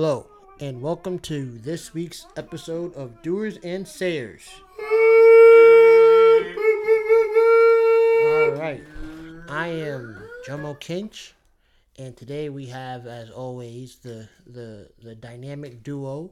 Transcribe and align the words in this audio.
Hello, 0.00 0.28
and 0.60 0.80
welcome 0.80 1.18
to 1.26 1.58
this 1.58 1.92
week's 1.92 2.24
episode 2.36 2.94
of 2.94 3.20
Doers 3.20 3.56
and 3.64 3.82
Sayers. 3.88 4.48
All 4.78 4.84
right, 8.52 8.80
I 9.48 9.66
am 9.66 10.22
Jomo 10.46 10.78
Kinch, 10.78 11.32
and 11.98 12.16
today 12.16 12.48
we 12.48 12.66
have, 12.66 13.08
as 13.08 13.28
always, 13.30 13.96
the 13.96 14.28
the 14.46 14.88
the 15.02 15.16
dynamic 15.16 15.82
duo 15.82 16.30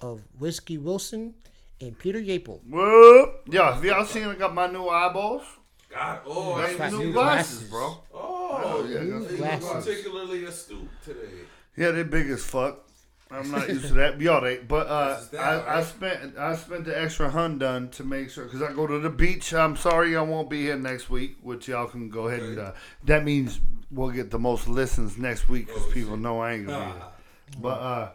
of 0.00 0.22
Whiskey 0.38 0.78
Wilson 0.78 1.34
and 1.82 1.98
Peter 1.98 2.18
Yapel. 2.18 2.60
What? 2.64 3.42
Yeah, 3.46 3.74
have 3.74 3.84
y'all 3.84 4.06
seen 4.06 4.24
I 4.24 4.36
got 4.36 4.54
my 4.54 4.68
new 4.68 4.88
eyeballs? 4.88 5.42
God, 5.90 6.20
oh, 6.24 6.56
Nice 6.56 6.74
I 6.76 6.78
got 6.78 6.92
new 6.92 6.98
new 7.00 7.12
glasses, 7.12 7.58
glasses. 7.58 7.70
bro. 7.70 7.98
Oh, 8.14 8.86
yeah, 8.88 9.00
New 9.00 9.36
glasses. 9.36 9.68
particularly 9.84 10.46
astute 10.46 10.88
today. 11.04 11.44
Yeah, 11.76 11.90
they're 11.90 12.04
big 12.04 12.30
as 12.30 12.42
fuck. 12.42 12.85
I'm 13.30 13.50
not 13.50 13.68
used 13.68 13.88
to 13.88 13.94
that. 13.94 14.20
Y'all 14.20 14.56
but 14.68 14.86
uh, 14.86 15.20
that, 15.32 15.40
I, 15.40 15.78
I 15.78 15.82
spent 15.82 16.38
I 16.38 16.54
spent 16.54 16.84
the 16.84 16.98
extra 17.00 17.28
hun 17.28 17.58
done 17.58 17.88
to 17.90 18.04
make 18.04 18.30
sure 18.30 18.44
because 18.44 18.62
I 18.62 18.72
go 18.72 18.86
to 18.86 18.98
the 19.00 19.10
beach. 19.10 19.52
I'm 19.52 19.76
sorry 19.76 20.16
I 20.16 20.22
won't 20.22 20.48
be 20.48 20.62
here 20.62 20.76
next 20.76 21.10
week, 21.10 21.36
which 21.42 21.66
y'all 21.68 21.88
can 21.88 22.08
go 22.08 22.28
ahead 22.28 22.42
and. 22.42 22.58
Uh, 22.58 22.72
that 23.04 23.24
means 23.24 23.60
we'll 23.90 24.10
get 24.10 24.30
the 24.30 24.38
most 24.38 24.68
listens 24.68 25.18
next 25.18 25.48
week 25.48 25.66
because 25.66 25.82
Oh, 25.86 25.92
people 25.92 26.12
shit. 26.12 26.20
know 26.20 26.40
I 26.40 26.52
ain't 26.52 26.66
gonna 26.68 26.84
be 26.86 26.92
here. 26.92 27.02
But 27.60 27.80
uh, 27.80 28.08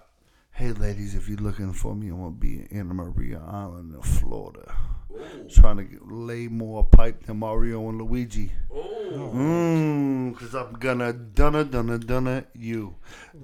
hey, 0.52 0.71
ladies, 0.71 1.16
if 1.16 1.27
you're 1.30 1.38
looking 1.39 1.73
for 1.73 1.95
me, 1.95 2.08
I'm 2.09 2.17
gonna 2.17 2.31
be 2.31 2.66
in 2.69 2.80
Anna 2.80 2.93
Maria 2.93 3.41
Island, 3.45 3.93
in 3.95 4.02
Florida, 4.02 4.75
ooh, 5.14 5.47
trying 5.49 5.77
to 5.77 5.83
get, 5.83 6.05
lay 6.11 6.47
more 6.47 6.83
pipe 6.83 7.25
than 7.25 7.38
Mario 7.39 7.88
and 7.89 7.97
Luigi. 8.02 8.52
Mmm, 8.73 10.36
cause 10.38 10.53
I'm 10.53 10.73
gonna 10.73 11.14
dunna 11.14 11.64
dunna 11.64 11.97
dunna 11.97 12.45
you, 12.53 12.95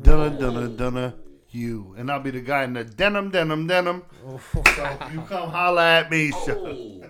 dunna 0.02 0.30
dunna 0.38 0.68
dunna 0.70 1.14
you, 1.50 1.96
and 1.98 2.12
I'll 2.12 2.20
be 2.20 2.32
the 2.32 2.42
guy 2.42 2.64
in 2.64 2.74
the 2.74 2.84
denim 2.84 3.32
denim 3.32 3.68
denim. 3.68 4.04
So 4.44 4.98
you 5.14 5.22
come 5.22 5.50
holla 5.50 5.84
at 6.00 6.12
me. 6.12 6.32
so- 6.32 7.02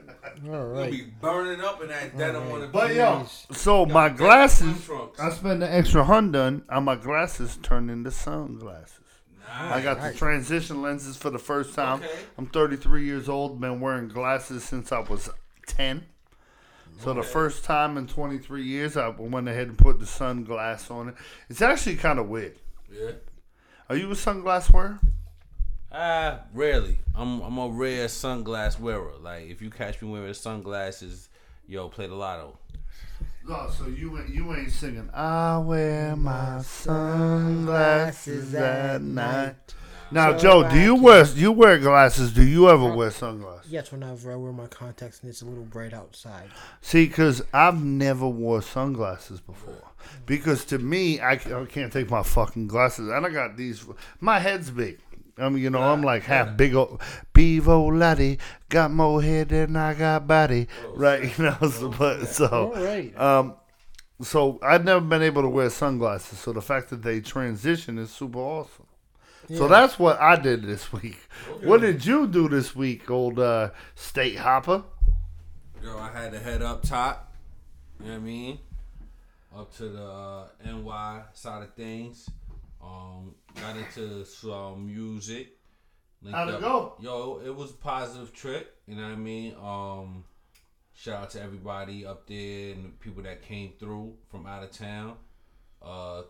Oh, 0.46 0.54
All 0.54 0.82
you'll 0.84 0.92
be 0.92 1.02
burning 1.20 1.62
up 1.62 1.82
in 1.82 1.88
that 1.88 2.16
denim 2.18 2.52
on 2.52 2.62
the 2.62 2.68
But 2.68 2.94
yo, 2.94 3.20
Nice. 3.20 3.48
so 3.52 3.86
my 3.88 4.10
glasses, 4.10 4.88
I 5.20 5.32
spent 5.32 5.62
the 5.62 5.74
extra 5.74 6.04
hun 6.04 6.32
done, 6.32 6.64
and 6.70 6.86
my 6.86 6.96
glasses 6.96 7.58
turned 7.64 7.90
into 7.90 8.12
sunglasses. 8.12 8.94
I 9.50 9.70
Nice. 9.70 9.84
got 9.84 10.02
the 10.02 10.14
transition 10.18 10.82
lenses 10.84 11.18
for 11.18 11.30
the 11.32 11.40
first 11.40 11.74
time. 11.74 12.04
Okay. 12.04 12.12
I'm 12.38 12.46
33 12.48 13.06
years 13.06 13.28
old, 13.30 13.60
been 13.60 13.80
wearing 13.80 14.10
glasses 14.10 14.64
since 14.64 14.92
I 14.92 15.00
was 15.00 15.30
10. 15.66 16.06
So 17.00 17.14
the 17.14 17.24
first 17.24 17.64
time 17.64 17.98
in 17.98 18.06
23 18.08 18.64
years, 18.64 18.98
I 18.98 19.08
went 19.10 19.48
ahead 19.48 19.70
and 19.70 19.78
put 19.78 20.00
the 20.00 20.06
sunglass 20.06 20.92
on 20.92 21.10
it. 21.10 21.16
It's 21.50 21.62
actually 21.62 21.96
kind 21.96 22.20
of 22.20 22.28
weird. 22.28 22.58
Yeah. 22.92 23.12
Are 23.90 23.96
you 23.96 24.12
a 24.12 24.16
sunglass 24.16 24.72
wearer? 24.74 25.00
Uh, 25.90 26.40
rarely. 26.54 27.00
I'm 27.16 27.40
I'm 27.40 27.58
a 27.58 27.70
rare 27.70 28.08
sunglass 28.08 28.78
wearer. 28.78 29.14
Like 29.22 29.50
if 29.50 29.62
you 29.62 29.70
catch 29.70 30.02
me 30.02 30.10
wearing 30.10 30.34
sunglasses, 30.34 31.30
yo, 31.68 31.88
play 31.88 32.08
the 32.08 32.16
lotto. 32.16 32.60
No, 33.48 33.70
so 33.70 33.88
you 33.88 34.20
ain't 34.20 34.28
you 34.28 34.54
ain't 34.54 34.72
singing. 34.72 35.10
I 35.14 35.60
wear 35.60 36.18
my 36.18 36.62
sunglasses 36.64 38.54
at 38.54 39.02
night. 39.02 39.56
Now, 40.12 40.32
So 40.38 40.38
Joe, 40.38 40.62
do 40.64 40.68
I 40.70 40.84
you 40.84 40.94
can- 40.95 41.04
wear 41.04 41.26
you 41.26 41.52
wear 41.52 41.78
glasses? 41.80 42.32
Do 42.34 42.44
you 42.44 42.70
ever 42.70 42.94
wear 42.94 43.12
sunglasses? 43.12 43.72
yes, 43.72 43.92
whenever 43.92 44.32
I 44.32 44.36
wear 44.36 44.52
my 44.54 44.68
contacts 44.68 45.22
and 45.22 45.30
it's 45.30 45.42
a 45.42 45.45
little 45.45 45.66
bright 45.66 45.94
outside. 45.94 46.50
See, 46.82 47.06
because 47.08 47.42
I've 47.54 47.84
never 47.84 48.28
wore 48.28 48.62
sunglasses 48.62 49.42
before. 49.42 49.84
Because 50.26 50.64
to 50.66 50.80
me, 50.80 51.20
I 51.20 51.36
can't 51.36 51.92
take 51.92 52.10
my 52.10 52.23
fucking 52.23 52.67
glasses, 52.67 53.10
and 53.10 53.26
I 53.26 53.30
got 53.30 53.58
these. 53.58 53.86
My 54.22 54.40
head's 54.40 54.70
big. 54.72 55.00
I 55.38 55.50
mean, 55.50 55.62
you 55.62 55.70
know, 55.70 55.82
I'm 55.84 56.02
like 56.02 56.23
half 56.23 56.58
big 56.58 56.73
old 56.73 57.00
Bevo 57.34 57.88
Laddie, 57.92 58.40
got 58.70 58.90
more 58.90 59.22
head 59.22 59.50
than 59.50 59.76
I 59.76 59.94
got 59.94 60.26
body, 60.26 60.67
right? 60.96 61.23
You 61.38 61.44
know, 61.46 61.70
so, 61.70 61.90
but 61.90 62.20
All 62.22 62.26
so 62.26 62.73
right. 62.76 63.16
um, 63.20 63.56
so 64.22 64.58
I've 64.64 64.84
never 64.84 65.02
been 65.02 65.22
able 65.22 65.44
to 65.44 65.50
wear 65.50 65.70
sunglasses. 65.70 66.40
So 66.40 66.54
the 66.54 66.62
fact 66.62 66.90
that 66.90 67.04
they 67.04 67.20
transition 67.22 68.00
is 68.00 68.10
super 68.10 68.40
awesome. 68.40 68.86
So 69.50 69.64
Yeah. 69.64 69.68
that's 69.68 69.98
what 69.98 70.20
I 70.20 70.36
did 70.36 70.64
this 70.64 70.92
week. 71.02 71.18
What 71.64 71.82
did 71.82 72.06
you 72.06 72.28
do 72.28 72.50
this 72.50 72.76
week, 72.76 73.10
old 73.10 73.40
uh, 73.40 73.70
state 73.96 74.38
hopper? 74.38 74.84
Yo, 75.82 75.98
I 75.98 76.10
had 76.12 76.32
to 76.34 76.40
head 76.40 76.62
up 76.62 76.82
top. 76.84 77.34
You 78.00 78.08
know 78.08 78.12
what 78.14 78.18
I 78.18 78.24
mean? 78.24 78.60
Up 79.56 79.74
to 79.78 79.90
the 79.90 80.04
uh, 80.04 80.48
NY 80.66 81.22
side 81.34 81.64
of 81.64 81.74
things. 81.76 82.30
Um, 82.84 83.36
got 83.56 83.76
into 83.78 84.26
some 84.26 84.86
music. 84.86 85.58
Linked 86.22 86.38
How'd 86.38 86.50
it 86.50 86.56
up- 86.56 86.62
go? 86.62 86.96
Yo, 87.00 87.42
it 87.46 87.56
was 87.56 87.72
a 87.72 87.76
positive 87.76 88.34
trip. 88.34 88.76
You 88.88 88.96
know 88.96 89.04
what 89.04 89.12
I 89.14 89.16
mean? 89.16 89.56
Um, 89.56 90.24
shout 90.94 91.24
out 91.24 91.30
to 91.32 91.42
everybody 91.42 92.06
up 92.06 92.28
there 92.28 92.74
and 92.74 92.86
the 92.86 92.90
people 93.00 93.24
that 93.24 93.42
came 93.44 93.74
through 93.80 94.16
from 94.30 94.46
out 94.46 94.64
of 94.64 94.72
town. 94.72 95.16
Uh, 95.82 96.24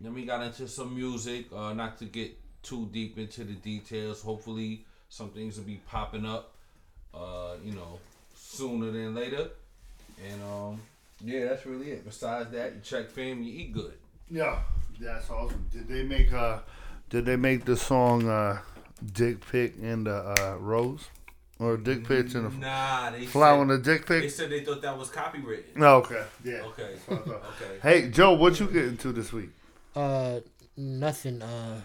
then 0.00 0.12
we 0.14 0.24
got 0.24 0.42
into 0.42 0.66
some 0.66 0.94
music. 0.94 1.46
Uh, 1.54 1.72
not 1.72 1.98
to 1.98 2.04
get 2.06 2.36
too 2.64 2.88
deep 2.92 3.18
into 3.18 3.44
the 3.44 3.54
details. 3.54 4.22
Hopefully, 4.22 4.84
some 5.08 5.30
things 5.30 5.56
will 5.56 5.64
be 5.64 5.80
popping 5.86 6.26
up. 6.26 6.54
Uh, 7.12 7.54
you 7.62 7.72
know, 7.72 7.98
sooner 8.34 8.90
than 8.90 9.14
later. 9.14 9.48
And 10.28 10.42
um, 10.42 10.80
yeah, 11.20 11.44
that's 11.46 11.64
really 11.64 11.92
it. 11.92 12.04
Besides 12.04 12.50
that, 12.50 12.74
you 12.74 12.80
check 12.82 13.08
fam, 13.10 13.42
you 13.42 13.52
eat 13.52 13.72
good. 13.72 13.94
Yeah, 14.28 14.58
that's 15.00 15.30
awesome. 15.30 15.66
Did 15.72 15.86
they 15.88 16.02
make 16.02 16.32
uh 16.32 16.58
did 17.10 17.26
they 17.26 17.36
make 17.36 17.64
the 17.64 17.76
song 17.76 18.28
uh 18.28 18.58
Dick 19.12 19.46
Pic 19.50 19.74
and 19.80 20.06
the 20.06 20.16
uh 20.16 20.56
Rose? 20.58 21.08
Or 21.60 21.76
Dick 21.76 22.06
Pics 22.08 22.34
and 22.34 22.50
the 22.50 22.58
Nah, 22.58 23.10
they 23.10 23.26
flower 23.26 23.62
and 23.62 23.70
said, 23.70 23.84
the 23.84 23.92
Dick 23.92 24.06
they 24.06 24.28
said 24.28 24.50
they 24.50 24.64
thought 24.64 24.82
that 24.82 24.98
was 24.98 25.08
copywritten. 25.08 25.76
No, 25.76 25.98
okay. 25.98 26.24
Yeah. 26.42 26.62
Okay. 26.62 26.96
Okay. 27.08 27.30
Okay. 27.30 27.78
Hey 27.80 28.08
Joe, 28.10 28.32
what 28.32 28.58
you 28.58 28.66
get 28.66 28.86
into 28.86 29.12
this 29.12 29.32
week? 29.32 29.50
Uh, 29.94 30.40
nothing. 30.76 31.42
Uh, 31.42 31.80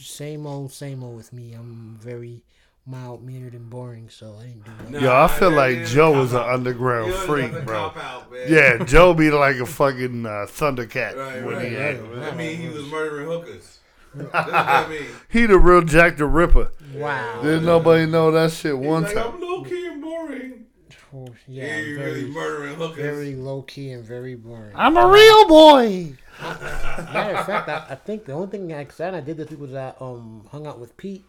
same 0.00 0.46
old, 0.46 0.72
same 0.72 1.02
old 1.02 1.16
with 1.16 1.32
me. 1.32 1.52
I'm 1.52 1.96
very 2.00 2.42
mild 2.86 3.22
mannered 3.24 3.52
and 3.54 3.68
boring, 3.70 4.08
so 4.08 4.36
I 4.40 4.44
didn't 4.46 4.64
do 4.64 4.70
nothing. 4.78 4.92
Nah, 4.92 5.00
Yo, 5.00 5.14
I 5.24 5.28
feel 5.28 5.50
that 5.50 5.56
like 5.56 5.76
is 5.78 5.92
Joe 5.92 6.12
cop 6.14 6.24
is 6.24 6.32
an 6.32 6.40
underground 6.42 7.10
Yo, 7.10 7.16
freak, 7.18 7.64
bro. 7.64 7.78
out. 7.96 8.32
Yeah, 8.48 8.82
Joe 8.84 9.14
be 9.14 9.30
like 9.30 9.56
a 9.56 9.66
fucking 9.66 10.26
uh, 10.26 10.46
Thundercat 10.48 11.16
Right, 11.16 11.44
when 11.44 11.56
right, 11.56 11.68
he 11.68 11.76
right. 11.76 11.96
had. 11.96 12.32
I 12.32 12.34
mean, 12.36 12.56
he 12.58 12.68
was 12.68 12.86
murdering 12.86 13.26
hookers. 13.26 13.78
That's 14.14 14.32
what 14.32 14.54
I 14.54 14.88
mean. 14.88 15.06
He 15.28 15.46
the 15.46 15.58
real 15.58 15.82
Jack 15.82 16.16
the 16.16 16.26
Ripper. 16.26 16.72
Wow. 16.94 17.42
Didn't 17.42 17.64
nobody 17.64 18.06
know 18.06 18.30
that 18.32 18.50
shit 18.50 18.76
one 18.76 19.04
He's 19.04 19.14
like, 19.14 19.24
time. 19.24 19.34
I'm 19.34 19.40
low 19.40 19.62
key 19.62 19.86
and 19.86 20.02
boring. 20.02 20.66
Oh, 21.14 21.28
Yeah, 21.46 21.64
yeah, 21.66 21.76
he 21.84 21.94
very, 21.94 22.12
really 22.24 22.30
murdering 22.30 22.74
hookers. 22.76 22.96
very 22.96 23.34
low 23.36 23.62
key 23.62 23.90
and 23.92 24.04
very 24.04 24.34
boring. 24.34 24.72
I'm 24.74 24.96
a 24.96 25.06
real 25.06 25.46
boy. 25.48 26.14
Matter 26.40 27.36
of 27.36 27.46
fact, 27.46 27.68
I, 27.68 27.86
I 27.90 27.94
think 27.94 28.24
the 28.24 28.32
only 28.32 28.48
thing 28.48 28.72
I 28.72 28.80
excited 28.80 29.16
I 29.16 29.20
did 29.20 29.36
this 29.36 29.50
week 29.50 29.60
was 29.60 29.74
I 29.74 29.92
um 30.00 30.46
hung 30.50 30.66
out 30.66 30.78
with 30.78 30.96
Pete. 30.96 31.24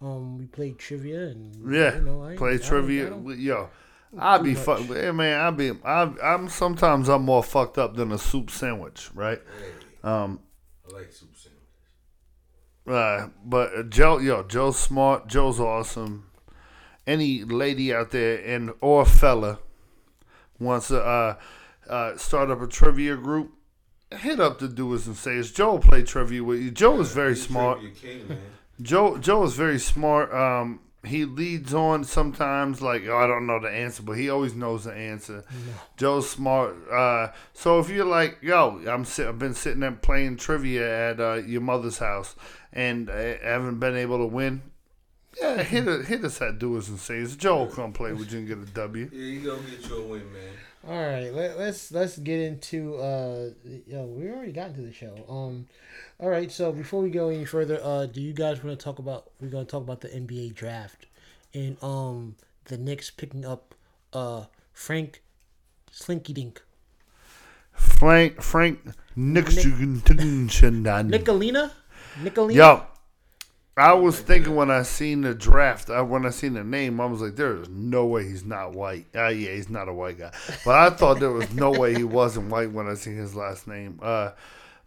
Um, 0.00 0.36
we 0.38 0.46
played 0.46 0.78
trivia 0.78 1.28
and 1.28 1.72
Yeah, 1.72 1.94
you 1.96 2.02
know, 2.02 2.24
I, 2.24 2.36
play 2.36 2.54
I 2.54 2.56
don't- 2.56 2.64
I 2.64 2.68
trivia. 2.68 3.14
with- 3.16 3.38
Yo, 3.38 3.70
I 4.18 4.38
be 4.38 4.54
much. 4.54 4.62
fuck. 4.64 4.80
Hey 4.80 5.10
man, 5.12 5.40
I 5.40 5.50
be. 5.50 5.72
I, 5.84 6.12
I'm 6.22 6.48
sometimes 6.48 7.08
I'm 7.08 7.22
more 7.22 7.42
fucked 7.42 7.78
up 7.78 7.94
than 7.96 8.10
a 8.12 8.18
soup 8.18 8.50
sandwich, 8.50 9.10
right? 9.14 9.40
Hey, 9.58 10.08
Um, 10.08 10.40
I 10.88 10.92
like 10.94 11.12
soup 11.12 11.30
sandwiches. 11.36 11.52
uh, 12.88 13.28
but 13.44 13.74
uh, 13.76 13.82
Joe, 13.84 14.18
yo, 14.18 14.42
Joe's 14.42 14.78
smart. 14.78 15.28
Joe's 15.28 15.60
awesome. 15.60 16.26
Any 17.06 17.42
lady 17.44 17.92
out 17.94 18.10
there 18.10 18.38
and 18.44 18.72
or 18.80 19.04
fella 19.04 19.58
wants 20.58 20.88
to 20.88 21.00
uh, 21.02 21.36
uh, 21.88 22.16
start 22.16 22.50
up 22.50 22.60
a 22.60 22.66
trivia 22.68 23.16
group, 23.16 23.52
hit 24.18 24.40
up 24.40 24.58
the 24.58 24.68
doers 24.68 25.06
and 25.06 25.16
sayers. 25.16 25.52
Joe 25.52 25.72
will 25.72 25.78
play 25.78 26.02
trivia 26.02 26.42
with 26.42 26.60
you. 26.60 26.70
Joe 26.70 27.00
is 27.00 27.12
very 27.12 27.36
smart. 27.36 27.80
king, 28.00 28.28
man. 28.28 28.38
Joe 28.80 29.18
Joe 29.18 29.44
is 29.44 29.54
very 29.54 29.78
smart. 29.78 30.32
Um, 30.32 30.80
he 31.04 31.24
leads 31.24 31.74
on 31.74 32.04
sometimes 32.04 32.80
like 32.80 33.06
oh, 33.06 33.16
I 33.16 33.26
don't 33.26 33.46
know 33.46 33.60
the 33.60 33.68
answer, 33.70 34.02
but 34.02 34.12
he 34.12 34.30
always 34.30 34.54
knows 34.54 34.84
the 34.84 34.92
answer. 34.92 35.44
Joe's 35.96 36.30
smart. 36.30 36.76
Uh, 36.90 37.28
so 37.52 37.78
if 37.80 37.90
you're 37.90 38.04
like 38.04 38.38
yo, 38.40 38.80
I'm 38.88 39.04
sit, 39.04 39.26
I've 39.26 39.38
been 39.38 39.54
sitting 39.54 39.80
there 39.80 39.92
playing 39.92 40.36
trivia 40.36 41.10
at 41.10 41.20
uh, 41.20 41.34
your 41.34 41.60
mother's 41.60 41.98
house 41.98 42.36
and 42.72 43.10
I 43.10 43.38
haven't 43.42 43.78
been 43.78 43.96
able 43.96 44.18
to 44.18 44.26
win. 44.26 44.62
Yeah, 45.40 45.62
hit 45.62 45.88
it, 45.88 46.06
hit 46.06 46.24
us 46.24 46.40
at 46.42 46.58
doers 46.58 46.88
and 46.88 46.98
sayers. 46.98 47.36
Joe 47.36 47.64
will 47.64 47.66
come 47.66 47.92
play 47.92 48.12
with 48.12 48.32
you 48.32 48.40
and 48.40 48.48
get 48.48 48.58
a 48.58 48.66
W. 48.66 49.10
Yeah, 49.12 49.24
he 49.24 49.38
gonna 49.38 49.62
get 49.62 49.88
your 49.88 50.02
win, 50.02 50.32
man. 50.32 50.52
All 50.86 51.00
right, 51.00 51.32
let, 51.32 51.58
let's 51.58 51.92
let's 51.92 52.18
get 52.18 52.40
into 52.40 52.96
uh, 52.96 53.50
yo, 53.86 54.04
we 54.04 54.28
already 54.28 54.50
got 54.52 54.70
into 54.70 54.82
the 54.82 54.92
show. 54.92 55.14
Um, 55.28 55.66
all 56.18 56.28
right, 56.28 56.50
so 56.50 56.72
before 56.72 57.02
we 57.02 57.10
go 57.10 57.28
any 57.28 57.44
further, 57.44 57.78
uh, 57.82 58.06
do 58.06 58.20
you 58.20 58.32
guys 58.32 58.64
want 58.64 58.78
to 58.78 58.84
talk 58.84 58.98
about? 58.98 59.30
We're 59.40 59.48
gonna 59.48 59.64
talk 59.64 59.82
about 59.82 60.00
the 60.00 60.08
NBA 60.08 60.54
draft 60.54 61.06
and 61.54 61.82
um 61.82 62.36
the 62.64 62.78
Knicks 62.78 63.10
picking 63.10 63.44
up 63.44 63.74
uh 64.12 64.44
Frank 64.72 65.22
Slinky 65.90 66.32
Dink 66.32 66.62
Frank 67.72 68.40
Frank 68.42 68.80
Nicolina. 69.16 70.00
Nicolina, 71.10 71.70
Nicolina. 72.20 72.54
Yo, 72.54 72.86
I 73.76 73.94
was 73.94 74.20
thinking 74.20 74.54
when 74.54 74.70
I 74.70 74.82
seen 74.82 75.22
the 75.22 75.34
draft, 75.34 75.88
I, 75.88 76.02
when 76.02 76.26
I 76.26 76.30
seen 76.30 76.52
the 76.54 76.64
name, 76.64 77.00
I 77.00 77.06
was 77.06 77.22
like, 77.22 77.36
"There 77.36 77.56
is 77.56 77.68
no 77.70 78.04
way 78.04 78.24
he's 78.24 78.44
not 78.44 78.72
white." 78.72 79.06
Uh, 79.14 79.28
yeah, 79.28 79.52
he's 79.52 79.70
not 79.70 79.88
a 79.88 79.92
white 79.94 80.18
guy, 80.18 80.30
but 80.64 80.74
I 80.74 80.90
thought 80.90 81.20
there 81.20 81.30
was 81.30 81.50
no 81.54 81.70
way 81.70 81.94
he 81.94 82.04
wasn't 82.04 82.50
white 82.50 82.70
when 82.70 82.86
I 82.86 82.94
seen 82.94 83.16
his 83.16 83.34
last 83.34 83.66
name. 83.66 83.98
Uh, 84.02 84.32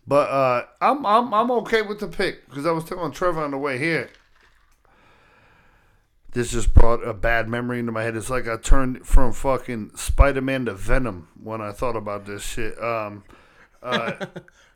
but 0.06 0.30
uh, 0.30 0.66
I'm 0.82 1.04
I'm 1.06 1.34
I'm 1.34 1.50
okay 1.52 1.82
with 1.82 2.00
the 2.00 2.08
pick 2.08 2.48
because 2.48 2.66
I 2.68 2.72
was 2.72 2.84
telling 2.84 3.12
Trevor 3.12 3.44
on 3.44 3.52
the 3.52 3.58
way 3.58 3.80
here. 3.80 4.10
This 6.34 6.52
just 6.52 6.74
brought 6.74 7.02
a 7.08 7.14
bad 7.14 7.48
memory 7.48 7.80
into 7.80 7.94
my 7.94 8.04
head. 8.04 8.16
It's 8.16 8.30
like 8.30 8.48
I 8.48 8.58
turned 8.58 9.08
from 9.08 9.32
fucking 9.32 9.92
Spider 9.96 10.42
Man 10.42 10.66
to 10.66 10.74
Venom 10.74 11.30
when 11.42 11.62
I 11.62 11.72
thought 11.72 11.96
about 11.96 12.26
this 12.26 12.44
shit. 12.44 12.78
Um, 12.82 13.24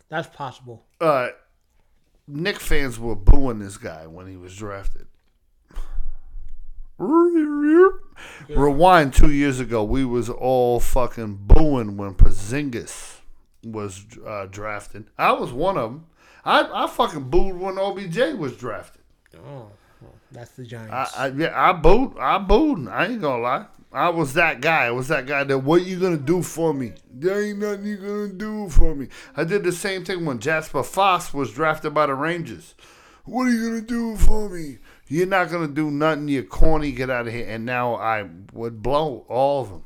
That's 0.10 0.28
possible. 0.34 0.86
uh, 1.02 1.30
Nick 2.32 2.60
fans 2.60 3.00
were 3.00 3.16
booing 3.16 3.60
this 3.60 3.78
guy 3.78 4.06
when 4.06 4.28
he 4.28 4.38
was 4.38 4.56
drafted. 4.56 5.08
Rewind 8.50 9.14
two 9.14 9.32
years 9.32 9.60
ago, 9.60 9.84
we 9.84 10.06
was 10.06 10.30
all 10.30 10.80
fucking 10.80 11.40
booing 11.42 11.98
when 11.98 12.14
Porzingis 12.14 13.22
was 13.64 14.06
uh, 14.26 14.46
drafted. 14.46 15.10
I 15.18 15.32
was 15.32 15.52
one 15.52 15.78
of 15.78 15.92
them. 15.92 16.06
I, 16.46 16.84
I 16.86 16.88
fucking 16.88 17.30
booed 17.30 17.58
when 17.58 17.78
OBJ 17.78 18.38
was 18.38 18.56
drafted. 18.56 19.02
Oh, 19.36 19.72
that's 20.32 20.52
the 20.52 20.64
Giants. 20.66 20.94
I, 21.18 21.26
I 21.26 21.28
yeah, 21.30 21.54
I 21.56 21.74
booed. 21.74 22.18
I 22.20 22.38
booed. 22.38 22.88
I 22.88 23.08
ain't 23.08 23.22
gonna 23.22 23.42
lie. 23.42 23.66
I 23.92 24.10
was 24.10 24.34
that 24.36 24.62
guy. 24.62 24.86
I 24.86 24.92
was 24.92 25.08
that 25.08 25.26
guy 25.26 25.44
that 25.44 25.58
what 25.60 25.84
you 25.84 26.00
gonna 26.00 26.18
do 26.18 26.44
for 26.44 26.74
me? 26.74 26.94
There 27.12 27.44
ain't 27.44 27.60
nothing 27.60 27.86
you 27.86 27.98
gonna 27.98 28.28
do 28.34 28.70
for 28.70 28.94
me. 28.94 29.08
I 29.36 29.44
did 29.44 29.64
the 29.64 29.72
same 29.72 30.06
thing 30.06 30.26
when 30.26 30.40
Jesper 30.40 30.84
Fast 30.84 31.34
was 31.34 31.52
drafted 31.52 31.94
by 31.94 32.06
the 32.06 32.14
Rangers. 32.14 32.76
What 33.26 33.48
are 33.48 33.52
you 33.52 33.68
gonna 33.70 33.82
do 33.82 34.16
for 34.16 34.50
me? 34.50 34.78
You're 35.08 35.26
not 35.28 35.50
gonna 35.50 35.68
do 35.68 35.90
nothing. 35.90 36.28
You're 36.28 36.44
corny. 36.44 36.92
Get 36.92 37.10
out 37.10 37.28
of 37.28 37.34
here. 37.34 37.48
And 37.48 37.66
now 37.66 37.96
I 37.96 38.28
would 38.54 38.84
blow 38.84 39.26
all 39.28 39.62
of 39.64 39.70
them. 39.70 39.84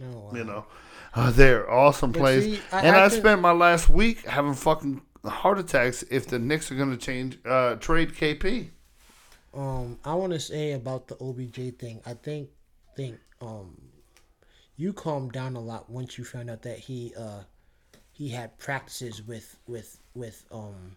no, 0.00 0.30
You 0.34 0.44
know, 0.44 0.66
uh, 1.14 1.30
they're 1.30 1.70
awesome 1.70 2.12
But 2.12 2.18
plays. 2.20 2.44
see, 2.44 2.60
I- 2.70 2.82
and 2.82 2.96
I 2.96 3.04
I, 3.04 3.08
spent 3.08 3.40
my 3.40 3.52
last 3.52 3.88
week 3.88 4.26
having 4.26 4.52
fucking 4.54 5.00
heart 5.24 5.58
attacks 5.58 6.04
if 6.10 6.26
the 6.26 6.38
Knicks 6.38 6.70
are 6.70 6.74
gonna 6.76 6.96
change 6.98 7.38
uh, 7.46 7.76
trade 7.76 8.12
KP. 8.14 8.70
Um, 9.58 9.98
I 10.04 10.14
want 10.14 10.32
to 10.32 10.40
say 10.40 10.72
about 10.72 11.08
the 11.08 11.16
OBJ 11.16 11.78
thing. 11.78 12.00
I 12.06 12.14
think 12.14 12.48
think 12.96 13.18
um, 13.40 13.76
you 14.76 14.92
calmed 14.92 15.32
down 15.32 15.56
a 15.56 15.60
lot 15.60 15.90
once 15.90 16.16
you 16.16 16.24
found 16.24 16.48
out 16.48 16.62
that 16.62 16.78
he 16.78 17.12
uh 17.18 17.42
he 18.12 18.28
had 18.28 18.56
practices 18.58 19.22
with 19.22 19.58
with 19.66 19.98
with 20.14 20.44
um 20.52 20.96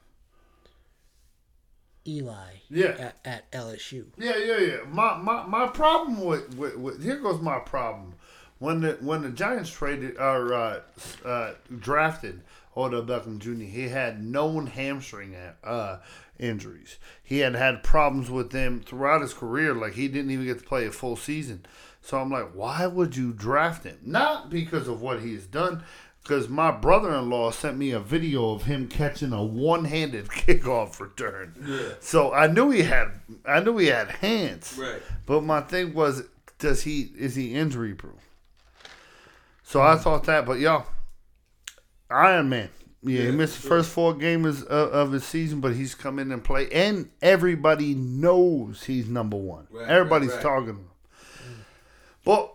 Eli. 2.07 2.53
Yeah. 2.69 2.87
At, 2.87 3.17
at 3.25 3.51
LSU. 3.51 4.05
Yeah, 4.17 4.37
yeah, 4.37 4.57
yeah. 4.57 4.77
My 4.89 5.17
my, 5.17 5.45
my 5.45 5.67
problem 5.67 6.23
with, 6.23 6.55
with, 6.55 6.75
with 6.77 7.03
here 7.03 7.17
goes 7.17 7.41
my 7.41 7.59
problem. 7.59 8.15
When 8.59 8.81
the 8.81 8.97
when 9.01 9.23
the 9.23 9.29
Giants 9.29 9.71
traded 9.71 10.17
or 10.17 10.53
uh, 10.53 10.79
uh, 11.25 11.53
drafted 11.79 12.41
Odell 12.77 13.03
Beckham 13.03 13.39
Jr., 13.39 13.63
he 13.63 13.89
had 13.89 14.23
known 14.23 14.67
hamstring 14.67 15.35
uh, 15.63 15.97
injuries. 16.41 16.97
He 17.23 17.39
had 17.39 17.55
had 17.55 17.83
problems 17.83 18.29
with 18.29 18.51
them 18.51 18.81
throughout 18.81 19.21
his 19.21 19.33
career. 19.33 19.73
Like 19.73 19.93
he 19.93 20.07
didn't 20.07 20.31
even 20.31 20.45
get 20.45 20.59
to 20.59 20.65
play 20.65 20.85
a 20.85 20.91
full 20.91 21.15
season. 21.15 21.65
So 22.01 22.19
I'm 22.19 22.31
like, 22.31 22.51
why 22.53 22.87
would 22.87 23.15
you 23.15 23.31
draft 23.31 23.83
him? 23.83 23.99
Not 24.03 24.49
because 24.49 24.87
of 24.87 25.01
what 25.01 25.21
he's 25.21 25.45
done. 25.45 25.83
Because 26.23 26.49
my 26.49 26.69
brother-in-law 26.69 27.51
sent 27.51 27.77
me 27.77 27.91
a 27.91 27.99
video 27.99 28.51
of 28.51 28.63
him 28.63 28.87
catching 28.87 29.33
a 29.33 29.43
one-handed 29.43 30.27
kickoff 30.27 30.99
return. 30.99 31.55
Yeah. 31.65 31.93
So 31.99 32.31
I 32.33 32.47
knew 32.47 32.69
he 32.69 32.83
had, 32.83 33.11
I 33.45 33.59
knew 33.59 33.77
he 33.77 33.87
had 33.87 34.09
hands. 34.09 34.77
Right. 34.79 35.01
But 35.25 35.43
my 35.43 35.61
thing 35.61 35.93
was, 35.93 36.23
does 36.59 36.83
he 36.83 37.11
is 37.17 37.35
he 37.35 37.55
injury 37.55 37.95
proof? 37.95 38.21
So 39.63 39.81
I 39.81 39.95
thought 39.95 40.25
that, 40.25 40.45
but 40.45 40.59
y'all, 40.59 40.85
Iron 42.09 42.49
Man. 42.49 42.69
Yeah, 43.03 43.21
he 43.21 43.25
Yeah, 43.25 43.31
missed 43.31 43.61
the 43.61 43.67
first 43.67 43.89
four 43.89 44.13
games 44.13 44.61
of, 44.63 44.89
of 44.91 45.11
his 45.11 45.23
season, 45.23 45.59
but 45.59 45.73
he's 45.73 45.95
come 45.95 46.19
in 46.19 46.31
and 46.31 46.43
play, 46.43 46.69
and 46.71 47.09
everybody 47.21 47.95
knows 47.95 48.83
he's 48.83 49.07
number 49.07 49.37
one. 49.37 49.67
Right, 49.71 49.87
Everybody's 49.89 50.29
right, 50.29 50.35
right. 50.35 50.43
talking. 50.43 50.65
to 50.67 50.71
him. 50.73 50.87
But 52.23 52.53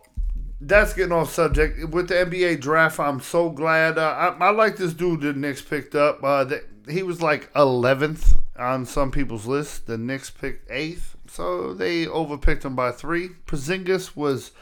that's 0.60 0.92
getting 0.94 1.12
off 1.12 1.32
subject. 1.32 1.88
With 1.90 2.08
the 2.08 2.14
NBA 2.14 2.60
draft, 2.60 2.98
I'm 3.00 3.20
so 3.20 3.50
glad. 3.50 3.98
Uh, 3.98 4.34
I, 4.40 4.46
I 4.46 4.50
like 4.50 4.76
this 4.76 4.94
dude 4.94 5.20
the 5.22 5.32
Knicks 5.32 5.62
picked 5.62 5.94
up. 5.94 6.22
Uh, 6.22 6.44
that 6.44 6.62
he 6.88 7.02
was 7.02 7.20
like 7.20 7.52
11th 7.54 8.38
on 8.56 8.86
some 8.86 9.10
people's 9.10 9.46
list. 9.46 9.86
The 9.86 9.98
Knicks 9.98 10.30
picked 10.30 10.70
eighth, 10.70 11.16
so 11.28 11.74
they 11.74 12.06
overpicked 12.06 12.64
him 12.64 12.76
by 12.76 12.92
three. 12.92 13.30
Porzingis 13.46 14.14
was 14.16 14.52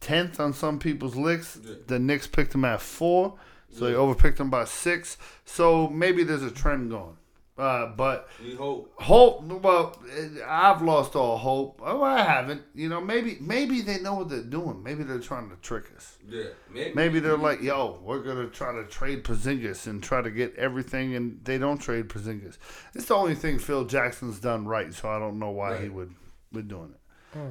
10th 0.00 0.40
on 0.40 0.52
some 0.54 0.78
people's 0.78 1.16
list. 1.16 1.86
The 1.88 1.98
Knicks 1.98 2.26
picked 2.26 2.54
him 2.54 2.64
at 2.64 2.80
four, 2.80 3.34
so 3.74 3.84
they 3.86 3.92
overpicked 3.92 4.38
him 4.38 4.50
by 4.50 4.64
six. 4.64 5.16
So 5.44 5.88
maybe 5.88 6.22
there's 6.24 6.42
a 6.42 6.50
trend 6.50 6.90
going. 6.90 7.16
Uh, 7.56 7.86
but 7.86 8.28
We 8.42 8.56
hope. 8.56 8.92
Hope. 8.96 9.44
Well, 9.44 9.96
I've 10.44 10.82
lost 10.82 11.14
all 11.14 11.38
hope. 11.38 11.80
Oh, 11.84 12.02
I 12.02 12.20
haven't. 12.22 12.62
You 12.74 12.88
know, 12.88 13.00
maybe 13.00 13.38
maybe 13.40 13.80
they 13.80 14.00
know 14.00 14.14
what 14.14 14.28
they're 14.28 14.42
doing. 14.42 14.82
Maybe 14.82 15.04
they're 15.04 15.20
trying 15.20 15.50
to 15.50 15.56
trick 15.56 15.84
us. 15.96 16.18
Yeah. 16.28 16.46
Maybe. 16.72 16.94
Maybe 16.94 17.20
they're 17.20 17.36
like, 17.36 17.62
"Yo, 17.62 18.00
we're 18.02 18.24
gonna 18.24 18.48
try 18.48 18.72
to 18.72 18.82
trade 18.84 19.22
Porzingis 19.22 19.86
and 19.86 20.02
try 20.02 20.20
to 20.20 20.32
get 20.32 20.56
everything," 20.56 21.14
and 21.14 21.38
they 21.44 21.58
don't 21.58 21.78
trade 21.78 22.08
Porzingis. 22.08 22.58
It's 22.92 23.06
the 23.06 23.14
only 23.14 23.36
thing 23.36 23.60
Phil 23.60 23.84
Jackson's 23.84 24.40
done 24.40 24.66
right, 24.66 24.92
so 24.92 25.08
I 25.08 25.20
don't 25.20 25.38
know 25.38 25.50
why 25.50 25.78
he 25.80 25.88
would 25.88 26.12
be 26.52 26.62
doing 26.62 26.92
it. 26.92 27.00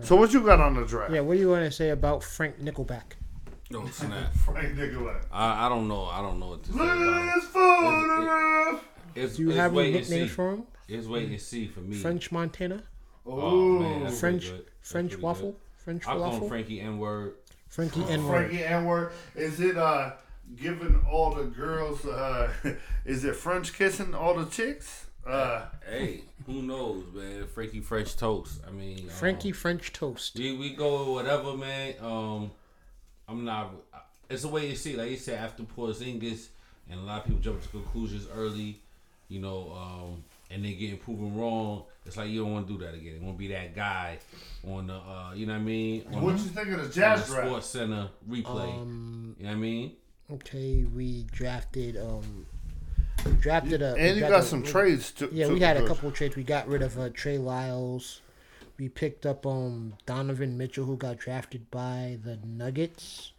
So 0.05 0.17
what 0.17 0.33
you 0.33 0.41
got 0.41 0.59
on 0.59 0.75
the 0.75 0.85
draft? 0.85 1.13
Yeah, 1.13 1.21
what 1.21 1.35
do 1.35 1.39
you 1.39 1.49
want 1.49 1.63
to 1.65 1.71
say 1.71 1.89
about 1.89 2.23
Frank 2.23 2.59
Nickelback? 2.59 3.13
Don't 3.73 3.91
snap. 3.93 4.33
Frank 4.45 4.75
Nicolai. 4.77 5.15
I, 5.31 5.65
I 5.65 5.69
don't 5.69 5.87
know. 5.87 6.05
I 6.05 6.21
don't 6.21 6.39
know 6.39 6.49
what 6.49 6.63
to 6.63 6.71
say 6.71 6.77
Look 6.77 6.87
at 6.89 7.35
this 7.35 7.45
photograph. 7.45 8.83
It's, 9.15 9.35
Do 9.35 9.41
you 9.43 9.49
it's 9.49 9.57
have 9.57 9.73
wait 9.73 9.87
any 9.87 9.97
and 9.97 10.05
see. 10.05 10.13
nicknames 10.13 10.31
for 10.31 10.53
him? 10.53 10.63
It's 10.87 11.07
wait 11.07 11.29
and 11.29 11.41
see 11.41 11.67
for 11.67 11.79
me. 11.79 11.95
French 11.97 12.31
Montana, 12.31 12.83
Oh, 13.25 13.79
man, 13.79 14.03
that's 14.03 14.19
French 14.19 14.43
pretty 14.47 14.57
good. 14.63 14.71
French 14.81 15.09
pretty 15.11 15.23
waffle, 15.23 15.51
good. 15.53 15.59
French 15.77 16.07
I 16.07 16.13
call 16.13 16.39
him 16.41 16.49
Frankie 16.49 16.81
N 16.81 16.99
word. 16.99 17.33
Frankie 17.69 18.03
N 18.03 18.23
word. 18.27 18.47
Frankie 18.49 18.63
N 18.63 18.85
word. 18.85 19.11
Is 19.35 19.59
it 19.59 19.75
uh 19.77 20.11
giving 20.55 21.03
all 21.09 21.33
the 21.33 21.45
girls 21.45 22.05
uh 22.05 22.51
is 23.05 23.23
it 23.25 23.35
French 23.35 23.73
kissing 23.73 24.13
all 24.13 24.35
the 24.35 24.45
chicks? 24.45 25.07
Uh 25.25 25.65
Hey, 25.89 26.25
who 26.45 26.61
knows, 26.61 27.05
man? 27.13 27.47
Frankie 27.47 27.81
French 27.81 28.15
toast. 28.17 28.61
I 28.67 28.71
mean, 28.71 28.99
um, 28.99 29.07
Frankie 29.09 29.51
French 29.51 29.93
toast. 29.93 30.35
We, 30.37 30.55
we 30.57 30.69
go 30.75 30.99
with 30.99 31.25
whatever, 31.25 31.55
man. 31.57 31.93
Um, 32.01 32.51
I'm 33.27 33.45
not. 33.45 33.71
It's 34.29 34.43
a 34.43 34.47
way 34.47 34.69
you 34.69 34.75
see. 34.75 34.95
Like 34.95 35.11
you 35.11 35.17
said, 35.17 35.39
after 35.39 35.63
Porzingis, 35.63 36.47
and 36.89 36.99
a 36.99 37.03
lot 37.03 37.21
of 37.21 37.25
people 37.25 37.41
jump 37.41 37.61
to 37.61 37.67
conclusions 37.69 38.27
early, 38.35 38.79
you 39.29 39.39
know, 39.39 39.71
um, 39.75 40.23
and 40.49 40.63
they 40.63 40.73
getting 40.73 40.97
proven 40.97 41.37
wrong. 41.37 41.83
It's 42.05 42.17
like 42.17 42.29
you 42.29 42.41
don't 42.43 42.53
want 42.53 42.67
to 42.67 42.73
do 42.73 42.83
that 42.83 42.93
again. 42.93 43.15
You 43.19 43.21
want 43.21 43.37
to 43.37 43.39
be 43.39 43.47
that 43.49 43.75
guy 43.75 44.17
on 44.67 44.87
the, 44.87 44.93
uh, 44.95 45.31
you 45.33 45.45
know 45.45 45.53
what 45.53 45.59
I 45.59 45.63
mean? 45.63 46.05
On 46.13 46.21
what 46.21 46.37
the, 46.37 46.43
you 46.43 46.49
think 46.49 46.67
of 46.67 46.73
the 46.73 46.79
on 46.79 46.87
the 46.89 46.93
jazz 46.93 47.27
draft? 47.27 47.47
Sports 47.47 47.67
Center 47.67 48.09
replay. 48.29 48.81
Um, 48.81 49.35
you 49.39 49.45
know 49.45 49.51
what 49.51 49.55
I 49.55 49.59
mean? 49.59 49.91
okay, 50.31 50.83
we 50.83 51.23
drafted 51.31 51.97
um, 51.97 52.45
we 53.25 53.31
drafted 53.33 53.81
a. 53.81 53.95
And 53.95 54.15
you 54.15 54.21
got 54.21 54.29
drafted- 54.29 54.49
some 54.49 54.61
we- 54.63 54.67
trades 54.67 55.11
too. 55.11 55.29
Yeah, 55.31 55.47
too, 55.47 55.53
we 55.53 55.59
had 55.61 55.77
a 55.77 55.87
couple 55.87 56.09
of 56.09 56.15
trades. 56.15 56.35
We 56.35 56.43
got 56.43 56.67
rid 56.67 56.81
of 56.81 56.99
uh, 56.99 57.09
Trey 57.13 57.37
Lyles. 57.37 58.21
We 58.77 58.89
picked 58.89 59.25
up 59.25 59.45
um 59.45 59.93
Donovan 60.05 60.57
Mitchell, 60.57 60.85
who 60.85 60.97
got 60.97 61.17
drafted 61.17 61.69
by 61.71 62.17
the 62.23 62.39
Nuggets, 62.45 63.31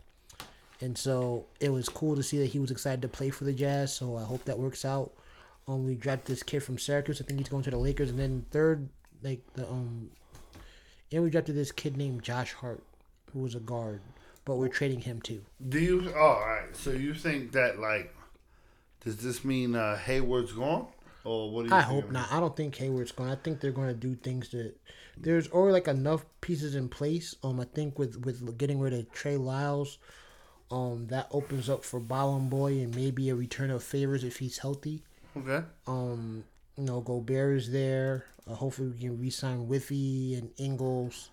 and 0.80 0.96
so 0.96 1.46
it 1.60 1.70
was 1.70 1.88
cool 1.88 2.16
to 2.16 2.22
see 2.22 2.38
that 2.38 2.46
he 2.46 2.58
was 2.58 2.70
excited 2.70 3.02
to 3.02 3.08
play 3.08 3.30
for 3.30 3.44
the 3.44 3.52
Jazz. 3.52 3.94
So 3.94 4.16
I 4.16 4.22
hope 4.22 4.44
that 4.44 4.58
works 4.58 4.84
out. 4.84 5.12
Um, 5.66 5.86
we 5.86 5.94
drafted 5.94 6.26
this 6.26 6.42
kid 6.42 6.62
from 6.62 6.78
Syracuse. 6.78 7.20
I 7.20 7.24
think 7.24 7.40
he's 7.40 7.48
going 7.48 7.64
to 7.64 7.70
the 7.70 7.78
Lakers, 7.78 8.10
and 8.10 8.18
then 8.18 8.44
third, 8.50 8.88
like 9.22 9.40
the 9.54 9.68
um, 9.68 10.10
and 11.10 11.22
we 11.22 11.30
drafted 11.30 11.54
this 11.54 11.72
kid 11.72 11.96
named 11.96 12.22
Josh 12.22 12.52
Hart, 12.52 12.82
who 13.32 13.40
was 13.40 13.54
a 13.54 13.60
guard, 13.60 14.00
but 14.44 14.56
we're 14.56 14.68
trading 14.68 15.00
him 15.00 15.20
too. 15.20 15.42
Do 15.68 15.78
you? 15.78 16.12
Oh, 16.14 16.18
all 16.18 16.40
right. 16.40 16.74
So 16.74 16.90
you 16.90 17.14
think 17.14 17.52
that 17.52 17.78
like, 17.78 18.14
does 19.04 19.16
this 19.18 19.44
mean 19.44 19.74
uh, 19.74 19.96
Hayward's 19.96 20.52
gone, 20.52 20.86
or 21.24 21.50
what 21.50 21.62
do 21.64 21.70
you? 21.70 21.74
I 21.76 21.82
hope 21.82 22.10
not. 22.10 22.32
I 22.32 22.40
don't 22.40 22.56
think 22.56 22.76
Hayward's 22.76 23.12
gone. 23.12 23.30
I 23.30 23.36
think 23.36 23.60
they're 23.60 23.72
going 23.72 23.88
to 23.88 23.94
do 23.94 24.14
things 24.16 24.50
that 24.50 24.74
there's 25.16 25.48
already 25.48 25.72
like 25.72 25.88
enough 25.88 26.24
pieces 26.40 26.74
in 26.74 26.88
place. 26.88 27.34
Um, 27.42 27.60
I 27.60 27.64
think 27.64 27.98
with 27.98 28.24
with 28.24 28.56
getting 28.58 28.80
rid 28.80 28.92
of 28.92 29.10
Trey 29.12 29.36
Lyles, 29.36 29.98
um, 30.70 31.06
that 31.08 31.28
opens 31.30 31.68
up 31.68 31.84
for 31.84 32.00
Ballon 32.00 32.48
Boy 32.48 32.80
and 32.80 32.94
maybe 32.94 33.28
a 33.30 33.34
return 33.34 33.70
of 33.70 33.82
favors 33.82 34.24
if 34.24 34.38
he's 34.38 34.58
healthy. 34.58 35.02
Okay. 35.36 35.64
Um, 35.86 36.44
you 36.76 36.84
know, 36.84 37.00
Gobert 37.00 37.56
is 37.58 37.70
there. 37.72 38.24
Uh, 38.48 38.54
hopefully, 38.54 38.88
we 38.88 38.98
can 38.98 39.20
re-sign 39.20 39.66
Whiffy 39.66 40.36
and 40.38 40.50
Ingles. 40.58 41.30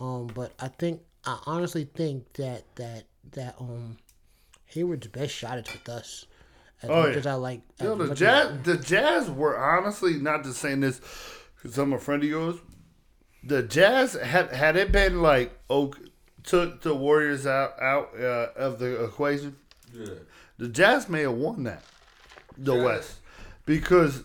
Um, 0.00 0.26
but 0.28 0.52
I 0.58 0.68
think 0.68 1.02
I 1.24 1.38
honestly 1.46 1.84
think 1.94 2.32
that 2.34 2.64
that 2.76 3.04
that 3.32 3.54
um 3.60 3.98
Hayward's 4.66 5.06
best 5.08 5.34
shot 5.34 5.58
is 5.58 5.72
with 5.72 5.88
us. 5.88 6.26
As 6.82 6.88
Oh, 6.88 7.02
much 7.02 7.12
yeah. 7.12 7.18
as 7.18 7.26
I 7.26 7.34
like, 7.34 7.60
Yo, 7.78 7.94
the 7.94 8.14
jazz, 8.14 8.62
the 8.62 8.78
Jazz 8.78 9.30
were 9.30 9.58
honestly 9.58 10.14
not 10.14 10.44
just 10.44 10.60
saying 10.60 10.80
this 10.80 11.00
because 11.56 11.76
I'm 11.76 11.92
a 11.92 11.98
friend 11.98 12.22
of 12.22 12.28
yours. 12.30 12.56
The 13.42 13.62
Jazz 13.62 14.14
had 14.14 14.52
had 14.52 14.76
it 14.76 14.92
been 14.92 15.22
like 15.22 15.52
oh 15.70 15.92
took 16.44 16.82
the 16.82 16.94
Warriors 16.94 17.46
out 17.46 17.80
out 17.80 18.10
uh, 18.18 18.48
of 18.56 18.78
the 18.78 19.04
equation, 19.04 19.56
Yeah. 19.94 20.06
the 20.58 20.68
Jazz 20.68 21.08
may 21.08 21.22
have 21.22 21.32
won 21.34 21.64
that 21.64 21.82
the 22.56 22.74
Jazz. 22.74 22.84
West 22.84 23.18
because 23.66 24.24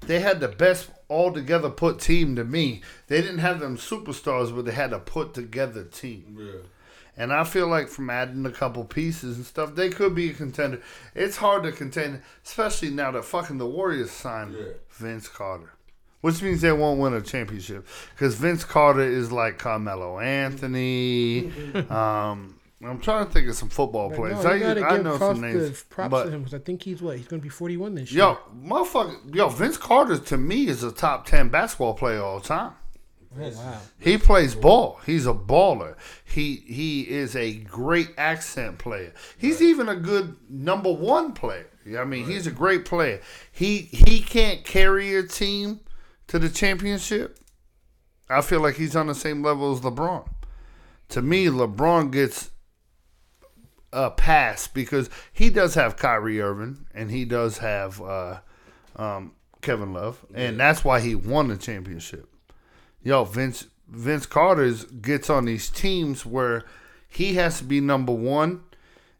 they 0.00 0.20
had 0.20 0.40
the 0.40 0.48
best 0.48 0.90
all 1.08 1.32
together 1.32 1.70
put 1.70 2.00
team 2.00 2.34
to 2.36 2.44
me. 2.44 2.82
They 3.06 3.20
didn't 3.22 3.38
have 3.38 3.60
them 3.60 3.76
superstars, 3.76 4.54
but 4.54 4.64
they 4.64 4.72
had 4.72 4.92
a 4.92 4.98
put 4.98 5.34
together 5.34 5.84
team. 5.84 6.36
Yeah. 6.38 6.60
And 7.18 7.32
I 7.32 7.44
feel 7.44 7.66
like 7.68 7.88
from 7.88 8.10
adding 8.10 8.44
a 8.44 8.50
couple 8.50 8.84
pieces 8.84 9.36
and 9.36 9.46
stuff, 9.46 9.74
they 9.74 9.88
could 9.88 10.14
be 10.14 10.30
a 10.30 10.34
contender. 10.34 10.82
It's 11.14 11.36
hard 11.38 11.62
to 11.62 11.72
contend, 11.72 12.20
especially 12.44 12.90
now 12.90 13.10
that 13.12 13.24
fucking 13.24 13.58
the 13.58 13.66
Warriors 13.66 14.10
signed 14.10 14.54
Yeah. 14.54 14.72
Vince 14.90 15.28
Carter. 15.28 15.70
Which 16.26 16.42
means 16.42 16.60
they 16.60 16.72
won't 16.72 16.98
win 16.98 17.14
a 17.14 17.20
championship. 17.20 17.86
Because 18.10 18.34
Vince 18.34 18.64
Carter 18.64 19.00
is 19.02 19.30
like 19.30 19.58
Carmelo 19.58 20.18
Anthony. 20.18 21.52
um, 21.88 22.58
I'm 22.84 22.98
trying 22.98 23.28
to 23.28 23.32
think 23.32 23.48
of 23.48 23.54
some 23.54 23.68
football 23.68 24.10
players. 24.10 24.42
no, 24.42 24.50
I, 24.50 24.54
I 24.54 24.96
give 24.96 25.04
know 25.04 25.18
some 25.18 25.40
names. 25.40 25.84
props 25.84 26.10
but 26.10 26.24
to 26.24 26.30
him 26.30 26.40
because 26.40 26.54
I 26.54 26.58
think 26.58 26.82
he's 26.82 27.00
what 27.00 27.16
he's 27.16 27.28
going 27.28 27.40
to 27.40 27.44
be 27.44 27.48
41 27.48 27.94
this 27.94 28.10
year. 28.10 28.24
Yo, 28.24 28.38
motherfucker, 28.60 29.32
yo, 29.36 29.48
Vince 29.50 29.76
Carter 29.76 30.18
to 30.18 30.36
me 30.36 30.66
is 30.66 30.82
a 30.82 30.90
top 30.90 31.26
ten 31.26 31.48
basketball 31.48 31.94
player 31.94 32.20
all 32.20 32.40
time. 32.40 32.72
oh 33.38 33.48
wow. 33.48 33.78
He 34.00 34.18
plays 34.18 34.56
ball. 34.56 34.98
He's 35.06 35.28
a 35.28 35.32
baller. 35.32 35.94
He 36.24 36.56
he 36.66 37.02
is 37.02 37.36
a 37.36 37.54
great 37.54 38.08
accent 38.18 38.78
player. 38.78 39.14
He's 39.38 39.62
even 39.62 39.88
a 39.88 39.94
good 39.94 40.34
number 40.50 40.92
one 40.92 41.34
player. 41.34 41.68
I 41.96 42.02
mean, 42.02 42.26
he's 42.26 42.48
a 42.48 42.50
great 42.50 42.84
player. 42.84 43.20
He 43.52 43.82
he 43.82 44.18
can't 44.18 44.64
carry 44.64 45.14
a 45.14 45.22
team 45.22 45.82
to 46.28 46.38
the 46.38 46.48
championship. 46.48 47.38
I 48.28 48.40
feel 48.40 48.60
like 48.60 48.76
he's 48.76 48.96
on 48.96 49.06
the 49.06 49.14
same 49.14 49.42
level 49.42 49.72
as 49.72 49.80
LeBron. 49.80 50.28
To 51.10 51.22
me, 51.22 51.46
LeBron 51.46 52.10
gets 52.10 52.50
a 53.92 54.10
pass 54.10 54.66
because 54.66 55.08
he 55.32 55.48
does 55.50 55.74
have 55.74 55.96
Kyrie 55.96 56.40
Irving 56.40 56.86
and 56.92 57.10
he 57.10 57.24
does 57.24 57.58
have 57.58 58.00
uh, 58.02 58.40
um, 58.96 59.32
Kevin 59.62 59.92
Love, 59.92 60.24
and 60.34 60.58
that's 60.58 60.84
why 60.84 61.00
he 61.00 61.14
won 61.14 61.48
the 61.48 61.56
championship. 61.56 62.28
Yo, 63.02 63.24
Vince 63.24 63.66
Vince 63.88 64.26
Carter's 64.26 64.84
gets 64.84 65.30
on 65.30 65.44
these 65.44 65.70
teams 65.70 66.26
where 66.26 66.64
he 67.08 67.34
has 67.34 67.58
to 67.58 67.64
be 67.64 67.80
number 67.80 68.12
one, 68.12 68.62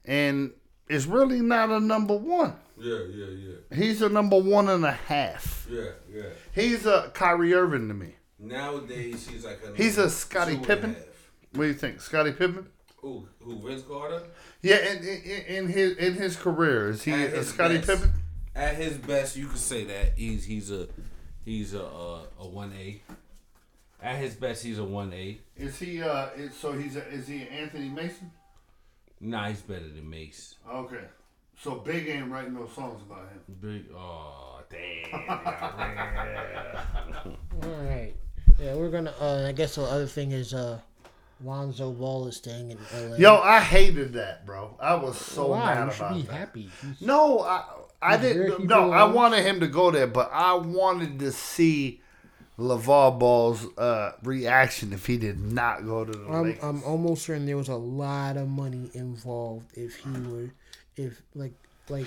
and 0.05 0.53
it's 0.89 1.07
really 1.07 1.41
not 1.41 1.71
a 1.71 1.81
number 1.81 2.17
one. 2.17 2.57
Yeah, 2.78 2.99
yeah, 3.11 3.26
yeah. 3.26 3.76
He's 3.76 4.02
a 4.02 4.09
number 4.09 4.38
one 4.38 4.68
and 4.68 4.85
a 4.85 4.92
half. 4.92 5.66
Yeah, 5.71 5.90
yeah. 6.12 6.23
He's 6.54 6.87
a 6.87 7.11
Kyrie 7.14 7.54
Irving 7.54 7.88
to 7.88 7.95
me. 7.95 8.14
Nowadays, 8.38 9.26
he's 9.28 9.45
like 9.45 9.61
a. 9.66 9.75
He's 9.76 9.99
a 9.99 10.11
and 10.11 10.62
Pippen? 10.62 10.95
What 11.52 11.62
do 11.64 11.68
you 11.68 11.75
think, 11.75 12.00
Scottie 12.00 12.33
Pippen? 12.33 12.68
Who? 12.99 13.26
Who? 13.40 13.59
Vince 13.66 13.83
Carter? 13.83 14.23
Yeah, 14.61 14.76
in, 14.92 15.04
in, 15.04 15.42
in 15.47 15.68
his 15.68 15.97
in 15.97 16.14
his 16.14 16.37
career, 16.37 16.90
is 16.90 17.02
he 17.02 17.12
At 17.12 17.33
a 17.33 17.37
his 17.37 17.49
Scottie. 17.49 17.78
Pippen? 17.78 18.12
At 18.54 18.75
his 18.76 18.99
best, 18.99 19.37
you 19.37 19.47
could 19.47 19.59
say 19.59 19.85
that 19.85 20.12
he's 20.16 20.45
he's 20.45 20.71
a 20.71 20.88
he's 21.45 21.73
a 21.73 21.83
a, 21.83 22.23
a 22.40 22.47
one 22.47 22.73
A. 22.78 23.00
At 24.02 24.18
his 24.18 24.35
best, 24.35 24.62
he's 24.62 24.78
a 24.78 24.85
one 24.85 25.12
A. 25.14 25.38
Is 25.56 25.78
he? 25.78 26.02
Uh, 26.02 26.28
is, 26.37 26.54
so 26.54 26.73
he's 26.73 26.97
a, 26.97 27.06
is 27.09 27.26
he 27.26 27.49
Anthony 27.49 27.88
Mason? 27.88 28.30
Nah, 29.21 29.49
he's 29.49 29.62
better 29.62 29.88
than 29.88 30.11
Mace. 30.11 30.56
Okay, 30.71 31.04
so 31.63 31.77
Big 31.77 32.09
ain't 32.09 32.31
writing 32.31 32.55
no 32.55 32.67
songs 32.75 33.01
about 33.03 33.29
him. 33.31 33.41
Big. 33.61 33.85
Oh 33.97 34.61
damn. 34.71 35.15
All 37.63 37.71
right. 37.85 38.15
Yeah, 38.59 38.75
we're 38.75 38.91
gonna. 38.91 39.15
Uh, 39.21 39.45
I 39.49 39.53
guess 39.53 39.75
the 39.75 39.83
other 39.83 40.07
thing 40.07 40.33
is 40.33 40.55
uh, 40.55 40.79
Lonzo 41.45 41.93
Ball 41.93 42.27
is 42.29 42.37
staying 42.37 42.71
in 42.73 42.79
LA. 43.11 43.17
Yo, 43.17 43.37
I 43.37 43.61
hated 43.61 44.15
that, 44.15 44.47
bro. 44.47 44.77
I 44.81 44.95
was 44.95 45.19
so 45.19 45.49
wow, 45.49 45.65
mad 45.67 45.85
you 45.87 45.91
should 45.93 46.01
about 46.03 46.15
be 46.15 46.23
that. 46.23 46.33
happy. 46.33 46.71
He's- 46.83 47.01
No, 47.01 47.41
I 47.41 47.65
I 48.01 48.17
didn't. 48.17 48.61
he's 48.61 48.69
No, 48.69 48.85
doing 48.87 48.95
I 48.95 49.05
wanted 49.05 49.45
him 49.45 49.61
to 49.61 49.67
go 49.67 49.91
there, 49.91 50.07
but 50.07 50.31
I 50.33 50.55
wanted 50.55 51.19
to 51.21 51.33
see 51.33 52.01
LeVar 52.59 53.19
Ball's 53.19 53.67
uh, 53.77 54.13
reaction 54.23 54.93
if 54.95 55.05
he 55.07 55.19
did 55.19 55.39
not 55.39 55.85
go 55.85 56.05
to 56.07 56.13
the 56.13 56.25
I'm, 56.27 56.43
Lakers. 56.45 56.65
I'm 56.65 56.83
almost 56.85 57.27
certain 57.27 57.45
there 57.45 57.57
was 57.59 57.69
a 57.69 57.77
lot 57.77 58.39
of 58.39 58.49
money 58.49 58.89
involved 58.95 59.77
if 59.77 59.97
he 59.97 60.09
were, 60.11 60.51
if 60.97 61.23
like 61.35 61.53
like 61.88 62.07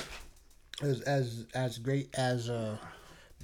as 0.82 1.02
as 1.02 1.46
as 1.54 1.78
great 1.78 2.10
as 2.18 2.50
uh 2.50 2.78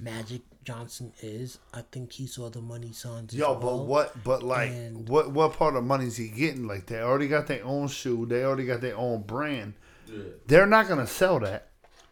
Magic 0.00 0.42
Johnson 0.64 1.12
is, 1.22 1.58
I 1.72 1.80
think 1.90 2.12
he 2.12 2.26
saw 2.26 2.50
the 2.50 2.60
money 2.60 2.92
signs. 2.92 3.32
as 3.32 3.38
Yo, 3.38 3.54
but 3.54 3.76
what? 3.86 4.22
But 4.24 4.42
like, 4.42 4.70
and- 4.70 5.08
what? 5.08 5.30
What 5.30 5.54
part 5.54 5.74
of 5.76 5.84
money 5.84 6.06
is 6.06 6.16
he 6.18 6.28
getting? 6.28 6.66
Like, 6.66 6.86
they 6.86 7.00
already 7.00 7.28
got 7.28 7.46
their 7.46 7.64
own 7.64 7.88
shoe. 7.88 8.26
They 8.26 8.44
already 8.44 8.66
got 8.66 8.80
their 8.82 8.96
own 8.96 9.22
brand. 9.22 9.72
Yeah. 10.06 10.22
They're 10.46 10.66
not 10.66 10.86
gonna 10.88 11.06
sell 11.06 11.40
that. 11.40 11.68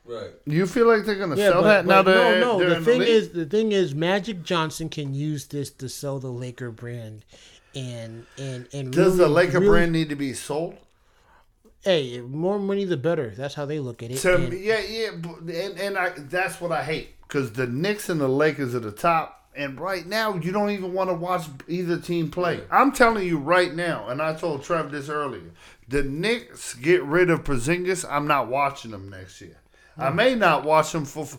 Right. 0.07 0.31
You 0.47 0.67
feel 0.67 0.87
like 0.87 1.05
they're 1.05 1.15
gonna 1.19 1.37
Yeah, 1.37 1.51
sell 1.51 1.63
but, 1.63 1.69
that 1.69 1.87
now? 1.87 2.03
but 2.03 2.15
They're, 2.15 2.41
no, 2.41 2.53
no. 2.53 2.59
they're 2.59 2.79
The 2.81 2.85
thing 2.85 3.01
league? 3.01 3.09
is, 3.09 3.31
the 3.31 3.47
thing 3.47 3.73
is, 3.73 3.95
Magic 3.95 4.43
Johnson 4.43 4.89
can 4.89 5.13
use 5.15 5.47
this 5.47 5.71
to 5.73 5.89
sell 5.89 6.19
the 6.19 6.31
Laker 6.31 6.71
brand, 6.71 7.25
and 7.75 8.25
and 8.39 8.67
and 8.73 8.93
does 8.93 9.17
the 9.19 9.29
Laker 9.29 9.59
really- 9.61 9.67
brand 9.69 9.93
need 9.93 10.09
to 10.09 10.17
be 10.17 10.33
sold? 10.33 10.77
Hey, 11.85 12.21
more 12.21 12.59
money 12.59 12.85
the 12.85 12.97
better. 12.97 13.35
That's 13.37 13.55
how 13.55 13.67
they 13.67 13.79
look 13.79 14.03
at 14.03 14.11
it. 14.11 14.17
To 14.19 14.37
and- 14.37 14.49
me, 14.49 14.59
yeah, 14.59 14.81
yeah, 14.81 15.11
and 15.11 15.79
and 15.79 15.99
I, 15.99 16.11
that's 16.17 16.61
what 16.61 16.73
I 16.73 16.83
hate 16.83 17.21
because 17.23 17.53
the 17.53 17.67
Knicks 17.67 18.09
and 18.09 18.21
the 18.21 18.29
Lakers 18.29 18.75
are 18.75 18.81
the 18.81 18.91
top, 18.91 19.49
and 19.55 19.79
right 19.79 20.07
now 20.07 20.35
you 20.35 20.51
don't 20.51 20.71
even 20.71 20.95
want 20.95 21.11
to 21.11 21.15
watch 21.15 21.47
either 21.69 21.99
team 21.99 22.31
play. 22.31 22.63
I'm 22.71 22.91
telling 22.93 23.27
you 23.27 23.39
right 23.39 23.75
now, 23.75 24.09
and 24.09 24.23
I 24.23 24.35
told 24.35 24.65
Trev 24.65 24.91
this 24.91 25.09
earlier. 25.09 25.51
The 25.87 26.03
Knicks 26.03 26.73
get 26.73 27.03
rid 27.03 27.29
of 27.29 27.45
Porzingis, 27.45 28.07
I'm 28.11 28.27
not 28.27 28.49
watching 28.49 28.93
them 28.93 29.11
next 29.11 29.41
year. 29.43 29.59
I 29.99 30.09
mm. 30.09 30.15
may 30.15 30.35
not 30.35 30.65
watch 30.65 30.93
them 30.93 31.05
for. 31.05 31.27
for 31.27 31.39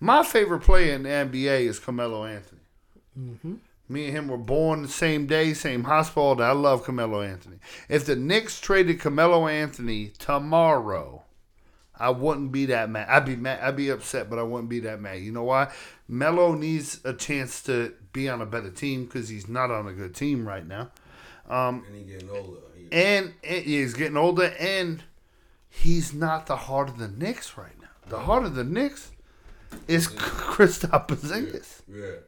my 0.00 0.24
favorite 0.24 0.62
player 0.62 0.94
in 0.94 1.02
the 1.02 1.10
NBA 1.10 1.66
is 1.66 1.78
Carmelo 1.78 2.24
Anthony. 2.24 2.60
Mm-hmm. 3.18 3.54
Me 3.90 4.06
and 4.06 4.16
him 4.16 4.28
were 4.28 4.38
born 4.38 4.82
the 4.82 4.88
same 4.88 5.26
day, 5.26 5.52
same 5.52 5.82
hospital. 5.84 6.40
I 6.40 6.52
love 6.52 6.84
Carmelo 6.84 7.22
Anthony. 7.22 7.56
If 7.88 8.06
the 8.06 8.14
Knicks 8.14 8.60
traded 8.60 9.00
Carmelo 9.00 9.48
Anthony 9.48 10.12
tomorrow, 10.16 11.24
I 11.98 12.10
wouldn't 12.10 12.52
be 12.52 12.66
that 12.66 12.88
mad. 12.88 13.08
I'd 13.08 13.24
be 13.26 13.34
mad. 13.34 13.58
I'd 13.60 13.76
be 13.76 13.88
upset, 13.90 14.30
but 14.30 14.38
I 14.38 14.42
wouldn't 14.44 14.70
be 14.70 14.78
that 14.80 15.00
mad. 15.00 15.18
You 15.20 15.32
know 15.32 15.42
why? 15.42 15.72
Melo 16.08 16.54
needs 16.54 17.00
a 17.04 17.12
chance 17.12 17.62
to 17.64 17.92
be 18.12 18.28
on 18.28 18.40
a 18.40 18.46
better 18.46 18.70
team 18.70 19.06
because 19.06 19.28
he's 19.28 19.48
not 19.48 19.72
on 19.72 19.88
a 19.88 19.92
good 19.92 20.14
team 20.14 20.46
right 20.46 20.66
now. 20.66 20.90
Um, 21.48 21.84
and 21.88 21.96
he 21.96 22.04
getting 22.04 22.30
older. 22.30 22.60
He, 22.76 22.88
And, 22.92 23.34
and 23.42 23.64
he's 23.64 23.94
getting 23.94 24.16
older, 24.16 24.54
and 24.58 25.02
he's 25.68 26.14
not 26.14 26.46
the 26.46 26.56
heart 26.56 26.88
of 26.88 26.98
the 26.98 27.08
Knicks 27.08 27.58
right 27.58 27.78
now. 27.80 27.88
The 28.08 28.20
heart 28.20 28.44
of 28.44 28.54
the 28.54 28.64
Knicks 28.64 29.10
is 29.88 30.06
Kristaps 30.06 31.06
Porzingis. 31.08 31.82
yeah. 31.92 32.20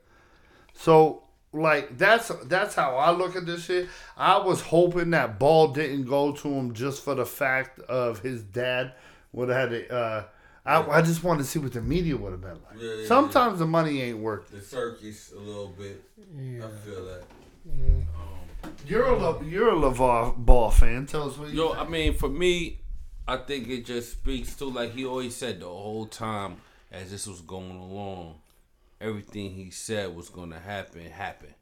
So 0.74 1.21
like 1.52 1.98
that's 1.98 2.28
that's 2.46 2.74
how 2.74 2.96
I 2.96 3.10
look 3.10 3.36
at 3.36 3.46
this 3.46 3.64
shit. 3.64 3.88
I 4.16 4.38
was 4.38 4.60
hoping 4.60 5.10
that 5.10 5.38
ball 5.38 5.68
didn't 5.68 6.04
go 6.04 6.32
to 6.32 6.48
him 6.48 6.72
just 6.72 7.04
for 7.04 7.14
the 7.14 7.26
fact 7.26 7.78
of 7.80 8.20
his 8.20 8.42
dad 8.42 8.92
would 9.32 9.48
have 9.48 9.70
had 9.70 9.72
it. 9.72 9.90
Uh, 9.90 10.24
I, 10.64 10.82
I 10.98 11.02
just 11.02 11.24
wanted 11.24 11.42
to 11.42 11.48
see 11.48 11.58
what 11.58 11.72
the 11.72 11.80
media 11.80 12.16
would 12.16 12.32
have 12.32 12.40
been 12.40 12.50
like. 12.52 12.80
Yeah, 12.80 12.94
yeah, 12.94 13.06
Sometimes 13.06 13.58
the 13.58 13.66
money 13.66 14.00
ain't 14.00 14.18
worth 14.18 14.52
it. 14.52 14.60
The 14.60 14.64
circus 14.64 15.32
a 15.32 15.40
little 15.40 15.68
bit. 15.76 16.04
I 16.18 16.68
feel 16.86 17.04
that. 17.06 17.24
You're 18.86 19.06
a 19.06 19.16
Le, 19.16 19.44
you're 19.44 19.70
a 19.70 19.74
LeVar 19.74 20.36
Ball 20.36 20.70
fan. 20.70 21.06
Tell 21.06 21.28
us 21.28 21.36
what 21.36 21.50
you. 21.50 21.56
Yo, 21.56 21.74
think. 21.74 21.86
I 21.86 21.88
mean, 21.90 22.14
for 22.14 22.28
me, 22.28 22.80
I 23.26 23.36
think 23.38 23.68
it 23.68 23.84
just 23.84 24.12
speaks 24.12 24.54
to 24.56 24.66
like 24.66 24.92
he 24.92 25.04
always 25.04 25.34
said 25.34 25.60
the 25.60 25.66
whole 25.66 26.06
time 26.06 26.56
as 26.90 27.10
this 27.10 27.26
was 27.26 27.40
going 27.40 27.76
along, 27.76 28.36
everything 29.02 29.50
he 29.52 29.70
said 29.70 30.14
was 30.14 30.28
gonna 30.28 30.58
happen 30.58 31.04
happened, 31.10 31.54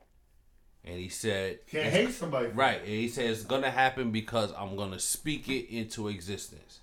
and 0.84 0.98
he 0.98 1.08
said 1.08 1.58
can't 1.70 1.92
hate 1.92 2.12
somebody. 2.12 2.48
right. 2.48 2.80
And 2.80 2.88
he 2.88 3.08
said 3.08 3.30
it's 3.30 3.42
gonna 3.42 3.70
happen 3.70 4.10
because 4.10 4.52
I'm 4.56 4.76
gonna 4.76 4.98
speak 4.98 5.48
it 5.48 5.74
into 5.74 6.08
existence. 6.08 6.80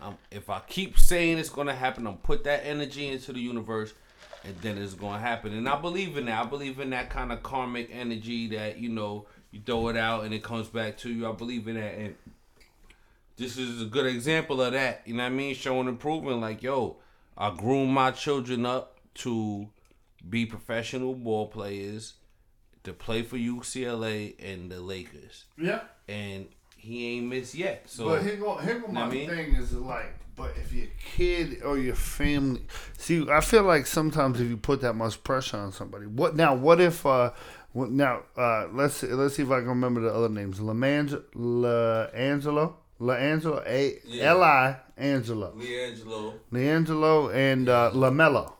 Um, 0.00 0.18
if 0.30 0.50
I 0.50 0.60
keep 0.66 0.98
saying 0.98 1.38
it's 1.38 1.48
gonna 1.48 1.74
happen, 1.74 2.06
I'm 2.06 2.16
put 2.16 2.44
that 2.44 2.66
energy 2.66 3.08
into 3.08 3.32
the 3.32 3.40
universe, 3.40 3.94
and 4.44 4.56
then 4.60 4.76
it's 4.76 4.94
gonna 4.94 5.20
happen. 5.20 5.52
And 5.54 5.68
I 5.68 5.80
believe 5.80 6.16
in 6.16 6.26
that. 6.26 6.44
I 6.44 6.48
believe 6.48 6.80
in 6.80 6.90
that 6.90 7.08
kind 7.08 7.32
of 7.32 7.42
karmic 7.42 7.88
energy 7.92 8.48
that 8.48 8.78
you 8.78 8.88
know 8.88 9.26
you 9.52 9.60
throw 9.64 9.88
it 9.88 9.96
out 9.96 10.24
and 10.24 10.34
it 10.34 10.42
comes 10.42 10.68
back 10.68 10.98
to 10.98 11.10
you. 11.10 11.28
I 11.28 11.32
believe 11.32 11.68
in 11.68 11.76
that, 11.76 11.94
and 11.94 12.14
this 13.36 13.56
is 13.56 13.82
a 13.82 13.86
good 13.86 14.06
example 14.06 14.60
of 14.60 14.72
that. 14.72 15.02
You 15.04 15.14
know 15.14 15.22
what 15.22 15.32
I 15.32 15.34
mean? 15.34 15.54
Showing 15.54 15.88
improvement. 15.88 16.40
Like 16.40 16.62
yo, 16.62 16.96
I 17.36 17.54
groom 17.54 17.92
my 17.92 18.10
children 18.10 18.66
up 18.66 18.98
to 19.14 19.68
be 20.28 20.46
professional 20.46 21.14
ball 21.14 21.46
players, 21.48 22.14
to 22.84 22.92
play 22.92 23.22
for 23.22 23.36
UCLA 23.36 24.34
and 24.44 24.70
the 24.70 24.80
Lakers 24.80 25.44
Yeah. 25.56 25.80
and 26.08 26.46
he 26.76 27.16
ain't 27.16 27.26
missed 27.28 27.54
yet. 27.54 27.84
So 27.88 28.06
But 28.06 28.22
here 28.24 28.36
go, 28.36 28.56
here 28.56 28.80
go 28.80 28.88
my 28.88 29.02
I 29.02 29.08
mean? 29.08 29.28
thing 29.28 29.54
is 29.54 29.72
like, 29.72 30.14
but 30.34 30.52
if 30.56 30.72
your 30.72 30.88
kid 31.14 31.62
or 31.62 31.78
your 31.78 31.94
family, 31.94 32.62
see, 32.98 33.28
I 33.30 33.40
feel 33.40 33.62
like 33.62 33.86
sometimes 33.86 34.40
if 34.40 34.48
you 34.48 34.56
put 34.56 34.80
that 34.80 34.94
much 34.94 35.22
pressure 35.22 35.58
on 35.58 35.70
somebody, 35.72 36.06
what 36.06 36.34
now? 36.34 36.54
What 36.56 36.80
if? 36.80 37.04
uh 37.06 37.30
what, 37.72 37.90
now 37.90 38.22
uh 38.36 38.66
let's 38.72 38.94
see, 38.96 39.06
let's 39.08 39.36
see 39.36 39.42
if 39.44 39.50
I 39.50 39.60
can 39.60 39.68
remember 39.68 40.00
the 40.00 40.12
other 40.12 40.28
names. 40.28 40.58
Lamang- 40.58 41.22
La 41.34 42.04
Angelo, 42.14 42.76
La 42.98 43.14
Angelo, 43.14 43.62
A 43.66 43.98
Yeah. 44.04 44.30
L 44.30 44.42
I 44.42 44.76
Angelo, 44.98 45.52
LiAngelo, 45.56 46.34
LiAngelo, 46.52 47.34
and 47.34 47.68
uh, 47.68 47.90
Lamelo, 47.94 48.52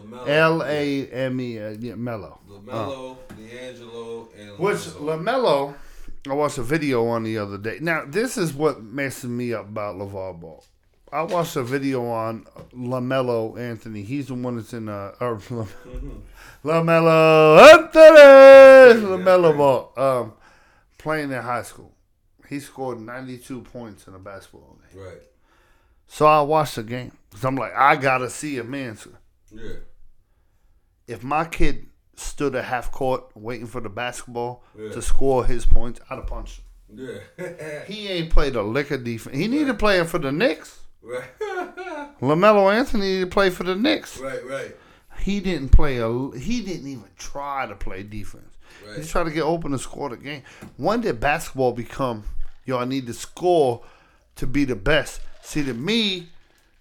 Lamelo, 0.00 0.28
L 0.28 0.62
A 0.62 1.06
M 1.08 1.40
E, 1.40 1.58
uh, 1.58 1.96
Mello. 1.96 2.40
Lamelo, 2.48 3.16
LiAngelo, 3.38 4.28
and 4.38 4.58
Which. 4.58 4.78
Lamelo, 4.78 5.74
I 6.28 6.34
watched 6.34 6.58
a 6.58 6.62
video 6.62 7.06
on 7.06 7.24
the 7.24 7.38
other 7.38 7.58
day. 7.58 7.78
Now 7.80 8.04
this 8.06 8.36
is 8.36 8.52
what 8.52 8.82
messes 8.82 9.30
me 9.30 9.52
up 9.54 9.68
about 9.68 9.96
LeVar 9.96 10.40
Ball. 10.40 10.64
I 11.12 11.22
watched 11.22 11.54
a 11.56 11.62
video 11.62 12.04
on 12.06 12.46
Lamelo 12.74 13.58
Anthony. 13.58 14.02
He's 14.02 14.26
the 14.26 14.34
one 14.34 14.56
that's 14.56 14.72
in 14.72 14.88
uh, 14.88 15.14
or 15.20 15.36
Lamelo 16.64 17.60
Anthony, 17.72 19.06
Lamelo 19.06 19.56
Ball, 19.56 19.92
um, 19.96 20.32
playing 20.98 21.30
in 21.30 21.40
high 21.40 21.62
school. 21.62 21.92
He 22.48 22.60
scored 22.60 23.00
92 23.00 23.62
points 23.62 24.06
in 24.06 24.14
a 24.14 24.18
basketball 24.18 24.78
game. 24.92 25.02
Right. 25.02 25.22
So 26.08 26.26
I 26.26 26.40
watched 26.42 26.76
the 26.76 26.82
game 26.82 27.12
because 27.30 27.44
I'm 27.44 27.56
like, 27.56 27.72
I 27.74 27.96
gotta 27.96 28.28
see 28.28 28.58
a 28.58 28.64
man. 28.64 28.98
Yeah. 29.56 29.72
If 31.06 31.22
my 31.22 31.44
kid 31.44 31.86
stood 32.16 32.54
at 32.56 32.64
half 32.64 32.90
court 32.92 33.24
waiting 33.34 33.66
for 33.66 33.80
the 33.80 33.88
basketball 33.88 34.64
Yeah. 34.78 34.90
to 34.90 35.02
score 35.02 35.44
his 35.44 35.66
points, 35.66 36.00
I'd 36.10 36.16
have 36.16 36.26
punched 36.26 36.60
him. 36.88 37.20
Yeah. 37.38 37.84
He 37.84 38.08
ain't 38.08 38.30
played 38.30 38.56
a 38.56 38.62
lick 38.62 38.90
of 38.90 39.04
defense. 39.04 39.36
He 39.36 39.48
needed 39.48 39.66
to 39.68 39.74
play 39.74 40.02
for 40.04 40.18
the 40.18 40.32
Knicks. 40.32 40.80
right. 41.02 41.24
Lamelo 42.20 42.72
Anthony 42.72 43.06
needed 43.06 43.20
to 43.30 43.34
play 43.34 43.50
for 43.50 43.64
the 43.64 43.74
Knicks. 43.76 44.18
right. 44.18 44.44
Right. 44.46 44.76
He 45.20 45.40
didn't 45.40 45.70
play 45.70 45.98
a. 45.98 46.08
He 46.38 46.60
didn't 46.62 46.86
even 46.88 47.04
try 47.16 47.66
to 47.66 47.74
play 47.74 48.02
defense. 48.02 48.52
He 48.82 48.88
Right. 48.88 48.96
just 48.98 49.10
tried 49.10 49.24
to 49.24 49.30
get 49.30 49.42
open 49.42 49.72
and 49.72 49.80
score 49.80 50.10
the 50.10 50.16
game. 50.16 50.42
When 50.76 51.00
did 51.00 51.20
basketball 51.20 51.72
become? 51.72 52.24
Yo, 52.64 52.78
I 52.78 52.84
need 52.84 53.06
to 53.06 53.14
score 53.14 53.82
to 54.36 54.46
be 54.46 54.64
the 54.64 54.76
best. 54.76 55.20
See, 55.42 55.64
to 55.64 55.72
me, 55.74 56.28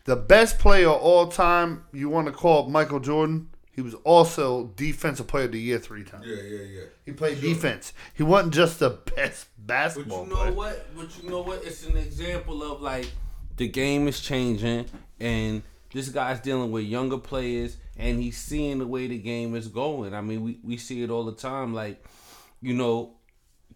the 0.05 0.15
best 0.15 0.59
player 0.59 0.88
of 0.88 1.01
all 1.01 1.27
time, 1.27 1.83
you 1.91 2.09
want 2.09 2.27
to 2.27 2.33
call 2.33 2.69
Michael 2.69 3.00
Jordan. 3.00 3.50
He 3.71 3.81
was 3.81 3.93
also 4.05 4.67
defensive 4.77 5.27
player 5.27 5.45
of 5.45 5.51
the 5.51 5.59
year 5.59 5.79
three 5.79 6.05
times. 6.05 6.25
Yeah. 6.25 6.41
Yeah. 6.41 6.62
Yeah. 6.62 6.81
He 7.03 7.12
played 7.12 7.41
defense. 7.41 7.91
He 8.13 8.24
wasn't 8.24 8.53
just 8.53 8.79
the 8.79 8.91
best 9.15 9.47
basketball. 9.57 10.25
But 10.25 10.29
you 10.29 10.35
know 10.35 10.41
player. 10.41 10.53
what? 10.53 10.95
But 10.95 11.24
you 11.24 11.29
know 11.29 11.41
what? 11.41 11.65
It's 11.65 11.85
an 11.85 11.97
example 11.97 12.63
of 12.63 12.81
like 12.81 13.12
the 13.57 13.67
game 13.67 14.07
is 14.07 14.21
changing, 14.21 14.85
and 15.19 15.62
this 15.91 16.09
guy's 16.09 16.39
dealing 16.39 16.71
with 16.71 16.85
younger 16.85 17.17
players, 17.17 17.77
and 17.97 18.21
he's 18.21 18.38
seeing 18.38 18.79
the 18.79 18.88
way 18.88 19.07
the 19.07 19.17
game 19.17 19.55
is 19.55 19.67
going. 19.67 20.13
I 20.13 20.21
mean, 20.21 20.41
we, 20.43 20.59
we 20.63 20.77
see 20.77 21.03
it 21.03 21.09
all 21.09 21.25
the 21.25 21.35
time. 21.35 21.74
Like, 21.74 22.05
you 22.62 22.74
know, 22.74 23.15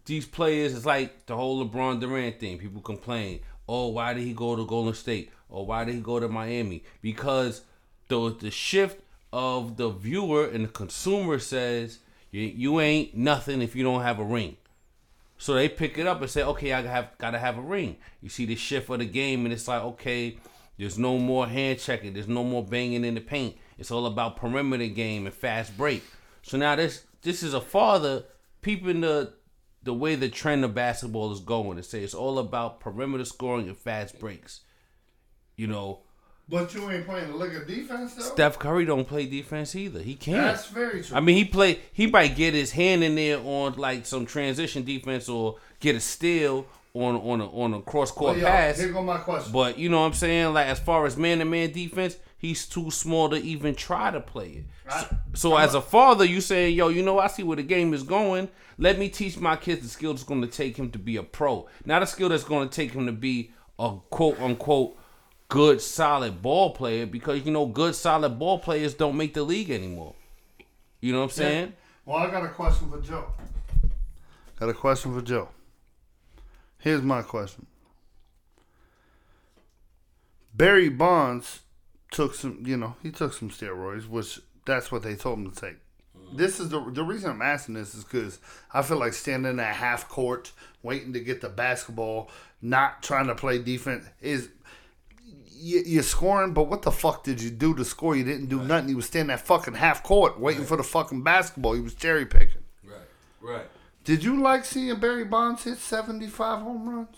these 0.04 0.26
players, 0.26 0.74
it's 0.74 0.86
like 0.86 1.26
the 1.26 1.36
whole 1.36 1.66
LeBron 1.66 2.00
Durant 2.00 2.38
thing. 2.38 2.58
People 2.58 2.80
complain, 2.80 3.40
oh, 3.68 3.88
why 3.88 4.14
did 4.14 4.22
he 4.22 4.32
go 4.32 4.56
to 4.56 4.66
Golden 4.66 4.94
State? 4.94 5.30
Or 5.50 5.66
why 5.66 5.84
did 5.84 5.94
he 5.94 6.00
go 6.00 6.20
to 6.20 6.28
Miami? 6.28 6.84
Because 7.02 7.62
the 8.08 8.34
the 8.38 8.50
shift 8.50 9.02
of 9.32 9.76
the 9.76 9.90
viewer 9.90 10.46
and 10.46 10.64
the 10.64 10.68
consumer 10.68 11.38
says 11.38 11.98
you, 12.30 12.42
you 12.42 12.80
ain't 12.80 13.14
nothing 13.14 13.62
if 13.62 13.74
you 13.74 13.82
don't 13.82 14.02
have 14.02 14.18
a 14.18 14.24
ring. 14.24 14.56
So 15.38 15.54
they 15.54 15.68
pick 15.68 15.96
it 15.96 16.06
up 16.06 16.20
and 16.20 16.30
say, 16.30 16.42
okay, 16.42 16.72
I 16.72 16.82
have 16.82 17.16
gotta 17.18 17.38
have 17.38 17.56
a 17.56 17.62
ring. 17.62 17.96
You 18.20 18.28
see 18.28 18.44
the 18.44 18.56
shift 18.56 18.90
of 18.90 18.98
the 18.98 19.06
game, 19.06 19.44
and 19.44 19.54
it's 19.54 19.66
like, 19.66 19.82
okay, 19.82 20.36
there's 20.78 20.98
no 20.98 21.18
more 21.18 21.46
hand 21.46 21.78
checking, 21.78 22.12
there's 22.12 22.28
no 22.28 22.44
more 22.44 22.64
banging 22.64 23.04
in 23.04 23.14
the 23.14 23.20
paint. 23.20 23.56
It's 23.78 23.90
all 23.90 24.06
about 24.06 24.36
perimeter 24.36 24.86
game 24.86 25.26
and 25.26 25.34
fast 25.34 25.76
break. 25.76 26.04
So 26.42 26.58
now 26.58 26.76
this 26.76 27.04
this 27.22 27.42
is 27.42 27.54
a 27.54 27.60
father 27.60 28.24
peeping 28.60 29.00
the 29.00 29.32
the 29.82 29.94
way 29.94 30.14
the 30.14 30.28
trend 30.28 30.64
of 30.64 30.74
basketball 30.74 31.32
is 31.32 31.40
going 31.40 31.78
and 31.78 31.86
say 31.86 32.02
it's 32.02 32.14
all 32.14 32.38
about 32.38 32.80
perimeter 32.80 33.24
scoring 33.24 33.68
and 33.68 33.76
fast 33.76 34.18
breaks. 34.18 34.60
You 35.60 35.66
know, 35.66 35.98
But 36.48 36.72
you 36.72 36.90
ain't 36.90 37.04
playing 37.04 37.30
a 37.30 37.36
lick 37.36 37.52
of 37.54 37.66
defense 37.66 38.14
though. 38.14 38.22
Steph 38.22 38.58
Curry 38.58 38.86
don't 38.86 39.06
play 39.06 39.26
defense 39.26 39.76
either. 39.76 40.00
He 40.00 40.14
can't. 40.14 40.38
That's 40.56 40.68
very 40.68 41.02
true. 41.02 41.14
I 41.14 41.20
mean, 41.20 41.36
he 41.36 41.44
play. 41.44 41.80
He 41.92 42.06
might 42.06 42.34
get 42.34 42.54
his 42.54 42.70
hand 42.72 43.04
in 43.04 43.14
there 43.14 43.38
on 43.40 43.74
like 43.74 44.06
some 44.06 44.24
transition 44.24 44.84
defense 44.84 45.28
or 45.28 45.56
get 45.78 45.96
a 45.96 46.00
steal 46.00 46.64
on 46.94 47.14
on 47.16 47.42
a 47.42 47.46
on 47.50 47.74
a 47.74 47.82
cross 47.82 48.10
court 48.10 48.38
yo, 48.38 48.46
pass. 48.46 48.78
Here 48.78 48.88
go 48.90 49.02
my 49.02 49.18
question. 49.18 49.52
But 49.52 49.78
you 49.78 49.90
know 49.90 50.00
what 50.00 50.06
I'm 50.06 50.14
saying? 50.14 50.54
Like 50.54 50.68
as 50.68 50.78
far 50.80 51.04
as 51.04 51.14
man 51.18 51.40
to 51.40 51.44
man 51.44 51.72
defense, 51.72 52.16
he's 52.38 52.64
too 52.64 52.90
small 52.90 53.28
to 53.28 53.36
even 53.36 53.74
try 53.74 54.10
to 54.10 54.20
play 54.20 54.48
it. 54.48 54.64
I- 54.90 55.08
So 55.34 55.58
as 55.58 55.74
a 55.74 55.82
father, 55.82 56.24
you 56.24 56.40
saying, 56.40 56.74
yo, 56.74 56.88
you 56.88 57.02
know, 57.02 57.18
I 57.18 57.26
see 57.26 57.42
where 57.42 57.56
the 57.58 57.62
game 57.62 57.92
is 57.92 58.02
going. 58.02 58.48
Let 58.78 58.98
me 58.98 59.10
teach 59.10 59.38
my 59.38 59.56
kids 59.56 59.82
the 59.82 59.88
skill 59.88 60.14
that's 60.14 60.24
going 60.24 60.40
to 60.40 60.48
take 60.48 60.78
him 60.78 60.90
to 60.92 60.98
be 60.98 61.16
a 61.18 61.22
pro, 61.22 61.68
not 61.84 62.02
a 62.02 62.06
skill 62.06 62.30
that's 62.30 62.44
going 62.44 62.66
to 62.66 62.74
take 62.74 62.92
him 62.92 63.04
to 63.04 63.12
be 63.12 63.52
a 63.78 63.96
quote 64.08 64.40
unquote 64.40 64.96
good 65.50 65.82
solid 65.82 66.40
ball 66.40 66.70
player. 66.70 67.04
Because 67.04 67.44
you 67.44 67.52
know, 67.52 67.66
good 67.66 67.94
solid 67.94 68.38
ball 68.38 68.58
players 68.58 68.94
don't 68.94 69.16
make 69.16 69.34
the 69.34 69.42
league 69.42 69.70
anymore. 69.70 70.14
You 71.02 71.12
know 71.12 71.18
what 71.18 71.24
I'm 71.24 71.30
saying? 71.30 71.72
Well, 72.06 72.16
I 72.16 72.30
got 72.30 72.44
a 72.44 72.48
question 72.48 72.90
for 72.90 73.00
Joe. 73.00 73.26
Got 74.58 74.70
a 74.70 74.74
question 74.74 75.14
for 75.14 75.22
Joe. 75.22 75.48
Here's 76.78 77.02
my 77.02 77.22
question. 77.22 77.66
Barry 80.54 80.88
Bonds 80.88 81.60
took 82.10 82.34
some, 82.34 82.62
you 82.66 82.76
know, 82.76 82.96
he 83.02 83.10
took 83.10 83.32
some 83.32 83.50
steroids, 83.50 84.08
which 84.08 84.40
that's 84.66 84.90
what 84.90 85.02
they 85.02 85.14
told 85.14 85.38
him 85.38 85.50
to 85.50 85.60
take. 85.60 85.76
This 86.32 86.60
is 86.60 86.68
the 86.68 86.80
the 86.90 87.02
reason 87.02 87.30
I'm 87.30 87.42
asking 87.42 87.74
this 87.74 87.94
is 87.94 88.04
because 88.04 88.38
I 88.72 88.82
feel 88.82 88.98
like 88.98 89.14
standing 89.14 89.58
at 89.58 89.74
half 89.74 90.08
court, 90.08 90.52
waiting 90.82 91.12
to 91.14 91.20
get 91.20 91.40
the 91.40 91.48
basketball, 91.48 92.30
not 92.62 93.02
trying 93.02 93.26
to 93.26 93.34
play 93.34 93.58
defense 93.58 94.04
is 94.20 94.50
you're 95.62 96.02
scoring, 96.02 96.52
but 96.54 96.64
what 96.64 96.82
the 96.82 96.90
fuck 96.90 97.22
did 97.24 97.40
you 97.42 97.50
do 97.50 97.74
to 97.74 97.84
score? 97.84 98.16
You 98.16 98.24
didn't 98.24 98.46
do 98.46 98.62
nothing. 98.62 98.88
You 98.88 98.96
was 98.96 99.06
standing 99.06 99.32
at 99.32 99.40
fucking 99.46 99.74
half 99.74 100.02
court 100.02 100.40
waiting 100.40 100.64
for 100.64 100.76
the 100.76 100.82
fucking 100.82 101.22
basketball. 101.22 101.76
You 101.76 101.82
was 101.82 101.94
cherry 101.94 102.24
picking. 102.26 102.62
Right. 102.84 102.96
Right. 103.40 103.66
Did 104.04 104.24
you 104.24 104.40
like 104.40 104.64
seeing 104.64 104.98
Barry 104.98 105.24
Bonds 105.24 105.64
hit 105.64 105.76
75 105.78 106.60
home 106.62 106.88
runs? 106.88 107.16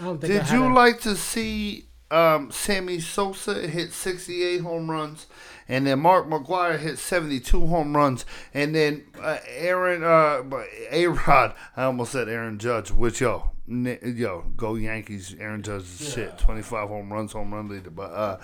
I 0.00 0.04
don't 0.04 0.20
think 0.20 0.32
Did 0.32 0.42
had 0.42 0.54
you 0.56 0.66
a- 0.66 0.74
like 0.74 1.00
to 1.02 1.14
see 1.14 1.86
um, 2.10 2.50
Sammy 2.50 2.98
Sosa 2.98 3.68
hit 3.68 3.92
68 3.92 4.60
home 4.62 4.90
runs? 4.90 5.26
And 5.68 5.86
then 5.86 6.00
Mark 6.00 6.26
McGwire 6.28 6.78
hit 6.78 6.98
72 6.98 7.66
home 7.68 7.96
runs. 7.96 8.24
And 8.52 8.74
then 8.74 9.04
uh, 9.22 9.38
Aaron, 9.48 10.02
uh, 10.02 10.42
A 10.90 11.06
Rod, 11.06 11.54
I 11.76 11.84
almost 11.84 12.12
said 12.12 12.28
Aaron 12.28 12.58
Judge, 12.58 12.90
which, 12.90 13.20
yo, 13.20 13.38
ni- 13.38 13.51
yo, 13.66 14.44
go 14.56 14.74
Yankees. 14.74 15.34
Aaron 15.38 15.62
Judge 15.62 15.82
is 15.82 16.14
shit. 16.14 16.38
25 16.38 16.88
home 16.88 17.12
runs, 17.12 17.32
home 17.32 17.54
run 17.54 17.68
leader. 17.68 17.90
But 17.90 18.12
uh, 18.12 18.40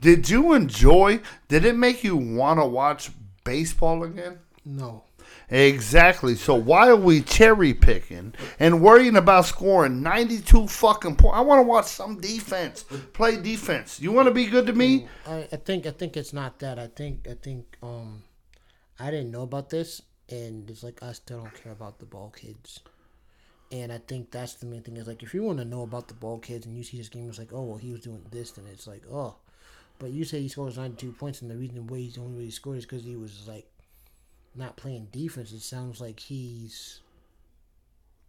did 0.00 0.28
you 0.28 0.52
enjoy, 0.54 1.20
did 1.48 1.64
it 1.64 1.76
make 1.76 2.04
you 2.04 2.16
want 2.16 2.60
to 2.60 2.66
watch 2.66 3.10
baseball 3.44 4.02
again? 4.04 4.38
No. 4.64 5.04
Exactly. 5.50 6.34
So 6.34 6.54
why 6.54 6.88
are 6.88 6.96
we 6.96 7.20
cherry 7.20 7.74
picking 7.74 8.34
and 8.58 8.80
worrying 8.80 9.16
about 9.16 9.44
scoring 9.46 10.02
92 10.02 10.66
fucking 10.68 11.16
points? 11.16 11.36
I 11.36 11.40
want 11.40 11.58
to 11.58 11.62
watch 11.62 11.86
some 11.86 12.20
defense. 12.20 12.84
Play 13.12 13.36
defense. 13.40 14.00
You 14.00 14.12
want 14.12 14.28
to 14.28 14.34
be 14.34 14.46
good 14.46 14.66
to 14.66 14.72
me? 14.72 15.08
I, 15.26 15.48
I 15.52 15.56
think 15.56 15.86
I 15.86 15.90
think 15.90 16.16
it's 16.16 16.32
not 16.32 16.58
that. 16.60 16.78
I 16.78 16.86
think 16.86 17.28
I 17.28 17.34
think 17.34 17.76
um 17.82 18.22
I 18.98 19.10
didn't 19.10 19.30
know 19.30 19.42
about 19.42 19.68
this 19.68 20.00
and 20.30 20.68
it's 20.70 20.82
like 20.82 21.02
I 21.02 21.12
still 21.12 21.40
don't 21.40 21.62
care 21.62 21.72
about 21.72 21.98
the 21.98 22.06
ball 22.06 22.30
kids. 22.30 22.80
And 23.72 23.90
I 23.90 23.98
think 24.06 24.30
that's 24.30 24.54
the 24.54 24.66
main 24.66 24.82
thing 24.82 24.96
is 24.98 25.06
like 25.08 25.22
if 25.22 25.32
you 25.32 25.42
want 25.42 25.58
to 25.58 25.64
know 25.64 25.82
about 25.82 26.06
the 26.06 26.14
ball 26.14 26.38
kids 26.38 26.66
and 26.66 26.76
you 26.76 26.84
see 26.84 26.98
this 26.98 27.08
game 27.08 27.28
it's 27.28 27.38
like, 27.38 27.52
oh 27.52 27.62
well 27.62 27.78
he 27.78 27.90
was 27.90 28.02
doing 28.02 28.22
this 28.30 28.56
and 28.58 28.68
it's 28.68 28.86
like, 28.86 29.02
oh 29.10 29.34
but 29.98 30.10
you 30.10 30.24
say 30.24 30.40
he 30.42 30.48
scores 30.48 30.76
ninety 30.76 31.06
two 31.06 31.12
points 31.12 31.40
and 31.42 31.50
the 31.50 31.56
reason 31.56 31.86
why 31.86 31.98
he's 31.98 32.14
the 32.14 32.20
only 32.20 32.38
way 32.38 32.44
he 32.44 32.50
scored 32.50 32.76
is 32.78 32.84
because 32.84 33.02
he 33.04 33.16
was 33.16 33.48
like 33.48 33.66
not 34.54 34.76
playing 34.76 35.08
defense. 35.10 35.52
It 35.52 35.62
sounds 35.62 36.00
like 36.00 36.20
he's 36.20 37.00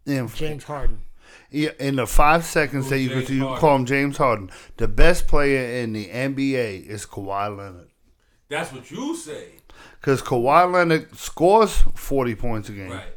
In, 0.06 0.28
James 0.30 0.64
Harden. 0.64 1.00
yeah, 1.52 1.72
in 1.80 1.98
the 1.98 2.08
five 2.08 2.46
seconds 2.46 2.90
that 2.90 3.00
you 3.00 3.10
James 3.10 3.26
could 3.28 3.36
you 3.36 3.44
call 3.58 3.76
him 3.76 3.86
James 3.86 4.18
Harden, 4.18 4.50
the 4.78 4.88
best 4.88 5.28
player 5.28 5.82
in 5.82 5.92
the 5.94 6.08
NBA 6.08 6.86
is 6.88 7.06
Kawhi 7.06 7.58
Leonard. 7.58 7.90
That's 8.50 8.72
what 8.72 8.90
you 8.92 9.16
say, 9.16 9.48
Because 10.00 10.22
Kawhi 10.22 10.72
Leonard 10.72 11.18
scores 11.18 11.84
40 11.96 12.36
points 12.36 12.70
a 12.70 12.74
game, 12.74 12.92
right? 12.92 13.13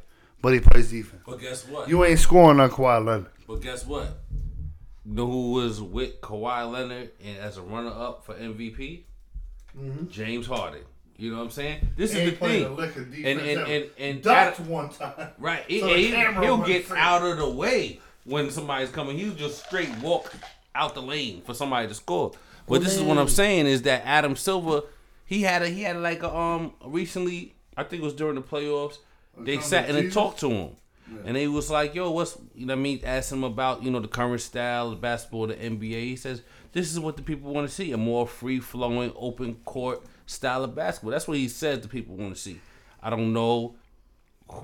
But 0.47 0.53
he 0.55 0.61
plays 0.61 0.93
defense. 0.93 1.23
But 1.27 1.41
guess 1.41 1.67
what? 1.67 1.89
You 1.89 2.05
ain't 2.05 2.21
scoring 2.21 2.61
on 2.61 2.71
Kawhi 2.71 3.05
Leonard. 3.05 3.27
But 3.49 3.61
guess 3.63 3.85
what? 3.85 4.21
You 5.05 5.13
know 5.15 5.27
who 5.27 5.51
was 5.55 5.83
with 5.83 6.21
Kawhi 6.21 6.71
Leonard 6.71 7.11
and 7.25 7.37
as 7.39 7.57
a 7.57 7.63
runner 7.63 7.91
up 7.91 8.25
for 8.25 8.35
MVP? 8.35 9.03
Mm-hmm. 9.77 10.07
James 10.09 10.47
Harden. 10.47 10.83
You 11.17 11.33
know 11.33 11.39
what 11.39 11.45
I'm 11.47 11.51
saying? 11.51 11.89
This 11.97 12.13
He 12.13 12.21
is 12.21 12.25
the 12.25 12.31
ain't 12.31 12.39
played 12.39 12.63
a 12.63 12.67
thing. 12.69 12.77
lick 12.77 12.97
of 12.97 13.11
defense 13.11 13.27
And 13.27 13.41
and 13.41 13.69
and 13.69 13.85
and 13.99 14.23
ducked 14.23 14.61
Adam- 14.61 14.69
one 14.71 14.89
time. 14.91 15.31
right, 15.39 15.65
So 15.69 15.95
he, 15.95 16.13
will 16.39 16.59
get 16.59 16.85
free. 16.85 16.97
out 16.97 17.23
of 17.25 17.39
the 17.39 17.51
way 17.51 17.99
when 18.25 18.49
somebody's 18.53 18.91
coming. 18.91 19.19
He'll 19.19 19.35
just 19.35 19.67
straight 19.67 19.91
walk 19.99 20.33
out 20.77 20.95
the 20.95 21.03
lane 21.03 21.43
for 21.43 21.55
somebody 21.55 21.89
to 21.89 21.95
score. 21.95 22.31
But 22.69 22.83
this 22.85 22.95
is 22.95 23.03
what 23.03 23.19
I'm 23.19 23.29
saying 23.29 23.67
is 23.67 23.83
that 23.83 24.03
Adam 24.05 24.37
Silver, 24.37 24.83
he 25.25 25.43
had 25.43 25.63
a 25.63 25.69
he 25.69 25.83
had 25.83 25.97
like 25.97 26.23
a 26.23 26.33
um 26.33 26.73
recently 26.85 27.55
I 27.77 27.83
think 27.83 28.01
it 28.03 28.05
was 28.05 28.15
during 28.15 28.37
the 28.37 28.43
playoffs. 28.43 28.99
They 29.39 29.61
sat 29.61 29.89
and 29.89 29.97
they 29.97 30.11
talked 30.11 30.41
to 30.41 30.51
him. 30.51 30.77
And 31.25 31.37
they 31.37 31.47
was 31.47 31.71
like, 31.71 31.95
yo, 31.95 32.11
what's 32.11 32.37
you 32.55 32.67
know 32.67 32.75
what 32.75 32.81
I 32.81 32.83
mean? 32.83 33.01
Asked 33.05 33.33
him 33.33 33.45
about, 33.45 33.83
you 33.83 33.91
know, 33.91 34.01
the 34.01 34.09
current 34.09 34.41
style 34.41 34.91
of 34.91 35.01
basketball, 35.01 35.47
the 35.47 35.55
NBA. 35.55 36.03
He 36.03 36.17
says, 36.17 36.43
This 36.73 36.93
is 36.93 36.99
what 36.99 37.17
the 37.17 37.23
people 37.23 37.53
want 37.53 37.69
to 37.69 37.73
see, 37.73 37.93
a 37.93 37.97
more 37.97 38.27
free 38.27 38.59
flowing, 38.59 39.13
open 39.15 39.55
court 39.65 40.03
style 40.27 40.65
of 40.65 40.75
basketball. 40.75 41.13
That's 41.13 41.29
what 41.29 41.37
he 41.37 41.49
says 41.49 41.81
the 41.81 41.89
people 41.89 42.17
want 42.17 42.35
to 42.35 42.41
see. 42.41 42.61
I 43.03 43.11
don't 43.11 43.33
know 43.33 43.77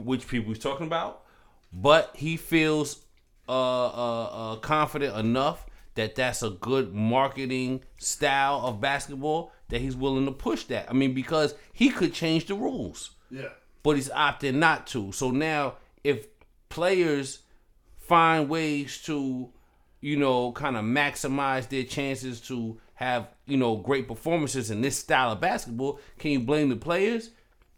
which 0.01 0.27
people 0.27 0.53
he's 0.53 0.63
talking 0.63 0.87
about, 0.87 1.23
but 1.73 2.11
he 2.15 2.37
feels 2.37 3.01
uh, 3.49 3.87
uh, 3.87 4.25
uh, 4.25 4.57
confident 4.57 5.17
enough 5.17 5.67
that 5.95 6.15
that's 6.15 6.43
a 6.43 6.51
good 6.51 6.95
marketing 6.95 7.83
style 7.99 8.63
of 8.65 8.81
basketball 8.81 9.53
that 9.69 9.81
he's 9.81 9.97
willing 9.97 10.27
to 10.27 10.33
push 10.33 10.65
that. 10.65 10.89
I 10.89 10.93
mean, 10.93 11.15
because 11.15 11.55
he 11.73 11.91
could 11.91 12.15
change 12.15 12.47
the 12.47 12.55
rules 12.55 13.11
Yeah. 13.31 13.49
But 13.83 13.97
he's 13.97 14.09
opting 14.11 14.55
not 14.55 14.87
to. 14.89 15.13
So 15.13 15.31
now, 15.31 15.75
if 16.05 16.27
players 16.69 17.41
find 17.99 18.49
ways 18.49 19.01
to, 19.03 19.51
you 20.01 20.17
know, 20.17 20.53
kind 20.53 20.77
of 20.77 20.85
maximize 20.85 21.69
their 21.69 21.85
chances 21.85 22.41
to 22.43 22.79
have, 22.95 23.29
you 23.47 23.57
know, 23.57 23.77
great 23.77 24.09
performances 24.09 24.71
in 24.71 24.81
this 24.81 24.97
style 24.97 25.33
of 25.33 25.41
basketball, 25.41 26.01
can 26.19 26.31
you 26.31 26.41
blame 26.41 26.69
the 26.69 26.77
players? 26.77 27.31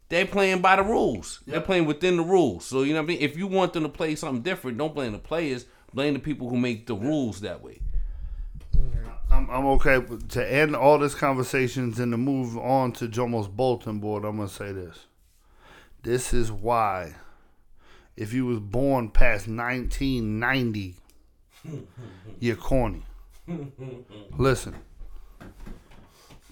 They're 0.08 0.26
playing 0.26 0.60
by 0.60 0.76
the 0.76 0.82
rules. 0.82 1.40
They're 1.46 1.60
playing 1.60 1.86
within 1.86 2.16
the 2.18 2.22
rules. 2.22 2.66
So 2.66 2.82
you 2.82 2.92
know 2.92 3.00
what 3.00 3.06
I 3.06 3.08
mean. 3.08 3.20
If 3.20 3.36
you 3.36 3.46
want 3.46 3.72
them 3.72 3.84
to 3.84 3.88
play 3.88 4.14
something 4.14 4.42
different, 4.42 4.78
don't 4.78 4.94
blame 4.94 5.12
the 5.12 5.18
players. 5.18 5.66
Blame 5.92 6.14
the 6.14 6.20
people 6.20 6.48
who 6.48 6.56
make 6.56 6.86
the 6.86 6.94
rules 6.94 7.40
that 7.40 7.62
way. 7.62 7.80
I'm, 9.30 9.50
I'm 9.50 9.66
okay 9.66 10.00
to 10.30 10.52
end 10.52 10.76
all 10.76 10.98
this 10.98 11.14
conversations 11.14 11.98
and 11.98 12.12
to 12.12 12.18
move 12.18 12.56
on 12.58 12.92
to 12.92 13.08
Jomo's 13.08 13.48
bulletin 13.48 13.98
board. 13.98 14.24
I'm 14.24 14.36
gonna 14.36 14.48
say 14.48 14.72
this. 14.72 15.06
This 16.04 16.34
is 16.34 16.52
why, 16.52 17.14
if 18.14 18.34
you 18.34 18.44
was 18.44 18.60
born 18.60 19.08
past 19.08 19.48
1990, 19.48 20.96
you're 22.38 22.56
corny. 22.56 23.04
Listen, 24.36 24.74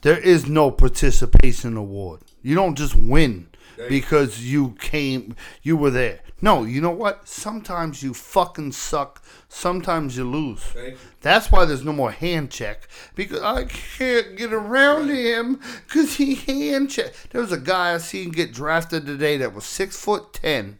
there 0.00 0.16
is 0.18 0.46
no 0.46 0.70
participation 0.70 1.76
award. 1.76 2.22
You 2.42 2.54
don't 2.54 2.78
just 2.78 2.96
win 2.96 3.48
because 3.88 4.44
you 4.44 4.76
came, 4.78 5.36
you 5.62 5.76
were 5.76 5.90
there. 5.90 6.20
No, 6.40 6.64
you 6.64 6.80
know 6.80 6.90
what? 6.90 7.28
Sometimes 7.28 8.02
you 8.02 8.12
fucking 8.14 8.72
suck. 8.72 9.22
Sometimes 9.48 10.16
you 10.16 10.24
lose. 10.24 10.64
You. 10.74 10.96
That's 11.20 11.52
why 11.52 11.64
there's 11.64 11.84
no 11.84 11.92
more 11.92 12.10
hand 12.10 12.50
check 12.50 12.88
because 13.14 13.40
I 13.42 13.64
can't 13.64 14.36
get 14.36 14.52
around 14.52 15.08
him 15.08 15.60
because 15.86 16.16
he 16.16 16.34
hand 16.34 16.90
check. 16.90 17.14
There 17.30 17.40
was 17.40 17.52
a 17.52 17.58
guy 17.58 17.94
I 17.94 17.98
seen 17.98 18.30
get 18.30 18.52
drafted 18.52 19.06
today 19.06 19.36
that 19.36 19.54
was 19.54 19.64
six 19.64 19.96
foot 19.96 20.32
ten, 20.32 20.78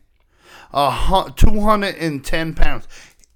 a 0.72 1.32
two 1.36 1.60
hundred 1.60 1.94
and 1.94 2.24
ten 2.24 2.54
pounds. 2.54 2.88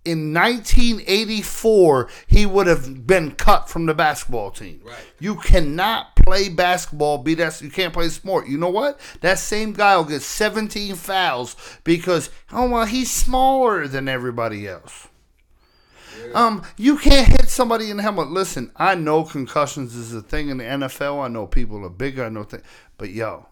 In 0.06 0.32
1984, 0.32 2.08
he 2.28 2.46
would 2.46 2.66
have 2.66 3.06
been 3.06 3.32
cut 3.32 3.68
from 3.68 3.86
the 3.86 3.94
basketball 3.94 4.52
team. 4.52 4.80
Right. 4.84 4.96
You 5.18 5.34
cannot 5.36 6.14
play 6.16 6.48
basketball. 6.48 7.18
Be 7.18 7.34
that 7.34 7.60
you 7.60 7.70
can't 7.70 7.92
play 7.92 8.08
sport. 8.08 8.46
You 8.46 8.56
know 8.56 8.70
what? 8.70 9.00
That 9.20 9.38
same 9.38 9.72
guy 9.72 9.96
will 9.96 10.04
get 10.04 10.22
17 10.22 10.94
fouls 10.94 11.56
because 11.84 12.30
oh 12.52 12.70
well, 12.70 12.86
he's 12.86 13.10
smaller 13.10 13.88
than 13.88 14.08
everybody 14.08 14.68
else. 14.68 15.08
Um, 16.34 16.62
you 16.76 16.98
can't 16.98 17.28
hit 17.28 17.48
somebody 17.48 17.90
in 17.90 17.96
the 17.96 18.02
helmet. 18.02 18.28
Listen, 18.28 18.70
I 18.76 18.94
know 18.94 19.24
concussions 19.24 19.94
is 19.94 20.12
a 20.12 20.22
thing 20.22 20.48
in 20.48 20.58
the 20.58 20.64
NFL. 20.64 21.24
I 21.24 21.28
know 21.28 21.46
people 21.46 21.84
are 21.84 21.90
bigger. 21.90 22.24
I 22.24 22.28
know 22.28 22.44
things, 22.44 22.64
but 22.98 23.10
yo, 23.10 23.46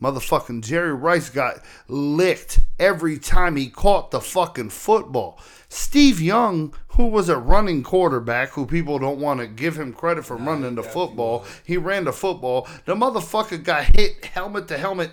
motherfucking 0.00 0.64
Jerry 0.64 0.94
Rice 0.94 1.30
got 1.30 1.60
licked 1.88 2.60
every 2.78 3.18
time 3.18 3.56
he 3.56 3.68
caught 3.68 4.10
the 4.10 4.20
fucking 4.20 4.70
football. 4.70 5.38
Steve 5.72 6.20
Young, 6.20 6.74
who 6.88 7.06
was 7.06 7.30
a 7.30 7.38
running 7.38 7.82
quarterback, 7.82 8.50
who 8.50 8.66
people 8.66 8.98
don't 8.98 9.18
want 9.18 9.40
to 9.40 9.46
give 9.46 9.78
him 9.78 9.94
credit 9.94 10.26
for 10.26 10.36
running 10.36 10.74
the 10.74 10.82
football, 10.82 11.46
he 11.64 11.78
ran 11.78 12.04
the 12.04 12.12
football. 12.12 12.68
The 12.84 12.94
motherfucker 12.94 13.64
got 13.64 13.96
hit 13.96 14.22
helmet 14.26 14.68
to 14.68 14.76
helmet 14.76 15.12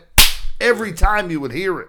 every 0.60 0.92
time 0.92 1.32
you 1.32 1.40
would 1.40 1.54
hear 1.54 1.80
it. 1.80 1.88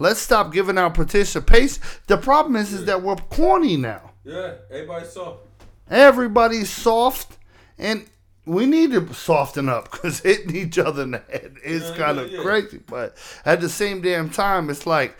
Let's 0.00 0.18
stop 0.18 0.52
giving 0.52 0.78
out 0.78 0.94
participation. 0.94 1.80
The 2.08 2.16
problem 2.16 2.56
is, 2.56 2.72
is 2.72 2.86
that 2.86 3.02
we're 3.02 3.14
corny 3.14 3.76
now. 3.76 4.10
Yeah, 4.24 4.54
everybody 4.68 5.06
soft. 5.06 5.46
Everybody's 5.88 6.70
soft, 6.70 7.38
and 7.78 8.04
we 8.46 8.66
need 8.66 8.90
to 8.92 9.14
soften 9.14 9.68
up 9.68 9.92
because 9.92 10.18
hitting 10.20 10.56
each 10.56 10.76
other 10.76 11.02
in 11.04 11.12
the 11.12 11.18
head 11.30 11.54
is 11.64 11.82
Yeah, 11.90 11.96
kind 11.96 12.16
yeah, 12.16 12.22
of 12.24 12.32
yeah. 12.32 12.42
crazy. 12.42 12.80
But 12.84 13.16
at 13.44 13.60
the 13.60 13.68
same 13.68 14.00
damn 14.00 14.28
time, 14.28 14.70
it's 14.70 14.86
like 14.88 15.16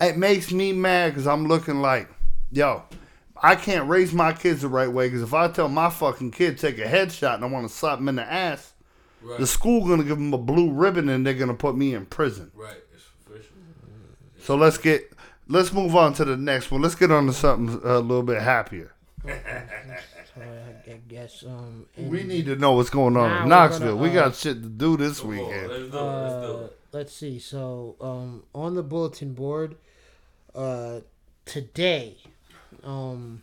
it 0.00 0.16
makes 0.16 0.50
me 0.52 0.72
mad 0.72 1.10
because 1.10 1.26
I'm 1.26 1.46
looking 1.46 1.80
like, 1.80 2.08
yo, 2.50 2.82
I 3.42 3.54
can't 3.56 3.88
raise 3.88 4.12
my 4.12 4.32
kids 4.32 4.62
the 4.62 4.68
right 4.68 4.90
way 4.90 5.08
because 5.08 5.22
if 5.22 5.34
I 5.34 5.48
tell 5.48 5.68
my 5.68 5.90
fucking 5.90 6.30
kid 6.32 6.58
take 6.58 6.78
a 6.78 6.84
headshot 6.84 7.36
and 7.36 7.44
I 7.44 7.48
want 7.48 7.68
to 7.68 7.74
slap 7.74 7.98
him 7.98 8.08
in 8.08 8.16
the 8.16 8.22
ass, 8.30 8.72
Right. 9.22 9.40
the 9.40 9.46
school 9.46 9.86
gonna 9.88 10.04
give 10.04 10.18
him 10.18 10.34
a 10.34 10.38
blue 10.38 10.70
ribbon 10.70 11.08
and 11.08 11.26
they're 11.26 11.32
gonna 11.32 11.54
put 11.54 11.74
me 11.78 11.94
in 11.94 12.04
prison. 12.04 12.50
Right. 12.54 12.76
It's 12.94 13.04
official. 13.26 13.56
So 14.38 14.54
let's 14.54 14.76
get 14.76 15.10
let's 15.48 15.72
move 15.72 15.96
on 15.96 16.12
to 16.14 16.26
the 16.26 16.36
next 16.36 16.70
one. 16.70 16.82
Let's 16.82 16.94
get 16.94 17.10
on 17.10 17.26
to 17.28 17.32
something 17.32 17.80
a 17.88 18.00
little 18.00 18.22
bit 18.22 18.42
happier. 18.42 18.92
I, 19.26 19.30
I 20.86 21.00
guess 21.08 21.42
um, 21.46 21.86
We 21.96 22.22
need 22.24 22.44
to 22.46 22.56
know 22.56 22.72
what's 22.72 22.90
going 22.90 23.16
on 23.16 23.42
in 23.44 23.48
Knoxville. 23.48 23.96
gonna, 23.96 24.02
we 24.02 24.10
uh, 24.10 24.24
got 24.28 24.34
shit 24.34 24.62
to 24.62 24.68
do 24.68 24.96
this 24.98 25.20
Come 25.20 25.30
on, 25.30 25.36
weekend. 25.38 25.68
let's 25.68 25.90
do 25.90 25.96
it. 25.98 26.02
Let's 26.02 26.34
do 26.46 26.52
uh, 26.52 26.64
it. 26.66 26.78
Let's 26.94 27.12
see. 27.12 27.38
So 27.38 27.96
um, 28.00 28.44
on 28.54 28.74
the 28.74 28.82
bulletin 28.82 29.34
board, 29.34 29.76
uh, 30.54 31.00
today, 31.44 32.16
um, 32.84 33.42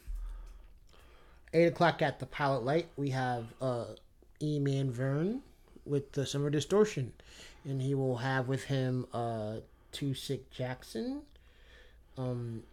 eight 1.53 1.65
o'clock 1.65 2.01
at 2.01 2.19
the 2.19 2.25
Pilot 2.25 2.63
Light, 2.63 2.87
we 2.95 3.09
have 3.09 3.45
uh, 3.61 3.85
E 4.41 4.57
Man 4.57 4.89
Vern 4.89 5.41
with 5.85 6.13
the 6.13 6.25
Summer 6.25 6.49
Distortion, 6.49 7.11
and 7.65 7.81
he 7.81 7.93
will 7.93 8.17
have 8.17 8.47
with 8.47 8.63
him 8.63 9.05
uh, 9.13 9.57
Two 9.91 10.13
Sick 10.13 10.49
Jackson, 10.49 11.21
um, 12.17 12.63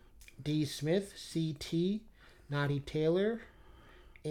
D 0.43 0.65
Smith, 0.65 1.13
CT, 1.33 2.01
Naughty 2.49 2.81
Taylor. 2.81 3.41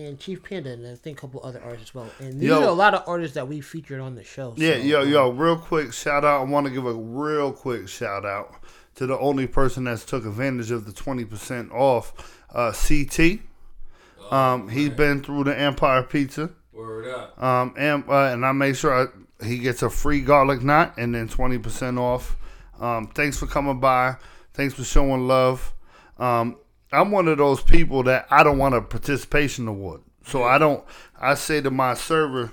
And 0.05 0.19
Chief 0.19 0.43
Panda, 0.43 0.71
and 0.73 0.86
I 0.86 0.95
think 0.95 1.17
a 1.17 1.21
couple 1.21 1.41
other 1.43 1.62
artists 1.63 1.89
as 1.89 1.95
well. 1.95 2.10
And 2.19 2.39
these 2.39 2.49
Yo. 2.49 2.62
are 2.62 2.67
a 2.67 2.71
lot 2.71 2.93
of 2.93 3.03
artists 3.07 3.33
that 3.36 3.47
we 3.47 3.62
featured 3.62 3.99
on 3.99 4.15
the 4.15 4.23
show. 4.23 4.53
Yeah, 4.55 4.75
yo, 4.75 5.01
um, 5.01 5.10
yo, 5.10 5.29
real 5.31 5.57
quick 5.57 5.91
shout 5.91 6.23
out. 6.23 6.41
I 6.41 6.43
want 6.43 6.67
to 6.67 6.71
give 6.71 6.86
a 6.86 6.93
real 6.93 7.51
quick 7.51 7.88
shout 7.88 8.25
out 8.25 8.53
to 8.95 9.07
the 9.07 9.17
only 9.17 9.47
person 9.47 9.86
that's 9.86 10.05
took 10.05 10.25
advantage 10.25 10.71
of 10.71 10.86
the 10.86 10.91
20% 10.91 11.71
off, 11.71 12.13
uh, 12.53 12.71
CT. 12.71 13.39
Um, 14.31 14.69
he's 14.69 14.89
been 14.89 15.23
through 15.23 15.45
the 15.45 15.57
Empire 15.57 16.03
Pizza. 16.03 16.51
Word 16.73 17.07
up. 17.07 17.41
Um, 17.41 17.73
and, 17.77 18.03
uh, 18.07 18.33
and 18.33 18.45
I 18.45 18.51
make 18.51 18.75
sure 18.75 18.93
I, 18.93 19.45
he 19.45 19.60
gets 19.60 19.81
a 19.81 19.89
free 19.89 20.21
garlic 20.21 20.62
knot 20.62 20.95
and 20.97 21.15
then 21.15 21.27
20% 21.27 21.97
off. 21.99 22.36
Um, 22.79 23.07
thanks 23.07 23.38
for 23.38 23.47
coming 23.47 23.79
by. 23.79 24.17
Thanks 24.53 24.73
for 24.73 24.83
showing 24.83 25.27
love. 25.27 25.73
Um, 26.17 26.57
I'm 26.91 27.12
one 27.12 27.28
of 27.28 27.38
those 27.38 27.62
people 27.62 28.04
that 28.04 28.28
I 28.30 28.43
don't 28.43 28.58
want 28.58 28.76
a 28.76 28.82
participation 28.82 29.67
award. 29.67 30.02
So 30.26 30.43
I 30.43 30.58
don't, 30.58 30.84
I 31.19 31.36
say 31.36 31.62
to 31.62 31.71
my 31.71 31.93
server, 31.93 32.52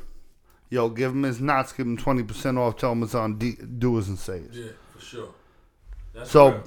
yo, 0.71 0.89
give 0.89 1.13
him 1.13 1.23
his 1.23 1.41
knots, 1.41 1.73
give 1.73 1.87
him 1.87 1.97
20% 1.97 2.59
off, 2.59 2.77
tell 2.77 2.93
him 2.93 3.03
it's 3.03 3.15
on 3.15 3.39
D- 3.39 3.57
doers 3.79 4.09
and 4.09 4.19
sayers. 4.19 4.57
Yeah, 4.57 4.73
for 4.93 5.01
sure. 5.01 5.29
That's 6.15 6.31
So 6.31 6.63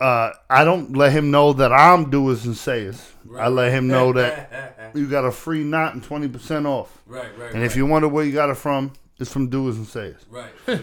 uh, 0.00 0.32
I 0.48 0.64
don't 0.64 0.96
let 0.96 1.12
him 1.12 1.30
know 1.30 1.52
that 1.54 1.72
I'm 1.72 2.10
doers 2.10 2.46
and 2.46 2.56
sayers. 2.56 3.12
I 3.38 3.48
let 3.48 3.72
him 3.72 3.86
know 3.86 4.12
that 4.14 4.90
you 4.94 5.08
got 5.08 5.24
a 5.24 5.32
free 5.32 5.62
knot 5.62 5.94
and 5.94 6.02
20% 6.02 6.66
off. 6.66 7.02
Right, 7.06 7.26
right. 7.38 7.54
And 7.54 7.62
if 7.62 7.76
you 7.76 7.86
wonder 7.86 8.08
where 8.08 8.24
you 8.24 8.32
got 8.32 8.50
it 8.50 8.56
from, 8.56 8.92
it's 9.18 9.30
from 9.32 9.48
doers 9.48 9.76
and 9.76 9.86
sayers. 9.86 10.24
right, 10.30 10.50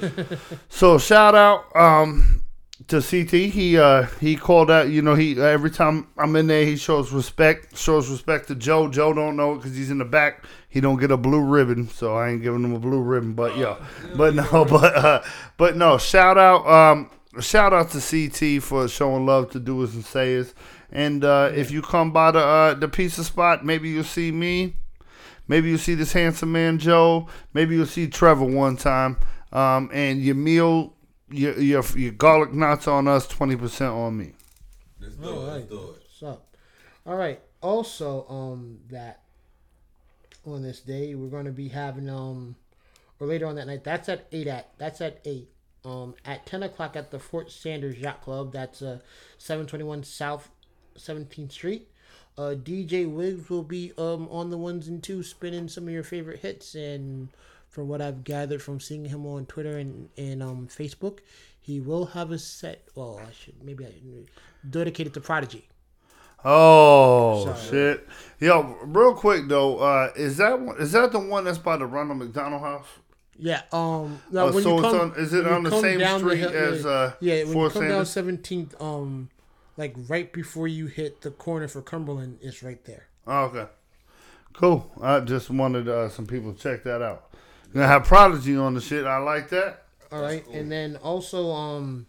So 0.69 0.99
shout 0.99 1.33
out 1.33 1.75
um, 1.75 2.43
to 2.87 3.01
CT. 3.01 3.31
He 3.51 3.77
uh, 3.77 4.03
he 4.19 4.35
called 4.35 4.71
out. 4.71 4.89
You 4.89 5.01
know, 5.01 5.15
he 5.15 5.39
every 5.39 5.69
time 5.69 6.07
I'm 6.17 6.35
in 6.35 6.47
there, 6.47 6.65
he 6.65 6.77
shows 6.77 7.11
respect. 7.11 7.77
Shows 7.77 8.09
respect 8.09 8.47
to 8.47 8.55
Joe. 8.55 8.87
Joe 8.87 9.13
don't 9.13 9.35
know 9.35 9.53
it 9.53 9.55
because 9.57 9.75
he's 9.75 9.91
in 9.91 9.97
the 9.97 10.05
back. 10.05 10.45
He 10.69 10.79
don't 10.79 10.99
get 10.99 11.11
a 11.11 11.17
blue 11.17 11.43
ribbon, 11.43 11.89
so 11.89 12.15
I 12.15 12.29
ain't 12.29 12.41
giving 12.41 12.63
him 12.63 12.73
a 12.73 12.79
blue 12.79 13.01
ribbon. 13.01 13.33
But 13.33 13.57
yo, 13.57 13.77
but 14.15 14.35
no, 14.35 14.65
but 14.69 14.95
uh, 14.95 15.23
but 15.57 15.75
no. 15.75 15.97
Shout 15.97 16.37
out, 16.37 16.67
um, 16.67 17.09
shout 17.41 17.73
out 17.73 17.91
to 17.91 17.99
CT 17.99 18.63
for 18.63 18.87
showing 18.87 19.25
love 19.25 19.51
to 19.51 19.59
doers 19.59 19.93
and 19.93 20.05
sayers. 20.05 20.53
And 20.91 21.23
uh, 21.23 21.51
if 21.53 21.71
you 21.71 21.81
come 21.81 22.11
by 22.11 22.31
the 22.31 22.39
uh, 22.39 22.73
the 22.73 22.87
pizza 22.87 23.23
spot, 23.23 23.65
maybe 23.65 23.89
you'll 23.89 24.03
see 24.03 24.31
me. 24.31 24.75
Maybe 25.49 25.69
you'll 25.69 25.77
see 25.77 25.95
this 25.95 26.13
handsome 26.13 26.51
man 26.51 26.77
Joe. 26.77 27.27
Maybe 27.53 27.75
you'll 27.75 27.85
see 27.85 28.07
Trevor 28.07 28.45
one 28.45 28.77
time. 28.77 29.17
Um, 29.51 29.89
and 29.93 30.21
your 30.21 30.35
meal, 30.35 30.93
your 31.29 31.59
your, 31.59 31.83
your 31.95 32.11
garlic 32.11 32.53
knots 32.53 32.87
on 32.87 33.07
us, 33.07 33.27
twenty 33.27 33.55
percent 33.55 33.91
on 33.91 34.17
me. 34.17 34.33
Let's 34.99 35.15
do 35.15 35.29
it. 35.29 35.33
right. 35.33 35.53
Let's 35.53 35.65
do 35.67 35.75
it. 35.75 35.81
What's 35.81 36.23
up? 36.23 36.55
All 37.05 37.15
right. 37.15 37.39
Also, 37.61 38.25
um, 38.29 38.79
that 38.89 39.21
on 40.45 40.63
this 40.63 40.79
day 40.79 41.15
we're 41.15 41.29
going 41.29 41.45
to 41.45 41.51
be 41.51 41.69
having 41.69 42.09
um, 42.09 42.55
or 43.19 43.27
later 43.27 43.45
on 43.45 43.55
that 43.55 43.67
night. 43.67 43.83
That's 43.83 44.09
at 44.09 44.27
eight. 44.31 44.47
At 44.47 44.69
that's 44.77 45.01
at 45.01 45.19
eight. 45.25 45.49
Um, 45.85 46.15
at 46.25 46.45
ten 46.45 46.63
o'clock 46.63 46.95
at 46.95 47.11
the 47.11 47.19
Fort 47.19 47.51
Sanders 47.51 47.97
Yacht 47.97 48.21
Club. 48.21 48.51
That's 48.51 48.81
uh, 48.81 48.99
seven 49.37 49.65
twenty 49.65 49.83
one 49.83 50.03
South 50.03 50.49
Seventeenth 50.95 51.51
Street. 51.51 51.87
Uh, 52.37 52.53
DJ 52.55 53.09
Wiggs 53.11 53.49
will 53.49 53.63
be 53.63 53.93
um 53.97 54.27
on 54.29 54.51
the 54.51 54.57
ones 54.57 54.87
and 54.87 55.01
twos 55.01 55.29
spinning 55.29 55.67
some 55.67 55.85
of 55.85 55.93
your 55.93 56.03
favorite 56.03 56.39
hits 56.39 56.75
and 56.75 57.29
from 57.77 57.87
what 57.87 58.01
I've 58.01 58.23
gathered 58.23 58.59
from 58.63 58.79
seeing 58.79 59.05
him 59.05 59.27
on 59.27 59.45
Twitter 59.45 59.77
and, 59.77 60.09
and 60.17 60.41
um 60.41 60.67
Facebook, 60.67 61.19
he 61.59 61.79
will 61.79 62.07
have 62.07 62.31
a 62.31 62.39
set 62.39 62.87
well 62.95 63.21
I 63.21 63.31
should 63.31 63.63
maybe 63.63 63.85
I 63.85 63.91
should 63.91 64.27
dedicated 64.67 65.13
to 65.13 65.21
Prodigy. 65.21 65.69
Oh 66.43 67.45
Sorry. 67.45 67.69
shit! 67.69 68.07
Yo, 68.39 68.75
real 68.83 69.13
quick 69.13 69.47
though, 69.47 69.77
uh, 69.77 70.11
is 70.15 70.37
that 70.37 70.59
one, 70.59 70.75
is 70.79 70.91
that 70.93 71.11
the 71.11 71.19
one 71.19 71.43
that's 71.43 71.59
by 71.59 71.77
the 71.77 71.85
Ronald 71.85 72.17
McDonald 72.17 72.61
House? 72.63 72.87
Yeah. 73.37 73.61
Um. 73.71 74.21
Now, 74.31 74.45
Oh, 74.47 74.51
when 74.53 74.63
so 74.63 74.69
you 74.77 74.83
it's 74.85 74.91
come, 74.97 75.11
on- 75.11 75.19
is 75.19 75.33
it 75.35 75.47
on 75.47 75.61
the 75.61 75.69
same 75.79 75.99
street 76.19 76.37
hill- 76.39 76.49
as, 76.55 76.83
uh, 76.83 77.13
yeah? 77.19 77.43
When 77.43 77.53
Fort 77.53 77.75
you 77.75 77.81
come 77.81 77.89
down 77.89 78.05
Seventeenth, 78.07 78.79
um, 78.81 79.29
like 79.77 79.95
right 80.07 80.33
before 80.33 80.67
you 80.67 80.87
hit 80.87 81.21
the 81.21 81.29
corner 81.29 81.67
for 81.67 81.83
Cumberland, 81.83 82.39
it's 82.41 82.63
right 82.63 82.83
there. 82.85 83.05
Oh, 83.27 83.43
okay, 83.45 83.67
cool. 84.53 84.91
I 85.01 85.19
just 85.19 85.51
wanted 85.51 85.87
uh, 85.87 86.09
some 86.09 86.25
people 86.25 86.53
to 86.53 86.59
check 86.59 86.83
that 86.85 87.03
out. 87.03 87.26
You're 87.73 87.83
gonna 87.83 87.87
have 87.87 88.03
Prodigy 88.05 88.55
on 88.55 88.73
the 88.73 88.81
shit. 88.81 89.05
I 89.05 89.17
like 89.17 89.49
that. 89.49 89.83
All 90.11 90.21
right, 90.21 90.45
and 90.47 90.71
then 90.71 90.95
also 90.97 91.51
um, 91.51 92.05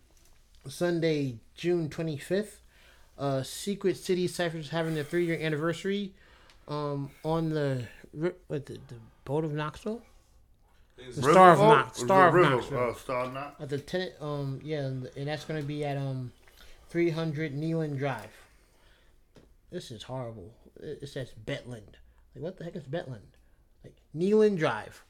Sunday, 0.69 1.39
June 1.57 1.89
twenty 1.91 2.17
fifth, 2.17 2.61
uh, 3.19 3.43
Secret 3.43 3.97
City 3.97 4.29
Ciphers 4.29 4.71
having 4.71 4.95
their 4.95 5.05
three 5.05 5.27
year 5.27 5.39
anniversary, 5.41 6.13
um, 6.69 7.11
on 7.25 7.51
the 7.51 7.85
ri- 8.15 8.33
what 8.47 8.67
the, 8.67 8.75
the 8.75 8.95
boat 9.25 9.45
of 9.45 9.53
Knoxville. 9.53 10.03
The 10.97 11.23
Star 11.23 11.53
of 11.53 11.59
Riverboat? 11.59 11.69
Knox, 11.69 12.03
Or 12.03 12.05
Star 12.07 12.29
of 12.29 12.35
River- 12.35 12.51
Knoxville. 12.51 12.79
Oh, 12.79 12.95
Star 12.95 13.25
of 13.25 13.33
Knox. 13.35 13.61
At 13.61 13.69
the 13.69 13.79
tenant, 13.79 14.13
um, 14.21 14.61
yeah, 14.65 14.81
and, 14.81 15.09
and 15.17 15.27
that's 15.29 15.45
gonna 15.45 15.63
be 15.63 15.85
at 15.85 15.97
um, 15.97 16.33
three 16.89 17.11
hundred 17.11 17.55
Neyland 17.55 17.99
Drive. 17.99 18.31
This 19.71 19.91
is 19.91 20.05
horrible. 20.05 20.53
It, 20.81 21.01
it 21.03 21.09
says 21.09 21.33
Betland. 21.47 21.95
Like, 22.35 22.45
what 22.45 22.57
the 22.59 22.65
heck 22.65 22.77
is 22.77 22.85
Betland? 22.85 23.27
Like 23.85 23.97
Neyland 24.17 24.59
Drive. 24.59 25.03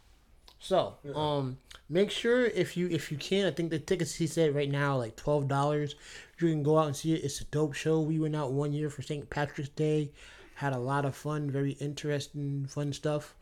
So, 0.61 0.94
um, 1.14 1.59
make 1.88 2.11
sure 2.11 2.47
if 2.47 2.77
you 2.77 2.88
if 2.88 3.12
you 3.12 3.18
can, 3.18 3.47
I 3.47 3.51
think 3.53 3.71
the 3.71 3.79
tickets 3.79 4.14
he 4.14 4.27
said 4.27 4.55
right 4.55 4.71
now 4.71 4.97
like 4.97 5.16
twelve 5.16 5.49
dollars. 5.49 5.94
You 6.38 6.49
can 6.49 6.62
go 6.62 6.79
out 6.79 6.87
and 6.87 6.97
see 6.97 7.14
it. 7.14 7.25
It's 7.25 7.40
a 7.40 7.44
dope 7.44 7.75
show. 7.75 8.01
We 8.01 8.18
went 8.21 8.37
out 8.37 8.53
one 8.53 8.73
year 8.73 8.90
for 8.90 9.03
St. 9.03 9.29
Patrick's 9.29 9.71
Day, 9.71 10.12
had 10.55 10.73
a 10.73 10.79
lot 10.79 11.05
of 11.05 11.16
fun, 11.16 11.51
very 11.51 11.73
interesting, 11.73 12.66
fun 12.66 12.92
stuff. 12.92 13.35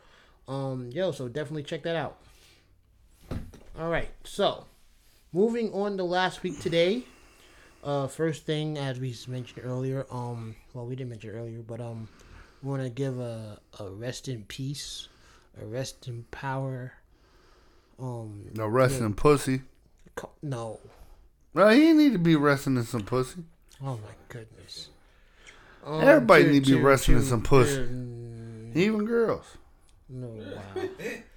Um, 0.49 0.91
yo, 0.93 1.13
so 1.13 1.29
definitely 1.29 1.65
check 1.65 1.83
that 1.83 1.97
out. 1.97 2.19
All 3.79 3.91
right, 3.91 4.09
so 4.25 4.65
moving 5.33 5.73
on 5.75 5.99
to 5.99 6.05
last 6.05 6.43
week 6.43 6.59
today. 6.61 7.05
Uh, 7.85 8.07
first 8.07 8.47
thing, 8.47 8.79
as 8.79 8.99
we 8.99 9.15
mentioned 9.29 9.65
earlier, 9.65 10.07
um, 10.11 10.57
well, 10.73 10.87
we 10.87 10.97
didn't 10.97 11.11
mention 11.11 11.31
earlier, 11.31 11.61
but 11.61 11.81
um, 11.81 12.09
we 12.63 12.71
want 12.71 12.83
to 12.83 12.89
give 12.89 13.19
a, 13.21 13.61
a 13.79 13.89
rest 13.91 14.29
in 14.29 14.43
peace, 14.45 15.09
a 15.61 15.67
rest 15.67 16.09
in 16.09 16.25
power. 16.31 16.95
Um, 17.99 18.51
No 18.55 18.67
resting 18.67 19.15
pussy. 19.15 19.63
co- 20.15 20.31
no, 20.43 20.81
Well, 21.55 21.71
he 21.71 21.93
need 21.93 22.13
to 22.13 22.19
be 22.19 22.37
resting 22.37 22.77
in 22.77 22.85
some 22.85 23.03
pussy. 23.05 23.43
oh 23.83 23.95
my 23.97 24.15
goodness. 24.29 24.89
Um, 25.85 26.01
Everybody 26.03 26.45
to- 26.45 26.51
need 26.53 26.65
to 26.67 26.77
be 26.77 26.83
resting 26.83 27.17
in 27.17 27.23
some 27.23 27.43
pussy. 27.43 27.81
Even 28.75 29.05
girls. 29.07 29.47
no, 30.09 30.27
wow. 30.29 30.83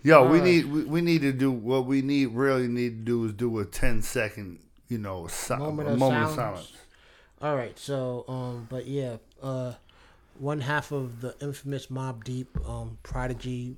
Yo, 0.04 0.30
we 0.30 0.42
need 0.42 0.66
we, 0.66 0.84
we 0.84 1.02
need 1.02 1.22
to 1.22 1.32
do 1.32 1.50
what 1.52 1.86
we 1.86 2.02
need 2.02 2.28
really 2.28 2.68
need 2.68 2.90
to 3.00 3.06
do 3.06 3.26
is 3.26 3.34
do 3.34 3.60
a 3.60 3.66
10 3.66 4.02
second, 4.02 4.60
you 4.90 4.98
know, 4.98 5.28
si- 5.28 5.56
Moment 5.56 5.90
a 5.90 5.94
of 5.94 6.00
moment 6.00 6.24
of 6.26 6.36
silence. 6.36 6.68
silence. 6.68 6.74
All 7.42 7.56
right, 7.56 7.80
so 7.80 8.26
um, 8.28 8.68
but 8.70 8.86
yeah, 8.86 9.18
uh, 9.42 9.74
one 10.38 10.60
half 10.62 10.92
of 10.92 11.22
the 11.22 11.36
infamous 11.42 11.88
Mobb 11.88 12.24
Deep 12.26 12.50
um 12.68 12.98
prodigy, 13.04 13.78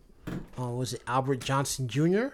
uh, 0.60 0.64
was 0.70 0.94
it 0.94 1.02
Albert 1.06 1.42
Johnson 1.42 1.88
Jr. 1.88 2.28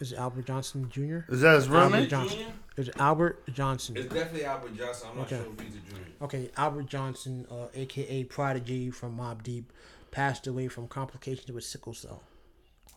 Is 0.00 0.12
it 0.12 0.18
Albert 0.18 0.46
Johnson 0.46 0.88
Jr.? 0.90 1.20
Is 1.32 1.40
that 1.40 1.56
his 1.56 1.68
real 1.68 1.80
Albert 1.80 1.96
name? 2.00 2.08
Johnson. 2.08 2.46
Is 2.76 2.88
it 2.88 2.94
Albert 3.00 3.52
Johnson? 3.52 3.96
It's 3.96 4.12
definitely 4.14 4.44
Albert 4.44 4.76
Johnson. 4.76 5.08
I'm 5.10 5.16
not 5.18 5.26
Okay. 5.32 5.42
sure 5.42 5.52
if 5.52 5.60
he's 5.60 5.74
a 5.76 5.80
junior. 5.80 6.06
Okay, 6.22 6.50
Albert 6.56 6.86
Johnson, 6.86 7.46
uh, 7.50 7.66
aka 7.74 8.24
Prodigy 8.24 8.90
from 8.90 9.16
Mobb 9.18 9.42
Deep, 9.42 9.72
passed 10.12 10.46
away 10.46 10.68
from 10.68 10.86
complications 10.86 11.50
with 11.50 11.64
sickle 11.64 11.94
cell. 11.94 12.22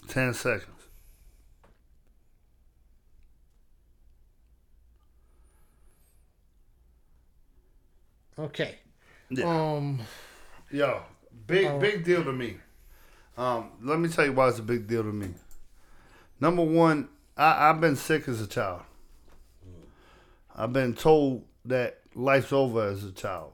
10 0.08 0.34
seconds. 0.36 0.68
Okay. 8.38 8.76
Yeah. 9.30 9.46
Um. 9.46 10.00
Yo, 10.70 11.04
big 11.48 11.66
Oh. 11.68 11.80
big 11.80 12.04
deal 12.04 12.24
to 12.24 12.32
me. 12.34 12.58
Um, 13.38 13.72
let 13.82 14.00
me 14.00 14.10
tell 14.10 14.26
you 14.26 14.34
why 14.34 14.50
it's 14.50 14.60
a 14.60 14.64
big 14.64 14.88
deal 14.88 15.04
to 15.04 15.12
me. 15.12 15.34
Number 16.42 16.64
one, 16.64 17.08
I, 17.38 17.70
I've 17.70 17.80
been 17.80 17.96
sick 17.96 18.28
as 18.28 18.42
a 18.42 18.48
child. 18.48 18.82
I've 20.54 20.74
been 20.74 20.96
told 20.96 21.44
that 21.66 22.00
life's 22.16 22.52
over 22.52 22.90
as 22.90 23.06
a 23.06 23.12
child. 23.12 23.54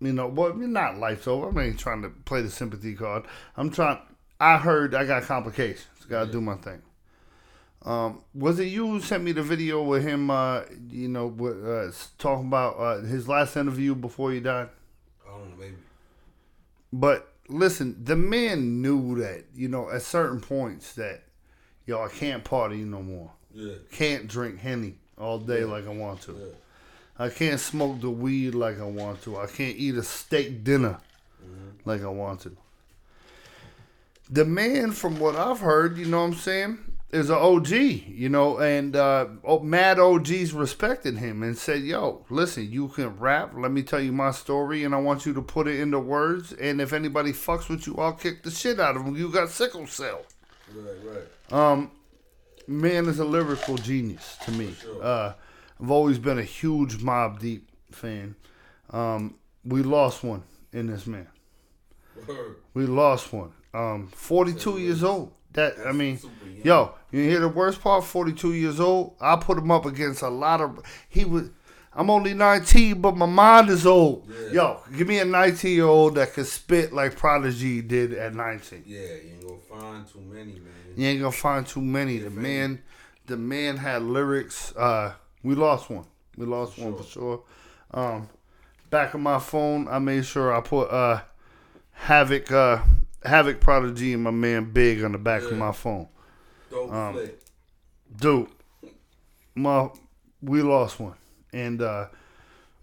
You 0.00 0.12
know, 0.12 0.26
well, 0.26 0.54
not 0.54 0.98
life's 0.98 1.26
over. 1.26 1.48
I'm 1.48 1.58
ain't 1.58 1.78
trying 1.78 2.02
to 2.02 2.10
play 2.10 2.42
the 2.42 2.50
sympathy 2.50 2.94
card. 2.94 3.24
I'm 3.56 3.70
trying. 3.70 3.98
I 4.38 4.58
heard 4.58 4.94
I 4.94 5.04
got 5.04 5.22
complications. 5.22 5.86
Got 6.08 6.26
to 6.26 6.32
do 6.32 6.40
my 6.40 6.56
thing. 6.56 6.82
Um, 7.84 8.22
was 8.34 8.58
it 8.58 8.64
you 8.64 8.86
who 8.86 9.00
sent 9.00 9.22
me 9.22 9.32
the 9.32 9.42
video 9.42 9.82
with 9.82 10.02
him? 10.02 10.30
Uh, 10.30 10.62
you 10.90 11.08
know, 11.08 11.28
with, 11.28 11.64
uh, 11.64 11.92
talking 12.18 12.46
about 12.46 12.74
uh, 12.78 13.00
his 13.02 13.28
last 13.28 13.56
interview 13.56 13.94
before 13.94 14.32
he 14.32 14.40
died. 14.40 14.68
I 15.24 15.30
don't 15.30 15.50
know, 15.50 15.56
maybe. 15.56 15.76
But 16.92 17.31
listen, 17.52 18.02
the 18.02 18.16
man 18.16 18.82
knew 18.82 19.20
that, 19.20 19.44
you 19.54 19.68
know, 19.68 19.90
at 19.90 20.02
certain 20.02 20.40
points 20.40 20.94
that, 20.94 21.22
yo, 21.86 22.02
I 22.02 22.08
can't 22.08 22.42
party 22.42 22.78
no 22.78 23.02
more. 23.02 23.30
Yeah. 23.54 23.74
Can't 23.92 24.26
drink 24.26 24.58
Henny 24.58 24.96
all 25.18 25.38
day 25.38 25.64
like 25.64 25.86
I 25.86 25.90
want 25.90 26.22
to. 26.22 26.32
Yeah. 26.32 27.24
I 27.24 27.28
can't 27.28 27.60
smoke 27.60 28.00
the 28.00 28.10
weed 28.10 28.54
like 28.54 28.80
I 28.80 28.84
want 28.84 29.22
to. 29.22 29.38
I 29.38 29.46
can't 29.46 29.76
eat 29.76 29.94
a 29.96 30.02
steak 30.02 30.64
dinner 30.64 30.98
mm-hmm. 31.44 31.88
like 31.88 32.02
I 32.02 32.08
want 32.08 32.40
to. 32.40 32.56
The 34.30 34.44
man, 34.44 34.92
from 34.92 35.18
what 35.18 35.36
I've 35.36 35.60
heard, 35.60 35.98
you 35.98 36.06
know 36.06 36.20
what 36.20 36.28
I'm 36.28 36.34
saying, 36.34 36.78
is 37.12 37.28
an 37.28 37.36
OG, 37.36 37.68
you 37.68 38.30
know, 38.30 38.58
and 38.58 38.96
uh, 38.96 39.26
mad 39.62 39.98
OGs 39.98 40.54
respected 40.54 41.18
him 41.18 41.42
and 41.42 41.56
said, 41.56 41.82
yo, 41.82 42.24
listen, 42.30 42.70
you 42.72 42.88
can 42.88 43.18
rap. 43.18 43.52
Let 43.54 43.70
me 43.70 43.82
tell 43.82 44.00
you 44.00 44.12
my 44.12 44.30
story, 44.30 44.82
and 44.82 44.94
I 44.94 44.98
want 44.98 45.26
you 45.26 45.34
to 45.34 45.42
put 45.42 45.68
it 45.68 45.78
into 45.78 45.98
words. 45.98 46.52
And 46.54 46.80
if 46.80 46.94
anybody 46.94 47.32
fucks 47.32 47.68
with 47.68 47.86
you, 47.86 47.96
I'll 47.98 48.14
kick 48.14 48.42
the 48.42 48.50
shit 48.50 48.80
out 48.80 48.96
of 48.96 49.04
them. 49.04 49.14
You 49.14 49.30
got 49.30 49.50
sickle 49.50 49.86
cell. 49.86 50.22
Right, 50.74 50.96
right. 51.50 51.72
Um, 51.72 51.90
man 52.66 53.06
is 53.06 53.18
a 53.18 53.24
lyrical 53.26 53.76
genius 53.76 54.38
to 54.44 54.50
me. 54.52 54.74
sure. 54.80 55.02
Uh, 55.02 55.34
I've 55.82 55.90
always 55.90 56.18
been 56.18 56.38
a 56.38 56.44
huge 56.44 56.98
Mobb 56.98 57.40
Deep 57.40 57.68
fan. 57.90 58.36
Um, 58.90 59.34
we 59.64 59.82
lost 59.82 60.24
one 60.24 60.44
in 60.72 60.86
this 60.86 61.06
man. 61.06 61.28
Word. 62.26 62.56
We 62.72 62.86
lost 62.86 63.32
one. 63.32 63.52
Um, 63.74 64.08
42 64.08 64.78
years 64.78 65.04
old. 65.04 65.32
That 65.52 65.76
I 65.86 65.92
mean, 65.92 66.18
yo, 66.64 66.94
you 67.10 67.22
hear 67.22 67.40
the 67.40 67.48
worst 67.48 67.80
part? 67.80 68.04
42 68.04 68.54
years 68.54 68.80
old. 68.80 69.16
I 69.20 69.36
put 69.36 69.58
him 69.58 69.70
up 69.70 69.86
against 69.86 70.22
a 70.22 70.28
lot 70.28 70.60
of. 70.60 70.80
He 71.08 71.24
was. 71.24 71.50
I'm 71.94 72.08
only 72.08 72.32
19, 72.32 73.02
but 73.02 73.18
my 73.18 73.26
mind 73.26 73.68
is 73.68 73.86
old. 73.86 74.26
Yeah. 74.46 74.52
Yo, 74.52 74.80
give 74.96 75.08
me 75.08 75.18
a 75.18 75.26
19 75.26 75.74
year 75.74 75.84
old 75.84 76.14
that 76.14 76.32
could 76.32 76.46
spit 76.46 76.90
like 76.90 77.16
Prodigy 77.16 77.82
did 77.82 78.14
at 78.14 78.34
19. 78.34 78.84
Yeah, 78.86 79.00
you 79.00 79.06
ain't 79.06 79.42
gonna 79.42 79.58
find 79.68 80.08
too 80.08 80.20
many, 80.20 80.52
man. 80.52 80.72
You 80.96 81.06
ain't 81.06 81.20
gonna 81.20 81.32
find 81.32 81.66
too 81.66 81.82
many. 81.82 82.16
The 82.16 82.30
man, 82.30 82.82
the 83.26 83.36
man 83.36 83.76
had 83.76 84.02
lyrics. 84.02 84.74
Uh, 84.74 85.12
we 85.42 85.54
lost 85.54 85.90
one. 85.90 86.06
We 86.38 86.46
lost 86.46 86.78
one 86.78 86.96
for 86.96 87.04
sure. 87.04 87.42
Um, 87.90 88.30
back 88.88 89.12
of 89.12 89.20
my 89.20 89.38
phone, 89.38 89.86
I 89.88 89.98
made 89.98 90.24
sure 90.24 90.54
I 90.54 90.60
put 90.62 90.90
uh, 90.90 91.20
Havoc, 91.92 92.50
uh, 92.50 92.78
Havoc 93.24 93.60
Prodigy, 93.60 94.12
and 94.12 94.22
my 94.22 94.30
man 94.30 94.72
Big 94.72 95.02
on 95.04 95.12
the 95.12 95.18
back 95.18 95.42
of 95.42 95.56
my 95.56 95.72
phone. 95.72 96.08
Dope 96.70 96.92
Um. 96.92 97.30
Dude, 98.14 98.48
my 99.54 99.88
we 100.42 100.62
lost 100.62 101.00
one, 101.00 101.14
and 101.52 101.80
uh, 101.80 102.08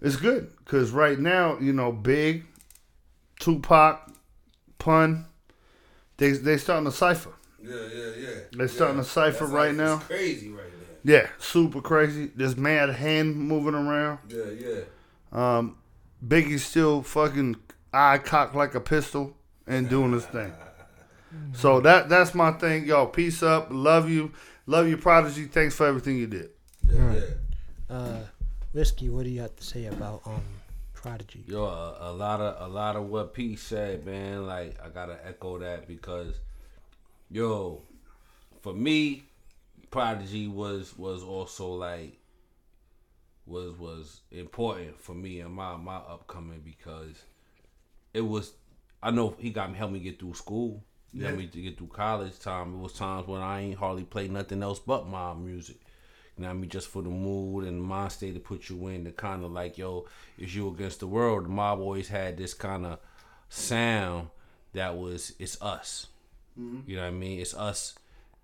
it's 0.01 0.15
good 0.15 0.51
because 0.57 0.91
right 0.91 1.19
now, 1.19 1.57
you 1.59 1.73
know, 1.73 1.91
Big, 1.91 2.45
Tupac, 3.39 4.11
Pun. 4.77 5.25
They 6.17 6.31
they 6.31 6.57
starting 6.57 6.85
to 6.85 6.91
cipher. 6.91 7.33
Yeah, 7.61 7.75
yeah, 7.93 8.11
yeah. 8.17 8.29
They're 8.51 8.67
starting 8.67 8.97
yeah. 8.97 9.03
a 9.03 9.05
cipher 9.05 9.45
That 9.45 9.53
right 9.53 9.75
cipher's 9.75 9.77
now. 9.77 9.97
Crazy 9.97 10.49
right 10.49 10.63
now. 10.63 10.87
Yeah, 11.03 11.27
super 11.37 11.81
crazy. 11.81 12.31
There's 12.35 12.57
mad 12.57 12.89
hand 12.89 13.35
moving 13.35 13.75
around. 13.75 14.19
Yeah, 14.29 14.45
yeah. 14.57 14.81
Um, 15.31 15.77
Biggie's 16.25 16.65
still 16.65 17.03
fucking 17.03 17.57
eye 17.93 18.17
cocked 18.17 18.55
like 18.55 18.75
a 18.75 18.81
pistol 18.81 19.37
and 19.69 19.87
doing 19.87 20.11
his 20.11 20.25
thing. 20.25 20.51
So 21.53 21.79
that 21.81 22.09
that's 22.09 22.33
my 22.33 22.51
thing, 22.51 22.85
yo. 22.85 23.05
Peace 23.05 23.43
up, 23.43 23.67
love 23.69 24.09
you, 24.09 24.31
love 24.65 24.87
you, 24.87 24.97
prodigy. 24.97 25.45
Thanks 25.45 25.75
for 25.75 25.85
everything 25.85 26.17
you 26.17 26.27
did. 26.27 26.49
Yeah, 26.83 27.13
yeah. 27.13 27.95
Uh, 27.95 28.19
Whiskey, 28.73 29.09
what 29.09 29.23
do 29.23 29.29
you 29.29 29.41
have 29.41 29.55
to 29.55 29.63
say 29.63 29.85
about 29.85 30.21
um 30.25 30.41
Prodigy? 30.93 31.45
Yo, 31.47 31.63
a, 31.63 31.97
a 31.99 32.11
lot 32.11 32.41
of 32.41 32.69
a 32.69 32.73
lot 32.73 32.95
of 32.95 33.05
what 33.05 33.33
Pete 33.33 33.59
said, 33.59 34.05
man. 34.05 34.47
Like 34.47 34.77
I 34.83 34.89
gotta 34.89 35.19
echo 35.25 35.59
that 35.59 35.87
because, 35.87 36.39
yo, 37.29 37.83
for 38.61 38.73
me, 38.73 39.23
Prodigy 39.91 40.47
was 40.47 40.97
was 40.97 41.23
also 41.23 41.73
like 41.73 42.17
was 43.45 43.77
was 43.77 44.21
important 44.31 44.99
for 44.99 45.13
me 45.13 45.41
and 45.41 45.53
my 45.53 45.77
my 45.77 45.97
upcoming 45.97 46.61
because 46.65 47.23
it 48.13 48.21
was 48.21 48.53
I 49.01 49.11
know 49.11 49.35
he 49.39 49.49
got 49.49 49.71
me 49.71 49.77
helped 49.77 49.93
me 49.93 49.99
get 49.99 50.19
through 50.19 50.33
school. 50.33 50.83
He 51.11 51.21
helped 51.21 51.37
me 51.37 51.47
to 51.47 51.61
get 51.61 51.77
through 51.77 51.87
college 51.87 52.37
time. 52.39 52.73
It 52.73 52.77
was 52.77 52.93
times 52.93 53.27
when 53.27 53.41
I 53.41 53.61
ain't 53.61 53.79
hardly 53.79 54.03
played 54.03 54.31
nothing 54.31 54.61
else 54.61 54.79
but 54.79 55.07
mob 55.07 55.43
music. 55.43 55.77
You 56.37 56.43
know 56.43 56.49
what 56.49 56.55
I 56.55 56.57
mean? 56.57 56.69
Just 56.69 56.87
for 56.87 57.01
the 57.01 57.09
mood 57.09 57.65
and 57.65 57.79
the 57.79 57.83
mind 57.83 58.11
state 58.11 58.33
to 58.33 58.39
put 58.39 58.69
you 58.69 58.87
in, 58.87 59.05
to 59.05 59.11
kind 59.11 59.43
of 59.43 59.51
like, 59.51 59.77
yo, 59.77 60.05
it's 60.37 60.53
you 60.53 60.67
against 60.69 60.99
the 60.99 61.07
world. 61.07 61.45
The 61.45 61.49
mob 61.49 61.79
always 61.79 62.07
had 62.07 62.37
this 62.37 62.53
kind 62.53 62.85
of 62.85 62.99
sound 63.49 64.29
that 64.73 64.95
was, 64.95 65.33
it's 65.39 65.61
us. 65.61 66.07
Mm-hmm. 66.59 66.89
You 66.89 66.95
know 66.97 67.01
what 67.03 67.07
I 67.07 67.11
mean? 67.11 67.39
It's 67.39 67.55
us 67.55 67.95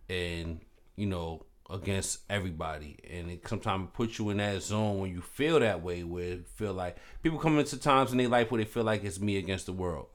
and, 0.10 0.60
you 0.96 1.06
know, 1.06 1.46
against 1.70 2.20
everybody. 2.30 2.98
And 3.12 3.32
it 3.32 3.48
sometimes 3.48 3.90
puts 3.94 4.20
you 4.20 4.30
in 4.30 4.38
that 4.38 4.62
zone 4.62 5.00
when 5.00 5.12
you 5.12 5.22
feel 5.22 5.60
that 5.60 5.82
way, 5.82 6.04
where 6.04 6.34
it 6.34 6.48
feel 6.48 6.74
like 6.74 6.98
people 7.24 7.40
come 7.40 7.58
into 7.58 7.78
times 7.80 8.12
in 8.12 8.18
their 8.18 8.28
life 8.28 8.52
where 8.52 8.60
they 8.60 8.66
feel 8.70 8.84
like 8.84 9.04
it's 9.04 9.20
me 9.20 9.38
against 9.38 9.66
the 9.66 9.74
world. 9.74 10.08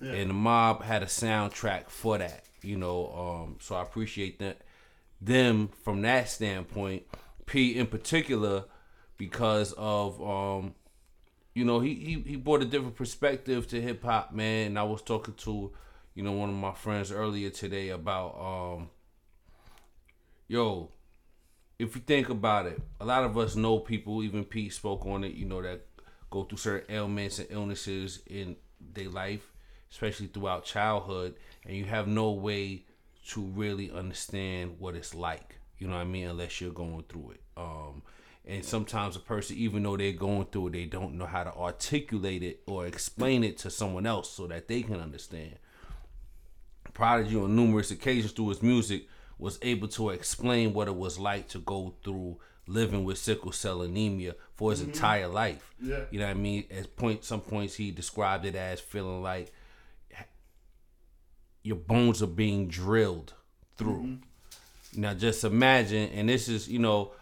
And 0.00 0.30
the 0.30 0.34
mob 0.34 0.82
had 0.82 1.02
a 1.02 1.06
soundtrack 1.06 1.88
for 1.88 2.18
that, 2.18 2.44
you 2.62 2.76
know. 2.76 3.12
Um, 3.12 3.56
so 3.60 3.74
I 3.74 3.82
appreciate 3.82 4.38
that 4.38 4.58
them 5.20 5.68
from 5.82 6.02
that 6.02 6.28
standpoint. 6.28 7.04
P 7.46 7.76
in 7.76 7.86
particular, 7.86 8.64
because 9.16 9.72
of 9.76 10.20
um, 10.22 10.74
you 11.54 11.64
know, 11.64 11.80
he, 11.80 11.94
he 11.94 12.30
he 12.30 12.36
brought 12.36 12.62
a 12.62 12.64
different 12.64 12.96
perspective 12.96 13.66
to 13.68 13.80
hip 13.80 14.02
hop, 14.04 14.32
man. 14.32 14.68
And 14.68 14.78
I 14.78 14.84
was 14.84 15.02
talking 15.02 15.34
to, 15.34 15.72
you 16.14 16.22
know, 16.22 16.32
one 16.32 16.48
of 16.48 16.54
my 16.54 16.72
friends 16.72 17.10
earlier 17.10 17.50
today 17.50 17.88
about 17.90 18.36
um 18.38 18.90
yo, 20.48 20.90
if 21.78 21.94
you 21.94 22.02
think 22.02 22.28
about 22.28 22.66
it, 22.66 22.80
a 23.00 23.04
lot 23.04 23.24
of 23.24 23.36
us 23.36 23.56
know 23.56 23.78
people, 23.78 24.22
even 24.22 24.44
Pete 24.44 24.72
spoke 24.72 25.04
on 25.06 25.24
it, 25.24 25.34
you 25.34 25.44
know, 25.44 25.62
that 25.62 25.86
go 26.30 26.44
through 26.44 26.58
certain 26.58 26.94
ailments 26.94 27.38
and 27.38 27.48
illnesses 27.50 28.22
in 28.26 28.56
their 28.94 29.08
life, 29.08 29.50
especially 29.90 30.26
throughout 30.26 30.64
childhood, 30.64 31.34
and 31.66 31.76
you 31.76 31.84
have 31.84 32.06
no 32.06 32.32
way 32.32 32.84
to 33.28 33.40
really 33.40 33.90
understand 33.90 34.76
what 34.78 34.94
it's 34.94 35.14
like. 35.14 35.58
You 35.78 35.88
know 35.88 35.94
what 35.94 36.02
I 36.02 36.04
mean? 36.04 36.28
Unless 36.28 36.60
you're 36.60 36.72
going 36.72 37.04
through 37.08 37.32
it. 37.32 37.40
Um, 37.56 38.02
and 38.44 38.64
sometimes 38.64 39.14
a 39.16 39.20
person, 39.20 39.56
even 39.56 39.82
though 39.82 39.96
they're 39.96 40.12
going 40.12 40.46
through 40.46 40.68
it, 40.68 40.72
they 40.72 40.84
don't 40.86 41.14
know 41.14 41.26
how 41.26 41.44
to 41.44 41.54
articulate 41.54 42.42
it 42.42 42.62
or 42.66 42.86
explain 42.86 43.44
it 43.44 43.58
to 43.58 43.70
someone 43.70 44.06
else 44.06 44.30
so 44.30 44.46
that 44.48 44.68
they 44.68 44.82
can 44.82 45.00
understand. 45.00 45.56
Prodigy 46.92 47.36
on 47.36 47.56
numerous 47.56 47.90
occasions 47.90 48.32
through 48.32 48.50
his 48.50 48.62
music 48.62 49.06
was 49.38 49.58
able 49.62 49.88
to 49.88 50.10
explain 50.10 50.72
what 50.72 50.88
it 50.88 50.94
was 50.94 51.18
like 51.18 51.48
to 51.48 51.58
go 51.58 51.94
through 52.04 52.38
living 52.66 53.04
with 53.04 53.18
sickle 53.18 53.52
cell 53.52 53.82
anemia 53.82 54.34
for 54.54 54.70
his 54.70 54.80
mm-hmm. 54.80 54.90
entire 54.90 55.28
life. 55.28 55.74
Yeah. 55.80 56.04
You 56.10 56.20
know 56.20 56.26
what 56.26 56.32
I 56.32 56.34
mean? 56.34 56.64
At 56.70 56.96
point 56.96 57.24
some 57.24 57.40
points 57.40 57.74
he 57.74 57.90
described 57.90 58.44
it 58.44 58.54
as 58.54 58.80
feeling 58.80 59.22
like 59.22 59.52
your 61.62 61.76
bones 61.76 62.22
are 62.22 62.26
being 62.26 62.68
drilled 62.68 63.34
through. 63.76 64.02
Mm-hmm. 64.02 65.00
Now 65.00 65.14
just 65.14 65.44
imagine, 65.44 66.10
and 66.10 66.28
this 66.28 66.48
is, 66.48 66.68
you 66.68 66.78
know, 66.78 67.12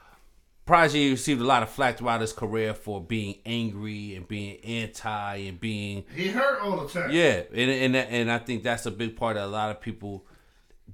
Prodigy 0.67 1.11
received 1.11 1.41
a 1.41 1.45
lot 1.45 1.63
of 1.63 1.71
flack 1.71 1.99
throughout 1.99 2.21
his 2.21 2.33
career 2.33 2.75
for 2.75 3.01
being 3.01 3.39
angry 3.45 4.15
and 4.15 4.29
being 4.29 4.57
anti 4.65 5.37
and 5.37 5.59
being 5.59 6.05
He 6.15 6.29
hurt 6.29 6.61
all 6.61 6.87
the 6.87 6.89
time. 6.89 7.11
yeah, 7.11 7.43
and 7.53 7.71
and 7.71 7.97
and 7.97 8.31
I 8.31 8.39
think 8.39 8.63
that's 8.63 8.87
a 8.87 8.91
big 8.91 9.17
part 9.17 9.37
that 9.37 9.45
a 9.45 9.47
lot 9.47 9.71
of 9.71 9.81
people 9.81 10.27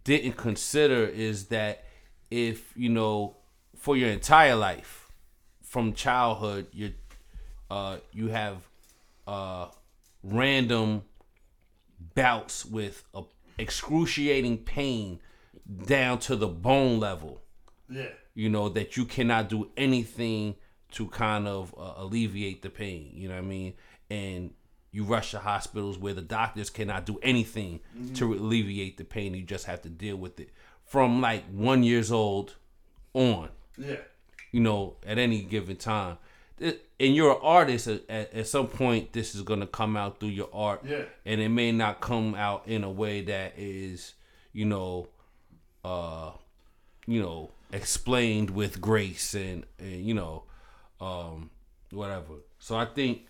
didn't 0.06 0.36
consider 0.36 1.04
is 1.04 1.46
that 1.46 1.84
if 2.30 2.72
you 2.76 2.88
know 2.88 3.36
for 3.76 3.96
your 3.96 4.08
entire 4.10 4.54
life 4.54 5.10
from 5.62 5.92
childhood 5.92 6.66
you 6.72 6.92
uh 7.70 7.96
you 8.12 8.28
have 8.28 8.56
uh 9.26 9.66
random 10.22 11.02
bouts 12.14 12.64
with 12.64 13.02
a 13.14 13.22
excruciating 13.58 14.58
pain 14.58 15.18
down 15.86 16.18
to 16.18 16.36
the 16.36 16.46
bone 16.46 17.00
level 17.00 17.40
Yeah. 17.88 18.08
you 18.34 18.48
know 18.48 18.68
that 18.68 18.96
you 18.96 19.04
cannot 19.06 19.48
do 19.48 19.70
anything 19.76 20.54
to 20.92 21.08
kind 21.08 21.48
of 21.48 21.74
uh, 21.76 21.94
alleviate 21.96 22.62
the 22.62 22.70
pain 22.70 23.10
you 23.14 23.28
know 23.28 23.34
what 23.34 23.44
i 23.44 23.46
mean 23.46 23.72
and 24.10 24.50
you 24.96 25.04
rush 25.04 25.30
to 25.32 25.38
hospitals 25.38 25.98
where 25.98 26.14
the 26.14 26.22
doctors 26.22 26.70
cannot 26.70 27.04
do 27.04 27.18
anything 27.22 27.80
to 28.14 28.32
alleviate 28.32 28.96
the 28.96 29.04
pain 29.04 29.34
you 29.34 29.42
just 29.42 29.66
have 29.66 29.82
to 29.82 29.88
deal 29.90 30.16
with 30.16 30.40
it 30.40 30.48
from 30.84 31.20
like 31.20 31.44
one 31.50 31.82
years 31.82 32.10
old 32.10 32.54
on 33.12 33.48
Yeah. 33.76 33.96
you 34.52 34.60
know, 34.60 34.96
at 35.06 35.18
any 35.18 35.42
given 35.42 35.76
time. 35.76 36.16
And 36.58 37.14
you're 37.14 37.32
an 37.32 37.40
artist. 37.42 37.86
At, 37.88 38.02
at, 38.08 38.32
at 38.32 38.46
some 38.46 38.68
point, 38.68 39.12
this 39.12 39.34
is 39.34 39.42
gonna 39.42 39.66
come 39.66 39.96
out 39.98 40.18
through 40.20 40.30
your 40.30 40.48
art, 40.54 40.80
Yeah. 40.86 41.02
and 41.26 41.40
it 41.42 41.50
may 41.50 41.70
not 41.72 42.00
come 42.00 42.34
out 42.34 42.62
in 42.66 42.82
a 42.84 42.90
way 42.90 43.20
that 43.32 43.52
is, 43.58 44.14
you 44.54 44.64
know, 44.64 45.08
uh, 45.84 46.30
you 47.06 47.20
know, 47.20 47.50
explained 47.72 48.48
with 48.50 48.80
grace 48.80 49.34
and, 49.34 49.64
and 49.78 50.06
you 50.06 50.14
know, 50.14 50.44
um, 51.00 51.50
whatever. 51.90 52.34
So 52.58 52.76
I 52.76 52.86
think 52.86 53.26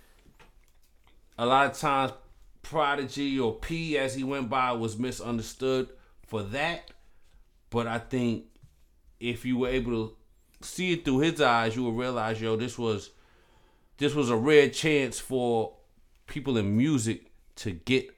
a 1.38 1.46
lot 1.46 1.70
of 1.70 1.78
times 1.78 2.12
Prodigy 2.62 3.38
or 3.38 3.54
P 3.54 3.96
as 3.96 4.14
he 4.14 4.24
went 4.24 4.48
by 4.48 4.72
was 4.72 4.98
misunderstood 4.98 5.88
for 6.26 6.42
that. 6.42 6.90
But 7.70 7.86
I 7.86 7.98
think 7.98 8.46
if 9.20 9.44
you 9.44 9.58
were 9.58 9.68
able 9.68 10.08
to 10.08 10.16
see 10.66 10.92
it 10.92 11.04
through 11.04 11.20
his 11.20 11.40
eyes, 11.40 11.76
you 11.76 11.84
would 11.84 11.96
realize, 11.96 12.40
yo, 12.40 12.56
this 12.56 12.78
was 12.78 13.10
this 13.98 14.14
was 14.14 14.30
a 14.30 14.36
rare 14.36 14.68
chance 14.68 15.18
for 15.18 15.74
people 16.26 16.56
in 16.56 16.76
music 16.76 17.30
to 17.56 17.70
get 17.70 18.10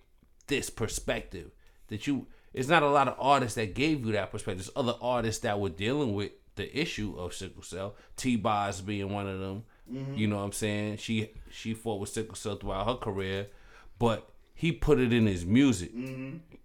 this 0.46 0.70
perspective. 0.70 1.50
That 1.88 2.06
you 2.06 2.26
it's 2.54 2.68
not 2.68 2.82
a 2.82 2.88
lot 2.88 3.08
of 3.08 3.16
artists 3.18 3.56
that 3.56 3.74
gave 3.74 4.04
you 4.04 4.12
that 4.12 4.30
perspective. 4.30 4.64
There's 4.64 4.76
other 4.76 4.98
artists 5.00 5.42
that 5.42 5.60
were 5.60 5.68
dealing 5.68 6.14
with 6.14 6.32
the 6.56 6.76
issue 6.76 7.16
of 7.18 7.34
sickle 7.34 7.62
cell. 7.62 7.96
T 8.16 8.36
Boz 8.36 8.80
being 8.80 9.12
one 9.12 9.28
of 9.28 9.40
them. 9.40 9.64
You 9.90 10.26
know 10.26 10.36
what 10.36 10.42
I'm 10.42 10.52
saying? 10.52 10.98
She 10.98 11.30
she 11.50 11.74
fought 11.74 12.00
with 12.00 12.10
sickle 12.10 12.34
cell 12.34 12.56
throughout 12.56 12.86
her 12.86 12.94
career, 12.96 13.46
but 13.98 14.28
he 14.54 14.72
put 14.72 14.98
it 14.98 15.12
in 15.12 15.26
his 15.26 15.46
music. 15.46 15.92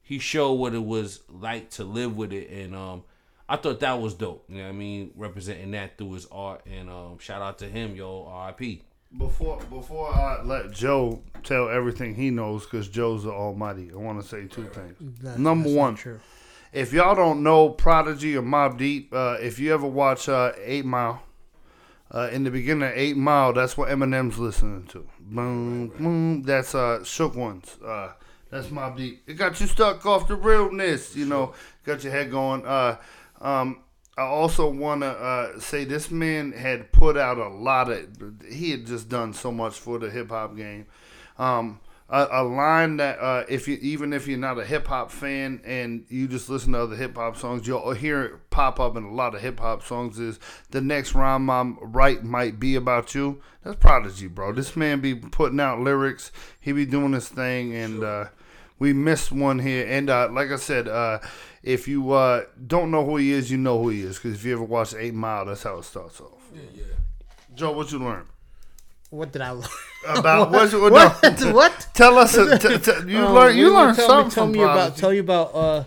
He 0.02 0.20
showed 0.20 0.54
what 0.54 0.74
it 0.74 0.84
was 0.84 1.22
like 1.30 1.70
to 1.72 1.84
live 1.86 2.18
with 2.18 2.34
it, 2.34 2.50
and 2.50 2.76
um, 2.76 3.04
I 3.48 3.56
thought 3.56 3.80
that 3.80 4.02
was 4.02 4.14
dope. 4.14 4.46
You 4.50 4.58
know 4.58 4.64
what 4.64 4.70
I 4.70 4.74
mean? 4.74 5.12
Representing 5.16 5.72
that 5.72 5.98
through 5.98 6.14
his 6.14 6.26
art, 6.32 6.66
and 6.66 6.90
um, 6.90 7.18
shout 7.20 7.42
out 7.42 7.60
to 7.60 7.66
him, 7.70 7.96
yo, 7.96 8.26
R.I.P. 8.28 8.82
Before 9.18 9.60
before 9.70 10.14
I 10.14 10.42
let 10.44 10.72
Joe 10.72 11.22
tell 11.44 11.70
everything 11.70 12.16
he 12.16 12.30
knows, 12.32 12.66
because 12.66 12.90
Joe's 12.90 13.24
the 13.24 13.32
Almighty, 13.32 13.92
I 13.94 13.96
want 13.96 14.22
to 14.22 14.28
say 14.28 14.48
two 14.48 14.66
things. 14.66 14.98
That- 15.22 15.40
Number 15.40 15.70
that's 15.70 15.78
one, 15.78 15.96
true. 15.96 16.20
if 16.74 16.92
y'all 16.92 17.16
don't 17.16 17.44
know 17.44 17.70
Prodigy 17.70 18.36
or 18.36 18.42
Mobb 18.42 18.78
Deep, 18.78 19.14
uh, 19.14 19.38
if 19.40 19.60
you 19.60 19.72
ever 19.74 19.86
watch 19.88 20.28
uh, 20.28 20.52
Eight 20.64 20.84
Mile, 20.86 21.22
uh, 22.14 22.30
in 22.32 22.44
the 22.44 22.52
beginning 22.52 22.88
of 22.88 22.96
Eight 22.96 23.18
Mile, 23.18 23.54
that's 23.54 23.78
what 23.78 23.90
Eminem's 23.90 24.38
listening 24.38 24.86
to. 24.88 25.08
Boom, 25.20 25.88
boom. 25.90 26.44
That's 26.44 26.76
uh, 26.76 27.04
Shook 27.04 27.36
Ones. 27.36 27.78
Uh, 27.84 28.14
that's 28.52 28.68
Mobb 28.68 28.98
Deep. 28.98 29.24
It 29.26 29.34
got 29.34 29.60
you 29.60 29.66
stuck 29.66 30.06
off 30.06 30.28
the 30.28 30.36
realness, 30.36 31.16
you 31.16 31.26
know. 31.26 31.54
Got 31.84 32.04
your 32.04 32.14
head 32.14 32.30
going. 32.30 32.66
Uh, 32.66 32.98
um, 33.42 33.82
I 34.16 34.22
also 34.22 34.70
want 34.70 35.02
to 35.02 35.08
uh, 35.08 35.60
say 35.60 35.86
this 35.86 36.12
man 36.12 36.52
had 36.52 36.92
put 36.92 37.18
out 37.18 37.40
a 37.40 37.48
lot 37.48 37.92
of. 37.92 38.08
He 38.48 38.70
had 38.70 38.86
just 38.86 39.10
done 39.10 39.34
so 39.34 39.52
much 39.52 39.80
for 39.80 39.98
the 39.98 40.12
hip 40.12 40.30
hop 40.30 40.56
game. 40.56 40.86
Um, 41.40 41.80
a, 42.14 42.28
a 42.32 42.44
line 42.44 42.98
that 42.98 43.18
uh, 43.20 43.44
if 43.50 43.68
you 43.68 43.76
even 43.82 44.14
if 44.14 44.28
you're 44.28 44.38
not 44.38 44.60
a 44.60 44.64
hip 44.64 44.86
hop 44.86 45.10
fan 45.10 45.60
and 45.66 46.06
you 46.10 46.28
just 46.28 46.48
listen 46.48 46.74
to 46.74 46.84
other 46.84 46.96
hip 46.96 47.16
hop 47.16 47.36
songs, 47.36 47.66
you'll 47.66 47.92
hear 47.94 48.24
it 48.24 48.50
pop 48.52 48.80
up 48.80 48.96
in 48.96 49.04
a 49.04 49.12
lot 49.12 49.34
of 49.34 49.42
hip 49.42 49.60
hop 49.60 49.82
songs. 49.82 50.20
Is 50.20 50.40
the 50.70 50.80
next 50.80 51.16
rhyme 51.16 51.50
I'm 51.50 51.80
right 51.82 52.24
might 52.24 52.60
be 52.60 52.76
about 52.76 53.16
you? 53.16 53.42
That's 53.64 53.78
Prodigy, 53.78 54.28
bro. 54.28 54.54
This 54.54 54.76
man 54.76 55.02
be 55.02 55.16
putting 55.16 55.60
out 55.60 55.80
lyrics. 55.80 56.32
He 56.60 56.72
be 56.72 56.86
doing 56.86 57.14
his 57.14 57.30
thing, 57.30 57.74
and 57.76 58.04
uh, 58.04 58.26
we 58.78 58.94
missed 58.94 59.32
one 59.32 59.58
here. 59.58 59.88
And 59.90 60.08
uh, 60.08 60.30
like 60.32 60.52
I 60.52 60.58
said, 60.58 60.88
uh, 60.88 61.18
if 61.64 61.88
you 61.88 62.12
uh, 62.12 62.44
don't 62.68 62.92
know 62.92 63.04
who 63.04 63.18
he 63.18 63.32
is, 63.32 63.50
you 63.50 63.58
know 63.58 63.82
who 63.82 63.90
he 63.90 64.04
is 64.04 64.18
because 64.18 64.36
if 64.36 64.46
you 64.46 64.54
ever 64.54 64.64
watched 64.64 64.94
Eight 64.96 65.16
Mile, 65.16 65.46
that's 65.46 65.64
how 65.64 65.80
it 65.80 65.86
starts 65.86 66.22
off. 66.22 66.44
Yeah, 66.54 66.62
yeah. 66.76 66.84
Joe, 67.56 67.72
what 67.72 67.92
you 67.92 67.98
learned 67.98 68.28
What 69.14 69.32
did 69.32 69.42
I 69.44 69.52
learn? 69.52 69.68
about 70.18 70.52
what's 70.56 70.74
what? 70.74 70.92
what? 70.92 71.40
No, 71.42 71.54
what? 71.54 71.88
tell 71.94 72.18
us. 72.18 72.36
uh, 72.36 72.58
t- 72.58 72.78
t- 72.80 72.92
you 73.12 73.20
Um, 73.20 73.34
learned. 73.36 73.58
You 73.60 73.72
what- 73.74 73.80
learned 73.86 73.96
tell 73.98 74.08
something 74.08 74.26
Me, 74.28 74.34
tell 74.34 74.44
from 74.46 74.52
me 74.54 74.64
about. 74.64 74.98
Tell 74.98 75.14
you 75.14 75.22
about. 75.22 75.50
Uh, 75.56 75.84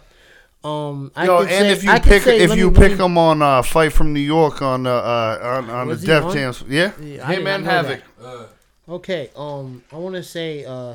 um. 0.68 1.10
I 1.16 1.24
Yo, 1.26 1.40
and 1.40 1.48
say- 1.50 1.72
if 1.72 1.82
you 1.84 1.90
I 1.90 1.98
could 1.98 2.08
pick 2.12 2.22
say- 2.22 2.38
if 2.38 2.50
let 2.50 2.58
you 2.58 2.70
me- 2.70 2.74
pick 2.78 2.90
let 2.92 2.98
me- 2.98 3.04
him 3.04 3.18
on 3.18 3.42
uh, 3.42 3.62
Fight 3.62 3.92
from 3.92 4.12
New 4.12 4.20
York 4.36 4.62
on 4.62 4.86
uh, 4.86 4.90
uh 4.92 5.38
on, 5.42 5.70
on 5.70 5.86
the 5.88 5.92
Was 5.94 6.00
he 6.02 6.06
Def 6.06 6.24
on? 6.24 6.36
Yeah, 6.36 6.92
Yeah, 7.00 7.28
I 7.28 7.34
him 7.34 7.44
did 7.44 7.54
and 7.54 7.64
Havoc. 7.66 8.00
Uh, 8.22 8.44
Okay, 8.88 9.30
um, 9.34 9.82
I 9.92 9.96
want 9.96 10.14
to 10.14 10.22
say, 10.22 10.64
uh, 10.64 10.94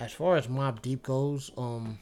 as 0.00 0.10
far 0.12 0.36
as 0.36 0.48
Mobb 0.48 0.82
Deep 0.82 1.04
goes, 1.04 1.52
um, 1.56 2.00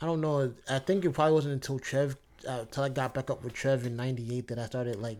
I 0.00 0.06
don't 0.06 0.22
know. 0.22 0.50
I 0.70 0.78
think 0.78 1.04
it 1.04 1.10
probably 1.12 1.34
wasn't 1.34 1.52
until 1.52 1.78
Trev, 1.78 2.16
uh, 2.48 2.60
until 2.62 2.84
I 2.84 2.88
got 2.88 3.12
back 3.12 3.28
up 3.28 3.44
with 3.44 3.52
Trev 3.52 3.84
in 3.84 3.96
'98 3.96 4.48
that 4.48 4.58
I 4.58 4.64
started 4.64 4.96
like 4.96 5.18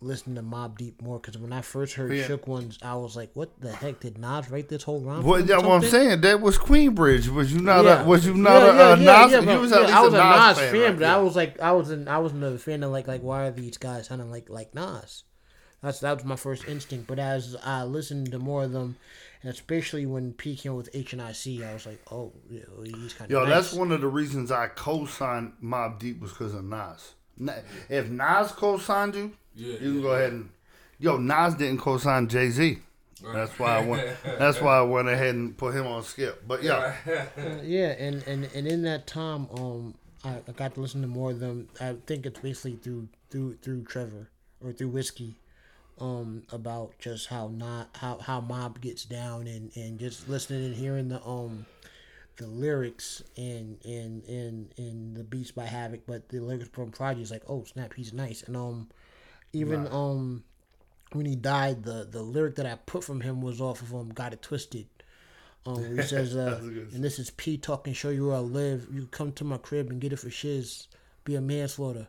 listening 0.00 0.36
to 0.36 0.42
Mobb 0.42 0.78
Deep 0.78 1.00
more. 1.02 1.18
Because 1.18 1.36
when 1.38 1.52
I 1.52 1.60
first 1.60 1.94
heard 1.94 2.12
Yeah. 2.12 2.26
Shook 2.26 2.46
Ones, 2.46 2.78
I 2.82 2.94
was 2.96 3.16
like, 3.16 3.30
"What 3.34 3.60
the 3.60 3.72
heck 3.72 4.00
did 4.00 4.18
Nas 4.18 4.50
write 4.50 4.68
this 4.68 4.82
whole 4.82 5.00
rhyme?" 5.00 5.22
What, 5.24 5.46
yeah, 5.46 5.58
what 5.58 5.82
I'm 5.82 5.82
saying, 5.82 6.20
that 6.22 6.40
was 6.40 6.58
Queensbridge. 6.58 7.28
Was 7.28 7.52
you 7.52 7.60
not? 7.60 7.84
Yeah. 7.84 8.02
A, 8.02 8.06
was 8.06 8.26
you 8.26 8.34
not 8.34 8.62
Yeah, 8.62 8.94
a, 8.94 8.96
yeah, 8.98 9.22
Nas? 9.24 9.32
yeah, 9.32 9.52
you 9.54 9.60
was 9.60 9.72
at 9.72 9.80
least 9.82 9.92
I 9.94 10.00
was 10.02 10.14
a 10.14 10.16
Nas, 10.16 10.36
Nas 10.36 10.58
fan, 10.58 10.72
fan, 10.72 10.80
right? 10.82 10.98
but. 10.98 11.04
I 11.08 11.18
was 11.18 11.36
like, 11.36 11.60
I 11.60 11.72
was 11.72 11.90
in, 11.90 12.08
I 12.08 12.18
was 12.18 12.32
another 12.32 12.58
fan 12.58 12.82
of 12.82 12.90
like, 12.92 13.06
like, 13.08 13.22
why 13.22 13.46
are 13.46 13.50
these 13.50 13.76
guys 13.78 14.06
sounding 14.06 14.30
like 14.30 14.48
like 14.48 14.74
Nas? 14.74 15.24
That's 15.82 16.00
that 16.00 16.16
was 16.16 16.24
my 16.24 16.36
first 16.36 16.66
instinct. 16.68 17.06
But 17.06 17.18
as 17.18 17.56
I 17.64 17.84
listened 17.84 18.30
to 18.32 18.38
more 18.38 18.64
of 18.64 18.72
them, 18.72 18.96
and 19.42 19.50
especially 19.50 20.04
when 20.04 20.34
P 20.34 20.54
came 20.54 20.74
with 20.74 20.90
H.N.I.C., 20.92 21.64
I 21.64 21.72
was 21.72 21.86
like, 21.86 22.00
oh, 22.12 22.32
yeah, 22.50 22.60
oh, 22.78 22.82
he's 22.82 23.14
kind 23.14 23.30
of 23.30 23.30
Yo, 23.30 23.44
nice. 23.46 23.48
that's 23.48 23.72
one 23.72 23.90
of 23.90 24.02
the 24.02 24.06
reasons 24.08 24.52
I 24.52 24.66
co-signed 24.68 25.52
Mobb 25.64 25.98
Deep 25.98 26.20
was 26.20 26.32
because 26.32 26.52
of 26.52 26.64
Nas. 26.64 27.14
Na- 27.40 27.54
If 27.88 28.08
Nas 28.10 28.52
co-signed 28.52 29.14
you, 29.14 29.32
Yeah, 29.56 29.72
you 29.72 29.78
can 29.78 29.96
yeah, 29.96 30.02
go 30.02 30.12
ahead 30.12 30.32
and. 30.32 30.50
Yo, 30.98 31.16
Nas 31.16 31.54
didn't 31.54 31.78
co-sign 31.80 32.28
Jay 32.28 32.50
Z. 32.50 32.78
That's 33.22 33.58
why 33.58 33.78
I 33.78 33.80
went. 33.86 34.08
That's 34.38 34.60
why 34.60 34.78
I 34.78 34.82
went 34.82 35.08
ahead 35.08 35.34
and 35.34 35.56
put 35.56 35.74
him 35.74 35.86
on 35.86 36.02
skip. 36.02 36.46
But 36.46 36.62
yeah, 36.62 36.94
Uh, 37.06 37.60
yeah, 37.62 37.88
and, 37.98 38.22
and 38.26 38.44
and 38.54 38.66
in 38.66 38.82
that 38.82 39.06
time, 39.06 39.48
um, 39.54 39.94
I, 40.24 40.36
I 40.46 40.52
got 40.52 40.74
to 40.74 40.80
listen 40.80 41.00
to 41.02 41.06
more 41.08 41.30
of 41.30 41.40
them. 41.40 41.68
I 41.80 41.96
think 42.06 42.26
it's 42.26 42.40
basically 42.40 42.76
through 42.76 43.08
through 43.30 43.56
through 43.62 43.84
Trevor 43.84 44.28
or 44.62 44.72
through 44.72 44.88
whiskey, 44.88 45.34
um, 45.98 46.42
about 46.50 46.98
just 46.98 47.28
how 47.28 47.48
not 47.48 47.88
how 47.94 48.18
how 48.18 48.40
Mobb 48.40 48.80
gets 48.80 49.04
down 49.04 49.46
and 49.46 49.70
and 49.74 49.98
just 49.98 50.28
listening 50.28 50.64
and 50.66 50.74
hearing 50.76 51.08
the 51.08 51.22
um 51.24 51.66
the 52.36 52.46
lyrics 52.46 53.22
and 53.36 53.78
and 53.84 54.24
and 54.24 54.74
and 54.76 55.16
the 55.16 55.24
beats 55.24 55.50
by 55.50 55.64
Havoc, 55.66 56.00
but 56.06 56.28
the 56.28 56.40
lyrics 56.40 56.68
from 56.72 56.90
Prodigy 56.90 57.22
is 57.22 57.30
like, 57.30 57.42
oh 57.48 57.64
snap, 57.64 57.94
he's 57.94 58.12
nice, 58.12 58.42
and 58.42 58.56
um, 58.56 58.88
even 59.52 59.86
um. 59.88 60.44
When 61.12 61.26
he 61.26 61.34
died, 61.34 61.82
the, 61.82 62.06
the 62.08 62.22
lyric 62.22 62.54
that 62.54 62.66
I 62.66 62.76
put 62.86 63.02
from 63.02 63.20
him 63.20 63.40
was 63.40 63.60
off 63.60 63.82
of 63.82 63.92
um, 63.92 64.10
"Got 64.10 64.32
It 64.32 64.42
Twisted." 64.42 64.86
Um, 65.66 65.96
he 65.96 66.02
says, 66.06 66.36
uh, 66.36 66.60
and 66.62 67.04
this 67.04 67.18
is 67.18 67.30
P 67.30 67.58
talking, 67.58 67.92
show 67.92 68.10
you 68.10 68.28
where 68.28 68.36
I 68.36 68.40
live. 68.40 68.86
You 68.92 69.06
come 69.06 69.32
to 69.32 69.44
my 69.44 69.58
crib 69.58 69.90
and 69.90 70.00
get 70.00 70.12
it 70.12 70.18
for 70.18 70.30
shiz. 70.30 70.86
Be 71.24 71.34
a 71.34 71.40
manslaughter. 71.40 72.08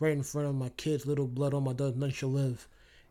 Right 0.00 0.12
in 0.12 0.22
front 0.22 0.48
of 0.48 0.54
my 0.54 0.70
kids, 0.70 1.06
little 1.06 1.26
blood 1.28 1.54
on 1.54 1.64
my 1.64 1.72
daughter, 1.72 1.96
none 1.96 2.10
shall 2.10 2.32
live. 2.32 2.66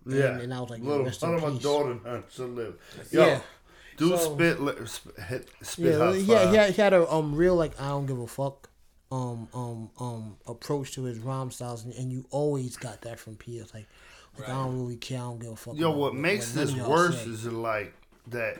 And, 0.05 0.15
yeah. 0.15 0.37
and 0.37 0.53
I 0.53 0.59
was 0.59 0.69
like, 0.69 0.81
little 0.81 1.05
in 1.05 1.13
of 1.35 1.53
my 1.53 1.59
daughter 1.59 1.97
none 2.03 2.23
should 2.29 2.55
live. 2.55 2.75
Yo, 3.09 3.25
Yeah. 3.25 3.39
Do 3.97 4.09
So- 4.17 4.35
spit, 4.35 4.61
li- 4.61 4.85
sp- 4.87 5.17
hit, 5.27 5.49
spit 5.61 5.85
Yeah, 5.93 5.97
hot 5.97 6.15
he 6.15 6.25
fire. 6.25 6.37
had, 6.37 6.49
he, 6.49 6.55
had, 6.55 6.73
he 6.73 6.81
had 6.81 6.93
a 6.93 7.11
um 7.11 7.35
real 7.35 7.55
like 7.55 7.79
I 7.81 7.89
don't 7.89 8.05
give 8.05 8.19
a 8.19 8.27
fuck 8.27 8.69
um 9.11 9.47
um 9.53 9.89
um 9.99 10.37
approach 10.47 10.93
to 10.93 11.03
his 11.03 11.19
rhyme 11.19 11.51
styles, 11.51 11.83
and, 11.85 11.93
and 11.95 12.11
you 12.11 12.25
always 12.31 12.75
got 12.77 13.01
that 13.01 13.19
from 13.19 13.35
P. 13.35 13.57
It's 13.59 13.73
like, 13.73 13.87
like 14.39 14.49
I 14.49 14.53
don't 14.53 14.79
really 14.79 14.95
care, 14.97 15.19
I 15.19 15.21
don't 15.21 15.39
give 15.39 15.51
a 15.51 15.55
fuck. 15.55 15.75
Yo, 15.75 15.89
about 15.89 15.97
what 15.99 16.15
makes 16.15 16.55
none 16.55 16.65
this 16.65 16.75
worse 16.75 17.21
say. 17.23 17.29
is 17.29 17.45
like 17.45 17.93
that. 18.27 18.57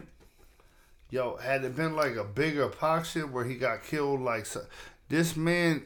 Yo, 1.10 1.38
had 1.38 1.64
it 1.64 1.76
been 1.76 1.96
like 1.96 2.16
a 2.16 2.24
bigger 2.24 2.68
Pac 2.70 3.06
shit 3.06 3.30
where 3.30 3.46
he 3.46 3.56
got 3.56 3.84
killed, 3.84 4.22
like 4.22 4.46
so, 4.48 4.66
this 5.10 5.36
man 5.36 5.84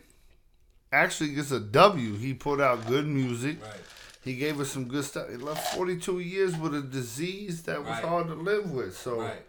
actually 0.93 1.34
gets 1.34 1.52
a 1.52 1.60
W. 1.60 2.16
He 2.18 2.34
put 2.34 2.62
out 2.62 2.86
good 2.88 3.06
music. 3.08 3.62
right. 3.62 3.72
He 4.28 4.36
gave 4.36 4.59
us 4.59 4.69
some 4.69 4.86
good 4.88 5.03
stuff. 5.05 5.30
He 5.30 5.38
left 5.38 5.75
42 5.75 6.19
years 6.19 6.55
with 6.57 6.75
a 6.75 6.82
disease 6.82 7.63
that 7.63 7.80
was 7.80 7.89
Right. 7.89 8.03
hard 8.05 8.28
to 8.28 8.34
live 8.36 8.71
with. 8.71 8.97
So, 8.97 9.21
Right. 9.21 9.41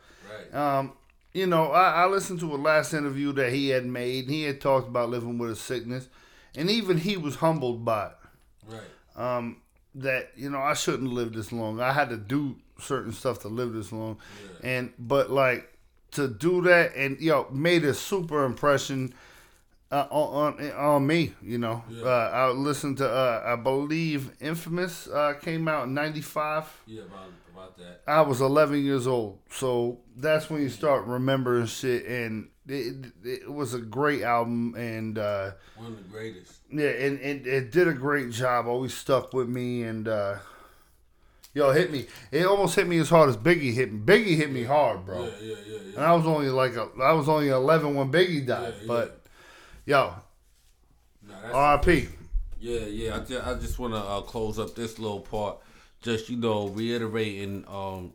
Right. 0.53 0.55
um, 0.79 0.93
you 1.33 1.47
know, 1.47 1.71
I, 1.73 2.03
I 2.05 2.07
listened 2.07 2.41
to 2.41 2.55
a 2.55 2.57
last 2.57 2.95
interview 2.95 3.33
that 3.35 3.53
he 3.53 3.69
had 3.69 3.85
made. 3.87 4.25
And 4.25 4.33
he 4.35 4.43
had 4.45 4.61
talked 4.61 4.89
about 4.89 5.11
living 5.11 5.39
with 5.39 5.51
a 5.51 5.57
sickness, 5.57 6.09
and 6.57 6.71
even 6.71 6.99
he 6.99 7.17
was 7.17 7.37
humbled 7.37 7.85
by 7.85 8.07
it 8.07 8.13
Right. 8.67 8.81
um, 9.37 9.59
that 9.95 10.31
you 10.37 10.49
know 10.51 10.59
I 10.61 10.75
shouldn't 10.75 11.13
live 11.13 11.33
this 11.33 11.51
long. 11.53 11.81
I 11.81 11.93
had 11.93 12.09
to 12.11 12.17
do 12.17 12.57
certain 12.81 13.13
stuff 13.13 13.41
to 13.41 13.49
live 13.49 13.73
this 13.73 13.91
long, 13.93 14.19
and 14.63 14.93
but 14.99 15.31
like 15.31 15.73
to 16.13 16.27
do 16.29 16.63
that 16.63 16.95
and 16.97 17.21
yo 17.21 17.47
made 17.51 17.85
a 17.85 17.93
super 17.93 18.45
impression 18.45 19.13
uh, 19.91 20.07
on, 20.11 20.59
on 20.61 20.73
on 20.73 21.07
me. 21.07 21.35
You 21.43 21.59
know, 21.59 21.83
uh, 22.03 22.09
I 22.09 22.51
listened 22.51 22.99
to 22.99 23.09
uh, 23.09 23.43
I 23.45 23.57
believe 23.57 24.33
Infamous 24.41 25.09
uh, 25.09 25.35
came 25.41 25.69
out 25.69 25.85
in 25.89 25.95
'95. 25.95 26.65
Yeah, 26.87 27.03
about 27.03 27.27
about 27.53 27.77
that. 27.79 28.03
I 28.07 28.21
was 28.23 28.41
11 28.41 28.85
years 28.85 29.07
old, 29.07 29.39
so 29.51 29.99
that's 30.17 30.49
when 30.51 30.63
you 30.63 30.69
start 30.69 31.07
remembering 31.07 31.67
shit, 31.67 32.07
and 32.07 32.49
it, 32.69 33.13
it 33.25 33.51
was 33.53 33.75
a 33.75 33.81
great 33.81 34.23
album, 34.23 34.75
and. 34.77 35.19
Uh, 35.19 35.53
One 35.77 35.93
of 35.93 35.99
the 35.99 36.05
greatest. 36.05 36.61
yeah, 36.71 36.89
and, 36.89 37.19
and 37.21 37.47
it 37.47 37.73
did 37.73 37.89
a 37.89 37.93
great 37.95 38.31
job. 38.31 38.67
Always 38.67 38.95
stuck 38.95 39.33
with 39.33 39.49
me, 39.49 39.83
and 39.83 40.07
uh, 40.07 40.37
yo, 41.55 41.73
hit 41.73 41.91
me. 41.91 42.07
It 42.31 42.47
almost 42.47 42.77
hit 42.77 42.87
me 42.87 42.99
as 42.99 43.09
hard 43.09 43.29
as 43.29 43.37
Biggie 43.37 43.75
hit 43.75 43.93
me. 43.93 43.99
Biggie 44.01 44.37
hit 44.37 44.53
me 44.53 44.65
hard, 44.65 45.05
bro. 45.05 45.25
Yeah, 45.25 45.31
yeah, 45.43 45.55
yeah, 45.67 45.79
And. 45.97 45.99
I 45.99 46.15
was 46.15 46.27
only 46.27 46.49
like 46.51 46.77
a, 46.77 46.89
I 47.03 47.13
was 47.13 47.29
only 47.29 47.49
eleven 47.49 47.95
when 47.95 48.13
Biggie 48.13 48.47
died. 48.47 48.75
Yeah, 48.75 48.81
yeah. 48.81 48.87
But 48.87 49.18
yo, 49.89 50.15
that's 51.23 51.55
R.I.P. 51.55 52.09
Yeah, 52.61 52.81
yeah. 52.81 53.17
I 53.17 53.21
just, 53.21 53.47
I 53.47 53.55
just 53.55 53.79
want 53.79 53.95
to 53.95 53.99
uh, 53.99 54.21
close 54.21 54.59
up 54.59 54.75
this 54.75 54.99
little 54.99 55.21
part. 55.21 55.59
Just 56.03 56.29
you 56.29 56.37
know, 56.37 56.69
reiterating 56.69 57.65
um, 57.67 58.13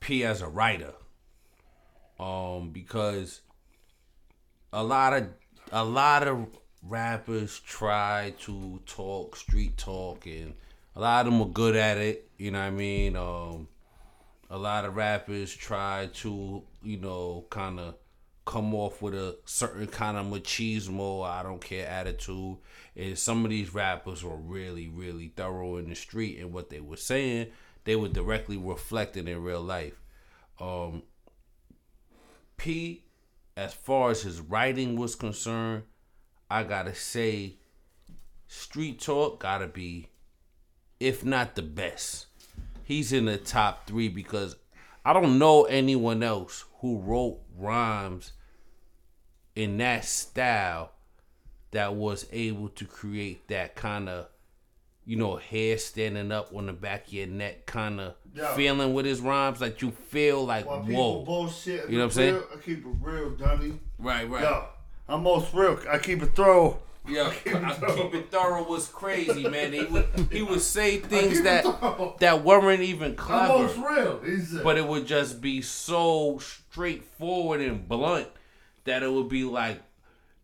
P 0.00 0.24
as 0.24 0.40
a 0.40 0.48
writer, 0.48 0.94
um, 2.18 2.70
because 2.72 3.42
a 4.72 4.82
lot 4.82 5.12
of 5.12 5.28
a 5.72 5.84
lot 5.84 6.26
of 6.26 6.46
rappers 6.82 7.60
try 7.60 8.32
to 8.40 8.80
talk 8.86 9.36
street 9.36 9.76
talk, 9.76 10.24
and 10.24 10.54
a 10.96 11.00
lot 11.02 11.26
of 11.26 11.32
them 11.32 11.42
are 11.42 11.52
good 11.52 11.76
at 11.76 11.98
it. 11.98 12.30
You 12.38 12.50
know 12.50 12.60
what 12.60 12.66
I 12.66 12.70
mean? 12.70 13.14
Um, 13.14 13.68
a 14.48 14.56
lot 14.56 14.86
of 14.86 14.96
rappers 14.96 15.54
try 15.54 16.08
to 16.14 16.62
you 16.82 16.96
know 16.96 17.44
kind 17.50 17.78
of 17.78 17.94
come 18.44 18.74
off 18.74 19.00
with 19.00 19.14
a 19.14 19.36
certain 19.46 19.86
kind 19.86 20.16
of 20.16 20.26
machismo 20.26 21.26
I 21.26 21.42
don't 21.42 21.60
care 21.60 21.88
attitude. 21.88 22.58
And 22.96 23.18
some 23.18 23.44
of 23.44 23.50
these 23.50 23.74
rappers 23.74 24.22
were 24.22 24.36
really 24.36 24.88
really 24.88 25.28
thorough 25.28 25.76
in 25.78 25.88
the 25.88 25.94
street 25.94 26.38
and 26.38 26.52
what 26.52 26.70
they 26.70 26.80
were 26.80 26.96
saying 26.96 27.48
they 27.84 27.96
were 27.96 28.08
directly 28.08 28.56
reflected 28.56 29.28
in 29.28 29.42
real 29.42 29.62
life. 29.62 30.00
Um 30.60 31.02
P 32.56 33.04
as 33.56 33.72
far 33.72 34.10
as 34.10 34.22
his 34.22 34.40
writing 34.40 34.96
was 34.96 35.14
concerned 35.14 35.84
I 36.50 36.64
gotta 36.64 36.94
say 36.94 37.56
street 38.46 39.00
talk 39.00 39.40
gotta 39.40 39.66
be 39.66 40.08
if 41.00 41.24
not 41.24 41.54
the 41.54 41.62
best. 41.62 42.26
He's 42.82 43.12
in 43.12 43.24
the 43.24 43.38
top 43.38 43.86
three 43.86 44.08
because 44.08 44.56
I 45.04 45.12
don't 45.12 45.38
know 45.38 45.64
anyone 45.64 46.22
else 46.22 46.64
who 46.80 46.98
wrote 46.98 47.38
rhymes 47.56 48.32
in 49.54 49.76
that 49.78 50.04
style 50.04 50.92
that 51.72 51.94
was 51.94 52.26
able 52.32 52.68
to 52.70 52.84
create 52.84 53.48
that 53.48 53.74
kind 53.76 54.08
of, 54.08 54.26
you 55.04 55.16
know, 55.16 55.36
hair 55.36 55.76
standing 55.78 56.32
up 56.32 56.54
on 56.54 56.66
the 56.66 56.72
back 56.72 57.08
of 57.08 57.12
your 57.12 57.26
neck 57.26 57.66
kind 57.66 58.00
of 58.00 58.14
Yeah. 58.34 58.54
feeling 58.56 58.94
with 58.94 59.04
his 59.06 59.20
rhymes. 59.20 59.60
Like 59.60 59.82
you 59.82 59.90
feel 59.90 60.44
like, 60.44 60.66
While 60.66 60.82
whoa. 60.82 61.24
bullshit, 61.24 61.88
You 61.90 61.98
know 61.98 62.04
what 62.04 62.04
I'm 62.04 62.10
saying? 62.12 62.34
real, 62.34 62.44
I 62.54 62.56
keep 62.60 62.78
it 62.86 62.90
real, 63.02 63.30
dummy 63.30 63.78
Right, 63.98 64.28
right. 64.28 64.42
Yo, 64.42 64.64
I'm 65.08 65.22
most 65.22 65.52
real. 65.54 65.78
I 65.90 65.98
keep 65.98 66.22
it 66.22 66.34
throw. 66.34 66.78
Yeah, 67.06 67.28
I 67.46 67.92
keep 67.94 68.14
it 68.14 68.30
thorough 68.30 68.62
was 68.68 68.88
crazy, 68.88 69.46
man. 69.48 69.72
He 69.72 69.84
would 69.84 70.08
he 70.30 70.42
would 70.42 70.62
say 70.62 70.98
things 71.00 71.42
that 71.42 71.64
that 72.20 72.44
weren't 72.44 72.80
even 72.82 73.18
Almost 73.18 73.74
clever, 73.74 73.94
real. 73.94 74.20
He 74.20 74.40
said. 74.40 74.64
but 74.64 74.78
it 74.78 74.86
would 74.86 75.06
just 75.06 75.40
be 75.40 75.60
so 75.60 76.38
straightforward 76.38 77.60
and 77.60 77.86
blunt 77.88 78.28
that 78.84 79.02
it 79.02 79.12
would 79.12 79.28
be 79.28 79.44
like, 79.44 79.82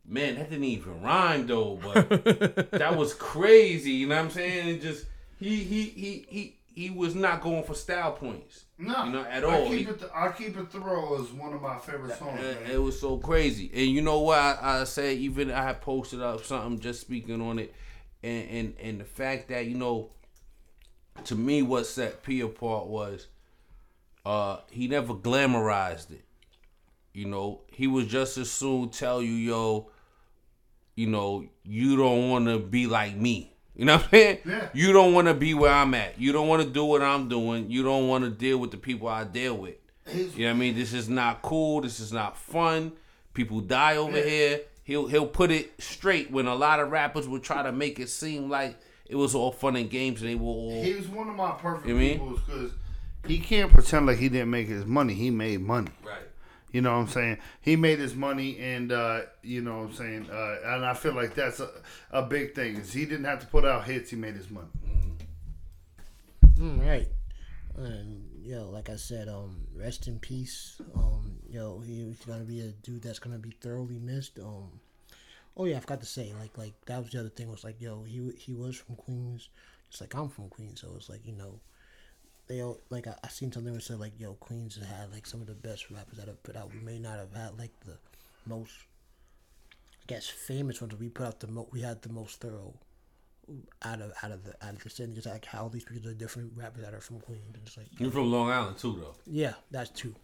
man, 0.07 0.35
that 0.37 0.51
didn't 0.51 0.65
even 0.65 1.01
rhyme 1.03 1.47
though, 1.47 1.79
but 1.83 2.09
that 2.73 2.97
was 2.97 3.15
crazy. 3.15 3.93
You 3.93 4.09
know 4.09 4.17
what 4.17 4.25
I'm 4.27 4.31
saying? 4.31 4.69
It 4.69 4.83
just 4.83 5.07
he 5.39 5.57
he 5.65 5.83
he 5.85 6.27
he 6.29 6.57
he 6.75 6.91
was 6.91 7.15
not 7.15 7.41
going 7.43 7.65
for 7.65 7.75
style 7.75 8.13
points. 8.13 8.65
No, 8.81 9.05
you 9.05 9.13
know, 9.13 9.23
at 9.25 9.45
I 9.45 9.47
all. 9.61 9.69
keep 9.69 9.87
He- 9.87 9.93
it. 9.93 10.03
I 10.15 10.29
keep 10.33 10.57
it 10.57 10.69
thorough 10.73 11.23
is 11.23 11.31
one 11.33 11.53
of 11.53 11.61
my 11.63 11.79
favorite 11.79 12.19
songs. 12.19 12.41
It, 12.43 12.71
it 12.75 12.79
was 12.79 12.99
so 13.01 13.19
crazy, 13.19 13.71
and 13.75 13.87
you 13.91 14.03
know 14.03 14.21
what 14.21 14.39
I, 14.39 14.81
I 14.81 14.85
say? 14.85 15.15
Even 15.17 15.51
I 15.51 15.63
had 15.63 15.81
posted 15.81 16.21
up 16.23 16.45
something 16.45 16.81
just 16.81 17.01
speaking 17.01 17.41
on 17.41 17.59
it, 17.59 17.75
and 18.23 18.49
and 18.51 18.75
and 18.81 19.01
the 19.01 19.05
fact 19.05 19.49
that 19.49 19.67
you 19.67 19.77
know, 19.77 20.11
to 21.25 21.35
me, 21.35 21.63
what 21.63 21.87
set 21.87 22.23
P 22.23 22.41
apart 22.41 22.87
was, 22.87 23.27
uh, 24.25 24.59
he 24.71 24.89
never 24.89 25.15
glamorized 25.15 26.11
it. 26.11 26.25
You 27.13 27.27
know, 27.27 27.61
he 27.69 27.87
was 27.87 28.07
just 28.07 28.39
as 28.39 28.51
soon 28.51 28.89
tell 28.91 29.21
you, 29.21 29.33
yo, 29.33 29.91
you 30.95 31.07
know, 31.09 31.45
you 31.65 31.97
don't 31.97 32.31
want 32.31 32.47
to 32.47 32.59
be 32.59 32.87
like 32.87 33.17
me. 33.17 33.50
You 33.81 33.87
know 33.87 33.95
what 33.97 34.05
I'm 34.05 34.11
saying? 34.11 34.39
Yeah. 34.45 34.69
You 34.75 34.93
don't 34.93 35.15
want 35.15 35.29
to 35.29 35.33
be 35.35 35.55
where 35.55 35.73
I'm 35.73 35.95
at. 35.95 36.21
You 36.21 36.33
don't 36.33 36.49
want 36.49 36.63
to 36.63 36.69
do 36.69 36.85
what 36.85 37.01
I'm 37.01 37.29
doing. 37.31 37.71
You 37.71 37.83
don't 37.83 38.09
want 38.09 38.25
to 38.25 38.31
deal 38.31 38.59
with 38.59 38.73
the 38.73 38.77
people 38.77 39.09
I 39.09 39.25
deal 39.25 39.57
with. 39.57 39.77
He's- 40.07 40.37
You 40.37 40.45
know 40.45 40.51
what 40.53 40.57
I 40.57 40.61
mean? 40.61 40.75
This 40.75 40.93
is 40.93 41.09
not 41.09 41.41
cool. 41.41 41.81
This 41.81 41.99
is 41.99 42.13
not 42.13 42.37
fun. 42.37 42.93
People 43.33 43.61
die 43.61 43.97
over 43.97 44.19
here. 44.21 44.61
He'll 44.85 45.07
he'll 45.07 45.27
put 45.27 45.51
it 45.51 45.73
straight 45.81 46.31
when 46.31 46.47
a 46.47 46.55
lot 46.55 46.79
of 46.79 46.91
rappers 46.91 47.27
would 47.27 47.43
try 47.43 47.63
to 47.63 47.73
make 47.73 47.99
it 47.99 48.11
seem 48.11 48.51
like 48.51 48.77
it 49.07 49.17
was 49.17 49.35
all 49.35 49.51
fun 49.53 49.77
and 49.77 49.89
games 49.89 50.21
and 50.21 50.29
they 50.31 50.35
were 50.35 50.45
all 50.47 50.83
He 50.83 50.93
was 50.95 51.09
one 51.09 51.29
of 51.31 51.37
my 51.37 51.53
perfect 51.53 51.89
You 51.89 51.95
mean? 51.95 52.19
people 52.19 52.39
because 52.47 52.73
he 53.27 53.39
can't 53.39 53.73
pretend 53.73 54.07
like 54.07 54.19
he 54.19 54.29
didn't 54.29 54.51
make 54.51 54.69
his 54.69 54.85
money. 54.85 55.15
He 55.15 55.31
made 55.31 55.61
money. 55.63 55.91
right. 56.05 56.17
You 56.73 56.81
know 56.81 56.93
what 56.93 57.03
I'm 57.03 57.09
saying? 57.09 57.39
He 57.61 57.77
made 57.77 57.99
his 57.99 58.15
money, 58.15 58.59
and 58.59 58.93
uh, 58.93 59.23
you 59.43 59.61
know 59.61 59.79
what 59.79 59.89
I'm 59.89 59.95
saying. 59.95 60.31
Uh, 60.31 60.57
and 60.65 60.85
I 60.85 60.95
feel 60.95 61.15
like 61.15 61.35
that's 61.35 61.61
a, 61.61 61.69
a 62.13 62.23
big 62.23 62.55
thing. 62.55 62.77
Is 62.77 62.93
he 62.93 63.05
didn't 63.05 63.25
have 63.25 63.41
to 63.41 63.47
put 63.47 63.65
out 63.65 63.85
hits. 63.85 64.11
He 64.11 64.17
made 64.17 64.37
his 64.37 64.51
money. 64.51 64.69
Mm, 66.55 66.87
right. 66.87 67.09
And 67.77 68.25
yo, 68.43 68.69
like 68.69 68.91
I 68.91 68.97
said, 68.97 69.29
um, 69.29 69.67
rest 69.75 70.07
in 70.07 70.19
peace. 70.19 70.81
Um, 70.95 71.37
yo, 71.49 71.81
he's 71.81 72.19
gonna 72.27 72.45
be 72.45 72.61
a 72.61 72.69
dude 72.69 73.03
that's 73.03 73.19
gonna 73.19 73.39
be 73.39 73.51
thoroughly 73.61 73.99
missed. 73.99 74.39
Um, 74.39 74.81
oh 75.57 75.65
yeah, 75.65 75.77
I 75.77 75.81
forgot 75.81 76.01
to 76.01 76.07
say, 76.07 76.33
like, 76.39 76.57
like 76.57 76.75
that 76.87 77.03
was 77.03 77.11
the 77.11 77.21
other 77.21 77.29
thing 77.29 77.51
was 77.51 77.65
like, 77.65 77.81
yo, 77.81 78.03
he 78.03 78.33
he 78.37 78.53
was 78.53 78.77
from 78.77 78.97
Queens, 78.97 79.49
just 79.89 80.01
like 80.03 80.15
I'm 80.15 80.29
from 80.29 80.49
Queens, 80.49 80.81
so 80.81 80.93
it's 80.97 81.09
like 81.09 81.27
you 81.27 81.33
know, 81.33 81.61
they 82.51 82.63
all 82.63 82.81
like 82.91 83.07
I, 83.07 83.15
I 83.23 83.29
seen 83.29 83.53
something 83.53 83.73
that 83.73 83.83
said 83.83 84.01
like, 84.01 84.19
yo, 84.19 84.35
Queens 84.35 84.75
has 84.77 84.85
had 84.87 85.13
like 85.13 85.25
some 85.27 85.41
of 85.41 85.47
the 85.47 85.55
best 85.55 85.89
rappers 85.91 86.19
that 86.19 86.27
have 86.27 86.43
put 86.43 86.57
out. 86.57 86.71
We 86.75 86.81
may 86.81 86.99
not 86.99 87.19
have 87.19 87.33
had 87.33 87.57
like 87.57 87.71
the 87.87 87.97
most, 88.45 88.73
I 90.03 90.05
guess, 90.09 90.27
famous 90.29 90.81
ones. 90.81 90.95
We 90.99 91.09
put 91.09 91.27
out 91.27 91.39
the 91.39 91.47
mo- 91.47 91.69
we 91.71 91.81
had 91.81 92.03
the 92.03 92.09
most 92.09 92.41
thorough 92.41 92.75
out 93.83 94.01
of 94.01 94.13
out 94.23 94.33
of 94.33 94.43
the 94.45 94.55
out 94.67 94.75
of 94.75 94.83
the 94.83 94.91
city. 94.91 95.13
Just 95.15 95.29
like 95.29 95.45
how 95.45 95.69
these 95.69 95.85
people 95.85 96.11
are 96.11 96.15
different 96.15 96.53
rappers 96.57 96.83
that 96.83 96.93
are 96.93 97.01
from 97.01 97.21
Queens. 97.21 97.43
And 97.55 97.63
it's 97.65 97.77
like 97.77 97.87
You're 97.99 98.11
from 98.11 98.33
Long 98.33 98.51
Island 98.51 98.79
too, 98.79 98.99
though. 99.01 99.15
yeah, 99.27 99.55
that's 99.71 99.91
two. 99.91 100.15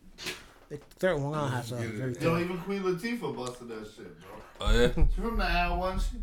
The 0.68 0.78
third 0.98 1.18
one 1.20 1.32
Island 1.34 1.54
has 1.54 1.70
a 1.70 1.76
very 1.76 2.12
Yo, 2.14 2.18
thorough. 2.18 2.40
even 2.40 2.58
Queen 2.58 2.82
Latifah 2.82 3.36
busted 3.36 3.68
that 3.68 3.86
shit, 3.94 4.18
bro. 4.20 4.30
Oh 4.62 4.72
yeah. 4.80 5.04
She 5.14 5.20
from 5.20 5.36
the 5.36 5.44
Al 5.48 5.78
one. 5.78 6.00
She, 6.00 6.16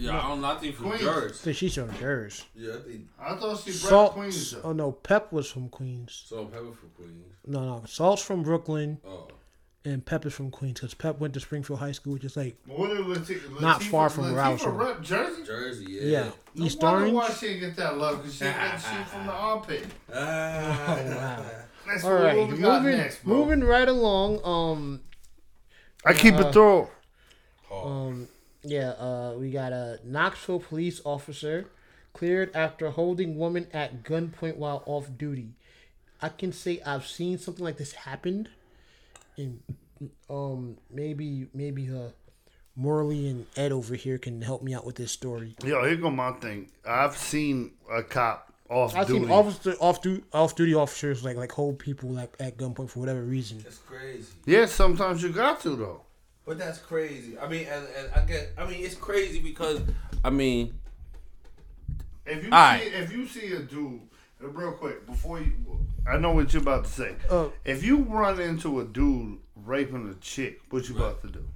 Yeah, 0.00 0.18
I 0.18 0.28
don't. 0.28 0.44
I 0.44 0.56
think 0.56 0.74
from 0.76 0.86
Queens. 0.88 1.02
Jersey. 1.02 1.34
So 1.34 1.52
she's 1.52 1.74
from 1.74 1.94
Jersey. 1.98 2.44
Yeah, 2.54 2.74
I 2.74 2.78
think 2.78 3.08
I 3.20 3.34
thought 3.36 3.58
she 3.60 3.70
brought 3.70 3.88
Salt. 3.90 4.12
Queens. 4.12 4.54
Oh 4.64 4.72
no, 4.72 4.92
Pep 4.92 5.32
was 5.32 5.50
from 5.50 5.68
Queens. 5.68 6.24
Salt 6.28 6.52
Pepper 6.52 6.72
from 6.72 6.90
Queens. 6.96 7.34
No, 7.46 7.60
no, 7.64 7.84
Salt's 7.86 8.22
from 8.22 8.42
Brooklyn 8.42 8.98
Oh, 9.06 9.28
and 9.84 10.04
Pep 10.04 10.26
is 10.26 10.34
from 10.34 10.50
Queens 10.50 10.74
because 10.80 10.94
Pep 10.94 11.18
went 11.20 11.34
to 11.34 11.40
Springfield 11.40 11.78
High 11.80 11.92
School, 11.92 12.12
which 12.14 12.24
is 12.24 12.36
like 12.36 12.56
What 12.66 12.88
did 12.88 13.40
Not 13.60 13.80
Latifah- 13.80 13.90
far 13.90 14.08
from 14.10 14.32
where 14.32 14.42
I 14.42 14.50
was 14.50 14.62
from. 14.62 14.76
rep 14.76 15.00
Jersey. 15.02 15.42
Jersey. 15.44 15.86
yeah, 15.88 16.02
Yeah. 16.02 16.30
No 16.54 16.64
East 16.66 16.82
wonder 16.82 16.98
Orange. 17.00 17.14
why 17.14 17.30
she 17.30 17.46
didn't 17.48 17.60
get 17.60 17.76
that 17.76 17.96
love 17.98 18.18
because 18.18 18.34
she, 18.34 18.44
she 18.44 19.04
from 19.04 19.26
the 19.26 19.32
armpit. 19.32 19.86
Ah. 20.14 20.96
Wow. 21.06 21.44
That's 21.86 22.04
All 22.04 22.12
what, 22.12 22.22
right, 22.22 22.48
we 22.48 22.58
got 22.58 22.82
moving 22.82 22.98
next, 22.98 23.24
bro. 23.24 23.34
moving 23.36 23.64
right 23.64 23.88
along. 23.88 24.40
Um, 24.44 25.00
I 26.04 26.12
keep 26.12 26.34
Uh, 26.34 26.46
it 26.48 26.52
thorough. 26.54 26.90
Um, 27.72 28.28
yeah, 28.62 28.90
uh, 28.90 29.34
we 29.38 29.50
got 29.50 29.72
a 29.72 29.98
Knoxville 30.04 30.60
police 30.60 31.00
officer 31.04 31.66
cleared 32.12 32.54
after 32.54 32.90
holding 32.90 33.36
woman 33.36 33.66
at 33.72 34.02
gunpoint 34.02 34.56
while 34.56 34.82
off 34.86 35.08
duty. 35.16 35.54
I 36.22 36.28
can 36.28 36.52
say 36.52 36.80
I've 36.84 37.06
seen 37.06 37.38
something 37.38 37.64
like 37.64 37.78
this 37.78 37.92
happen, 37.92 38.48
and 39.36 39.60
um, 40.28 40.76
maybe 40.90 41.46
maybe 41.54 41.88
uh, 41.88 42.10
Morley 42.76 43.28
and 43.28 43.46
Ed 43.56 43.72
over 43.72 43.94
here 43.94 44.18
can 44.18 44.42
help 44.42 44.62
me 44.62 44.74
out 44.74 44.84
with 44.84 44.96
this 44.96 45.12
story. 45.12 45.54
Yo, 45.64 45.82
here 45.84 45.96
go 45.96 46.10
my 46.10 46.32
thing. 46.32 46.68
I've 46.86 47.16
seen 47.16 47.72
a 47.90 48.02
cop 48.02 48.52
off 48.68 48.94
I've 48.94 49.06
duty. 49.06 49.20
seen 49.20 49.30
officer 49.30 49.74
off 49.80 50.02
duty 50.02 50.22
off 50.32 50.54
duty 50.54 50.74
officers 50.74 51.24
like 51.24 51.36
like 51.36 51.52
hold 51.52 51.78
people 51.78 52.10
like 52.10 52.34
at 52.38 52.56
gunpoint 52.58 52.90
for 52.90 53.00
whatever 53.00 53.22
reason. 53.22 53.60
That's 53.62 53.78
crazy. 53.78 54.28
yeah, 54.44 54.66
sometimes 54.66 55.22
you 55.22 55.30
got 55.30 55.60
to 55.62 55.74
though. 55.76 56.02
But 56.50 56.58
that's 56.58 56.80
crazy. 56.80 57.38
I 57.38 57.46
mean, 57.46 57.68
and, 57.70 57.86
and 57.96 58.10
I 58.12 58.24
get. 58.24 58.54
I 58.58 58.66
mean, 58.66 58.84
it's 58.84 58.96
crazy 58.96 59.38
because 59.38 59.82
I 60.24 60.30
mean, 60.30 60.74
If 62.26 62.42
you 62.42 62.50
Alright. 62.50 62.82
see, 62.82 62.88
if 62.88 63.12
you 63.12 63.24
see 63.28 63.52
a 63.52 63.60
dude, 63.60 64.00
real 64.40 64.72
quick 64.72 65.06
before 65.06 65.38
you, 65.38 65.52
I 66.08 66.16
know 66.16 66.32
what 66.32 66.52
you're 66.52 66.62
about 66.62 66.86
to 66.86 66.90
say. 66.90 67.14
Uh, 67.30 67.50
if 67.64 67.84
you 67.84 67.98
run 67.98 68.40
into 68.40 68.80
a 68.80 68.84
dude 68.84 69.38
raping 69.54 70.08
a 70.08 70.14
chick, 70.14 70.60
what 70.70 70.88
you 70.88 70.96
about 70.96 71.22
to 71.22 71.28
do? 71.28 71.46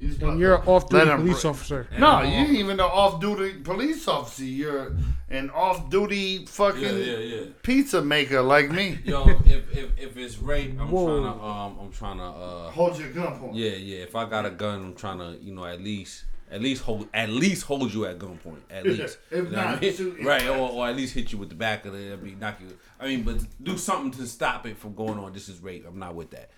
You 0.00 0.14
and 0.28 0.38
you're 0.38 0.54
an 0.56 0.62
off 0.66 0.88
duty 0.88 1.10
police 1.10 1.42
break. 1.42 1.44
officer. 1.46 1.88
No, 1.98 2.22
you 2.22 2.28
ain't 2.32 2.50
even 2.50 2.78
an 2.78 2.80
off-duty 2.80 3.54
police 3.64 4.06
officer. 4.06 4.44
You're 4.44 4.92
an 5.28 5.50
off-duty 5.50 6.46
fucking 6.46 6.82
yeah, 6.82 6.90
yeah, 6.92 7.16
yeah. 7.18 7.40
pizza 7.64 8.00
maker 8.00 8.40
like 8.42 8.70
me. 8.70 9.00
Yo, 9.04 9.28
if 9.28 9.76
if, 9.76 9.90
if 9.98 10.16
it's 10.16 10.38
rape, 10.38 10.78
I'm 10.80 10.88
Whoa. 10.90 11.20
trying 11.20 11.38
to 11.38 11.44
um, 11.44 11.78
I'm 11.80 11.92
trying 11.92 12.18
to 12.18 12.24
uh, 12.24 12.70
Hold 12.70 12.98
your 12.98 13.10
gun 13.10 13.38
point. 13.40 13.56
yeah, 13.56 13.70
yeah. 13.72 13.98
If 14.04 14.14
I 14.14 14.28
got 14.28 14.46
a 14.46 14.50
gun, 14.50 14.82
I'm 14.84 14.94
trying 14.94 15.18
to 15.18 15.36
you 15.42 15.52
know 15.54 15.64
at 15.64 15.80
least. 15.82 16.24
At 16.50 16.62
least 16.62 16.82
hold, 16.84 17.08
at 17.12 17.28
least 17.28 17.64
hold 17.64 17.92
you 17.92 18.06
at 18.06 18.18
gunpoint. 18.18 18.60
At 18.70 18.84
least, 18.86 19.18
If 19.30 19.36
You 19.36 19.50
know 19.50 19.50
not, 19.50 19.66
I 19.76 19.80
mean? 19.80 19.94
shoot 19.94 20.24
right? 20.24 20.48
Or, 20.48 20.70
or 20.70 20.88
at 20.88 20.96
least 20.96 21.12
hit 21.12 21.30
you 21.30 21.36
with 21.36 21.50
the 21.50 21.54
back 21.54 21.84
of 21.84 21.92
the, 21.92 22.14
I 22.14 22.16
mean, 22.16 22.38
knock 22.38 22.58
you. 22.62 22.74
I 22.98 23.06
mean, 23.06 23.22
but 23.22 23.36
do 23.62 23.76
something 23.76 24.12
to 24.18 24.26
stop 24.26 24.66
it 24.66 24.78
from 24.78 24.94
going 24.94 25.18
on. 25.18 25.34
This 25.34 25.50
is 25.50 25.60
rape. 25.60 25.84
I'm 25.86 25.98
not 25.98 26.14
with 26.14 26.30
that. 26.30 26.48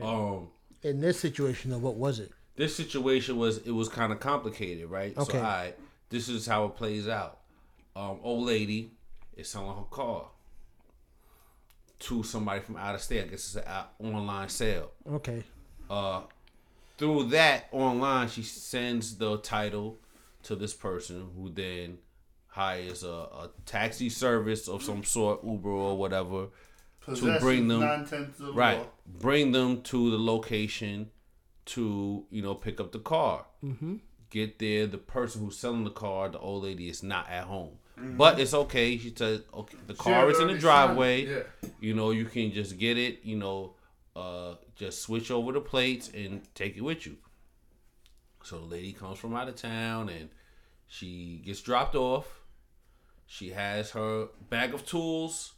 Um, 0.00 0.48
In 0.82 0.98
this 1.02 1.20
situation, 1.20 1.72
though, 1.72 1.76
what 1.76 1.96
was 1.96 2.20
it? 2.20 2.32
This 2.56 2.76
situation 2.76 3.36
was 3.36 3.58
it 3.58 3.70
was 3.70 3.88
kind 3.88 4.12
of 4.12 4.20
complicated, 4.20 4.88
right? 4.88 5.16
Okay. 5.16 5.32
So, 5.32 5.38
all 5.38 5.44
right, 5.44 5.74
this 6.10 6.28
is 6.28 6.46
how 6.46 6.66
it 6.66 6.76
plays 6.76 7.08
out. 7.08 7.40
Um, 7.96 8.18
old 8.22 8.46
lady 8.46 8.92
is 9.36 9.48
selling 9.48 9.76
her 9.76 9.84
car 9.90 10.26
to 12.00 12.22
somebody 12.22 12.60
from 12.60 12.76
out 12.76 12.94
of 12.94 13.00
state. 13.00 13.24
I 13.24 13.26
guess 13.26 13.56
it's 13.56 13.66
an 13.66 14.14
online 14.14 14.48
sale. 14.48 14.90
Okay. 15.08 15.42
Uh, 15.88 16.22
through 16.98 17.24
that 17.24 17.66
online, 17.72 18.28
she 18.28 18.42
sends 18.42 19.16
the 19.16 19.38
title 19.38 19.98
to 20.44 20.54
this 20.54 20.74
person 20.74 21.28
who 21.36 21.50
then 21.50 21.98
hires 22.48 23.02
a, 23.02 23.08
a 23.08 23.50
taxi 23.66 24.08
service 24.08 24.68
of 24.68 24.82
some 24.82 25.02
sort, 25.02 25.42
Uber 25.44 25.68
or 25.68 25.96
whatever, 25.96 26.48
to 27.14 27.38
bring 27.40 27.68
them 27.68 27.82
of 27.82 28.40
right 28.54 28.78
law. 28.78 28.86
bring 29.06 29.52
them 29.52 29.82
to 29.82 30.10
the 30.10 30.18
location 30.18 31.10
to 31.66 32.24
you 32.30 32.42
know 32.42 32.54
pick 32.54 32.80
up 32.80 32.92
the 32.92 32.98
car. 32.98 33.46
Mm-hmm. 33.64 33.96
get 34.30 34.58
there 34.58 34.86
the 34.86 34.98
person 34.98 35.42
who's 35.44 35.56
selling 35.56 35.84
the 35.84 35.90
car 35.90 36.28
the 36.28 36.38
old 36.38 36.64
lady 36.64 36.88
is 36.88 37.02
not 37.02 37.28
at 37.30 37.44
home. 37.44 37.78
But 37.96 38.40
it's 38.40 38.52
okay. 38.54 38.98
She 38.98 39.12
said 39.14 39.44
okay 39.54 39.76
the 39.86 39.94
car 39.94 40.28
is 40.30 40.40
in 40.40 40.48
the 40.48 40.58
driveway 40.58 41.26
signed 41.26 41.36
it, 41.62 41.74
you 41.80 41.94
know 41.94 42.10
you 42.10 42.24
can 42.24 42.52
just 42.52 42.76
get 42.76 42.98
it 42.98 43.20
you 43.22 43.36
know 43.36 43.74
uh 44.16 44.54
just 44.76 45.02
switch 45.02 45.30
over 45.30 45.52
the 45.52 45.60
plates 45.60 46.10
and 46.12 46.42
take 46.54 46.76
it 46.76 46.82
with 46.82 47.06
you. 47.06 47.16
So 48.42 48.58
the 48.58 48.66
lady 48.66 48.92
comes 48.92 49.18
from 49.18 49.34
out 49.34 49.48
of 49.48 49.56
town 49.56 50.08
and 50.08 50.28
she 50.86 51.40
gets 51.44 51.62
dropped 51.62 51.94
off. 51.94 52.26
She 53.26 53.50
has 53.50 53.92
her 53.92 54.26
bag 54.50 54.74
of 54.74 54.84
tools 54.84 55.54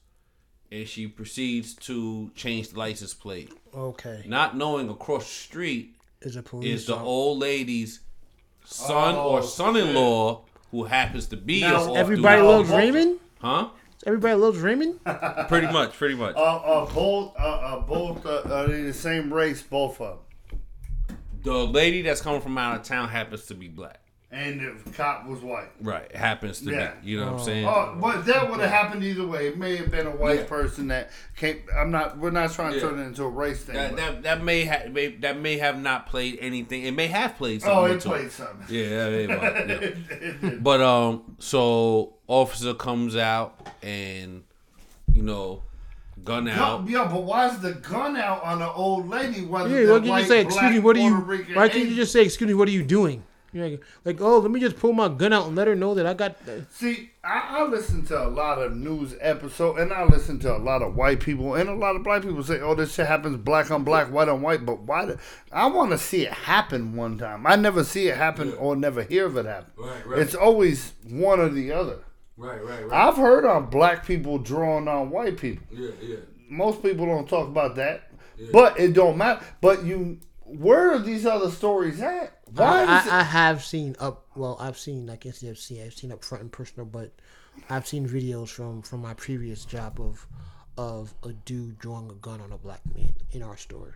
and 0.70 0.86
she 0.86 1.06
proceeds 1.08 1.74
to 1.74 2.30
change 2.34 2.68
the 2.70 2.78
license 2.78 3.14
plate. 3.14 3.52
Okay. 3.74 4.22
not 4.26 4.56
knowing 4.56 4.88
across 4.88 5.24
the 5.24 5.30
street 5.30 5.95
Is 6.22 6.36
a 6.36 6.42
police 6.42 6.80
is 6.80 6.86
the 6.86 6.94
officer. 6.94 7.06
old 7.06 7.38
lady's 7.40 8.00
son 8.64 9.14
Oh, 9.14 9.30
or 9.30 9.42
son-in-law 9.42 10.42
who 10.70 10.84
happens 10.84 11.26
to 11.28 11.36
be 11.36 11.60
Now, 11.60 11.94
a 11.94 11.98
Everybody 11.98 12.42
loves. 12.42 12.70
Raymond. 12.70 13.20
huh 13.40 13.68
Everybody 14.06 14.34
loves 14.34 14.58
Raymond. 14.58 15.00
pretty 15.48 15.66
much 15.68 15.92
pretty 15.94 16.14
much 16.14 16.34
Uh, 16.36 16.40
uh, 16.40 16.86
both, 16.92 17.34
uh, 17.38 17.42
uh, 17.42 17.80
both, 17.80 18.24
uh, 18.26 18.42
are 18.52 18.66
they 18.68 18.82
the 18.82 18.92
same 18.92 19.32
race? 19.32 19.62
Both 19.62 20.00
of 20.00 20.18
them. 21.08 21.18
the 21.42 21.52
lady 21.66 22.02
that's 22.02 22.20
coming 22.20 22.40
from 22.40 22.56
out 22.58 22.76
of 22.80 22.82
town 22.82 23.08
happens 23.08 23.46
to 23.46 23.54
be 23.54 23.68
black. 23.68 24.00
And 24.36 24.60
the 24.84 24.90
cop 24.90 25.26
was 25.26 25.40
white. 25.40 25.68
Right. 25.80 26.04
It 26.10 26.16
happens 26.16 26.60
to 26.60 26.70
Yeah. 26.70 26.92
be. 27.02 27.10
You 27.10 27.20
know 27.20 27.24
what 27.26 27.32
I'm 27.34 27.40
Oh. 27.40 27.44
saying? 27.44 27.66
Oh, 27.66 27.96
but 28.00 28.26
that 28.26 28.50
would 28.50 28.60
have 28.60 28.70
happened 28.70 29.02
either 29.02 29.26
way. 29.26 29.48
It 29.48 29.56
may 29.58 29.76
have 29.76 29.90
been 29.90 30.06
a 30.06 30.10
white 30.10 30.40
Yeah. 30.40 30.44
person 30.46 30.88
that 30.88 31.10
came. 31.36 31.62
I'm 31.76 31.90
not. 31.90 32.18
We're 32.18 32.30
not 32.30 32.52
trying 32.52 32.72
to 32.72 32.76
Yeah. 32.78 32.82
turn 32.88 32.98
it 32.98 33.04
into 33.04 33.24
a 33.24 33.28
race 33.28 33.62
thing. 33.62 33.74
That, 33.76 33.96
that 33.96 34.22
that 34.24 34.44
may 34.44 34.64
have 34.64 34.94
that 35.22 35.38
may 35.40 35.58
have 35.58 35.80
not 35.80 36.06
played 36.06 36.38
anything. 36.40 36.84
It 36.84 36.92
may 36.92 37.06
have 37.06 37.36
played 37.38 37.62
something. 37.62 37.78
oh, 37.78 37.84
it 37.86 37.92
into 37.92 38.08
played 38.10 38.30
something. 38.30 38.66
Yeah, 38.68 39.06
it 39.06 39.28
might, 39.30 40.42
yeah. 40.42 40.50
but 40.60 40.80
um, 40.80 41.36
so 41.38 42.14
officer 42.26 42.74
comes 42.74 43.16
out 43.16 43.66
and 43.82 44.42
you 45.12 45.22
know, 45.22 45.62
gun 46.24 46.46
out. 46.48 46.86
Yeah, 46.86 47.04
yo, 47.04 47.08
but 47.08 47.22
why 47.22 47.48
is 47.48 47.58
the 47.60 47.72
gun 47.72 48.16
out 48.16 48.42
on 48.42 48.60
an 48.60 48.68
old 48.74 49.08
lady? 49.08 49.46
Whether 49.46 49.68
Yeah, 49.70 49.86
they're 49.86 49.92
why 50.00 50.06
can't 50.06 50.22
you 50.22 50.28
say, 50.28 50.40
excuse 50.42 50.72
me, 50.72 50.78
what 50.80 50.96
are 50.96 51.00
you? 51.00 51.22
Puerto 51.22 51.54
Why 51.54 51.68
can't 51.70 51.88
you 51.88 51.94
just 51.96 52.12
say, 52.12 52.22
excuse 52.22 52.48
me, 52.48 52.54
what 52.54 52.68
are 52.68 52.72
you 52.72 52.82
doing? 52.82 53.22
You're 53.52 53.68
like, 53.70 53.82
like, 54.04 54.20
oh, 54.20 54.38
let 54.38 54.50
me 54.50 54.60
just 54.60 54.76
pull 54.76 54.92
my 54.92 55.08
gun 55.08 55.32
out 55.32 55.46
and 55.46 55.56
let 55.56 55.66
her 55.66 55.74
know 55.74 55.94
that 55.94 56.04
I 56.04 56.14
got. 56.14 56.36
See, 56.70 57.10
I, 57.24 57.60
I 57.60 57.64
listen 57.64 58.04
to 58.06 58.26
a 58.26 58.28
lot 58.28 58.58
of 58.58 58.76
news 58.76 59.14
episodes, 59.20 59.80
and 59.80 59.92
I 59.92 60.04
listen 60.04 60.38
to 60.40 60.54
a 60.54 60.58
lot 60.58 60.82
of 60.82 60.94
white 60.94 61.20
people, 61.20 61.54
and 61.54 61.68
a 61.68 61.74
lot 61.74 61.96
of 61.96 62.02
black 62.02 62.22
people 62.22 62.42
say, 62.42 62.60
"Oh, 62.60 62.74
this 62.74 62.94
shit 62.94 63.06
happens 63.06 63.36
black 63.38 63.70
on 63.70 63.84
black, 63.84 64.12
white 64.12 64.28
on 64.28 64.42
white." 64.42 64.66
But 64.66 64.80
why? 64.80 65.06
Do, 65.06 65.18
I 65.52 65.66
want 65.66 65.92
to 65.92 65.98
see 65.98 66.26
it 66.26 66.32
happen 66.32 66.96
one 66.96 67.18
time. 67.18 67.46
I 67.46 67.56
never 67.56 67.82
see 67.84 68.08
it 68.08 68.16
happen 68.16 68.52
or 68.54 68.76
never 68.76 69.02
hear 69.02 69.26
of 69.26 69.36
it 69.36 69.46
happen. 69.46 69.72
Right, 69.76 70.06
right. 70.06 70.18
It's 70.18 70.34
always 70.34 70.92
one 71.08 71.40
or 71.40 71.48
the 71.48 71.72
other. 71.72 71.98
Right, 72.36 72.62
right, 72.62 72.86
right. 72.86 73.08
I've 73.08 73.16
heard 73.16 73.46
on 73.46 73.70
black 73.70 74.04
people 74.04 74.36
drawing 74.38 74.88
on 74.88 75.08
white 75.10 75.38
people. 75.38 75.64
yeah, 75.72 75.90
yeah. 76.02 76.16
Most 76.48 76.82
people 76.82 77.06
don't 77.06 77.28
talk 77.28 77.48
about 77.48 77.76
that, 77.76 78.10
but 78.52 78.78
it 78.78 78.92
don't 78.92 79.16
matter. 79.16 79.44
But 79.60 79.84
you, 79.84 80.18
where 80.44 80.92
are 80.92 80.98
these 80.98 81.24
other 81.26 81.50
stories 81.50 82.00
at? 82.00 82.35
Why 82.54 82.84
I, 82.84 82.98
is 83.00 83.06
it? 83.06 83.12
I, 83.12 83.20
I 83.20 83.22
have 83.22 83.64
seen 83.64 83.96
up. 83.98 84.26
Well, 84.36 84.56
I've 84.60 84.78
seen. 84.78 85.10
I 85.10 85.16
guess 85.16 85.42
I've 85.44 85.58
seen. 85.58 85.82
I've 85.82 85.94
seen 85.94 86.12
up 86.12 86.24
front 86.24 86.42
and 86.42 86.52
personal, 86.52 86.86
but 86.86 87.12
I've 87.68 87.86
seen 87.86 88.08
videos 88.08 88.48
from 88.48 88.82
from 88.82 89.02
my 89.02 89.14
previous 89.14 89.64
job 89.64 90.00
of 90.00 90.26
of 90.78 91.14
a 91.24 91.32
dude 91.32 91.78
drawing 91.78 92.10
a 92.10 92.14
gun 92.14 92.40
on 92.40 92.52
a 92.52 92.58
black 92.58 92.80
man 92.94 93.12
in 93.32 93.42
our 93.42 93.56
store, 93.56 93.94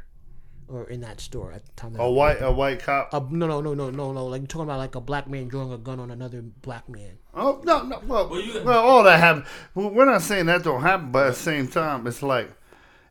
or 0.67 0.89
in 0.89 1.01
that 1.03 1.21
store 1.21 1.53
at 1.53 1.65
the 1.65 1.73
time. 1.73 1.93
That 1.93 2.03
a 2.03 2.11
white 2.11 2.41
a 2.43 2.51
white 2.51 2.81
cop. 2.81 3.15
Uh, 3.15 3.21
no, 3.31 3.47
no, 3.47 3.61
no, 3.61 3.75
no, 3.75 3.91
no, 3.91 4.13
no. 4.13 4.27
Like 4.27 4.41
you're 4.41 4.49
talking 4.49 4.65
about 4.65 4.79
like 4.79 4.95
a 4.95 5.01
black 5.01 5.29
man 5.29 5.47
drawing 5.49 5.73
a 5.73 5.79
gun 5.79 6.01
on 6.01 6.11
another 6.11 6.41
black 6.43 6.89
man. 6.89 7.19
Oh 7.35 7.61
no, 7.65 7.83
no. 7.83 8.01
Well, 8.07 8.29
Well, 8.29 8.41
you- 8.41 8.63
well, 8.65 8.83
all 8.83 9.03
that 9.05 9.21
happened. 9.21 9.45
Well, 9.75 9.91
we're 9.91 10.07
not 10.07 10.23
saying 10.23 10.47
that 10.47 10.65
don't 10.65 10.81
happen, 10.83 11.13
but 11.13 11.27
at 11.29 11.35
the 11.35 11.41
same 11.41 11.69
time, 11.69 12.07
it's 12.07 12.23
like, 12.23 12.51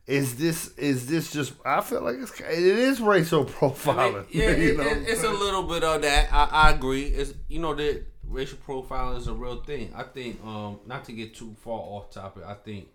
is 0.10 0.36
this 0.38 0.76
is 0.76 1.06
this 1.06 1.32
just? 1.32 1.54
I 1.64 1.82
feel 1.82 2.02
like 2.02 2.16
it's 2.18 2.40
it 2.40 2.48
is 2.50 3.00
racial 3.00 3.46
profiling. 3.46 4.26
yeah, 4.32 4.50
you 4.52 4.72
it, 4.72 4.78
know? 4.78 4.84
it, 4.84 5.08
it's 5.08 5.24
a 5.24 5.30
little 5.30 5.64
bit 5.64 5.84
of 5.84 6.02
that. 6.02 6.34
I, 6.34 6.46
I 6.52 6.72
agree. 6.72 7.04
It's 7.04 7.36
you 7.48 7.60
know 7.60 7.76
that 7.76 8.04
racial 8.24 8.58
profiling 8.58 9.20
is 9.20 9.28
a 9.28 9.34
real 9.34 9.62
thing. 9.62 9.94
I 9.96 10.04
think 10.04 10.44
um 10.44 10.80
not 10.88 11.06
to 11.06 11.12
get 11.12 11.36
too 11.36 11.56
far 11.64 11.80
off 11.80 12.12
topic. 12.12 12.44
I 12.44 12.56
think 12.56 12.88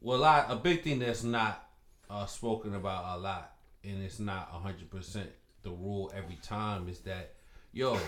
well 0.00 0.16
a 0.16 0.20
lot 0.20 0.46
a 0.48 0.56
big 0.56 0.82
thing 0.82 0.98
that's 1.00 1.22
not 1.22 1.68
uh, 2.08 2.24
spoken 2.24 2.74
about 2.74 3.18
a 3.18 3.20
lot 3.20 3.52
and 3.84 4.02
it's 4.02 4.18
not 4.18 4.48
hundred 4.48 4.90
percent 4.90 5.28
the 5.62 5.70
rule 5.70 6.10
every 6.16 6.38
time 6.42 6.88
is 6.88 7.00
that 7.00 7.34
yo 7.72 7.98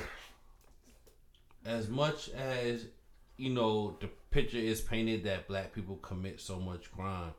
as 1.66 1.88
much 1.88 2.30
as 2.30 2.86
you 3.36 3.50
know 3.50 3.96
the 4.00 4.08
picture 4.30 4.56
is 4.56 4.80
painted 4.80 5.22
that 5.22 5.46
black 5.46 5.72
people 5.72 5.96
commit 5.96 6.40
so 6.40 6.58
much 6.58 6.90
crime 6.90 7.32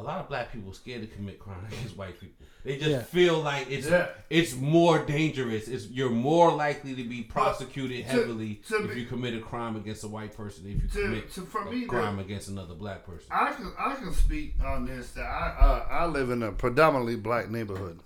a 0.00 0.02
lot 0.02 0.18
of 0.18 0.28
black 0.28 0.52
people 0.52 0.72
scared 0.72 1.02
to 1.02 1.06
commit 1.08 1.38
crime 1.38 1.64
against 1.68 1.96
white 1.96 2.18
people. 2.18 2.46
They 2.64 2.76
just 2.76 2.90
Yeah. 2.90 3.02
feel 3.02 3.40
like 3.40 3.70
it's 3.70 3.88
Yeah. 3.88 4.08
it's 4.28 4.54
more 4.54 4.98
dangerous. 4.98 5.66
It's 5.68 5.86
you're 5.88 6.10
more 6.10 6.52
likely 6.52 6.94
to 6.94 7.04
be 7.04 7.22
prosecuted 7.22 8.04
to- 8.06 8.10
heavily 8.10 8.60
to 8.68 8.84
if 8.84 8.94
be- 8.94 9.00
you 9.00 9.06
commit 9.06 9.34
a 9.34 9.40
crime 9.40 9.76
against 9.76 10.04
a 10.04 10.08
white 10.08 10.36
person 10.36 10.64
if 10.66 10.82
you 10.82 10.88
To- 10.88 11.02
commit 11.08 11.32
to- 11.34 11.40
for 11.42 11.62
a 11.62 11.70
me, 11.70 11.86
crime 11.86 12.16
the- 12.16 12.22
against 12.22 12.48
another 12.48 12.74
black 12.74 13.06
person. 13.06 13.26
I 13.30 13.52
can 13.52 13.72
I 13.78 13.94
can 13.94 14.12
speak 14.12 14.54
on 14.64 14.84
this 14.86 15.12
that 15.12 15.24
I 15.24 15.56
uh, 15.58 15.86
I 15.90 16.06
live 16.06 16.28
in 16.30 16.42
a 16.42 16.52
predominantly 16.52 17.16
black 17.16 17.48
neighborhood. 17.50 18.00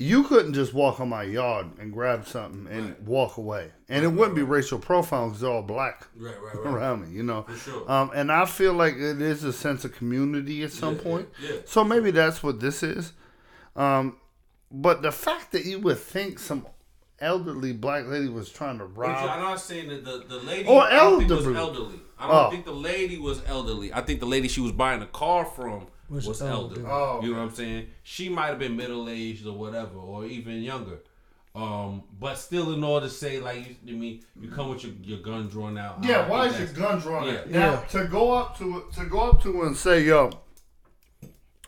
You 0.00 0.22
couldn't 0.22 0.52
just 0.54 0.72
walk 0.72 1.00
on 1.00 1.08
my 1.08 1.24
yard 1.24 1.66
and 1.80 1.92
grab 1.92 2.24
something 2.26 2.68
and 2.72 2.94
walk 3.04 3.36
away, 3.36 3.72
and 3.88 4.04
it 4.04 4.08
wouldn't 4.08 4.36
be 4.36 4.42
racial 4.42 4.78
profiling 4.78 5.28
because 5.30 5.40
they're 5.40 5.50
all 5.50 5.62
black 5.62 6.06
Right, 6.16 6.34
right, 6.40 6.54
right. 6.64 6.66
around 6.74 7.02
me. 7.08 7.16
You 7.16 7.24
know, 7.24 7.42
For 7.42 7.56
sure. 7.56 7.90
um, 7.90 8.10
and 8.14 8.30
I 8.30 8.44
feel 8.44 8.74
like 8.74 8.94
it 8.94 9.20
is 9.20 9.42
a 9.42 9.52
sense 9.52 9.84
of 9.84 9.92
community 9.94 10.62
at 10.62 10.70
some 10.70 10.94
Yeah, 10.96 11.02
point. 11.02 11.28
yeah, 11.42 11.50
yeah. 11.54 11.60
So 11.64 11.82
maybe 11.82 12.12
that's 12.12 12.42
what 12.44 12.60
this 12.60 12.82
is. 12.84 13.12
Um, 13.74 14.16
but 14.70 15.02
the 15.02 15.10
fact 15.10 15.50
that 15.52 15.64
you 15.64 15.80
would 15.80 15.98
think 15.98 16.38
some 16.38 16.66
elderly 17.20 17.72
black 17.72 18.06
lady 18.06 18.28
was 18.28 18.50
trying 18.50 18.78
to 18.78 18.84
Which 18.84 18.96
rob 19.08 19.28
I'm 19.28 19.40
not 19.42 19.60
saying 19.60 19.88
that 19.88 20.04
the, 20.04 20.24
the 20.28 20.36
lady 20.38 20.68
Or 20.68 20.82
I 20.82 21.08
was 21.08 21.22
elderly. 21.28 21.56
elderly. 21.56 22.00
I 22.18 22.28
don't 22.28 22.46
Oh. 22.46 22.50
think 22.50 22.64
the 22.64 22.70
lady 22.72 23.18
was 23.18 23.42
elderly. 23.46 23.92
I 23.92 24.02
think 24.02 24.20
the 24.20 24.26
lady 24.26 24.46
she 24.46 24.60
was 24.60 24.70
buying 24.72 25.02
a 25.02 25.06
car 25.06 25.44
from 25.44 25.86
was, 26.08 26.26
Was 26.26 26.42
elderly. 26.42 26.84
elderly. 26.84 26.90
Oh, 26.90 27.20
You 27.22 27.32
know 27.32 27.38
what 27.38 27.48
I'm 27.50 27.54
saying? 27.54 27.88
She 28.02 28.28
might 28.28 28.46
have 28.48 28.58
been 28.58 28.76
middle 28.76 29.08
aged 29.08 29.46
or 29.46 29.52
whatever, 29.52 29.98
or 29.98 30.24
even 30.26 30.62
younger. 30.62 30.98
Um, 31.54 32.04
but 32.20 32.36
still, 32.36 32.72
in 32.72 32.84
order 32.84 33.06
to 33.08 33.12
say 33.12 33.40
like, 33.40 33.76
you, 33.84 33.94
I 33.96 33.98
mean, 33.98 34.22
you 34.40 34.48
come 34.50 34.68
with 34.70 34.84
your, 34.84 34.92
your 35.02 35.18
gun 35.20 35.48
drawn 35.48 35.76
out. 35.76 36.04
Yeah, 36.04 36.18
don't 36.18 36.30
why 36.30 36.46
is 36.46 36.58
your 36.58 36.68
gun 36.68 37.00
drawn? 37.00 37.26
Yeah. 37.26 37.40
Now 37.46 37.72
Yeah. 37.72 37.80
to 38.00 38.04
go 38.06 38.32
up 38.32 38.56
to 38.58 38.84
to 38.94 39.04
go 39.06 39.30
up 39.30 39.42
to 39.42 39.62
and 39.62 39.76
say, 39.76 40.02
"Yo, 40.04 40.30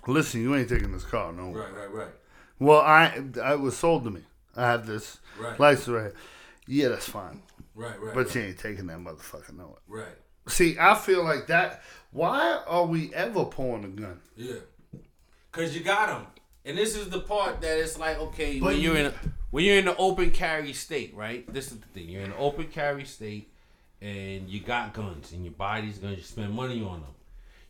listen, 0.07 0.43
you 0.43 0.55
ain't 0.55 0.69
taking 0.69 0.93
this 0.93 1.05
car, 1.05 1.33
no." 1.33 1.51
Right, 1.53 1.75
right, 1.75 1.93
right. 1.93 2.09
Well, 2.59 2.81
I 2.81 3.23
I 3.43 3.55
was 3.57 3.77
sold 3.77 4.05
to 4.05 4.11
me. 4.11 4.23
I 4.57 4.63
have 4.67 4.87
this 4.87 5.19
Right. 5.39 5.59
license 5.59 5.89
right 5.89 6.03
here. 6.03 6.15
Yeah, 6.67 6.89
that's 6.89 7.09
fine, 7.09 7.43
Right, 7.75 8.01
right. 8.01 8.15
but 8.15 8.27
right. 8.27 8.35
you 8.35 8.41
ain't 8.43 8.59
taking 8.59 8.87
that 8.89 8.99
motherfucker, 8.99 9.57
no. 9.57 9.79
Right. 9.89 10.05
See, 10.51 10.77
I 10.79 10.95
feel 10.97 11.25
like 11.25 11.47
that. 11.47 11.83
Why 12.13 12.61
are 12.67 12.85
we 12.87 13.15
ever 13.15 13.45
pulling 13.45 13.85
a 13.85 13.89
gun? 13.89 14.21
Yeah. 14.37 14.57
Cause 15.53 15.75
you 15.75 15.83
got 15.83 16.09
them, 16.09 16.27
and 16.65 16.79
this 16.79 16.95
is 16.97 17.09
the 17.09 17.19
part 17.21 17.61
that 17.61 17.77
it's 17.79 17.99
like, 17.99 18.19
okay, 18.21 18.61
But 18.61 18.67
when 18.67 18.81
you're 18.81 18.97
in 18.97 19.07
a, 19.07 19.15
when 19.51 19.65
you're 19.65 19.79
in 19.79 19.87
the 19.87 19.97
open 19.97 20.31
carry 20.31 20.73
state, 20.73 21.13
right? 21.15 21.51
This 21.53 21.73
is 21.73 21.79
the 21.79 21.87
thing: 21.89 22.09
you're 22.09 22.23
in 22.23 22.31
an 22.31 22.37
open 22.39 22.69
carry 22.69 23.05
state, 23.05 23.51
and 24.01 24.49
you 24.49 24.61
got 24.61 24.93
guns, 24.95 25.33
and 25.33 25.45
you 25.45 25.51
buy 25.51 25.81
these 25.81 25.99
guns, 25.99 26.19
you 26.19 26.23
spend 26.23 26.53
money 26.53 26.81
on 26.85 27.01
them. 27.01 27.11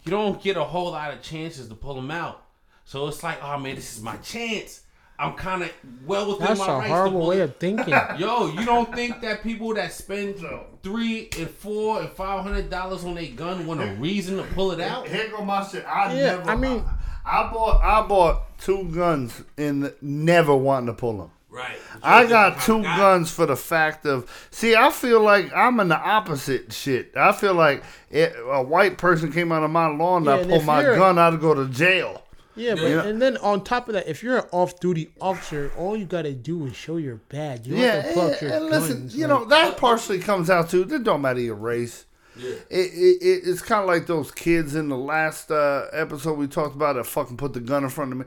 You 0.05 0.11
don't 0.11 0.43
get 0.43 0.59
a 0.59 0.64
whole 0.64 0.91
lot 0.91 1.12
of 1.14 1.22
chances 1.22 1.68
to 1.68 1.74
pull 1.74 1.95
them 1.95 2.11
out, 2.11 2.43
so 2.85 3.09
it's 3.09 3.22
like, 3.22 3.43
oh 3.43 3.59
man, 3.59 3.76
this 3.76 3.97
is 3.97 4.03
my 4.03 4.16
chance. 4.18 4.83
I'm 5.18 5.35
kind 5.35 5.62
of 5.62 5.72
well 6.07 6.28
within 6.33 6.47
That's 6.49 6.61
my 6.61 6.66
a 6.66 6.72
rights 6.78 6.89
to 6.89 6.95
horrible 6.95 7.20
pull 7.20 7.28
way 7.28 7.39
it. 7.41 7.43
of 7.45 7.57
thinking. 7.57 7.89
Yo, 8.18 8.47
you 8.49 8.64
don't 8.66 8.95
think 8.95 9.20
that 9.22 9.43
people 9.43 9.72
that 9.74 9.93
spend 9.93 10.41
No. 10.43 10.64
Three 10.83 11.28
and 11.39 11.49
four 11.51 12.01
and 12.01 12.09
five 12.11 12.43
hundred 12.43 12.70
dollars 12.70 13.05
on 13.05 13.18
a 13.18 13.26
gun 13.28 13.66
want 13.66 13.81
a 13.83 13.87
reason 13.95 14.37
to 14.37 14.43
pull 14.55 14.72
it 14.72 14.81
out? 14.81 15.09
Here 15.09 15.28
go 15.31 15.45
my 15.45 15.62
shit. 15.66 15.85
I 15.87 16.12
Yeah, 16.14 16.37
never. 16.37 16.51
I 16.51 16.57
mean- 16.57 16.85
I, 17.24 17.41
I 17.49 17.53
bought 17.53 17.83
I 17.83 18.07
bought 18.07 18.59
two 18.59 18.85
guns 18.85 19.43
and 19.59 19.93
never 20.01 20.55
wanting 20.57 20.87
to 20.87 20.93
pull 20.95 21.18
them. 21.18 21.31
Right. 21.51 21.76
I 22.03 22.26
got 22.26 22.61
two 22.62 22.83
Got- 22.83 22.97
guns 22.97 23.31
for 23.31 23.45
the 23.45 23.57
fact 23.57 24.07
of 24.07 24.31
see. 24.51 24.74
I 24.76 24.91
feel 24.91 25.20
like 25.20 25.53
I'm 25.55 25.81
in 25.81 25.89
the 25.89 25.99
opposite 25.99 26.72
shit. 26.72 27.12
I 27.16 27.33
feel 27.33 27.55
like 27.55 27.83
it, 28.11 28.35
a 28.47 28.62
white 28.62 28.99
person 28.99 29.33
came 29.33 29.51
out 29.53 29.62
of 29.64 29.70
my 29.70 29.87
lawn 29.89 30.26
and 30.28 30.49
Yeah, 30.49 30.55
I 30.55 30.59
and 30.59 30.66
my 30.66 30.83
gun, 30.83 31.18
I'd 31.18 31.41
go 31.41 31.53
to 31.55 31.66
jail. 31.66 32.22
Yeah, 32.61 32.74
but 32.74 32.82
Yeah. 32.90 33.04
and 33.04 33.20
then 33.20 33.36
on 33.38 33.64
top 33.64 33.88
of 33.88 33.94
that, 33.94 34.06
if 34.08 34.22
you're 34.22 34.38
an 34.38 34.44
off-duty 34.52 35.11
officer, 35.20 35.72
all 35.78 35.96
you 35.96 36.04
gotta 36.04 36.32
do 36.32 36.66
is 36.66 36.76
show 36.76 36.96
your 36.98 37.16
badge. 37.28 37.66
You 37.66 37.76
Yeah, 37.76 38.02
have 38.02 38.04
to 38.08 38.12
pull 38.14 38.26
and, 38.28 38.40
your 38.42 38.50
and 38.52 38.64
listen, 38.66 38.98
guns, 39.00 39.16
you 39.16 39.26
like- 39.26 39.40
know 39.40 39.44
that 39.46 39.76
partially 39.76 40.18
comes 40.18 40.50
out 40.50 40.70
too. 40.70 40.82
it 40.82 41.02
don't 41.04 41.22
matter 41.22 41.40
your 41.40 41.54
race. 41.56 42.04
Yeah. 42.36 42.50
It, 42.70 42.92
it, 42.94 43.22
it 43.22 43.40
it's 43.48 43.61
kind 43.62 43.80
of 43.82 43.86
like 43.88 44.06
those 44.06 44.30
kids 44.30 44.74
in 44.74 44.88
the 44.88 44.96
last 44.96 45.50
uh, 45.50 45.86
episode 45.92 46.38
we 46.38 46.46
talked 46.46 46.74
about 46.76 46.94
that 46.96 47.04
fucking 47.06 47.36
put 47.36 47.52
the 47.54 47.61
gun 47.61 47.82
in 47.84 47.90
front 47.90 48.12
of 48.12 48.18
me. 48.18 48.24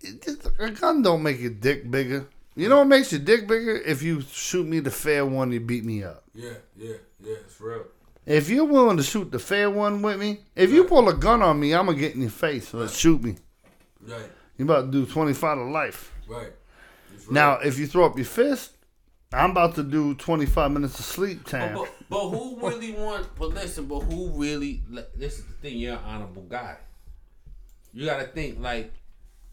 It 0.00 0.22
just- 0.22 0.48
a 0.58 0.70
gun 0.70 1.02
don't 1.02 1.22
make 1.22 1.40
your 1.40 1.50
dick 1.50 1.90
bigger. 1.90 2.26
You 2.56 2.68
know 2.68 2.78
what 2.78 2.88
makes 2.88 3.12
your 3.12 3.20
dick 3.20 3.46
bigger? 3.46 3.76
If 3.76 4.02
you 4.02 4.20
shoot 4.22 4.66
me 4.66 4.80
the 4.80 4.90
fair 4.90 5.24
one, 5.24 5.52
you 5.52 5.60
beat 5.60 5.84
me 5.84 6.02
up. 6.02 6.24
Yeah, 6.34 6.50
yeah, 6.76 6.94
yeah. 7.22 7.34
It's 7.44 7.60
real. 7.60 7.84
If 8.26 8.48
you're 8.50 8.64
willing 8.64 8.96
to 8.98 9.02
shoot 9.02 9.30
the 9.30 9.38
fair 9.38 9.70
one 9.70 10.02
with 10.02 10.18
me, 10.18 10.40
if 10.56 10.70
you 10.70 10.84
pull 10.84 11.08
a 11.08 11.14
gun 11.14 11.40
on 11.42 11.58
me, 11.60 11.72
I'm 11.74 11.86
gonna 11.86 11.96
get 11.98 12.14
in 12.14 12.20
your 12.20 12.30
face. 12.30 12.74
Let's 12.74 12.96
shoot 12.96 13.22
me. 13.22 13.36
Right, 14.08 14.30
You 14.56 14.64
about 14.64 14.92
to 14.92 15.04
do 15.04 15.06
25 15.06 15.58
to 15.58 15.64
life. 15.64 16.12
right. 16.28 16.52
Real. 17.10 17.32
Now, 17.32 17.58
if 17.58 17.78
you 17.78 17.86
throw 17.86 18.06
up 18.06 18.16
your 18.16 18.24
fist, 18.24 18.72
I'm 19.32 19.50
about 19.50 19.74
to 19.74 19.82
do 19.82 20.14
25 20.14 20.70
minutes 20.70 20.98
of 20.98 21.04
sleep 21.04 21.44
time. 21.46 21.74
But, 21.74 21.88
but 22.08 22.28
who 22.30 22.58
really 22.66 22.92
wants? 22.92 23.28
But 23.38 23.50
listen, 23.50 23.86
but 23.86 24.00
who 24.00 24.30
really? 24.30 24.82
This 25.14 25.38
is 25.38 25.44
the 25.44 25.52
thing. 25.54 25.78
You're 25.78 25.94
an 25.96 26.00
honorable 26.04 26.42
guy. 26.42 26.76
You 27.92 28.06
got 28.06 28.20
to 28.20 28.26
think 28.28 28.60
like, 28.60 28.92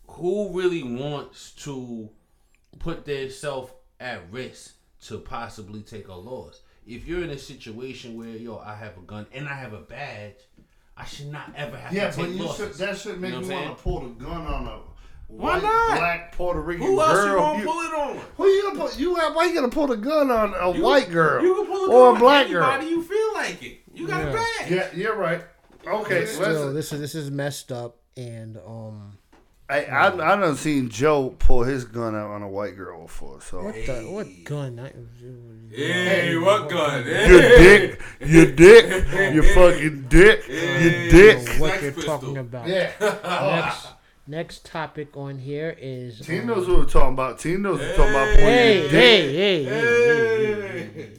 who 0.08 0.58
really 0.58 0.84
wants 0.84 1.52
to 1.64 2.10
put 2.80 3.06
themselves 3.06 3.72
at 4.00 4.32
risk 4.32 4.76
to 5.08 5.18
possibly 5.18 5.82
take 5.82 6.08
a 6.08 6.14
loss? 6.14 6.62
If 6.88 7.08
you're 7.08 7.24
in 7.24 7.32
a 7.32 7.38
situation 7.38 8.16
where 8.18 8.30
yo, 8.30 8.60
I 8.60 8.76
have 8.76 8.98
a 8.98 9.02
gun 9.02 9.26
and 9.34 9.50
I 9.50 9.56
have 9.56 9.74
a 9.74 9.82
badge, 9.82 10.36
I 10.98 11.06
should 11.06 11.32
not 11.32 11.52
ever 11.56 11.76
have 11.78 11.92
Yeah, 11.94 12.10
to 12.12 12.18
but 12.18 12.26
take 12.28 12.36
you 12.38 12.44
losses. 12.46 12.78
should, 12.78 12.88
that 12.88 12.98
should 12.98 13.20
make 13.22 13.34
You 13.34 13.40
you, 13.42 13.46
know 13.48 13.56
what 13.56 13.66
want 13.66 13.78
to 13.78 13.84
pull 13.84 14.00
the 14.02 14.10
gun 14.26 14.42
on 14.48 14.68
a 14.68 14.80
Why 15.28 15.54
White, 15.56 15.64
not? 15.64 15.98
Black 15.98 16.32
Puerto 16.38 16.62
Rican 16.62 16.86
Who 16.88 17.02
else 17.02 17.12
girl. 17.14 17.28
you 17.32 17.36
gonna 17.38 17.60
you- 17.60 17.66
pull 17.66 17.80
it 17.82 17.94
on? 18.18 18.20
Who 18.38 18.46
you 18.48 18.62
gonna 18.64 18.80
put? 18.80 19.00
You 19.00 19.16
why 19.16 19.46
you 19.46 19.56
gonna 19.56 19.70
pull 19.70 19.92
a 19.92 19.98
gun 19.98 20.32
on 20.32 20.54
a 20.54 20.72
You- 20.78 20.84
white 20.84 21.10
girl 21.12 21.44
You 21.44 21.56
can 21.56 21.66
pull 21.68 21.86
it 21.86 21.94
or 21.94 22.10
on 22.12 22.16
a 22.16 22.20
black 22.20 22.46
anybody 22.48 22.86
girl? 22.86 22.90
you 22.92 23.04
feel 23.04 23.34
like 23.34 23.62
it. 23.64 23.80
You 23.94 24.08
got 24.08 24.22
Yeah. 24.24 24.30
it 24.30 24.34
bad. 24.34 24.72
Yeah, 24.72 24.88
you're 25.02 25.16
right. 25.16 25.44
Okay, 25.86 26.26
Still, 26.26 26.48
listen. 26.50 26.74
this 26.74 26.94
is 26.94 27.00
this 27.02 27.16
is 27.16 27.30
messed 27.32 27.72
up, 27.72 27.98
and 28.18 28.58
um, 28.66 29.18
I 29.68 29.84
I 29.86 30.08
I 30.08 30.36
done 30.36 30.56
seen 30.58 30.90
Joe 30.90 31.36
pull 31.40 31.64
his 31.64 31.86
gun 31.86 32.16
out 32.16 32.30
on 32.32 32.44
a 32.44 32.48
white 32.48 32.76
girl 32.78 33.04
before. 33.04 33.42
So 33.42 33.64
what 33.64 33.74
the 33.76 34.02
what 34.10 34.28
gun? 34.44 34.80
I, 34.80 34.92
Hey, 35.76 36.38
what 36.38 36.70
gun? 36.70 37.06
your 37.06 37.42
dick, 37.42 38.02
your 38.22 38.46
dick, 38.52 39.34
your 39.34 39.44
fucking 39.44 40.06
dick, 40.08 40.48
your 40.48 41.10
dick. 41.10 41.46
know 41.48 41.54
what 41.62 41.82
you're 41.82 41.92
pistol. 41.92 42.18
talking 42.20 42.38
about. 42.38 42.68
Yeah. 42.68 42.92
Next, 43.02 43.88
next 44.28 44.66
topic 44.66 45.18
on 45.18 45.40
here 45.40 45.76
is. 45.80 46.20
Team 46.22 46.42
um, 46.42 46.48
knows 46.48 46.68
what 46.68 46.78
we're 46.80 46.86
talking 46.86 47.14
about. 47.14 47.40
Team 47.40 47.64
knows 47.64 47.80
what 47.80 47.88
we're 47.90 47.96
talking 47.96 48.12
about. 48.12 48.36
Pulling 48.36 48.48
Hey, 48.48 48.80
your 48.82 48.90
hey, 48.90 49.22
dick. 49.22 49.36
hey, 49.36 49.64
hey, 49.66 50.54
hey, 50.54 50.90
hey, 50.94 51.10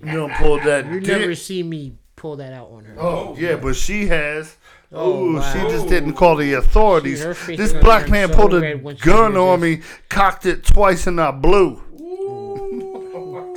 hey. 0.00 0.10
You 0.10 0.12
don't 0.18 0.32
pull 0.34 0.58
that 0.60 0.86
You 0.86 0.98
dick. 1.00 1.18
never 1.20 1.34
see 1.34 1.62
me 1.62 1.92
pull 2.16 2.36
that 2.36 2.52
out 2.54 2.70
on 2.70 2.84
her. 2.86 2.96
Oh 2.98 3.36
yeah, 3.38 3.56
but 3.56 3.76
she 3.76 4.06
has. 4.06 4.56
Oh, 4.94 5.24
Ooh, 5.24 5.36
wow. 5.36 5.52
she 5.52 5.58
just 5.70 5.88
didn't 5.88 6.12
call 6.14 6.36
the 6.36 6.52
authorities. 6.54 7.20
See, 7.20 7.26
her 7.26 7.56
This 7.56 7.72
black 7.72 8.10
man 8.10 8.28
so 8.28 8.34
pulled 8.36 8.52
a 8.54 8.60
red 8.60 8.82
when 8.84 8.96
she 8.96 9.02
gun 9.02 9.36
on 9.38 9.60
this. 9.60 9.78
me, 9.78 9.84
cocked 10.10 10.44
it 10.46 10.64
twice, 10.64 11.06
and 11.06 11.18
I 11.20 11.30
blew. 11.30 11.80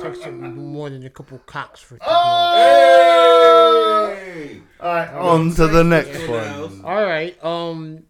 Takes 0.00 0.24
him 0.24 0.72
more 0.72 0.88
than 0.90 1.04
a 1.04 1.10
couple 1.10 1.38
cocks 1.46 1.80
for. 1.80 1.98
Oh! 2.06 4.14
Hey! 4.14 4.60
All 4.78 4.94
right, 4.94 5.08
on 5.14 5.50
to 5.54 5.66
the 5.66 5.82
next 5.82 6.28
one. 6.28 6.82
All 6.84 7.02
right. 7.04 7.42
Um, 7.44 8.04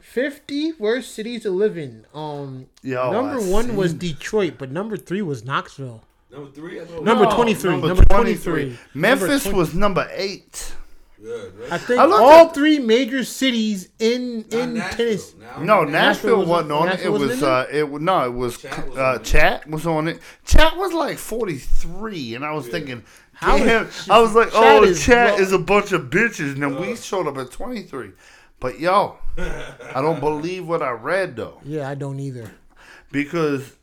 fifty 0.00 0.72
worst 0.72 1.14
cities 1.14 1.42
to 1.42 1.50
live 1.50 1.78
in. 1.78 2.04
Um, 2.12 2.66
Yo, 2.82 3.12
number 3.12 3.40
I 3.40 3.48
one 3.48 3.76
was 3.76 3.94
Detroit, 3.94 4.54
but 4.58 4.70
number 4.70 4.96
three 4.96 5.22
was 5.22 5.44
Knoxville. 5.44 6.02
Number 6.32 6.50
three. 6.50 6.80
I 6.80 6.84
Number 7.00 7.24
No, 7.24 7.30
twenty 7.30 7.54
three. 7.54 7.70
number 7.70 7.88
Number 7.88 8.04
twenty 8.04 8.34
three. 8.34 8.76
Memphis 8.92 9.46
was 9.46 9.72
number 9.74 10.08
eight. 10.12 10.74
Yeah, 11.22 11.32
right. 11.60 11.72
I 11.72 11.78
think 11.78 12.00
I 12.00 12.04
all 12.04 12.46
at- 12.46 12.54
three 12.54 12.78
major 12.78 13.24
cities 13.24 13.90
in 13.98 14.44
in 14.50 14.74
Nashville. 14.74 15.06
Tennessee. 15.06 15.36
No, 15.58 15.84
Nashville 15.84 15.86
Nashville 15.90 16.36
wasn't- 16.46 16.48
wasn't 16.48 16.72
on 16.72 16.88
it. 16.88 17.00
It 17.00 17.10
wasn't 17.12 17.30
was 17.30 17.42
in 17.42 17.48
uh, 17.48 17.66
it 17.70 17.90
was 17.90 18.02
no, 18.02 18.24
it 18.26 18.32
was 18.32 18.58
Chat 18.58 18.88
was 18.88 18.98
uh, 18.98 19.02
on 19.02 19.14
it. 19.16 19.24
chat 19.24 19.68
was 19.68 19.86
on 19.86 20.08
it. 20.08 20.20
Chat 20.46 20.76
was 20.76 20.92
like 20.94 21.18
forty 21.18 21.56
three, 21.58 22.34
and 22.34 22.44
I 22.44 22.52
was 22.52 22.68
thinking, 22.68 23.04
How 23.34 23.58
damn. 23.58 23.86
is- 23.86 24.08
I 24.08 24.18
was 24.20 24.34
like, 24.34 24.50
Chat 24.50 24.56
oh, 24.62 24.82
is 24.84 25.04
chat 25.04 25.34
low. 25.34 25.40
is 25.40 25.52
a 25.52 25.58
bunch 25.58 25.92
of 25.92 26.02
bitches, 26.04 26.54
and 26.54 26.62
then 26.62 26.80
we 26.80 26.96
showed 26.96 27.26
up 27.26 27.36
at 27.36 27.50
twenty 27.50 27.82
three. 27.82 28.12
But 28.58 28.80
yo, 28.80 29.18
I 29.38 30.00
don't 30.00 30.20
believe 30.20 30.66
what 30.66 30.82
I 30.82 30.90
read 30.90 31.36
though, 31.36 31.60
Yeah, 31.64 31.88
I 31.88 31.94
don't 31.96 32.18
either. 32.20 32.50
because 33.12 33.76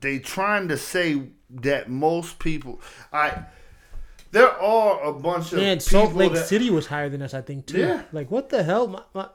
they 0.00 0.18
trying 0.18 0.68
to 0.68 0.76
say 0.76 1.22
that 1.50 1.88
most 1.88 2.38
people, 2.38 2.80
I. 3.12 3.46
There 4.34 4.50
are 4.50 5.00
a 5.04 5.12
bunch 5.12 5.52
of 5.52 5.60
And 5.60 5.80
people 5.80 6.00
Salt 6.00 6.14
Lake 6.14 6.32
that, 6.32 6.46
City 6.48 6.68
was 6.68 6.86
higher 6.88 7.08
than 7.08 7.22
us, 7.22 7.34
I 7.34 7.40
think, 7.40 7.66
too. 7.66 7.78
Yeah. 7.78 8.02
Like, 8.12 8.30
what 8.32 8.48
the 8.48 8.64
hell? 8.64 8.88
My, 8.88 9.02
my, 9.14 9.28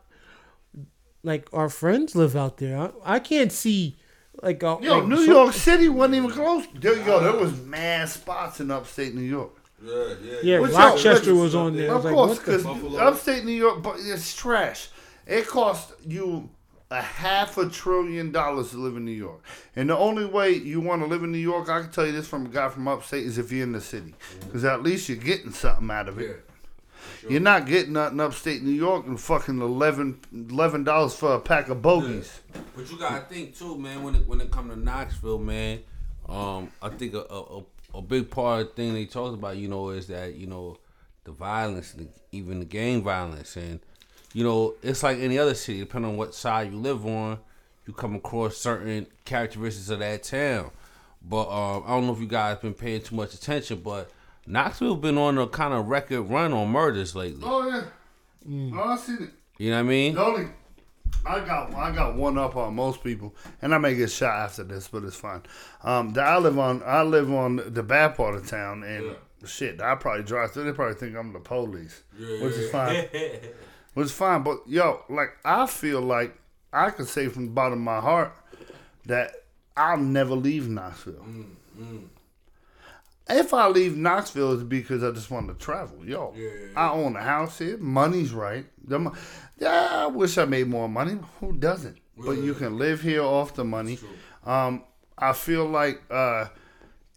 like, 1.23 1.47
our 1.53 1.69
friends 1.69 2.15
live 2.15 2.35
out 2.35 2.57
there. 2.57 2.77
I, 2.77 2.89
I 3.15 3.19
can't 3.19 3.51
see, 3.51 3.97
like, 4.43 4.61
uh, 4.63 4.77
Yo, 4.81 4.97
like, 4.99 5.07
New 5.07 5.25
so- 5.25 5.31
York 5.31 5.53
City 5.53 5.87
wasn't 5.87 6.15
even 6.15 6.31
close. 6.31 6.65
There, 6.75 6.97
yo, 6.97 7.21
there 7.21 7.33
was 7.39 7.57
mad 7.61 8.09
spots 8.09 8.59
in 8.59 8.71
upstate 8.71 9.15
New 9.15 9.21
York. 9.21 9.51
Yeah, 9.81 10.13
yeah. 10.21 10.35
Yeah, 10.43 10.59
Which 10.59 10.71
Rochester 10.73 11.33
was 11.33 11.55
on 11.55 11.77
there. 11.77 11.89
Of 11.93 12.03
was 12.03 12.05
like, 12.05 12.13
course, 12.13 12.29
what 12.37 12.45
the? 12.45 12.51
because 12.51 12.63
Buffalo. 12.65 12.99
upstate 12.99 13.45
New 13.45 13.53
York, 13.53 13.81
but 13.81 13.95
it's 13.99 14.35
trash. 14.35 14.89
It 15.25 15.47
cost 15.47 15.93
you 16.05 16.49
a 16.91 17.01
half 17.01 17.57
a 17.57 17.69
trillion 17.69 18.31
dollars 18.31 18.71
to 18.71 18.77
live 18.77 18.97
in 18.97 19.05
New 19.05 19.11
York, 19.11 19.41
and 19.75 19.89
the 19.89 19.97
only 19.97 20.25
way 20.25 20.51
you 20.53 20.81
want 20.81 21.01
to 21.03 21.07
live 21.07 21.23
in 21.23 21.31
New 21.31 21.37
York, 21.37 21.69
I 21.69 21.81
can 21.81 21.91
tell 21.91 22.05
you 22.05 22.11
this 22.11 22.27
from 22.27 22.47
a 22.47 22.49
guy 22.49 22.67
from 22.69 22.87
upstate, 22.87 23.25
is 23.25 23.37
if 23.37 23.51
you're 23.51 23.63
in 23.63 23.73
the 23.73 23.81
city, 23.81 24.15
because 24.41 24.65
at 24.65 24.81
least 24.81 25.07
you're 25.07 25.17
getting 25.17 25.51
something 25.51 25.89
out 25.91 26.07
of 26.09 26.19
Yeah. 26.19 26.29
it. 26.29 26.45
You're 27.29 27.41
not 27.41 27.65
getting 27.67 27.93
nothing 27.93 28.19
upstate 28.19 28.63
New 28.63 28.71
York 28.71 29.05
and 29.05 29.19
fucking 29.19 29.61
11 29.61 30.83
dollars 30.83 31.13
for 31.15 31.33
a 31.35 31.39
pack 31.39 31.69
of 31.69 31.81
bogeys. 31.81 32.39
But 32.75 32.89
you 32.89 32.97
gotta 32.97 33.25
think 33.25 33.57
too, 33.57 33.77
man. 33.77 34.03
When 34.03 34.15
it 34.15 34.27
when 34.27 34.41
it 34.41 34.49
come 34.51 34.69
to 34.69 34.75
Knoxville, 34.75 35.37
man, 35.39 35.79
um, 36.27 36.71
I 36.81 36.89
think 36.89 37.13
a, 37.13 37.25
a 37.29 37.59
a- 37.59 37.65
a 37.95 38.01
big 38.03 38.29
part 38.29 38.61
of 38.61 38.67
the 38.67 38.73
thing 38.75 38.93
they 38.93 39.05
talked 39.05 39.33
about, 39.33 39.57
you 39.57 39.67
know, 39.67 39.89
is 39.89 40.07
that 40.07 40.35
you 40.35 40.45
know 40.47 40.77
the 41.23 41.31
violence, 41.31 41.91
the, 41.93 42.07
even 42.31 42.59
the 42.59 42.65
gang 42.65 43.01
violence, 43.03 43.55
and 43.57 43.79
you 44.33 44.43
know 44.43 44.75
it's 44.81 45.03
like 45.03 45.19
any 45.19 45.37
other 45.37 45.55
city. 45.55 45.79
Depending 45.79 46.11
on 46.11 46.17
what 46.17 46.35
side 46.35 46.71
you 46.71 46.77
live 46.77 47.05
on, 47.05 47.39
you 47.85 47.93
come 47.93 48.15
across 48.15 48.57
certain 48.57 49.07
characteristics 49.25 49.89
of 49.89 49.99
that 49.99 50.23
town. 50.23 50.71
But 51.21 51.49
um, 51.49 51.83
I 51.85 51.89
don't 51.89 52.07
know 52.07 52.13
if 52.13 52.19
you 52.19 52.27
guys 52.27 52.57
been 52.57 52.73
paying 52.73 53.01
too 53.01 53.15
much 53.15 53.33
attention, 53.33 53.81
but 53.83 54.09
Knoxville 54.47 54.95
has 54.95 55.01
been 55.01 55.17
on 55.17 55.37
a 55.37 55.47
kind 55.47 55.73
of 55.73 55.87
record 55.87 56.23
run 56.23 56.53
on 56.53 56.69
murders 56.69 57.15
lately. 57.15 57.43
Oh 57.43 57.67
yeah, 57.67 57.83
oh 58.75 58.83
I 58.83 58.97
seen 58.97 59.23
it. 59.23 59.29
You 59.57 59.71
know 59.71 59.77
what 59.77 59.81
I 59.81 59.83
mean? 59.83 60.15
The 60.15 60.23
only 60.23 60.47
I 61.25 61.39
got 61.41 61.73
I 61.73 61.93
got 61.93 62.15
one 62.15 62.37
up 62.37 62.55
on 62.55 62.75
most 62.75 63.03
people, 63.03 63.35
and 63.61 63.75
I 63.75 63.77
may 63.77 63.95
get 63.95 64.09
shot 64.09 64.35
after 64.35 64.63
this, 64.63 64.87
but 64.87 65.03
it's 65.03 65.15
fine. 65.15 65.43
Um, 65.83 66.13
that 66.13 66.25
I 66.25 66.37
live 66.37 66.57
on 66.57 66.81
I 66.85 67.01
live 67.03 67.31
on 67.31 67.61
the 67.73 67.83
bad 67.83 68.15
part 68.15 68.35
of 68.35 68.47
town, 68.47 68.83
and 68.83 69.15
shit, 69.45 69.81
I 69.81 69.95
probably 69.95 70.23
drive 70.23 70.51
through. 70.51 70.65
They 70.65 70.71
probably 70.71 70.95
think 70.95 71.15
I'm 71.15 71.33
the 71.33 71.39
police, 71.39 72.03
which 72.17 72.53
is 72.53 72.71
fine. 72.71 73.07
which 73.99 74.05
is 74.05 74.11
fine. 74.13 74.43
But 74.43 74.59
yo, 74.65 75.01
like 75.09 75.31
I 75.43 75.65
feel 75.67 75.99
like 75.99 76.33
I 76.71 76.89
could 76.89 77.09
say 77.09 77.27
from 77.27 77.47
the 77.47 77.51
bottom 77.51 77.79
of 77.79 77.79
my 77.79 77.99
heart 77.99 78.33
that 79.07 79.33
I'll 79.75 79.97
never 79.97 80.35
leave 80.35 80.69
Knoxville. 80.69 81.25
If 83.29 83.53
I 83.53 83.67
leave 83.67 83.97
Knoxville, 83.97 84.53
it's 84.53 84.63
because 84.63 85.03
I 85.03 85.11
just 85.11 85.29
want 85.29 85.49
to 85.49 85.53
travel. 85.53 85.97
Yo, 86.05 86.33
I 86.77 86.89
own 86.91 87.17
a 87.17 87.21
house 87.21 87.59
here. 87.59 87.77
Money's 87.77 88.31
right. 88.31 88.65
Mo- 88.87 89.13
yeah, 89.57 89.89
I 89.91 90.07
wish 90.07 90.37
I 90.37 90.45
made 90.45 90.67
more 90.67 90.87
money. 90.87 91.17
Who 91.41 91.57
doesn't? 91.57 91.97
But 92.17 92.37
you 92.37 92.53
can 92.53 92.77
live 92.77 93.01
here 93.01 93.21
off 93.23 93.53
the 93.53 93.65
money. 93.65 93.99
Um, 94.45 94.83
I 95.17 95.33
feel 95.33 95.65
like 95.65 96.01
uh, 96.09 96.47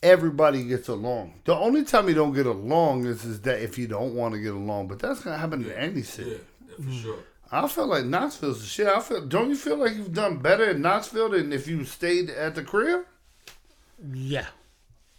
everybody 0.03 0.65
gets 0.65 0.89
along. 0.89 1.35
The 1.45 1.55
only 1.55 1.85
time 1.85 2.09
you 2.09 2.15
don't 2.15 2.35
get 2.35 2.47
along 2.47 3.07
is, 3.07 3.25
is 3.25 3.41
that 3.43 3.63
if 3.63 3.79
you 3.79 3.87
don't 3.87 4.15
want 4.17 4.35
to 4.35 4.41
get 4.41 4.53
along. 4.53 4.89
But 4.89 4.99
that's 4.99 5.21
gonna 5.21 5.39
happen 5.39 5.65
in 5.65 5.71
any 5.73 6.03
city. 6.03 6.41
Yeah, 6.79 6.85
yeah, 6.85 6.85
for 6.85 6.91
hmm. 6.91 7.03
sure. 7.03 7.19
I 7.55 7.69
feel 7.69 7.87
like 7.87 8.07
Knoxville's 8.07 8.61
the 8.63 8.67
shit. 8.67 8.87
I 8.87 8.99
feel. 9.01 9.27
Don't 9.27 9.51
you 9.51 9.57
feel 9.57 9.77
like 9.77 9.95
you've 9.95 10.15
done 10.15 10.39
better 10.39 10.71
in 10.71 10.81
Knoxville 10.81 11.31
than 11.31 11.53
if 11.53 11.69
you 11.69 11.85
stayed 11.85 12.31
at 12.31 12.55
the 12.55 12.63
crib? 12.63 13.05
Yeah. 14.13 14.47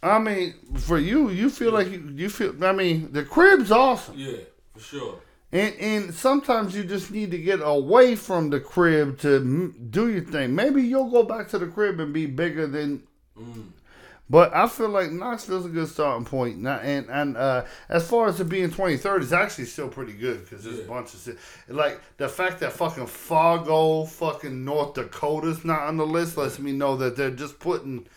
I 0.01 0.20
mean, 0.20 0.56
for 0.78 0.97
you, 0.97 1.30
you 1.30 1.49
feel 1.49 1.72
like 1.72 1.89
you, 1.89 2.12
you 2.16 2.30
feel. 2.30 2.62
I 2.64 2.74
mean, 2.74 3.14
the 3.14 3.24
crib's 3.24 3.72
awesome, 3.72 4.16
Yeah, 4.18 4.38
for 4.74 4.80
sure. 4.82 5.20
and 5.51 5.74
and 5.80 6.14
sometimes 6.14 6.76
you 6.76 6.84
just 6.84 7.12
need 7.12 7.32
to 7.32 7.38
get 7.38 7.60
away 7.64 8.16
from 8.16 8.49
the 8.49 8.60
crib 8.60 9.20
to 9.20 9.36
m- 9.38 9.88
do 9.91 10.10
your 10.10 10.26
thing. 10.26 10.56
Maybe 10.56 10.82
you'll 10.82 11.10
go 11.10 11.24
back 11.24 11.47
to 11.49 11.60
the 11.60 11.68
crib 11.68 11.99
and 11.99 12.12
be 12.14 12.26
bigger 12.26 12.68
than. 12.68 13.04
Mm. 13.39 13.70
But 14.30 14.56
I 14.56 14.68
feel 14.68 14.90
like 14.90 15.12
Knoxville's 15.12 15.66
a 15.66 15.70
good 15.70 15.88
starting 15.90 16.26
point. 16.26 16.58
Now, 16.58 16.78
and 16.78 17.08
and 17.10 17.36
uh, 17.38 17.66
as 17.90 18.08
far 18.08 18.28
as 18.28 18.40
it 18.40 18.46
being 18.50 18.70
23rd, 18.72 19.22
it's 19.22 19.32
actually 19.34 19.66
still 19.66 19.90
pretty 19.90 20.14
good 20.14 20.44
because 20.46 20.64
there's 20.64 20.80
a 20.80 20.84
bunch 20.84 21.14
of 21.14 21.20
shit. 21.20 21.38
Like 21.68 22.00
the 22.18 22.30
fact 22.30 22.60
that 22.62 22.72
fucking 22.72 23.08
Fargo, 23.08 24.06
fucking 24.06 24.64
North 24.64 24.94
Dakota's 24.96 25.66
not 25.66 25.82
on 25.82 25.98
the 25.98 26.06
list 26.06 26.38
lets 26.38 26.58
me 26.58 26.72
know 26.72 26.96
that 26.98 27.16
they're 27.18 27.32
just 27.32 27.60
putting 27.60 28.08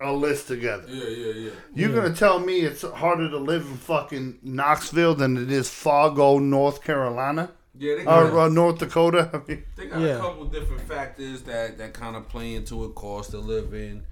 a 0.00 0.12
list 0.12 0.48
together. 0.48 0.84
Yeah, 0.88 1.08
yeah, 1.08 1.32
yeah. 1.34 1.50
You're 1.74 1.94
gonna 1.94 2.14
tell 2.14 2.40
me 2.40 2.60
it's 2.60 2.82
harder 2.82 3.28
to 3.30 3.38
live 3.38 3.62
in 3.66 3.76
fucking 3.76 4.38
Knoxville 4.42 5.14
than 5.14 5.36
it 5.36 5.52
is 5.52 5.68
Fargo, 5.70 6.38
North 6.38 6.82
Carolina, 6.82 7.50
Yeah, 7.78 7.96
they 7.96 8.04
got, 8.04 8.32
or 8.32 8.40
uh, 8.40 8.48
North 8.48 8.78
Dakota? 8.78 9.30
I 9.32 9.36
mean, 9.48 9.64
They 9.76 9.86
got 9.86 10.00
Yeah. 10.00 10.16
a 10.16 10.20
couple 10.20 10.46
different 10.46 10.82
factors 10.82 11.42
that 11.42 11.78
that 11.78 11.92
kind 11.92 12.16
of 12.16 12.28
play 12.28 12.54
into 12.54 12.84
it: 12.86 12.94
cost 12.94 13.34
of 13.34 13.46
living, 13.46 14.02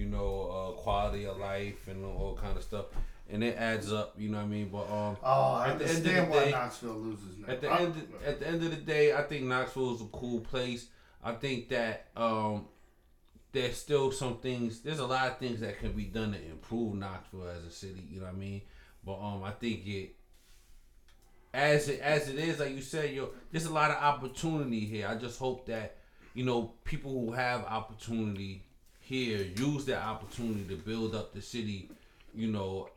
you 0.00 0.06
know, 0.06 0.50
uh, 0.50 0.80
quality 0.80 1.26
of 1.26 1.36
life, 1.38 1.86
and 1.88 2.04
all 2.04 2.38
kind 2.40 2.56
of 2.56 2.62
stuff. 2.62 2.86
And 3.32 3.44
it 3.44 3.56
adds 3.56 3.92
up, 3.92 4.14
you 4.18 4.28
know 4.28 4.38
what 4.38 4.44
I 4.44 4.48
mean. 4.48 4.68
But 4.70 4.90
um, 4.90 5.16
oh, 5.22 5.52
I 5.54 5.68
At 5.70 5.78
the 5.78 5.84
end 5.84 5.90
of 5.90 5.96
understand 6.06 6.26
the 6.26 6.36
why 6.36 6.44
day- 6.46 6.50
Knoxville 6.50 6.94
loses 6.94 7.38
now. 7.38 7.52
at 7.52 7.60
the 7.60 7.68
I- 7.68 7.78
end 7.82 8.08
at 8.26 8.40
the 8.40 8.46
end 8.48 8.62
of 8.64 8.70
the 8.70 8.76
day, 8.76 9.12
I 9.14 9.22
think 9.22 9.44
Knoxville 9.44 9.94
is 9.94 10.00
a 10.00 10.06
cool 10.06 10.40
place. 10.40 10.88
I 11.22 11.32
think 11.32 11.68
that 11.68 12.08
um, 12.16 12.66
there's 13.52 13.76
still 13.76 14.10
some 14.10 14.38
things. 14.38 14.80
There's 14.80 14.98
a 14.98 15.06
lot 15.06 15.28
of 15.30 15.38
things 15.38 15.60
that 15.60 15.78
can 15.78 15.92
be 15.92 16.04
done 16.06 16.32
to 16.32 16.44
improve 16.44 16.94
Knoxville 16.94 17.46
as 17.56 17.64
a 17.64 17.70
city. 17.70 18.02
You 18.10 18.20
know 18.20 18.26
what 18.26 18.34
I 18.34 18.38
mean? 18.38 18.62
But 19.04 19.20
um, 19.20 19.44
I 19.44 19.50
think 19.52 19.86
it 19.86 20.16
as 21.52 21.88
it 21.88 22.00
as 22.00 22.28
it 22.28 22.36
is, 22.38 22.58
like 22.58 22.74
you 22.74 22.80
said, 22.82 23.10
yo, 23.14 23.30
there's 23.52 23.66
a 23.66 23.72
lot 23.72 23.90
of 23.90 23.96
opportunity 24.02 24.80
here. 24.80 25.06
I 25.08 25.14
just 25.16 25.38
hope 25.38 25.66
that 25.66 25.96
you 26.34 26.44
know 26.44 26.72
people 26.84 27.12
who 27.12 27.32
have 27.32 27.64
opportunity 27.64 28.64
here 29.10 29.44
use 29.56 29.84
that 29.86 30.02
opportunity 30.02 30.64
to 30.68 30.76
build 30.76 31.16
up 31.16 31.34
the 31.34 31.42
city. 31.42 31.90
You 32.32 32.46
know, 32.46 32.90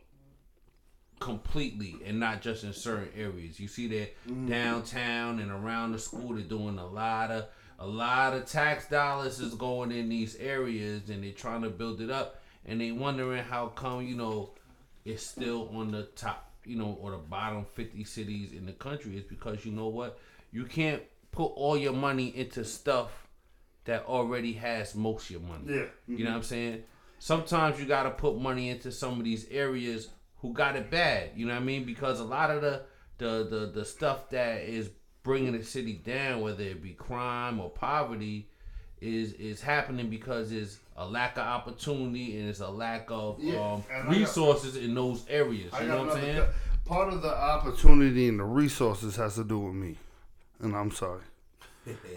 completely 1.18 1.96
and 2.06 2.20
not 2.20 2.40
just 2.40 2.62
in 2.64 2.72
certain 2.72 3.08
areas. 3.16 3.58
You 3.58 3.66
see 3.68 3.88
that 3.88 4.14
Mm-hmm. 4.28 4.48
downtown 4.48 5.40
and 5.40 5.50
around 5.50 5.92
the 5.92 5.98
school, 5.98 6.34
they're 6.34 6.44
doing 6.44 6.78
a 6.78 6.86
lot 6.86 7.30
of 7.30 7.46
a 7.78 7.86
lot 7.86 8.32
of 8.34 8.46
tax 8.46 8.88
dollars 8.88 9.40
is 9.40 9.54
going 9.54 9.90
in 9.90 10.08
these 10.08 10.36
areas, 10.36 11.10
and 11.10 11.24
they're 11.24 11.32
trying 11.32 11.62
to 11.62 11.70
build 11.70 12.00
it 12.00 12.10
up, 12.10 12.40
and 12.64 12.80
they 12.80 12.92
wondering 12.92 13.42
how 13.42 13.66
come 13.66 14.06
you 14.06 14.14
know 14.14 14.50
it's 15.04 15.26
still 15.26 15.68
on 15.74 15.90
the 15.90 16.04
top, 16.14 16.52
you 16.64 16.76
know, 16.76 16.96
or 17.02 17.10
the 17.10 17.16
bottom 17.18 17.66
50 17.74 18.04
cities 18.04 18.52
in 18.52 18.64
the 18.64 18.72
country. 18.72 19.16
Is 19.16 19.24
because 19.24 19.64
you 19.66 19.72
know 19.72 19.88
what, 19.88 20.18
you 20.52 20.64
can't 20.64 21.02
put 21.32 21.48
all 21.56 21.76
your 21.76 21.92
money 21.92 22.28
into 22.36 22.64
stuff 22.64 23.23
that 23.84 24.04
already 24.06 24.52
has 24.54 24.94
most 24.94 25.24
of 25.26 25.30
your 25.32 25.40
money. 25.40 25.64
Yeah. 25.68 25.84
You 26.06 26.24
know 26.24 26.30
what 26.30 26.36
I'm 26.38 26.42
saying? 26.42 26.82
Sometimes 27.18 27.78
you 27.80 27.86
got 27.86 28.04
to 28.04 28.10
put 28.10 28.36
money 28.38 28.68
into 28.70 28.90
some 28.92 29.18
of 29.18 29.24
these 29.24 29.46
areas 29.50 30.08
who 30.40 30.52
got 30.52 30.76
it 30.76 30.90
bad. 30.90 31.30
You 31.36 31.46
know 31.46 31.54
what 31.54 31.62
I 31.62 31.64
mean? 31.64 31.84
Because 31.84 32.20
a 32.20 32.24
lot 32.24 32.50
of 32.50 32.60
the 32.62 32.82
the 33.18 33.46
the, 33.48 33.70
the 33.74 33.84
stuff 33.84 34.30
that 34.30 34.62
is 34.62 34.90
bringing 35.22 35.52
the 35.56 35.64
city 35.64 35.94
down, 35.94 36.40
whether 36.42 36.62
it 36.64 36.82
be 36.82 36.90
crime 36.90 37.60
or 37.60 37.70
poverty, 37.70 38.48
is 39.00 39.32
is 39.34 39.60
happening 39.62 40.10
because 40.10 40.50
there's 40.50 40.78
a 40.96 41.06
lack 41.06 41.36
of 41.38 41.44
opportunity 41.46 42.38
and 42.38 42.48
it's 42.48 42.60
a 42.60 42.68
lack 42.68 43.06
of 43.10 43.42
Yeah, 43.42 43.54
um, 43.74 43.84
I 43.92 44.02
got- 44.02 44.08
resources 44.10 44.76
in 44.76 44.94
those 44.94 45.24
areas. 45.28 45.72
You 45.80 45.86
know 45.88 46.04
what 46.04 46.16
I'm 46.16 46.22
saying? 46.22 46.44
Part 46.84 47.12
of 47.12 47.22
the 47.22 47.34
opportunity 47.34 48.28
and 48.28 48.38
the 48.38 48.44
resources 48.44 49.16
has 49.16 49.36
to 49.36 49.44
do 49.44 49.58
with 49.58 49.74
me, 49.74 49.96
and 50.60 50.76
I'm 50.76 50.90
sorry. 50.90 51.22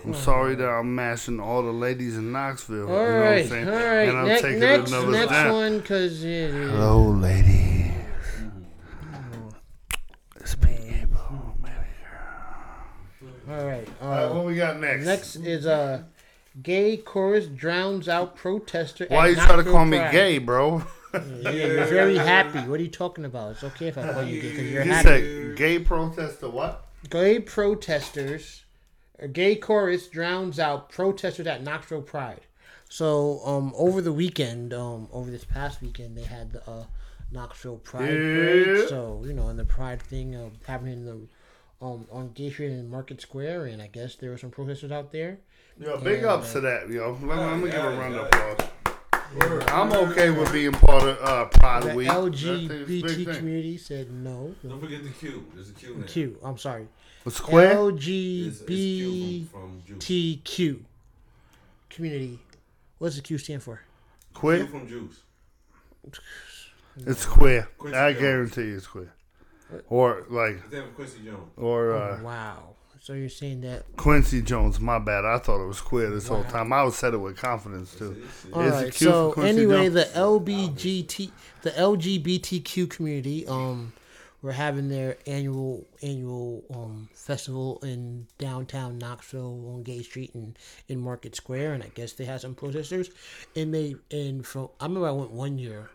I'm 0.05 0.13
sorry 0.13 0.55
that 0.55 0.67
I'm 0.69 0.95
mashing 0.95 1.39
all 1.41 1.61
the 1.63 1.71
ladies 1.73 2.15
in 2.17 2.31
Knoxville. 2.31 2.89
All 2.89 3.01
you 3.01 3.07
know 3.11 3.19
what 3.19 3.25
right, 3.25 3.43
I'm 3.43 3.49
saying? 3.49 3.67
all 3.67 3.73
right. 3.75 4.07
And 4.09 4.17
I'm 4.17 4.27
Ne- 4.27 4.41
taking 4.41 4.59
next, 4.59 4.91
another 4.91 5.11
next 5.11 5.31
down. 5.31 5.53
one, 5.53 5.81
cause 5.81 6.23
yeah, 6.23 6.47
yeah. 6.47 6.51
Hello, 6.69 7.01
ladies. 7.09 7.91
It's 10.37 10.61
me, 10.61 11.01
Abel. 11.01 11.19
All 13.49 13.65
right. 13.65 13.87
All 14.01 14.07
right, 14.09 14.23
Uh, 14.23 14.33
what 14.33 14.45
we 14.45 14.55
got 14.55 14.79
next? 14.79 15.05
next 15.05 15.35
is 15.37 15.65
uh, 15.65 16.03
gay 16.61 16.97
chorus 16.97 17.47
drowns 17.47 18.07
out 18.09 18.35
protester. 18.35 19.05
at 19.05 19.09
Why 19.11 19.27
you 19.29 19.35
try 19.35 19.47
to 19.47 19.53
Knoxville 19.55 19.73
call 19.73 19.85
me 19.85 19.97
Pride. 19.97 20.11
gay, 20.11 20.37
bro? 20.37 20.83
Yeah, 21.13 21.49
you're 21.51 21.85
very 21.85 22.17
happy. 22.17 22.59
What 22.59 22.79
are 22.79 22.83
you 22.83 22.89
talking 22.89 23.25
about? 23.25 23.51
It's 23.53 23.63
okay 23.63 23.87
if 23.87 23.97
I 23.97 24.13
call 24.13 24.23
you 24.23 24.41
gay 24.41 24.49
because 24.51 24.71
you're 24.71 24.83
You 24.83 24.91
happy. 24.91 25.07
said 25.07 25.55
gay 25.57 25.79
protester 25.79 26.49
what? 26.49 26.85
Gay 27.09 27.39
protesters, 27.39 28.63
a 29.19 29.27
gay 29.27 29.55
chorus 29.55 30.07
drowns 30.07 30.59
out 30.59 30.89
protesters 30.89 31.47
at 31.47 31.63
Knoxville 31.63 32.01
Pride. 32.01 32.41
So, 32.89 33.41
um, 33.45 33.73
over 33.75 34.01
the 34.01 34.13
weekend, 34.13 34.73
um, 34.73 35.09
over 35.11 35.29
this 35.29 35.43
past 35.43 35.81
weekend, 35.81 36.17
they 36.17 36.23
had 36.23 36.53
the 36.53 36.69
uh, 36.69 36.85
Knoxville 37.31 37.77
Pride 37.77 38.07
parade. 38.07 38.87
So, 38.87 39.23
you 39.25 39.33
know, 39.33 39.49
and 39.49 39.59
the 39.59 39.65
Pride 39.65 40.01
thing 40.01 40.35
uh, 40.35 40.49
happening 40.65 40.93
in 40.93 41.05
the 41.05 41.27
um 41.79 42.07
on 42.11 42.31
Gay 42.33 42.49
Street 42.49 42.71
and 42.71 42.89
Market 42.89 43.21
Square, 43.21 43.65
and 43.67 43.81
I 43.81 43.87
guess 43.87 44.15
there 44.15 44.31
were 44.31 44.37
some 44.37 44.49
protesters 44.49 44.91
out 44.91 45.11
there. 45.11 45.39
Yo, 45.79 45.97
big 45.99 46.21
Yeah, 46.23 46.33
ups 46.33 46.53
to 46.53 46.61
that, 46.61 46.89
yo. 46.89 47.11
Let 47.11 47.21
me, 47.21 47.27
let 47.27 47.57
me 47.57 47.69
give 47.69 47.83
a 47.83 47.89
round 47.89 48.15
of 48.15 48.29
yeah. 48.33 48.51
applause. 48.51 48.69
I'm 49.67 49.91
okay 49.91 50.29
with 50.29 50.51
being 50.53 50.71
part 50.71 51.03
of 51.03 51.17
uh, 51.21 51.45
Pride 51.45 51.83
The 51.83 51.95
Week. 51.95 52.07
That 52.07 52.15
thing's 52.21 52.43
a 52.43 52.47
LGBT 52.47 53.37
community 53.37 53.77
said 53.77 54.09
no. 54.09 54.55
Don't 54.67 54.79
forget 54.79 55.03
the 55.03 55.09
Q. 55.09 55.45
There's 55.53 55.69
a 55.69 55.73
Q 55.73 55.95
now. 55.97 56.07
Q. 56.07 56.37
I'm 56.43 56.57
sorry. 56.57 56.87
A 57.27 57.31
square? 57.31 57.89
It's, 57.89 58.05
it's 58.61 58.61
Q 58.65 59.45
from, 59.51 59.81
from 59.85 59.99
Juice. 59.99 60.05
LGBTQ 60.07 60.79
community. 61.89 62.39
What's 62.97 63.15
the 63.17 63.21
Q 63.21 63.37
stand 63.37 63.63
for? 63.63 63.81
Queer? 64.33 64.65
from 64.67 64.87
Juice. 64.87 65.19
It's 67.05 67.25
queer. 67.25 67.67
Quincy 67.77 67.97
I 67.97 68.11
Jones. 68.13 68.21
guarantee 68.21 68.61
you 68.63 68.77
it's 68.77 68.87
queer. 68.87 69.13
Or 69.89 70.25
like, 70.29 70.63
His 70.63 70.71
name 70.71 70.83
Quincy 70.95 71.19
Jones. 71.25 71.51
or 71.57 71.93
uh, 71.95 72.17
Oh, 72.19 72.23
wow. 72.23 72.63
So 73.01 73.13
you're 73.13 73.29
saying 73.29 73.61
that? 73.61 73.83
Quincy 73.95 74.41
Jones. 74.41 74.79
My 74.79 74.97
bad. 74.99 75.23
I 75.25 75.37
thought 75.37 75.63
it 75.63 75.67
was 75.67 75.79
queer 75.81 76.09
this 76.09 76.27
whole 76.27 76.43
time. 76.45 76.73
I 76.73 76.83
would 76.83 76.93
said 76.93 77.13
it 77.13 77.17
with 77.17 77.37
confidence 77.37 77.93
too. 77.95 78.15
See? 78.43 78.51
All 78.51 78.61
Is 78.61 78.73
it 78.73 78.75
right. 78.85 78.93
Q 78.93 79.07
So 79.07 79.31
Quincy 79.33 79.49
anyway, 79.63 79.89
Jones? 79.89 79.93
the 79.93 80.19
LBGT, 80.19 81.31
the 81.61 81.71
LGBTQ 81.71 82.89
community, 82.89 83.47
um, 83.47 83.93
were 84.47 84.53
having 84.53 84.87
their 84.87 85.17
annual 85.27 85.85
annual 86.01 86.63
um 86.73 87.09
festival 87.13 87.79
in 87.83 88.25
downtown 88.37 88.97
Knoxville 88.97 89.73
on 89.73 89.83
Gay 89.83 90.01
Street 90.01 90.33
and 90.33 90.57
in 90.87 91.01
Market 91.01 91.35
Square, 91.35 91.73
and 91.73 91.83
I 91.83 91.91
guess 91.93 92.13
they 92.13 92.23
had 92.23 92.39
some 92.39 92.55
protesters, 92.55 93.09
and 93.57 93.73
they 93.73 93.97
and 94.09 94.47
from 94.47 94.69
I 94.79 94.85
remember 94.85 95.09
I 95.09 95.11
went 95.11 95.31
one 95.31 95.59
year. 95.59 95.89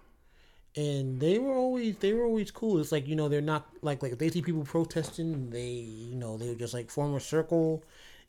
And 0.74 1.20
they 1.20 1.38
were 1.38 1.54
always 1.54 1.96
they 1.96 2.12
were 2.12 2.24
always 2.24 2.50
cool. 2.50 2.78
It's 2.78 2.92
like 2.92 3.08
you 3.08 3.16
know 3.16 3.28
they're 3.28 3.40
not 3.40 3.66
like 3.80 4.02
like 4.02 4.12
if 4.12 4.18
they 4.18 4.30
see 4.30 4.42
people 4.42 4.64
protesting, 4.64 5.48
they 5.50 5.70
you 6.10 6.16
know 6.16 6.36
they 6.36 6.48
would 6.48 6.58
just 6.58 6.74
like 6.74 6.90
form 6.90 7.14
a 7.14 7.20
circle, 7.20 7.82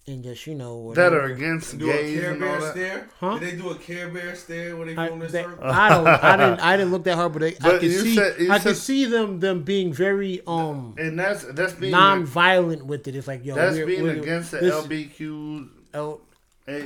and 0.05 0.21
just 0.23 0.45
you 0.47 0.55
know 0.55 0.93
That 0.93 1.13
are 1.13 1.21
whatever. 1.21 1.33
against 1.33 1.77
Do 1.77 1.89
a 1.89 1.93
gays 1.93 2.19
Care 2.19 2.31
and 2.33 2.43
all 2.43 2.49
Bear 2.49 2.59
that. 2.61 2.71
stare? 2.71 3.09
Huh? 3.19 3.37
Did 3.39 3.51
they 3.51 3.55
do 3.61 3.69
a 3.69 3.75
Care 3.75 4.09
Bear 4.09 4.35
stare 4.35 4.75
when 4.75 4.87
they 4.87 4.97
I, 4.97 5.07
formed 5.07 5.21
their 5.23 5.29
they- 5.29 5.43
circle? 5.43 5.63
I 5.65 5.89
don't. 5.89 6.07
I 6.07 6.35
didn't. 6.41 6.59
I 6.59 6.77
didn't 6.77 6.91
look 6.91 7.03
that 7.05 7.15
hard, 7.15 7.33
but, 7.33 7.43
I, 7.43 7.47
I 7.47 7.51
But 7.61 7.79
could 7.79 7.91
see. 7.91 8.15
said- 8.15 8.39
you 8.39 8.51
I 8.51 8.59
could 8.59 8.75
see 8.77 9.05
them 9.05 9.39
them 9.39 9.63
being 9.63 9.93
very 9.93 10.41
um 10.45 10.95
And 10.97 11.17
that's 11.17 11.45
that's 11.45 11.73
being 11.73 11.91
non-violent 11.91 12.85
with 12.85 13.07
it. 13.07 13.15
It's 13.15 13.27
like 13.27 13.45
yo, 13.45 13.55
that's 13.55 13.77
we're, 13.77 13.85
being 13.85 14.03
we're, 14.03 14.11
against 14.21 14.51
the 14.51 14.57
this- 14.57 14.73
LBQ 14.73 15.69
L, 15.93 16.19
A- 16.67 16.83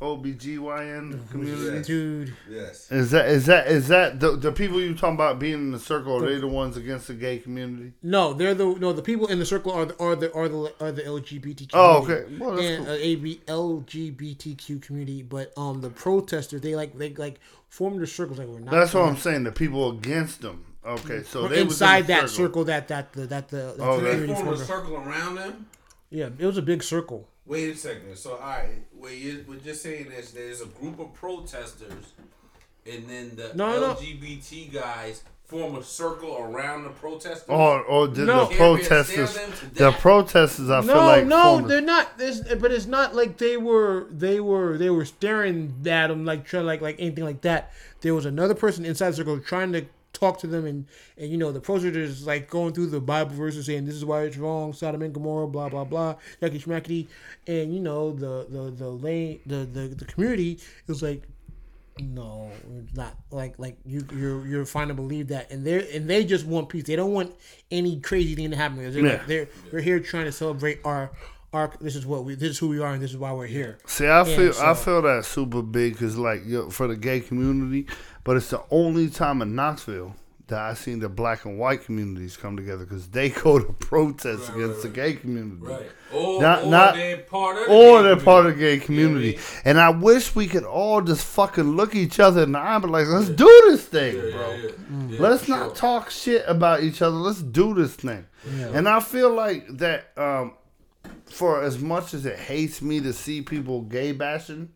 OBGYN 0.00 1.30
community. 1.30 1.76
Yes. 1.76 1.86
dude. 1.86 2.34
yes. 2.48 2.90
Is 2.90 3.10
that 3.10 3.28
is 3.28 3.46
that 3.46 3.66
is 3.66 3.88
that 3.88 4.18
the, 4.18 4.36
the 4.36 4.50
people 4.50 4.80
you 4.80 4.94
talking 4.94 5.14
about 5.14 5.38
being 5.38 5.54
in 5.54 5.70
the 5.72 5.78
circle? 5.78 6.16
Are 6.16 6.26
they 6.26 6.38
the 6.38 6.48
ones 6.48 6.76
against 6.76 7.08
the 7.08 7.14
gay 7.14 7.38
community? 7.38 7.92
No, 8.02 8.32
they're 8.32 8.54
the 8.54 8.74
no. 8.76 8.92
The 8.92 9.02
people 9.02 9.26
in 9.26 9.38
the 9.38 9.46
circle 9.46 9.72
are 9.72 9.84
the 9.84 9.98
are 9.98 10.16
the 10.16 10.32
are 10.32 10.48
the 10.48 10.72
are 10.80 10.92
the 10.92 11.02
LGBT. 11.02 11.70
Oh, 11.74 12.02
okay. 12.02 12.24
Well, 12.38 12.52
that's 12.52 12.66
and 12.66 12.86
cool. 12.86 12.94
uh, 12.94 12.98
AB, 12.98 13.40
LGBTQ 13.46 14.82
community, 14.82 15.22
but 15.22 15.52
um 15.58 15.82
the 15.82 15.90
protesters 15.90 16.62
they 16.62 16.74
like 16.74 16.96
they 16.96 17.12
like 17.14 17.38
formed 17.68 17.98
their 17.98 18.06
circles 18.06 18.38
like 18.38 18.48
we're 18.48 18.60
not. 18.60 18.70
That's 18.70 18.94
what 18.94 19.04
I'm 19.04 19.16
saying. 19.16 19.44
The 19.44 19.52
people 19.52 19.90
against 19.90 20.40
them. 20.40 20.64
Okay, 20.84 21.22
so 21.24 21.46
they 21.46 21.62
was 21.62 21.74
inside 21.74 22.00
in 22.00 22.06
the 22.06 22.12
that 22.14 22.30
circle 22.30 22.64
that 22.64 22.88
that 22.88 23.12
the 23.12 23.26
that 23.26 23.48
the, 23.48 23.74
that 23.76 23.80
Oh, 23.80 24.00
the 24.00 24.08
they 24.08 24.26
They 24.26 24.34
formed 24.34 24.52
a 24.52 24.64
circle 24.64 24.96
around 24.96 25.34
them. 25.34 25.66
Yeah, 26.08 26.30
it 26.38 26.46
was 26.46 26.56
a 26.56 26.62
big 26.62 26.82
circle. 26.82 27.28
Wait 27.50 27.68
a 27.74 27.76
second. 27.76 28.16
So, 28.16 28.34
all 28.34 28.38
right, 28.38 28.68
what 28.96 29.12
you 29.16 29.42
what 29.46 29.64
you're 29.64 29.74
saying 29.74 30.06
is 30.16 30.30
there's 30.30 30.60
a 30.60 30.66
group 30.66 31.00
of 31.00 31.12
protesters, 31.14 32.04
and 32.86 33.08
then 33.08 33.32
the 33.34 33.50
No, 33.56 33.80
no. 33.80 33.94
LGBT 33.94 34.72
guys 34.72 35.24
form 35.46 35.74
a 35.74 35.82
circle 35.82 36.38
around 36.38 36.84
the 36.84 36.90
protesters. 36.90 37.48
Or 37.48 37.80
or 37.82 38.06
did 38.06 38.26
No. 38.28 38.44
the 38.46 38.54
Care 38.54 38.74
Bear 38.76 38.84
stare 38.84 39.04
protesters? 39.26 39.60
The 39.74 39.90
protesters, 39.90 40.70
I 40.70 40.80
feel 40.82 40.94
like 40.94 41.26
no, 41.26 41.42
formed 41.42 41.64
a- 41.64 41.68
they're 41.68 41.80
not. 41.80 42.16
This, 42.18 42.40
but 42.60 42.70
it's 42.70 42.86
not 42.86 43.16
like 43.16 43.36
they 43.38 43.56
were. 43.56 44.06
They 44.12 44.38
were. 44.38 44.78
They 44.78 44.90
were 44.90 45.04
staring 45.04 45.74
at 45.88 46.06
them 46.06 46.24
like 46.24 46.44
trying 46.44 46.66
like 46.66 46.80
like 46.80 46.96
anything 47.00 47.24
like 47.24 47.40
that. 47.40 47.72
There 48.00 48.14
was 48.14 48.26
another 48.26 48.54
person 48.54 48.84
inside 48.84 49.10
the 49.10 49.16
circle 49.16 49.40
trying 49.40 49.72
to 49.72 49.86
talk 50.20 50.38
to 50.40 50.46
them, 50.46 50.66
and 50.66 50.86
and 51.18 51.30
you 51.30 51.38
know 51.38 51.50
the 51.50 51.60
protesters 51.60 52.26
like 52.26 52.48
going 52.48 52.72
through 52.72 52.86
the 52.86 53.00
Bible 53.00 53.34
verses 53.34 53.66
saying 53.66 53.86
this 53.86 53.94
is 53.94 54.04
why 54.04 54.22
it's 54.22 54.36
wrong, 54.36 54.72
Sodom 54.72 55.02
and 55.02 55.12
Gomorrah, 55.12 55.48
blah 55.48 55.68
blah 55.68 55.84
blah, 55.84 56.14
yucky 56.40 56.62
schmackety, 56.62 57.08
and 57.46 57.74
you 57.74 57.80
know 57.80 58.12
the 58.12 58.46
the 58.48 58.70
the 58.70 58.88
lane 58.88 59.40
the 59.46 59.66
the, 59.72 59.88
the 59.88 60.04
community 60.04 60.60
is 60.86 61.02
like. 61.02 61.22
No, 62.02 62.50
it's 62.78 62.94
not 62.96 63.14
like 63.30 63.58
like 63.58 63.76
you 63.84 64.02
you're 64.14 64.46
you're 64.46 64.64
fine 64.64 64.88
to 64.88 64.94
believe 64.94 65.28
that, 65.28 65.50
and 65.50 65.66
they 65.66 65.94
and 65.94 66.08
they 66.08 66.24
just 66.24 66.46
want 66.46 66.70
peace. 66.70 66.84
They 66.84 66.96
don't 66.96 67.12
want 67.12 67.34
any 67.70 68.00
crazy 68.00 68.34
thing 68.34 68.50
to 68.52 68.56
happen. 68.56 68.78
They're 68.78 69.04
Yeah. 69.04 69.12
like 69.12 69.26
they're 69.26 69.48
we're 69.70 69.80
here 69.82 70.00
trying 70.00 70.24
to 70.24 70.32
celebrate 70.32 70.80
our 70.84 71.10
our 71.52 71.72
this 71.78 71.96
is 71.96 72.06
what 72.06 72.24
we 72.24 72.36
this 72.36 72.50
is 72.50 72.58
who 72.58 72.68
we 72.68 72.78
are 72.80 72.92
and 72.94 73.02
this 73.02 73.10
is 73.10 73.18
why 73.18 73.32
we're 73.32 73.46
here. 73.46 73.76
See, 73.86 74.08
I 74.08 74.24
feel 74.24 74.54
I 74.62 74.72
feel 74.72 75.02
that 75.02 75.26
super 75.26 75.60
big 75.60 75.92
because 75.92 76.16
like 76.16 76.46
yo, 76.46 76.70
for 76.70 76.86
the 76.86 76.96
gay 76.96 77.20
community, 77.20 77.86
but 78.24 78.36
it's 78.36 78.50
the 78.50 78.62
only 78.70 79.08
time 79.10 79.42
in 79.42 79.54
Knoxville 79.54 80.14
that 80.48 80.58
I've 80.58 80.78
seen 80.78 80.98
the 80.98 81.08
black 81.08 81.44
and 81.44 81.60
white 81.60 81.84
communities 81.84 82.36
come 82.36 82.56
together 82.56 82.84
because 82.84 83.08
they 83.08 83.28
go 83.44 83.60
to 83.60 83.72
protest 83.74 84.48
Right, 84.48 84.56
against 84.56 84.74
right, 84.74 84.82
the 84.82 84.88
gay 84.88 85.12
community. 85.14 85.62
Right. 85.64 85.90
Or, 86.12 86.42
Not- 86.42 86.64
or 86.64 86.70
not- 86.70 86.94
they're 86.96 87.18
part 87.18 87.56
of 87.58 87.66
the 87.68 87.72
Or 87.72 87.98
gay 87.98 88.02
they're 88.02 88.16
part 88.16 88.46
of 88.46 88.58
the 88.58 88.78
community. 88.80 88.80
gay 88.80 88.84
community, 88.84 89.30
Yeah, 89.36 89.60
and 89.66 89.78
I 89.80 89.90
wish 89.90 90.34
we 90.34 90.48
could 90.48 90.64
all 90.64 91.02
just 91.02 91.24
fucking 91.24 91.76
look 91.76 91.94
each 91.94 92.18
other 92.18 92.42
in 92.42 92.50
the 92.52 92.58
eye, 92.58 92.74
and 92.74 92.82
be 92.82 92.88
like, 92.90 93.06
"Let's 93.06 93.28
do 93.28 93.62
this 93.68 93.84
thing, 93.84 94.16
Yeah, 94.16 94.22
bro. 94.36 94.50
yeah, 94.50 94.56
yeah. 94.56 94.70
Yeah, 95.08 95.20
Let's 95.20 95.46
not 95.48 95.66
sure. 95.66 95.74
talk 95.76 96.10
shit 96.10 96.42
about 96.48 96.82
each 96.82 97.00
other. 97.02 97.14
Let's 97.16 97.42
do 97.42 97.72
this 97.74 97.94
thing." 97.94 98.26
And 98.72 98.88
I 98.88 98.98
feel 99.00 99.30
like 99.32 99.68
that 99.78 100.08
um, 100.16 100.54
for 101.26 101.62
as 101.62 101.78
much 101.78 102.12
as 102.12 102.26
it 102.26 102.38
hates 102.38 102.82
me 102.82 102.98
to 103.02 103.12
see 103.12 103.40
people 103.42 103.82
gay 103.82 104.10
bashing, 104.12 104.70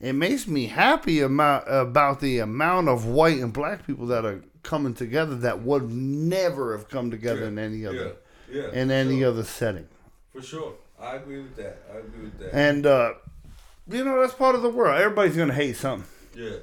it 0.00 0.12
makes 0.12 0.46
me 0.46 0.66
happy 0.66 1.20
about 1.20 1.64
about 1.66 2.20
the 2.20 2.38
amount 2.38 2.88
of 2.88 3.06
white 3.06 3.38
and 3.38 3.52
black 3.52 3.86
people 3.86 4.06
that 4.06 4.24
are 4.24 4.42
coming 4.62 4.94
together 4.94 5.34
that 5.36 5.62
would 5.62 5.90
never 5.90 6.76
have 6.76 6.88
come 6.88 7.10
together 7.10 7.44
in 7.44 7.58
any 7.58 7.86
other 7.86 8.16
Yeah, 8.50 8.62
yeah, 8.62 8.70
in 8.72 8.90
any 8.90 9.20
sure. 9.20 9.28
other 9.28 9.44
setting. 9.44 9.88
For 10.32 10.42
sure. 10.42 10.74
I 11.00 11.16
agree 11.16 11.38
with 11.42 11.56
that. 11.56 11.78
I 11.92 11.98
agree 11.98 12.24
with 12.24 12.38
that. 12.40 12.54
And 12.54 12.84
uh, 12.86 13.14
you 13.88 14.04
know 14.04 14.20
that's 14.20 14.34
part 14.34 14.54
of 14.54 14.62
the 14.62 14.70
world. 14.70 15.00
Everybody's 15.00 15.36
gonna 15.36 15.52
hate 15.54 15.76
something. 15.76 16.08
yeah. 16.34 16.56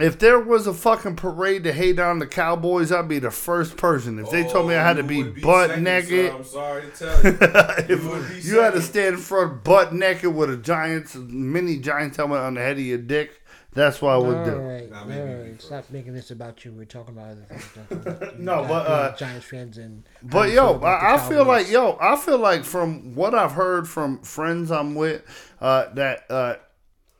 If 0.00 0.18
there 0.18 0.38
was 0.38 0.66
a 0.66 0.74
fucking 0.74 1.16
parade 1.16 1.64
to 1.64 1.72
hate 1.72 1.98
on 1.98 2.18
the 2.18 2.26
Cowboys, 2.26 2.90
I'd 2.92 3.08
be 3.08 3.18
the 3.18 3.30
first 3.30 3.76
person. 3.76 4.18
If 4.18 4.30
they 4.30 4.44
told 4.44 4.68
me 4.68 4.74
I 4.74 4.82
had 4.82 4.96
to 4.96 5.02
Oh, 5.02 5.06
be, 5.06 5.22
butt 5.22 5.70
second, 5.70 5.84
naked, 5.84 6.30
son, 6.30 6.36
I'm 6.36 6.44
sorry 6.44 6.82
to 6.82 6.90
tell 6.90 7.22
you. 7.22 7.38
if 7.96 8.44
You 8.46 8.52
you 8.54 8.60
had 8.60 8.74
to 8.74 8.82
stand 8.82 9.14
in 9.16 9.20
front 9.20 9.64
butt 9.64 9.92
naked 9.94 10.34
with 10.34 10.50
a 10.50 10.56
Giants 10.56 11.14
mini 11.14 11.78
Giants 11.78 12.16
helmet 12.16 12.38
on 12.40 12.54
the 12.54 12.60
head 12.60 12.72
of 12.78 12.84
your 12.84 12.98
dick, 12.98 13.42
that's 13.74 14.00
what 14.00 14.10
I 14.14 14.16
would 14.16 14.36
All 14.38 14.44
do. 14.44 14.56
right, 14.56 14.90
Nah, 14.90 15.00
all 15.00 15.06
maybe 15.06 15.20
right. 15.34 15.52
me 15.52 15.54
Stop 15.58 15.84
making 15.90 16.14
this 16.14 16.30
about 16.30 16.64
you. 16.64 16.72
We're 16.72 16.84
talking 16.86 17.14
about 17.16 17.32
other 17.32 17.44
things. 17.48 17.90
About- 17.90 18.38
No, 18.40 18.62
you 18.62 18.68
but, 18.68 18.86
uh, 18.86 19.16
Giants 19.16 19.46
fans 19.46 19.78
and. 19.78 20.04
But 20.22 20.50
yo, 20.50 20.68
feel 20.68 20.76
about 20.76 21.00
the 21.00 21.06
I, 21.06 21.14
I 21.14 21.28
feel 21.28 21.44
like 21.44 21.70
yo, 21.70 21.98
I 22.00 22.16
feel 22.16 22.38
like 22.38 22.64
from 22.64 23.14
what 23.14 23.34
I've 23.34 23.52
heard 23.52 23.86
from 23.86 24.20
friends 24.22 24.70
I'm 24.72 24.94
with, 24.94 25.22
uh, 25.60 25.92
that 25.94 26.24
uh, 26.30 26.54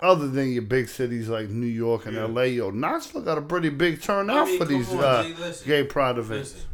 other 0.01 0.29
than 0.29 0.53
your 0.53 0.63
big 0.63 0.89
cities 0.89 1.29
like 1.29 1.49
New 1.49 1.67
York 1.67 2.07
and 2.07 2.17
LA, 2.35 2.43
yo, 2.43 2.71
Knoxville 2.71 3.23
got 3.23 3.39
a 3.39 3.43
pretty 3.43 3.69
big 3.69 4.01
turnout 4.01 4.47
I 4.47 4.51
mean, 4.51 4.59
for 4.59 4.65
these 4.65 4.93
on, 4.93 5.05
uh, 5.05 5.23
G, 5.25 5.35
gay 5.67 5.85
pride 5.85 6.19
events. 6.19 6.55
Listen, 6.55 6.69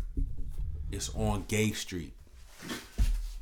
It's 0.92 1.14
on 1.14 1.44
Gay 1.48 1.72
Street. 1.72 2.12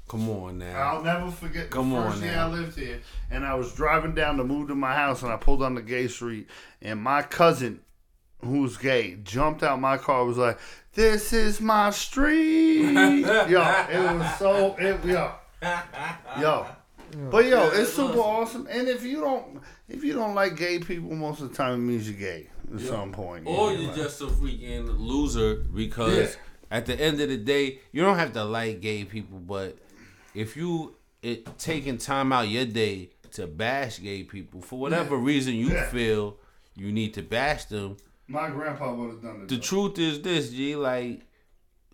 Come 0.09 0.29
on 0.29 0.59
now. 0.59 0.79
I'll 0.79 1.03
never 1.03 1.31
forget 1.31 1.71
the 1.71 1.77
Come 1.77 1.91
first 1.93 2.19
on 2.19 2.23
year 2.23 2.33
now. 2.33 2.47
I 2.47 2.51
lived 2.51 2.79
here, 2.79 3.01
and 3.31 3.47
I 3.47 3.55
was 3.55 3.73
driving 3.75 4.15
down 4.15 4.37
to 4.37 4.45
move 4.45 4.69
to 4.69 4.75
my 4.75 4.95
house, 4.95 5.23
and 5.23 5.33
I 5.33 5.37
pulled 5.37 5.63
on 5.63 5.75
the 5.75 5.81
gay 5.83 6.07
street, 6.07 6.49
and 6.83 7.01
my 7.01 7.23
cousin, 7.23 7.81
who's 8.45 8.77
gay, 8.77 9.17
jumped 9.25 9.63
out 9.63 9.81
my 9.81 9.97
car, 9.97 10.27
was 10.27 10.37
like, 10.37 10.59
"This 10.93 11.33
is 11.33 11.63
my 11.63 11.89
street." 11.91 12.93
yo, 12.93 13.85
it 13.91 14.19
was 14.19 14.39
so 14.39 14.77
it 14.79 15.03
yo, 15.03 15.33
yo. 16.39 16.67
But 17.31 17.45
yo, 17.45 17.65
Yeah, 17.65 17.69
it's 17.81 17.91
it 17.91 17.93
super 17.93 18.15
was. 18.17 18.27
awesome. 18.27 18.67
And 18.71 18.89
if 18.89 19.05
you 19.05 19.21
don't, 19.21 19.61
if 19.89 20.03
you 20.03 20.15
don't 20.15 20.35
like 20.35 20.57
gay 20.57 20.79
people, 20.79 21.15
most 21.15 21.41
of 21.41 21.51
the 21.51 21.55
time 21.57 21.75
it 21.75 21.79
means 21.79 22.09
you're 22.09 22.19
gay 22.19 22.49
at 22.75 22.81
some 22.81 23.13
point. 23.13 23.47
Or 23.47 23.71
Yeah, 23.73 23.79
you're 23.79 23.87
like- 23.89 23.97
just 23.97 24.21
a 24.23 24.27
freaking 24.27 24.99
loser 24.99 25.57
because 25.57 26.17
Yeah. 26.17 26.77
at 26.79 26.87
the 26.87 26.99
end 26.99 27.21
of 27.21 27.29
the 27.29 27.37
day, 27.37 27.81
you 27.93 28.03
don't 28.03 28.17
have 28.19 28.33
to 28.33 28.45
like 28.45 28.81
gay 28.81 29.05
people, 29.05 29.39
but 29.39 29.77
if 30.35 30.57
you 30.57 30.97
it 31.23 31.47
taking 31.59 31.99
time 31.99 32.33
out 32.33 32.49
your 32.49 32.65
day 32.65 33.11
to 33.33 33.47
bash 33.47 34.01
gay 34.01 34.25
people 34.25 34.61
for 34.61 34.79
whatever 34.79 35.17
reason 35.17 35.55
you 35.55 35.69
Yeah. 35.71 35.89
feel 35.89 36.37
you 36.75 36.91
need 36.91 37.15
to 37.15 37.23
bash 37.23 37.67
them, 37.67 37.97
my 38.27 38.49
grandpa 38.51 38.93
would 38.95 39.11
have 39.11 39.23
done 39.23 39.43
it. 39.43 39.49
the 39.49 39.55
though. 39.57 39.61
truth 39.61 39.99
is 39.99 40.21
this, 40.23 40.51
G, 40.51 40.75
like 40.75 41.21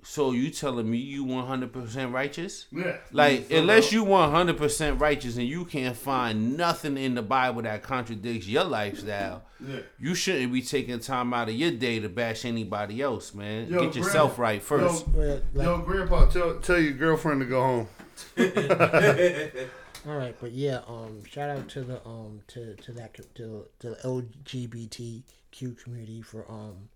so 0.03 0.33
you 0.33 0.51
telling 0.51 0.91
me 0.91 0.99
you 0.99 1.25
100% 1.25 2.13
righteous? 2.13 2.67
yeah, 2.71 2.97
Like, 3.13 3.51
unless 3.51 3.93
you 3.93 4.05
100% 4.05 5.01
righteous 5.01 5.37
and 5.37 5.47
you 5.47 5.65
can't 5.65 5.97
find 5.97 6.57
nothing 6.57 6.97
in 6.97 7.15
the 7.15 7.23
Bible 7.23 7.63
that 7.63 7.83
contradicts 7.83 8.47
your 8.47 8.65
lifestyle, 8.65 9.43
yeah. 9.67 9.81
you 9.99 10.15
shouldn't 10.15 10.53
be 10.53 10.63
taking 10.63 10.99
time 11.01 11.33
out 11.35 11.49
of 11.49 11.55
your 11.55 11.71
day 11.73 12.01
to 12.01 12.09
bash 12.09 12.45
anybody 12.45 13.01
else, 13.03 13.35
man. 13.35 13.69
Yo, 13.69 13.81
Get 13.85 13.97
yourself 13.97 14.37
Grandma, 14.37 14.51
right 14.51 14.63
first. 14.63 15.07
Yo, 15.07 15.13
Well, 15.15 15.41
like- 15.55 15.65
yo, 15.65 15.79
grandpa, 15.79 16.27
tell 16.27 16.55
tell 16.61 16.79
your 16.79 16.93
girlfriend 16.93 17.41
to 17.41 17.47
go 17.47 17.63
home. 17.63 17.89
All 20.07 20.17
right, 20.17 20.35
but 20.41 20.53
yeah, 20.53 20.81
um, 20.87 21.25
shout 21.25 21.51
out 21.51 21.69
to 21.71 21.83
the 21.83 22.05
um 22.07 22.41
to 22.49 22.75
to 22.77 22.93
that 22.93 23.15
to 23.15 23.23
to 23.35 23.67
the 23.81 23.97
LGBTQ 24.05 25.83
community 25.83 26.23
for 26.23 26.51
um 26.51 26.89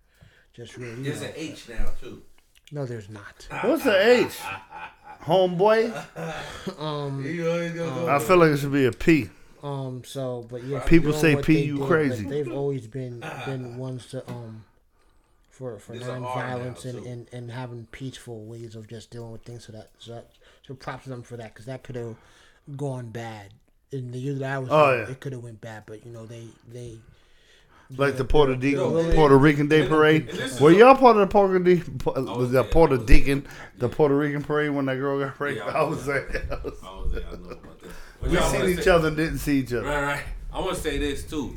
just 0.55 0.77
really. 0.77 1.03
There's 1.03 1.21
know, 1.21 1.29
an 1.29 1.33
H 1.37 1.69
now 1.69 1.89
too. 2.01 2.23
No, 2.71 2.87
there's 2.87 3.09
not. 3.11 3.49
What's 3.63 3.85
the 3.85 4.11
H? 4.11 4.39
Homeboy? 5.23 5.93
Um, 6.79 7.25
You 7.25 7.49
always 7.51 7.73
gonna 7.73 7.91
go. 7.91 8.09
I 8.09 8.19
feel 8.19 8.37
like 8.37 8.51
it 8.51 8.59
should 8.59 8.73
be 8.73 8.87
a 8.87 8.93
P. 8.93 9.31
um. 9.63 10.03
So, 10.05 10.47
but 10.49 10.63
yeah, 10.65 10.81
People 10.81 11.11
doing 11.11 11.21
say 11.21 11.35
what 11.35 11.45
P, 11.45 11.55
they 11.55 11.63
you 11.65 11.79
did, 11.79 11.87
crazy. 11.87 12.25
They've 12.25 12.53
always 12.53 12.87
been 12.87 13.23
been 13.47 13.77
ones 13.79 14.07
to 14.09 14.29
um 14.29 14.65
for 15.51 15.79
for 15.79 15.93
There's 15.93 16.07
non-violence 16.07 16.85
now, 16.85 16.91
and, 16.91 17.07
and 17.07 17.29
and 17.33 17.51
having 17.51 17.87
peaceful 17.93 18.45
ways 18.45 18.75
of 18.75 18.89
just 18.89 19.11
dealing 19.11 19.33
with 19.33 19.43
things. 19.43 19.65
So 19.67 19.73
that 19.73 19.91
so 19.99 20.15
that, 20.15 20.31
so 20.67 20.75
props 20.75 21.05
to 21.05 21.11
them 21.11 21.23
for 21.23 21.37
that 21.37 21.53
because 21.53 21.67
that 21.67 21.83
could 21.83 21.97
have 21.97 22.17
gone 22.77 23.11
bad 23.11 23.53
in 23.91 24.11
the 24.13 24.19
year 24.19 24.35
that 24.35 24.53
I 24.53 24.59
was. 24.59 24.69
Oh, 24.73 24.87
there, 24.89 25.03
yeah. 25.05 25.11
it 25.11 25.21
could 25.21 25.33
have 25.33 25.43
went 25.43 25.61
bad, 25.61 25.85
but 25.87 26.05
you 26.07 26.13
know 26.13 26.27
they 26.27 26.47
they. 26.69 26.99
Like 27.97 28.17
the 28.17 28.25
Puerto, 28.25 28.57
Di- 28.57 28.71
Yo, 28.73 29.13
Puerto 29.15 29.37
Rican 29.37 29.69
Day 29.69 29.87
Parade. 29.87 30.29
and 30.31 30.61
Were 30.61 30.71
y'all 30.73 30.95
part 30.95 31.17
of 31.17 31.21
the 31.21 31.27
Puerto, 31.27 31.59
Di- 31.59 31.83
was 32.05 32.51
the 32.53 32.65
Puerto 32.65 32.95
I 32.95 32.99
was 32.99 33.09
Rican, 33.09 33.47
the 33.79 33.89
Puerto 33.89 34.17
Rican 34.17 34.43
parade 34.43 34.71
when 34.71 34.87
that 34.87 34.97
girl 34.97 35.19
got 35.19 35.39
raped? 35.41 35.59
Yeah, 35.59 35.65
I 35.67 35.79
I 35.81 35.83
was 35.83 35.97
was 35.99 36.07
there. 36.07 36.49
I 36.51 36.65
was 36.65 37.13
there. 37.13 37.23
I 37.29 37.33
know 37.37 37.51
about 37.51 37.81
that. 37.83 37.91
We 38.31 38.41
seen 38.41 38.71
each 38.79 38.85
say- 38.85 38.91
other, 38.91 39.09
and 39.09 39.17
didn't 39.17 39.39
see 39.39 39.59
each 39.61 39.73
other. 39.73 39.83
Right, 39.87 40.03
right. 40.03 40.23
I 40.53 40.61
want 40.61 40.75
to 40.77 40.81
say 40.81 40.99
this 40.99 41.25
too. 41.25 41.57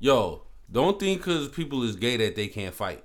Yo, 0.00 0.42
don't 0.70 0.98
think 0.98 1.20
because 1.20 1.48
people 1.48 1.82
is 1.84 1.96
gay 1.96 2.16
that 2.16 2.34
they 2.36 2.48
can't 2.48 2.74
fight. 2.74 3.04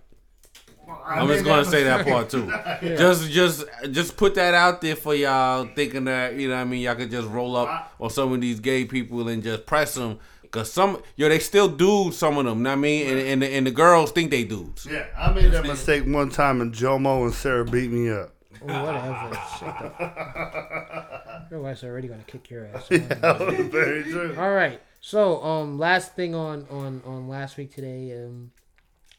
I 1.06 1.20
I'm 1.20 1.28
just 1.28 1.46
gonna 1.46 1.64
say 1.66 1.84
that 1.84 2.06
part 2.06 2.30
too. 2.30 2.52
Just, 2.98 3.32
just, 3.32 3.64
just 3.92 4.18
put 4.18 4.36
that 4.36 4.54
out 4.54 4.82
there 4.82 4.98
for 4.98 5.16
y'all, 5.16 5.66
thinking 5.76 6.04
that 6.06 6.36
you 6.36 6.50
know 6.50 6.56
what 6.56 6.62
I 6.62 6.66
mean. 6.66 6.82
Y'all 6.82 6.96
could 6.96 7.10
just 7.10 7.28
roll 7.30 7.56
up 7.56 7.94
on 8.02 8.10
some 8.10 8.34
of 8.34 8.42
these 8.42 8.60
gay 8.60 8.84
people 8.84 9.28
and 9.30 9.42
just 9.42 9.66
press 9.66 9.94
them, 9.96 10.20
cause 10.54 10.72
some, 10.72 11.02
yo, 11.18 11.28
they 11.28 11.40
still 11.40 11.68
do 11.68 12.12
Some 12.14 12.38
of 12.38 12.46
them, 12.46 12.64
know 12.64 12.70
what 12.70 12.78
I 12.78 12.82
mean, 12.82 13.08
and, 13.10 13.20
and, 13.20 13.42
the, 13.42 13.48
and 13.48 13.68
the 13.68 13.72
girls 13.72 14.14
think 14.14 14.32
they 14.32 14.46
dudes. 14.46 14.88
Yeah, 14.90 15.06
I 15.18 15.34
made 15.34 15.52
that 15.52 15.66
mistake 15.66 16.06
one 16.06 16.30
time, 16.30 16.62
and 16.62 16.74
Jomo 16.74 17.24
and 17.26 17.34
Sarah 17.34 17.66
beat 17.66 17.92
me 17.92 18.10
up. 18.10 18.34
Oh, 18.66 18.86
whatever. 18.86 19.42
Shut 19.60 20.00
up. 20.00 21.48
Your 21.52 21.60
wife's 21.62 21.84
already 21.84 22.08
gonna 22.08 22.24
kick 22.24 22.50
your 22.50 22.68
ass. 22.68 22.88
That 22.88 23.40
was 23.40 23.68
very 23.68 24.04
true. 24.04 24.36
All 24.40 24.54
right. 24.54 24.80
So, 25.02 25.44
um, 25.44 25.78
last 25.78 26.16
thing 26.16 26.34
on 26.34 26.66
on 26.70 27.02
on 27.06 27.28
last 27.28 27.58
week 27.58 27.74
today, 27.76 28.24
um, 28.24 28.52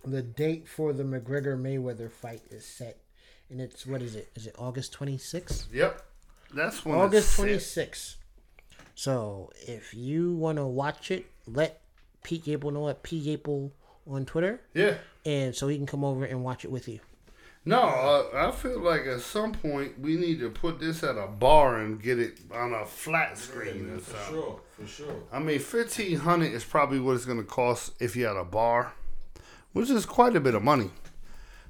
the 0.04 0.22
date 0.22 0.66
for 0.66 0.94
the 0.94 1.02
McGregor 1.02 1.58
Mayweather 1.60 2.10
fight 2.10 2.40
is 2.50 2.64
set, 2.64 2.96
and 3.50 3.60
it's 3.60 3.84
what 3.86 4.00
is 4.00 4.14
it? 4.14 4.30
Is 4.34 4.46
it 4.46 4.54
August 4.58 4.92
twenty 4.94 5.18
sixth? 5.18 5.68
Yep, 5.72 6.00
that's 6.54 6.84
when 6.84 6.98
August 6.98 7.28
it's 7.28 7.36
twenty 7.36 7.52
set. 7.54 7.62
sixth. 7.62 8.16
So, 8.94 9.50
if 9.66 9.92
you 9.94 10.34
want 10.34 10.58
to 10.58 10.66
watch 10.66 11.10
it, 11.10 11.26
let 11.46 11.80
Pete 12.22 12.44
Gable 12.44 12.70
know 12.70 12.88
at 12.88 13.02
Pete 13.02 13.24
Gable 13.24 13.72
on 14.08 14.24
Twitter, 14.24 14.60
Yeah. 14.74 14.96
and 15.24 15.54
so 15.54 15.68
he 15.68 15.76
can 15.76 15.86
come 15.86 16.04
over 16.04 16.24
and 16.24 16.44
watch 16.44 16.64
it 16.64 16.70
with 16.70 16.88
you. 16.88 17.00
No, 17.66 17.80
uh, 17.80 18.28
I 18.34 18.50
feel 18.50 18.78
like 18.78 19.06
at 19.06 19.20
some 19.22 19.52
point 19.52 19.98
we 19.98 20.16
need 20.16 20.38
to 20.40 20.50
put 20.50 20.78
this 20.80 21.02
at 21.02 21.16
a 21.16 21.26
bar 21.26 21.78
and 21.78 22.00
get 22.00 22.18
it 22.18 22.38
on 22.52 22.74
a 22.74 22.84
flat 22.84 23.38
screen 23.38 23.88
or 23.88 24.00
something. 24.00 24.02
For 24.02 24.30
sure, 24.30 24.60
for 24.72 24.86
sure. 24.86 25.22
I 25.32 25.38
mean, 25.38 25.58
fifteen 25.58 26.18
hundred 26.18 26.52
is 26.52 26.62
probably 26.62 27.00
what 27.00 27.16
it's 27.16 27.24
gonna 27.24 27.42
cost 27.42 27.94
if 28.00 28.14
you 28.16 28.26
had 28.26 28.36
a 28.36 28.44
bar, 28.44 28.92
which 29.72 29.88
is 29.88 30.04
quite 30.04 30.36
a 30.36 30.40
bit 30.40 30.54
of 30.54 30.62
money. 30.62 30.90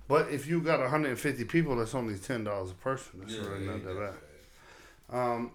But 0.09 0.31
if 0.31 0.49
you 0.49 0.61
got 0.61 0.81
hundred 0.91 1.11
and 1.11 1.19
fifty 1.19 1.45
people, 1.45 1.77
that's 1.77 1.95
only 1.95 2.19
ten 2.19 2.43
dollars 2.43 2.73
a 2.73 2.75
person. 2.75 3.21
That's 3.21 3.35
Yeah, 3.35 3.47
really 3.47 3.65
yeah, 3.65 3.71
not 3.71 3.85
that 3.85 3.95
yeah. 3.95 4.11
bad. 5.11 5.17
Um, 5.17 5.51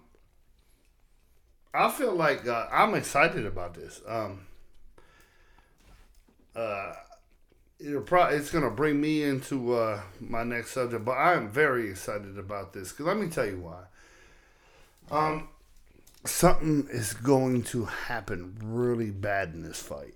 I 1.72 1.90
feel 1.90 2.14
like 2.14 2.46
uh, 2.46 2.66
I'm 2.72 2.94
excited 2.94 3.46
about 3.46 3.74
this. 3.74 4.00
Um, 4.06 4.46
uh, 6.56 6.94
it'll 7.78 8.04
it's 8.28 8.50
gonna 8.50 8.70
bring 8.70 9.00
me 9.00 9.22
into 9.22 9.74
uh, 9.74 10.00
my 10.20 10.42
next 10.42 10.72
subject, 10.72 11.04
but 11.04 11.12
I 11.12 11.34
am 11.34 11.50
very 11.50 11.88
excited 11.90 12.38
about 12.38 12.72
this 12.72 12.90
because 12.90 13.06
let 13.06 13.16
me 13.16 13.28
tell 13.28 13.46
you 13.46 13.60
why. 13.60 13.84
Um, 15.10 15.48
something 16.24 16.86
is 16.90 17.14
going 17.14 17.62
to 17.64 17.84
happen 17.86 18.56
really 18.62 19.10
bad 19.10 19.54
in 19.54 19.62
this 19.62 19.80
fight, 19.80 20.14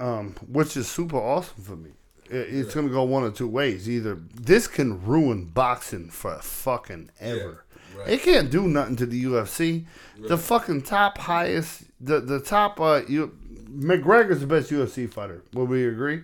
um, 0.00 0.34
which 0.46 0.76
is 0.76 0.90
super 0.90 1.16
awesome 1.16 1.62
for 1.62 1.76
me. 1.76 1.90
It, 2.30 2.54
it's 2.54 2.74
going 2.74 2.86
to 2.86 2.92
go 2.92 3.04
one 3.04 3.22
or 3.22 3.30
two 3.30 3.48
ways. 3.48 3.88
Either 3.88 4.14
this 4.34 4.66
can 4.66 5.04
ruin 5.04 5.46
boxing 5.46 6.10
for 6.10 6.36
fucking 6.38 7.10
ever. 7.20 7.38
Yeah, 7.38 7.54
right. 7.98 8.08
It 8.08 8.22
can't 8.22 8.50
do 8.50 8.68
nothing 8.68 8.96
to 8.96 9.06
the 9.06 9.24
UFC. 9.24 9.84
The 10.18 10.38
fucking 10.38 10.82
top 10.82 11.18
highest, 11.18 11.84
the 12.00 12.20
the 12.20 12.40
top. 12.40 12.80
Uh, 12.80 13.02
you, 13.08 13.36
McGregor's 13.70 14.40
the 14.40 14.46
best 14.46 14.70
UFC 14.70 15.10
fighter. 15.10 15.42
Would 15.54 15.68
we 15.68 15.86
agree? 15.86 16.22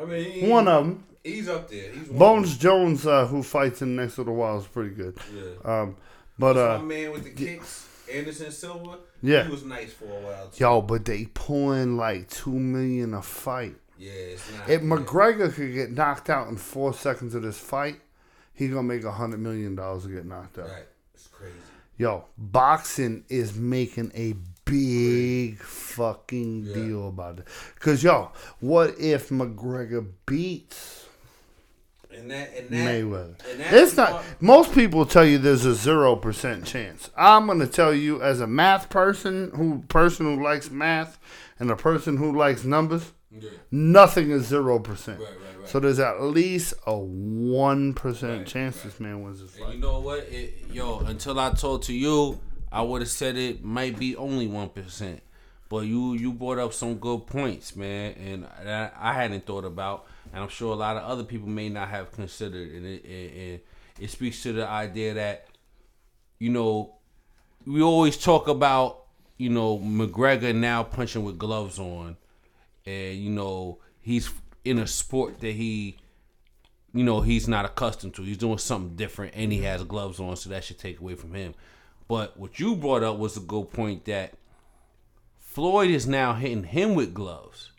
I 0.00 0.04
mean, 0.04 0.30
he, 0.30 0.48
One 0.48 0.68
of 0.68 0.84
them. 0.84 1.04
He's 1.24 1.48
up 1.48 1.70
there. 1.70 1.90
He's 1.92 2.08
one 2.08 2.18
Bones 2.18 2.58
Jones, 2.58 3.06
uh, 3.06 3.26
who 3.26 3.42
fights 3.44 3.80
in 3.80 3.94
the 3.94 4.02
next 4.02 4.18
little 4.18 4.34
while, 4.34 4.58
is 4.58 4.66
pretty 4.66 4.90
good. 4.90 5.16
Yeah. 5.34 5.80
Um, 5.82 5.96
but 6.38 6.56
my 6.56 6.74
uh, 6.74 6.78
man 6.80 7.12
with 7.12 7.24
the 7.24 7.30
kicks, 7.30 7.88
Anderson 8.12 8.50
Silva. 8.50 8.98
Yeah. 9.22 9.44
he 9.44 9.50
was 9.50 9.64
nice 9.64 9.92
for 9.92 10.06
a 10.06 10.20
while. 10.20 10.48
Too. 10.48 10.64
yo, 10.64 10.82
but 10.82 11.04
they 11.04 11.26
pulling 11.26 11.96
like 11.96 12.28
two 12.28 12.50
million 12.58 13.14
a 13.14 13.22
fight. 13.22 13.76
Yeah, 13.96 14.10
it's 14.10 14.52
not. 14.52 14.68
If 14.68 14.82
McGregor 14.82 15.54
could 15.54 15.72
get 15.72 15.92
knocked 15.92 16.28
out 16.28 16.48
in 16.48 16.56
four 16.56 16.92
seconds 16.92 17.36
of 17.36 17.42
this 17.42 17.58
fight, 17.58 18.00
he's 18.52 18.70
gonna 18.70 18.82
make 18.82 19.04
a 19.04 19.12
hundred 19.12 19.38
million 19.40 19.76
dollars 19.76 20.02
to 20.02 20.08
get 20.08 20.26
knocked 20.26 20.58
out. 20.58 20.68
right. 20.68 20.86
Yo, 21.98 22.24
boxing 22.38 23.24
is 23.28 23.54
making 23.54 24.10
a 24.14 24.34
big 24.64 25.58
fucking 25.58 26.64
Yeah. 26.64 26.74
deal 26.74 27.08
about 27.08 27.40
it. 27.40 27.44
Cause 27.80 28.02
yo, 28.02 28.30
what 28.60 28.98
if 28.98 29.28
McGregor 29.28 30.06
beats 30.26 31.06
And 32.14 32.30
that, 32.30 32.54
and 32.56 32.68
that, 32.70 32.88
Mayweather? 32.88 33.34
And 33.50 33.60
It's 33.74 33.96
not. 33.96 34.22
Most 34.40 34.74
people 34.74 35.06
tell 35.06 35.24
you 35.24 35.38
there's 35.38 35.64
a 35.64 35.74
zero 35.74 36.14
percent 36.16 36.64
chance. 36.66 37.10
I'm 37.16 37.46
gonna 37.46 37.66
tell 37.66 37.94
you, 37.94 38.20
as 38.22 38.40
a 38.40 38.46
math 38.46 38.88
person, 38.90 39.50
who 39.54 39.82
person 39.88 40.26
who 40.26 40.42
likes 40.42 40.70
math, 40.70 41.18
and 41.58 41.70
a 41.70 41.76
person 41.76 42.16
who 42.18 42.36
likes 42.36 42.64
numbers, 42.64 43.12
Yeah. 43.30 43.48
Nothing 43.70 44.30
is 44.30 44.46
zero 44.46 44.78
percent. 44.78 45.18
Right, 45.20 45.28
right, 45.30 45.36
right. 45.62 45.70
So 45.70 45.80
there's 45.80 45.98
at 45.98 46.20
least 46.22 46.74
a 46.86 46.96
one 46.96 47.94
percent 47.94 48.38
Right, 48.38 48.46
chance 48.46 48.76
right. 48.76 48.84
this 48.84 49.00
man 49.00 49.22
wins 49.22 49.40
this 49.40 49.56
fight. 49.56 49.74
you 49.74 49.80
know 49.80 50.00
what? 50.00 50.20
It, 50.30 50.66
yo, 50.72 51.00
until 51.00 51.38
I 51.40 51.50
told 51.52 51.82
to 51.84 51.92
you, 51.94 52.40
I 52.70 52.82
would 52.82 53.02
have 53.02 53.10
said 53.10 53.36
it 53.36 53.64
might 53.64 53.98
be 53.98 54.14
only 54.16 54.46
one 54.46 54.68
percent. 54.68 55.22
But 55.68 55.86
you 55.86 56.12
you 56.14 56.32
brought 56.32 56.58
up 56.58 56.72
some 56.74 56.96
good 56.96 57.26
points, 57.26 57.74
man, 57.76 58.12
and 58.12 58.46
I, 58.68 58.90
I 58.98 59.12
hadn't 59.14 59.46
thought 59.46 59.64
about, 59.64 60.06
and 60.32 60.42
I'm 60.42 60.50
sure 60.50 60.72
a 60.72 60.76
lot 60.76 60.98
of 60.98 61.02
other 61.04 61.24
people 61.24 61.48
may 61.48 61.70
not 61.70 61.88
have 61.88 62.12
considered. 62.12 62.70
And 62.72 62.84
it, 62.84 63.04
it, 63.06 63.08
it, 63.08 63.66
it 63.98 64.10
speaks 64.10 64.42
to 64.42 64.52
the 64.52 64.68
idea 64.68 65.14
that, 65.14 65.46
you 66.38 66.50
know, 66.50 66.96
we 67.66 67.80
always 67.80 68.18
talk 68.18 68.48
about, 68.48 69.04
you 69.38 69.48
know, 69.48 69.78
McGregor 69.78 70.54
now 70.54 70.82
punching 70.82 71.24
with 71.24 71.38
gloves 71.38 71.78
on, 71.78 72.18
and 72.84 73.16
you 73.16 73.30
know 73.30 73.78
he's 74.02 74.30
in 74.64 74.78
a 74.78 74.86
sport 74.86 75.40
that 75.40 75.52
he 75.52 75.96
you 76.94 77.04
know 77.04 77.20
he's 77.20 77.48
not 77.48 77.64
accustomed 77.64 78.14
to. 78.14 78.22
He's 78.22 78.36
doing 78.36 78.58
something 78.58 78.96
different, 78.96 79.34
and 79.34 79.52
he 79.52 79.62
has 79.62 79.82
gloves 79.84 80.20
on, 80.20 80.36
so 80.36 80.50
that 80.50 80.64
should 80.64 80.78
take 80.78 81.00
away 81.00 81.14
from 81.14 81.34
him. 81.34 81.54
But 82.08 82.38
what 82.38 82.58
you 82.58 82.76
brought 82.76 83.02
up 83.02 83.18
was 83.18 83.36
a 83.36 83.40
good 83.40 83.70
point 83.70 84.04
that 84.04 84.34
Floyd 85.38 85.90
is 85.90 86.06
now 86.06 86.34
hitting 86.34 86.64
him 86.64 86.94
with 86.94 87.14
gloves. 87.14 87.72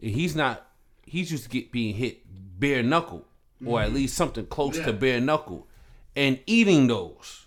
And 0.00 0.12
He's 0.12 0.36
not. 0.36 0.66
He's 1.04 1.30
used 1.30 1.44
to 1.44 1.50
get 1.50 1.72
being 1.72 1.94
hit 1.94 2.22
bare 2.58 2.82
knuckle, 2.82 3.26
or 3.64 3.80
at 3.80 3.86
mm-hmm. 3.86 3.96
least 3.96 4.16
something 4.16 4.46
close 4.46 4.76
Yeah. 4.76 4.86
to 4.86 4.92
bare 4.92 5.20
knuckle, 5.20 5.66
and 6.14 6.40
eating 6.46 6.86
those. 6.86 7.46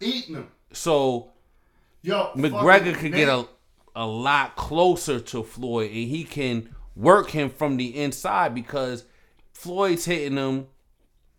Eating 0.00 0.34
them. 0.34 0.48
So 0.72 1.32
Yo, 2.02 2.32
McGregor 2.34 2.94
could 2.94 3.12
get 3.12 3.28
a 3.28 3.46
a 3.96 4.06
lot 4.06 4.56
closer 4.56 5.20
to 5.20 5.42
Floyd, 5.42 5.90
and 5.90 6.08
he 6.08 6.24
can 6.24 6.73
work 6.96 7.30
him 7.30 7.50
from 7.50 7.76
the 7.76 8.00
inside 8.00 8.54
because 8.54 9.04
Floyd's 9.52 10.04
hitting 10.04 10.36
him 10.38 10.66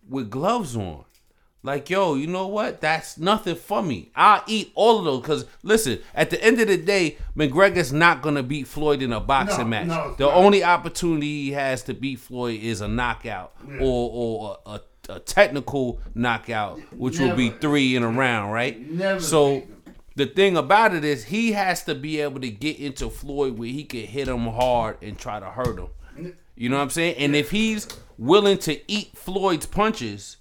with 0.08 0.30
gloves 0.30 0.76
on. 0.76 1.06
Like, 1.64 1.90
yo, 1.90 2.14
you 2.14 2.28
know 2.28 2.46
what? 2.46 2.80
That's 2.80 3.18
nothing 3.18 3.56
for 3.56 3.82
me. 3.82 4.12
I'll 4.16 4.44
eat 4.46 4.72
all 4.76 5.00
of 5.00 5.06
those 5.06 5.22
because 5.22 5.46
listen, 5.64 5.98
at 6.14 6.30
the 6.30 6.40
end 6.44 6.62
of 6.62 6.68
the 6.68 6.78
day, 6.78 7.18
McGregor's 7.36 7.92
not 7.92 8.22
gonna 8.22 8.44
beat 8.44 8.68
Floyd 8.68 9.02
in 9.02 9.12
a 9.12 9.20
boxing 9.20 9.64
No, 9.64 9.66
match. 9.70 9.88
no, 9.88 10.14
the 10.16 10.26
not. 10.28 10.36
only 10.36 10.64
opportunity 10.64 11.46
he 11.46 11.52
has 11.54 11.82
to 11.84 11.96
beat 11.96 12.20
Floyd 12.20 12.62
is 12.62 12.82
a 12.82 12.88
knockout 12.88 13.54
or 13.80 14.10
or 14.14 14.58
a, 14.68 14.70
a, 14.70 14.82
a 15.16 15.20
technical 15.22 16.00
knockout, 16.14 16.80
which 16.94 17.18
will 17.20 17.36
be 17.36 17.50
three 17.50 17.96
in 17.96 18.04
a 18.04 18.10
round, 18.10 18.54
right? 18.54 18.80
Never 18.88 19.20
so. 19.20 19.64
The 20.16 20.26
thing 20.26 20.56
about 20.56 20.94
it 20.94 21.04
is 21.04 21.26
he 21.26 21.52
has 21.52 21.84
to 21.84 21.96
be 21.96 22.22
able 22.22 22.40
to 22.40 22.50
get 22.50 22.80
into 22.80 23.10
Floyd 23.10 23.58
where 23.58 23.68
he 23.68 23.84
can 23.84 24.02
hit 24.02 24.28
him 24.28 24.48
hard 24.48 24.98
and 25.02 25.18
try 25.18 25.40
to 25.40 25.48
hurt 25.48 25.78
him. 25.78 26.36
You 26.56 26.70
know 26.70 26.78
what 26.78 26.84
I'm 26.84 26.90
saying? 26.90 27.16
And 27.18 27.36
if 27.36 27.52
he's 27.52 27.88
willing 28.18 28.58
to 28.60 28.80
eat 28.90 29.18
Floyd's 29.18 29.66
punches, 29.66 30.38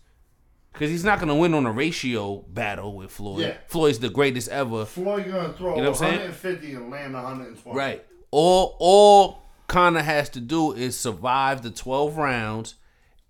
because 0.72 0.90
he's 0.90 1.04
not 1.04 1.20
gonna 1.20 1.34
win 1.34 1.54
on 1.54 1.66
a 1.66 1.72
ratio 1.72 2.44
battle 2.48 2.94
with 2.94 3.10
Floyd. 3.10 3.40
Yeah. 3.40 3.56
Floyd's 3.68 4.00
the 4.00 4.10
greatest 4.10 4.48
ever. 4.48 4.84
Floyd 4.84 5.26
gonna 5.26 5.52
throw 5.52 5.76
You 5.76 5.82
know 5.82 5.90
what 5.90 6.02
I'm 6.02 6.18
saying? 6.18 6.20
150 6.20 6.74
and 6.74 6.90
land 6.90 7.14
120. 7.14 7.76
Right. 7.76 8.04
All 8.30 8.76
all 8.80 9.42
Conor 9.68 10.02
has 10.02 10.28
to 10.30 10.40
do 10.40 10.72
is 10.72 10.98
survive 10.98 11.62
the 11.62 11.70
12 11.70 12.16
rounds 12.16 12.74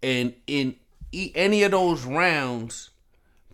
and 0.02 0.34
in 0.46 0.76
any 1.12 1.62
of 1.62 1.70
those 1.70 2.04
rounds 2.04 2.90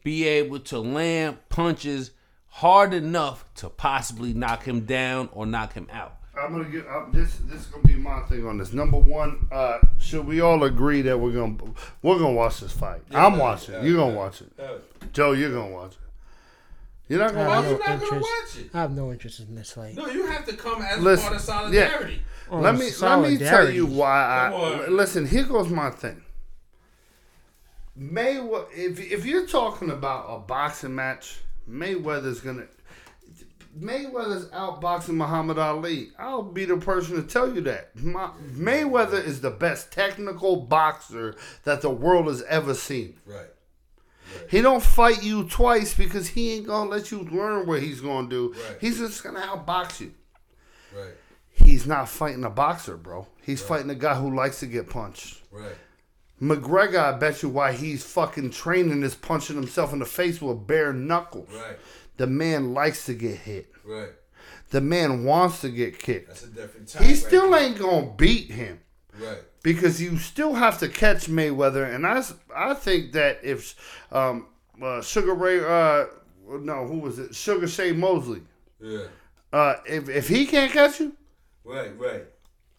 be 0.03 0.27
able 0.27 0.61
to 0.61 0.79
land 0.79 1.37
punches 1.49 2.13
hard 2.51 2.93
enough 2.93 3.45
to 3.57 3.69
possibly 3.69 4.35
knock 4.35 4.65
him 4.65 4.81
down 4.81 5.29
or 5.33 5.47
knock 5.47 5.73
him 5.73 5.89
out. 5.93 6.17
I'm 6.39 6.53
gonna 6.53 6.65
get 6.65 6.87
uh, 6.87 7.07
this. 7.13 7.37
This 7.47 7.63
is 7.63 7.67
gonna 7.67 7.85
be 7.85 7.95
my 7.95 8.21
thing 8.21 8.47
on 8.47 8.57
this. 8.59 8.73
Number 8.73 8.99
one, 8.99 9.49
uh, 9.51 9.79
should 9.99 10.27
we 10.27 10.41
all 10.41 10.63
agree 10.65 11.03
that 11.03 11.19
we're 11.19 11.33
gonna 11.33 11.57
we're 12.03 12.19
gonna 12.19 12.33
watch 12.33 12.61
this 12.61 12.73
fight? 12.73 13.03
I'm 13.11 13.37
watching. 13.37 13.75
yeah, 13.75 13.83
you're 13.83 13.97
gonna 13.97 14.13
yeah. 14.13 14.19
watch 14.19 14.41
it. 14.41 15.13
Joe, 15.13 15.33
you're 15.33 15.53
gonna 15.53 15.73
watch 15.73 15.93
it. 15.93 15.99
You're 17.09 17.19
not 17.19 17.35
gonna 17.35 17.43
I 17.43 17.49
watch 17.49 17.65
have 17.65 17.71
you 17.73 17.77
it. 17.77 17.89
not 17.89 18.01
gonna 18.01 18.21
watch 18.23 18.59
it? 18.59 18.71
I 18.73 18.81
have 18.81 18.93
no 18.93 19.11
interest 19.13 19.41
in 19.41 19.55
this 19.57 19.73
fight. 19.73 19.97
No, 19.97 20.07
you 20.07 20.27
have 20.27 20.47
to 20.47 20.57
come 20.57 20.81
as 20.81 21.01
Listen, 21.01 21.25
part 21.25 21.37
of 21.37 21.43
solidarity. 21.43 22.23
Oh, 22.51 22.61
Let 22.61 22.77
me 22.77 22.91
let 23.01 23.21
me 23.21 23.37
tell 23.37 23.69
you 23.69 23.87
why. 23.87 24.51
I 24.53 24.89
listen. 24.89 25.27
Here 25.27 25.45
goes 25.45 25.69
my 25.69 25.91
thing. 25.91 26.23
Mayweather, 27.99 28.67
if 28.73 29.01
if 29.01 29.27
you're 29.27 29.47
talking 29.47 29.91
about 29.91 30.27
a 30.29 30.39
boxing 30.39 30.95
match, 30.95 31.41
Mayweather's 31.71 32.41
gonna. 32.41 32.67
Mayweather's 33.79 34.47
outboxing 34.47 35.15
Muhammad 35.15 35.59
Ali. 35.59 36.11
I'll 36.19 36.43
be 36.43 36.65
the 36.65 36.77
person 36.77 37.17
to 37.17 37.23
tell 37.23 37.55
you 37.55 37.61
that. 37.63 37.95
My, 37.97 38.31
Mayweather 38.53 39.25
is 39.25 39.41
the 39.41 39.51
best 39.51 39.93
technical 39.93 40.57
boxer 40.57 41.37
that 41.65 41.81
the 41.81 41.91
world 41.91 42.27
has 42.27 42.43
ever 42.43 42.75
seen. 42.75 43.21
Right. 43.25 43.47
He 44.49 44.61
don't 44.61 44.83
fight 44.83 45.23
you 45.23 45.45
twice 45.45 45.95
because 45.95 46.29
he 46.29 46.53
ain't 46.53 46.67
gonna 46.67 46.91
let 46.91 47.11
you 47.11 47.21
learn 47.21 47.67
what 47.67 47.83
he's 47.83 48.01
gonna 48.01 48.29
do. 48.29 48.53
Right. 48.53 48.79
He's 48.81 48.99
just 48.99 49.23
gonna 49.23 49.41
outbox 49.41 50.01
you. 50.01 50.15
Right. 50.95 51.15
He's 51.51 51.87
not 51.87 52.09
fighting 52.09 52.45
a 52.45 52.51
boxer, 52.51 52.97
bro. 52.97 53.27
He's 53.43 53.63
fighting 53.63 53.91
a 53.91 53.95
guy 53.95 54.15
who 54.15 54.35
likes 54.35 54.61
to 54.61 54.67
get 54.67 54.89
punched. 54.89 55.43
Right. 55.51 55.77
McGregor, 56.41 56.99
I 56.99 57.19
bet 57.19 57.43
you 57.43 57.49
why 57.51 57.73
he's 57.73 58.03
fucking 58.05 58.51
training 58.51 59.03
is 59.03 59.15
punching 59.15 59.57
himself 59.57 59.93
in 59.93 59.99
the 59.99 60.07
face 60.07 60.41
with 60.41 60.67
bare 60.67 60.93
knuckles. 60.93 61.49
Right. 61.53 61.79
The 62.17 62.27
man 62.27 62.73
likes 62.75 63.07
to 63.07 63.15
get 63.15 63.37
hit. 63.39 63.71
Right. 63.85 64.11
The 64.71 64.81
man 64.81 65.25
wants 65.25 65.61
to 65.63 65.69
get 65.69 65.99
kicked. 65.99 66.29
That's 66.29 66.45
a 66.45 66.49
different 66.49 66.89
type. 66.89 67.03
He 67.03 67.09
right 67.09 67.17
still 67.17 67.51
there. 67.51 67.61
ain't 67.61 67.79
gonna 67.79 68.13
beat 68.17 68.51
him 68.51 68.81
Right. 69.19 69.39
because 69.63 70.01
you 70.01 70.17
still 70.17 70.55
have 70.55 70.79
to 70.79 70.89
catch 70.89 71.27
Mayweather, 71.27 71.93
and 71.95 72.07
I, 72.07 72.23
I 72.55 72.75
think 72.75 73.13
that 73.13 73.41
if 73.43 73.75
um, 74.13 74.47
uh, 74.83 75.03
Sugar 75.03 75.35
Ray, 75.35 75.59
uh, 75.61 76.07
no, 76.49 76.87
who 76.87 77.01
was 77.01 77.19
it? 77.19 77.35
Sugar 77.35 77.67
Shane 77.67 77.99
Mosley. 78.01 78.43
Yeah. 78.81 79.05
Uh, 79.53 79.75
if 79.87 80.09
if 80.09 80.29
he 80.29 80.47
can't 80.47 80.73
catch 80.73 81.01
you, 81.01 81.15
Right. 81.65 81.91
Right. 81.99 82.25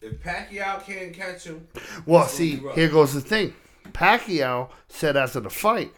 If 0.02 0.20
Pacquiao 0.22 0.84
can't 0.84 1.12
catch 1.14 1.44
him, 1.44 1.68
Well, 2.06 2.26
see, 2.26 2.60
here 2.74 2.88
goes 2.88 3.14
the 3.14 3.20
thing. 3.20 3.54
Pacquiao 3.92 4.68
said 4.88 5.16
after 5.16 5.38
the 5.40 5.50
fight, 5.50 5.92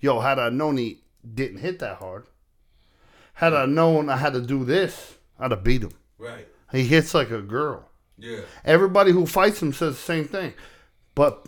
"Yo, 0.00 0.20
had 0.20 0.38
I 0.38 0.48
known 0.50 0.76
he 0.76 0.98
didn't 1.34 1.58
hit 1.58 1.78
that 1.78 1.98
hard, 1.98 2.24
had 3.34 3.54
I 3.54 3.66
known 3.66 4.08
I 4.08 4.16
had 4.16 4.32
to 4.32 4.40
do 4.40 4.64
this, 4.64 5.18
I'd 5.38 5.50
have 5.52 5.62
beat 5.64 5.82
him. 5.82 5.92
right. 6.18 6.48
He 6.72 6.84
hits 6.84 7.14
like 7.14 7.30
a 7.30 7.40
girl. 7.40 7.88
Yeah. 8.18 8.40
Everybody 8.64 9.12
who 9.12 9.24
fights 9.24 9.62
him 9.62 9.72
says 9.72 9.94
the 9.94 10.02
same 10.02 10.26
thing, 10.26 10.52
but 11.14 11.46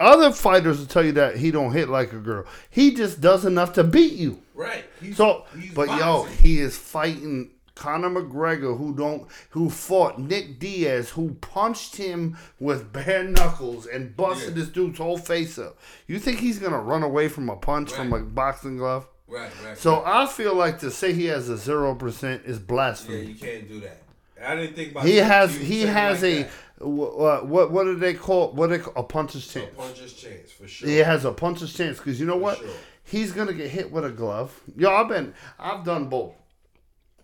other 0.00 0.30
fighters 0.32 0.78
will 0.80 0.86
tell 0.86 1.04
you 1.04 1.12
that 1.12 1.36
he 1.36 1.50
don't 1.50 1.72
hit 1.72 1.88
like 1.88 2.12
a 2.12 2.18
girl. 2.18 2.44
He 2.68 2.92
just 2.94 3.20
does 3.20 3.44
enough 3.46 3.72
to 3.74 3.84
beat 3.84 4.12
you. 4.14 4.42
Right. 4.54 4.84
He's, 5.00 5.16
So, 5.16 5.44
he's 5.58 5.72
but 5.72 5.88
yo, 5.88 6.24
he 6.24 6.58
is 6.58 6.76
fighting 6.76 7.52
Conor 7.74 8.10
McGregor, 8.10 8.76
who 8.76 8.94
don't, 8.94 9.26
who 9.50 9.70
fought 9.70 10.18
Nick 10.18 10.58
Diaz, 10.58 11.10
who 11.10 11.34
punched 11.40 11.96
him 11.96 12.36
with 12.60 12.92
bare 12.92 13.24
knuckles 13.24 13.86
and 13.86 14.16
busted 14.16 14.50
Yeah. 14.50 14.54
this 14.56 14.68
dude's 14.68 14.98
whole 14.98 15.18
face 15.18 15.58
up. 15.58 15.78
You 16.06 16.18
think 16.18 16.40
he's 16.40 16.58
gonna 16.58 16.80
run 16.80 17.02
away 17.02 17.28
from 17.28 17.48
a 17.48 17.56
punch 17.56 17.92
from 17.92 18.12
a 18.12 18.20
boxing 18.20 18.76
glove? 18.76 19.06
Right. 19.26 19.50
Right. 19.64 19.78
So 19.78 20.02
right. 20.02 20.22
I 20.22 20.26
feel 20.26 20.54
like 20.54 20.78
to 20.80 20.90
say 20.90 21.12
he 21.14 21.26
has 21.26 21.48
a 21.48 21.56
zero 21.56 21.94
percent 21.94 22.42
is 22.44 22.58
blasphemy. 22.58 23.18
yeah, 23.18 23.22
you 23.24 23.34
can't 23.34 23.68
do 23.68 23.80
that. 23.80 24.02
I 24.44 24.56
didn't 24.56 24.74
think 24.74 24.90
about 24.92 25.06
he 25.06 25.16
has, 25.18 25.54
he 25.56 25.82
has 25.82 26.22
like 26.22 26.32
a, 26.32 26.42
that. 26.80 26.86
what, 26.88 27.46
what, 27.46 27.70
what 27.70 27.84
do 27.84 27.94
they 27.96 28.12
call, 28.12 28.50
what 28.52 28.70
they 28.70 28.78
call, 28.80 28.92
a 28.96 29.04
puncher's 29.04 29.46
chance. 29.46 29.70
puncher's 29.76 30.12
chance 30.14 30.50
for 30.50 30.66
sure. 30.66 30.88
He 30.88 30.98
has 30.98 31.24
a 31.24 31.32
puncher's 31.32 31.72
chance 31.72 31.98
because 31.98 32.18
you 32.20 32.26
know 32.26 32.36
what? 32.36 32.58
sure. 32.58 32.68
He's 33.04 33.32
gonna 33.32 33.52
get 33.52 33.70
hit 33.70 33.90
with 33.92 34.04
a 34.04 34.10
glove. 34.10 34.60
Yo, 34.76 34.90
I've 34.90 35.08
been, 35.08 35.32
I've 35.58 35.84
done 35.84 36.08
both, 36.08 36.34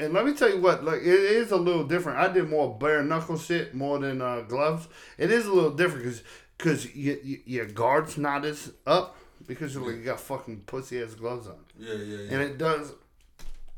and 0.00 0.12
let 0.12 0.24
me 0.24 0.32
tell 0.34 0.48
you 0.50 0.60
what, 0.60 0.84
like 0.84 1.00
it 1.00 1.06
is 1.06 1.50
a 1.50 1.56
little 1.56 1.84
different. 1.84 2.18
I 2.18 2.32
did 2.32 2.48
more 2.48 2.76
bare 2.78 3.02
knuckle 3.02 3.38
shit 3.38 3.74
more 3.74 3.98
than 3.98 4.20
uh, 4.22 4.40
gloves. 4.42 4.88
It 5.16 5.30
is 5.30 5.46
a 5.46 5.52
little 5.52 5.70
different 5.72 6.04
because 6.04 6.22
because 6.56 6.94
you, 6.96 7.18
you, 7.22 7.40
your 7.46 7.66
guard's 7.66 8.18
not 8.18 8.44
as 8.44 8.72
up 8.86 9.16
because 9.46 9.74
you're 9.74 9.84
like 9.86 9.96
you 9.96 10.02
got 10.04 10.20
fucking 10.20 10.62
pussy 10.66 11.00
ass 11.02 11.14
gloves 11.14 11.46
on, 11.46 11.56
Yeah. 11.78 11.94
Yeah. 11.94 12.16
Yeah. 12.16 12.32
and 12.32 12.42
it 12.42 12.58
does 12.58 12.92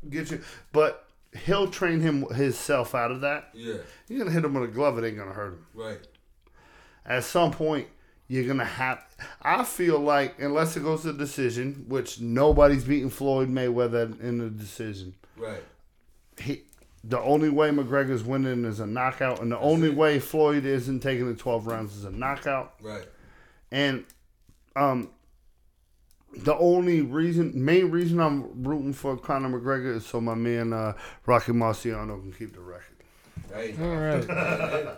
get 0.09 0.31
you. 0.31 0.41
But 0.71 1.05
he'll 1.45 1.69
train 1.69 2.01
him 2.01 2.23
himself 2.33 2.93
out 2.95 3.11
of 3.11 3.21
that. 3.21 3.49
yeah. 3.53 3.75
You're 4.07 4.19
gonna 4.19 4.31
hit 4.31 4.43
him 4.43 4.53
with 4.55 4.69
a 4.69 4.73
glove, 4.73 4.97
it 4.97 5.05
ain't 5.07 5.17
gonna 5.17 5.31
hurt 5.33 5.53
him 5.53 5.65
Right. 5.75 5.99
at 7.05 7.23
some 7.23 7.51
point 7.51 7.87
you're 8.27 8.47
gonna 8.47 8.65
have 8.65 9.03
I 9.41 9.63
feel 9.63 9.99
like 9.99 10.39
unless 10.39 10.75
it 10.77 10.83
goes 10.83 11.03
to 11.03 11.13
decision, 11.13 11.85
which 11.87 12.19
nobody's 12.21 12.83
beating 12.85 13.09
Floyd 13.09 13.49
Mayweather 13.49 14.19
in 14.21 14.37
the 14.39 14.49
decision. 14.49 15.15
Right. 15.37 15.61
He 16.39 16.63
the 17.03 17.19
only 17.19 17.49
way 17.49 17.69
McGregor's 17.71 18.23
winning 18.23 18.63
is 18.65 18.79
a 18.79 18.85
knockout, 18.85 19.41
and 19.41 19.51
the 19.51 19.59
only 19.59 19.89
way 19.89 20.19
Floyd 20.19 20.65
isn't 20.65 20.99
taking 20.99 21.27
the 21.27 21.35
twelve 21.35 21.67
rounds 21.67 21.95
is 21.95 22.05
a 22.05 22.11
knockout. 22.11 22.75
Right. 22.81 23.07
And 23.71 24.05
um 24.75 25.09
the 26.37 26.55
only 26.55 27.01
reason 27.01 27.51
main 27.65 27.91
reason 27.91 28.19
I'm 28.19 28.63
rooting 28.63 28.93
for 28.93 29.17
Conor 29.17 29.49
McGregor 29.59 29.95
is 29.95 30.05
so 30.05 30.21
my 30.21 30.35
man 30.35 30.71
uh, 30.73 30.93
Rocky 31.25 31.51
Marciano 31.51 32.21
can 32.21 32.31
keep 32.31 32.53
the 32.53 32.61
record. 32.61 32.85
Hey, 33.53 33.75
All 33.81 33.95
right. 33.97 34.97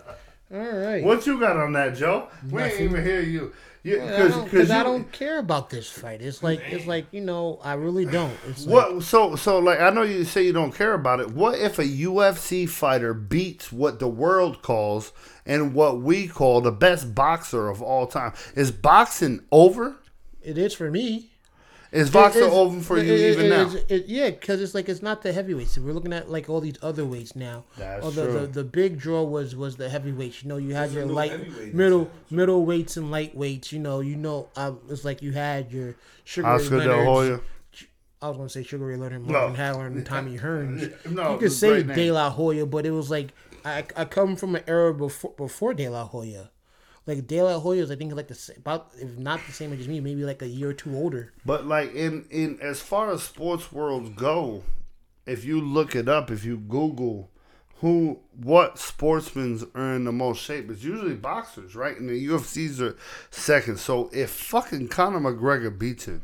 All 0.54 0.60
right. 0.60 1.02
What 1.02 1.26
you 1.26 1.40
got 1.40 1.56
on 1.56 1.72
that, 1.72 1.96
Joe? 1.96 2.28
We 2.48 2.62
ain't 2.62 2.80
even 2.80 3.04
hear 3.04 3.20
you. 3.20 3.52
I 3.84 3.90
because 3.90 4.34
because 4.44 4.50
'cause 4.50 4.70
I 4.70 4.82
don't 4.82 5.12
care 5.12 5.38
about 5.38 5.68
this 5.68 5.90
fight. 5.90 6.22
It's 6.22 6.42
like 6.42 6.60
it's 6.70 6.86
like 6.86 7.06
you 7.10 7.20
know 7.20 7.60
I 7.62 7.74
really 7.74 8.06
don't. 8.06 8.32
It's 8.48 8.64
like, 8.64 8.72
What 8.72 9.02
so 9.02 9.36
so 9.36 9.58
like 9.58 9.78
I 9.78 9.90
know 9.90 10.02
you 10.02 10.24
say 10.24 10.44
you 10.44 10.54
don't 10.54 10.72
care 10.74 10.94
about 10.94 11.20
it. 11.20 11.32
What 11.32 11.58
if 11.58 11.78
a 11.78 11.84
UFC 11.84 12.66
fighter 12.66 13.12
beats 13.12 13.70
what 13.70 13.98
the 13.98 14.08
world 14.08 14.62
calls 14.62 15.12
and 15.44 15.74
what 15.74 16.00
we 16.00 16.28
call 16.28 16.62
the 16.62 16.72
best 16.72 17.14
boxer 17.14 17.68
of 17.68 17.82
all 17.82 18.06
time? 18.06 18.32
Is 18.54 18.70
boxing 18.70 19.44
over? 19.52 19.96
it 20.42 20.58
is 20.58 20.74
for 20.74 20.90
me. 20.90 21.33
Is 21.94 22.08
It 22.12 22.36
is- 22.36 22.42
over 22.42 22.80
for 22.80 22.98
you 22.98 23.12
it- 23.12 23.20
it- 23.20 23.32
even 23.32 23.46
it 23.46 23.48
now? 23.50 23.72
it- 23.88 24.06
yeah, 24.08 24.30
because 24.30 24.60
it's 24.60 24.74
like 24.74 24.88
it's 24.88 25.00
not 25.00 25.22
the 25.22 25.32
heavyweights. 25.32 25.78
We're 25.78 25.92
looking 25.92 26.12
at 26.12 26.28
like 26.28 26.50
all 26.50 26.60
these 26.60 26.74
other 26.82 27.04
weights 27.04 27.36
now. 27.36 27.64
That's 27.78 28.14
the, 28.16 28.24
true. 28.24 28.32
The, 28.40 28.46
the 28.48 28.64
big 28.64 28.98
draw 28.98 29.22
was 29.22 29.54
was 29.54 29.76
the 29.76 29.88
heavyweights. 29.88 30.42
You 30.42 30.48
know, 30.48 30.56
you 30.56 30.74
had 30.74 30.90
There's 30.90 31.06
your 31.06 31.14
light, 31.14 31.72
middle, 31.72 32.10
middle 32.30 32.66
weights 32.66 32.96
and 32.96 33.12
lightweights. 33.12 33.70
You 33.70 33.78
know, 33.78 34.00
you 34.00 34.16
know, 34.16 34.48
um, 34.56 34.80
it's 34.90 35.04
like 35.04 35.22
you 35.22 35.30
had 35.32 35.70
your 35.70 35.94
Sugar 36.24 36.48
Ray 36.48 36.54
Oscar 36.54 36.80
De 36.80 36.96
La 36.96 37.04
Hoya. 37.04 37.40
I 38.20 38.28
was 38.28 38.36
gonna 38.38 38.48
say 38.48 38.64
Sugar 38.64 38.86
Ray 38.86 38.96
Leonard, 38.96 39.26
No. 39.26 39.32
Marvin 39.50 39.56
Hagler, 39.56 39.86
and 39.86 40.04
Tommy 40.04 40.36
Hearns. 40.44 40.90
No, 41.08 41.32
you 41.34 41.38
could 41.38 41.52
say. 41.52 41.82
De 41.84 42.10
La 42.10 42.28
Hoya, 42.30 42.66
but 42.66 42.86
it 42.86 42.90
was 42.90 43.08
like 43.10 43.28
I, 43.64 43.84
I 43.96 44.04
come 44.04 44.34
from 44.34 44.56
an 44.56 44.64
era 44.66 44.92
before 44.92 45.32
before 45.36 45.74
De 45.74 45.88
La 45.88 46.06
Hoya. 46.06 46.50
Like 47.06 47.26
De 47.26 47.42
La 47.42 47.58
Hoya 47.58 47.82
is, 47.82 47.90
I 47.90 47.96
think, 47.96 48.14
like 48.14 48.28
the 48.28 48.54
about 48.56 48.92
if 48.98 49.18
not 49.18 49.40
the 49.46 49.52
same 49.52 49.72
age 49.72 49.80
as 49.80 49.88
me, 49.88 50.00
maybe 50.00 50.24
like 50.24 50.40
a 50.40 50.48
year 50.48 50.70
or 50.70 50.74
two 50.74 50.96
older. 50.96 51.32
But 51.44 51.66
like 51.66 51.94
in 51.94 52.26
in 52.30 52.58
as 52.60 52.80
far 52.80 53.10
as 53.12 53.22
sports 53.22 53.70
worlds 53.70 54.10
go, 54.10 54.62
if 55.26 55.44
you 55.44 55.60
look 55.60 55.94
it 55.94 56.08
up, 56.08 56.30
if 56.30 56.44
you 56.44 56.56
Google 56.56 57.30
who 57.84 58.20
what 58.32 58.78
sportsmen 58.78 59.60
are 59.74 59.94
in 59.94 60.04
the 60.04 60.12
most 60.12 60.42
shape, 60.42 60.70
it's 60.70 60.82
usually 60.82 61.14
boxers, 61.14 61.74
right? 61.74 61.98
And 61.98 62.08
the 62.08 62.26
UFCs 62.28 62.80
are 62.80 62.96
second. 63.30 63.78
So 63.78 64.08
if 64.12 64.30
fucking 64.30 64.88
Conor 64.88 65.20
McGregor 65.20 65.76
beats 65.76 66.06
him, 66.06 66.22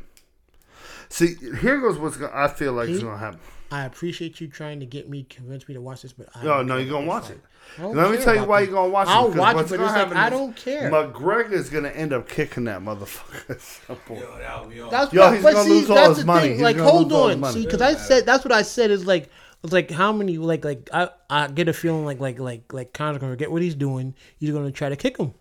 see 1.09 1.35
here 1.59 1.79
goes 1.79 1.99
what's 1.99 2.17
gonna, 2.17 2.31
I 2.33 2.47
feel 2.47 2.73
like 2.73 2.89
is 2.89 3.03
gonna 3.03 3.17
happen. 3.17 3.39
I 3.71 3.85
appreciate 3.85 4.41
you 4.41 4.47
trying 4.47 4.79
to 4.79 4.85
get 4.85 5.07
me, 5.07 5.23
convince 5.23 5.67
me 5.67 5.75
to 5.75 5.81
watch 5.81 6.01
this, 6.01 6.13
but 6.13 6.29
I 6.33 6.43
No, 6.43 6.63
no, 6.63 6.77
you're 6.77 6.91
gonna 6.91 7.05
watch 7.05 7.29
it. 7.29 7.39
Fight. 7.77 7.79
I 7.79 7.81
don't 7.87 7.95
Let 7.95 8.11
me 8.11 8.17
tell 8.17 8.35
you 8.35 8.43
why 8.45 8.61
you're 8.61 8.71
gonna 8.73 8.89
watch 8.89 9.07
it. 9.07 9.11
I'll 9.11 9.27
'cause 9.27 9.35
watch 9.37 9.51
it, 9.57 9.69
but 9.69 9.79
it's 9.79 9.93
like 9.93 10.15
I 10.15 10.29
don't 10.29 10.55
care. 10.55 10.91
McGregor 10.91 11.51
is 11.53 11.69
gonna 11.69 11.89
end 11.89 12.13
up 12.13 12.27
kicking 12.29 12.65
that 12.65 12.81
motherfucker. 12.81 13.49
at 13.49 13.61
some 13.61 13.95
point. 13.97 14.21
yo, 14.21 14.37
that 14.37 14.61
would 14.61 14.69
be 14.73 14.81
all. 14.81 14.89
That's 14.91 15.13
Yo, 15.13 15.21
what, 15.21 15.33
he's 15.33 15.43
but 15.43 15.53
gonna 15.53 15.63
see, 15.65 15.69
lose 15.71 15.89
all 15.89 16.13
his 16.13 16.25
money. 16.25 16.41
thing. 16.41 16.51
He's 16.53 16.61
Like, 16.61 16.77
gonna 16.77 16.89
hold 16.89 17.03
lose 17.09 17.13
all 17.17 17.27
his 17.27 17.35
on, 17.35 17.41
money. 17.41 17.53
see, 17.53 17.65
because 17.65 17.81
I 17.81 17.93
said 17.95 18.25
that's 18.25 18.43
what 18.45 18.51
I 18.51 18.61
said 18.61 18.91
is 18.91 19.05
like, 19.05 19.29
it's 19.63 19.73
like 19.73 19.91
how 19.91 20.11
many 20.11 20.37
like 20.37 20.65
like 20.65 20.89
I 20.93 21.09
I 21.29 21.47
get 21.47 21.67
a 21.69 21.73
feeling 21.73 22.05
like 22.05 22.19
like 22.19 22.39
like 22.39 22.71
like 22.73 22.93
Conor's 22.93 23.19
gonna 23.19 23.35
get 23.35 23.51
what 23.51 23.61
he's 23.61 23.75
doing. 23.75 24.15
He's 24.37 24.51
gonna 24.51 24.71
try 24.71 24.89
to 24.89 24.95
kick 24.95 25.17
him. 25.17 25.33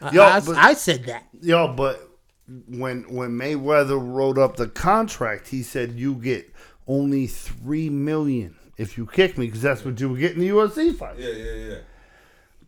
I, 0.00 0.10
Yo, 0.12 0.22
I, 0.22 0.40
but- 0.40 0.56
I 0.56 0.74
said 0.74 1.04
that. 1.04 1.24
Yo, 1.40 1.68
but 1.68 2.08
when 2.68 3.02
when 3.14 3.30
Mayweather 3.30 3.98
wrote 4.00 4.38
up 4.38 4.56
the 4.56 4.68
contract, 4.68 5.48
he 5.48 5.62
said 5.62 5.92
you 5.92 6.14
get 6.14 6.50
only 6.88 7.26
three 7.26 7.90
million 7.90 8.54
if 8.76 8.98
you 8.98 9.06
kick 9.06 9.38
me, 9.38 9.46
because 9.46 9.62
that's 9.62 9.84
what 9.84 9.98
you 10.00 10.10
would 10.10 10.20
get 10.20 10.32
in 10.32 10.40
the 10.40 10.48
UFC 10.48 10.94
fight. 10.94 11.18
Yeah, 11.18 11.30
yeah, 11.30 11.52
yeah. 11.52 11.78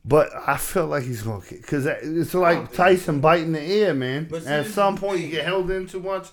But 0.04 0.30
I 0.46 0.56
feel 0.56 0.86
like 0.86 1.02
he's 1.02 1.22
gonna 1.22 1.44
kick 1.44 1.60
because 1.60 1.84
it's 1.86 2.32
like 2.32 2.72
Tyson 2.72 3.20
biting 3.20 3.52
the 3.52 3.62
ear, 3.62 3.92
man. 3.92 4.26
But 4.30 4.46
At 4.46 4.66
some 4.66 4.96
point, 4.96 5.20
you 5.20 5.28
get 5.28 5.44
held 5.44 5.70
in 5.70 5.86
too 5.86 6.00
much. 6.00 6.28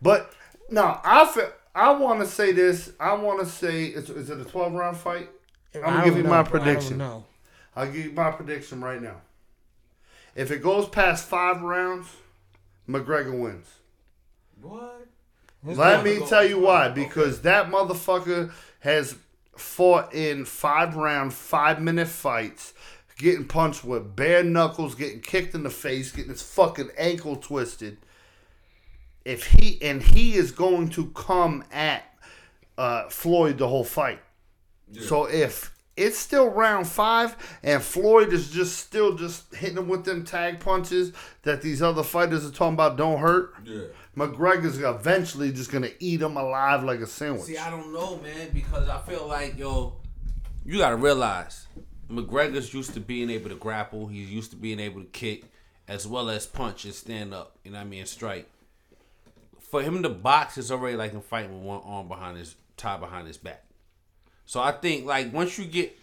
But 0.00 0.32
no, 0.70 0.98
I 1.04 1.26
feel. 1.26 1.50
I 1.74 1.92
want 1.92 2.20
to 2.20 2.26
say 2.26 2.52
this. 2.52 2.92
I 3.00 3.14
want 3.14 3.40
to 3.40 3.46
say, 3.46 3.84
is, 3.86 4.08
is 4.08 4.30
it 4.30 4.40
a 4.40 4.44
twelve 4.44 4.72
round 4.72 4.96
fight? 4.96 5.28
I'm 5.74 5.82
gonna 5.82 6.04
give 6.04 6.16
you 6.16 6.22
know, 6.22 6.30
my 6.30 6.42
prediction. 6.42 6.98
don't. 6.98 7.24
I'll 7.76 7.86
give 7.86 8.04
you 8.04 8.12
my 8.12 8.30
prediction 8.30 8.80
right 8.80 9.00
now. 9.00 9.20
If 10.34 10.50
it 10.50 10.62
goes 10.62 10.88
past 10.88 11.26
five 11.26 11.60
rounds, 11.62 12.08
McGregor 12.88 13.38
wins. 13.38 13.68
What? 14.60 15.06
Let 15.64 16.04
me 16.04 16.18
tell 16.26 16.44
you 16.44 16.60
why. 16.60 16.88
Because 16.88 17.42
that 17.42 17.70
motherfucker 17.70 18.52
has 18.82 19.16
fought 19.56 20.12
in 20.12 20.44
five 20.44 20.96
round, 20.96 21.32
five 21.32 21.80
minute 21.80 22.08
fights, 22.08 22.74
getting 23.16 23.46
punched 23.46 23.84
with 23.84 24.16
bare 24.16 24.42
knuckles, 24.42 24.96
getting 24.96 25.20
kicked 25.20 25.54
in 25.54 25.62
the 25.62 25.70
face, 25.70 26.10
getting 26.10 26.30
his 26.30 26.42
fucking 26.42 26.90
ankle 26.98 27.36
twisted. 27.36 27.96
If 29.24 29.46
he 29.46 29.80
and 29.82 30.02
he 30.02 30.34
is 30.34 30.50
going 30.50 30.88
to 30.90 31.06
come 31.10 31.62
at 31.70 32.02
uh, 32.76 33.08
Floyd 33.08 33.58
the 33.58 33.68
whole 33.68 33.84
fight. 33.84 34.20
So 35.00 35.26
if 35.26 35.72
it's 36.02 36.18
still 36.18 36.48
round 36.48 36.86
five 36.86 37.36
and 37.62 37.82
Floyd 37.82 38.32
is 38.32 38.50
just 38.50 38.78
still 38.78 39.14
just 39.14 39.54
hitting 39.54 39.78
him 39.78 39.88
with 39.88 40.04
them 40.04 40.24
tag 40.24 40.60
punches 40.60 41.12
that 41.42 41.62
these 41.62 41.82
other 41.82 42.02
fighters 42.02 42.44
are 42.44 42.50
talking 42.50 42.74
about 42.74 42.96
don't 42.96 43.18
hurt. 43.18 43.54
Yeah. 43.64 43.84
McGregor's 44.16 44.78
eventually 44.78 45.52
just 45.52 45.70
gonna 45.70 45.90
eat 46.00 46.20
him 46.20 46.36
alive 46.36 46.84
like 46.84 47.00
a 47.00 47.06
sandwich. 47.06 47.44
See, 47.44 47.56
I 47.56 47.70
don't 47.70 47.92
know, 47.92 48.18
man, 48.18 48.50
because 48.52 48.88
I 48.88 48.98
feel 48.98 49.26
like 49.26 49.56
yo, 49.58 49.94
you 50.64 50.78
gotta 50.78 50.96
realize 50.96 51.66
McGregor's 52.10 52.74
used 52.74 52.94
to 52.94 53.00
being 53.00 53.30
able 53.30 53.48
to 53.48 53.56
grapple. 53.56 54.06
He's 54.06 54.30
used 54.30 54.50
to 54.50 54.56
being 54.56 54.80
able 54.80 55.00
to 55.00 55.06
kick, 55.08 55.44
as 55.88 56.06
well 56.06 56.28
as 56.28 56.46
punch 56.46 56.84
and 56.84 56.94
stand 56.94 57.32
up. 57.32 57.56
You 57.64 57.70
know 57.70 57.78
what 57.78 57.86
I 57.86 57.88
mean? 57.88 58.06
Strike. 58.06 58.48
For 59.60 59.82
him 59.82 60.02
to 60.02 60.10
box 60.10 60.58
is 60.58 60.70
already 60.70 60.96
like 60.96 61.12
him 61.12 61.22
fighting 61.22 61.54
with 61.54 61.62
one 61.62 61.80
arm 61.84 62.08
behind 62.08 62.36
his 62.36 62.54
tie 62.76 62.98
behind 62.98 63.26
his 63.26 63.38
back. 63.38 63.64
So 64.46 64.60
I 64.60 64.72
think 64.72 65.06
like 65.06 65.32
once 65.32 65.58
you 65.58 65.64
get 65.64 65.96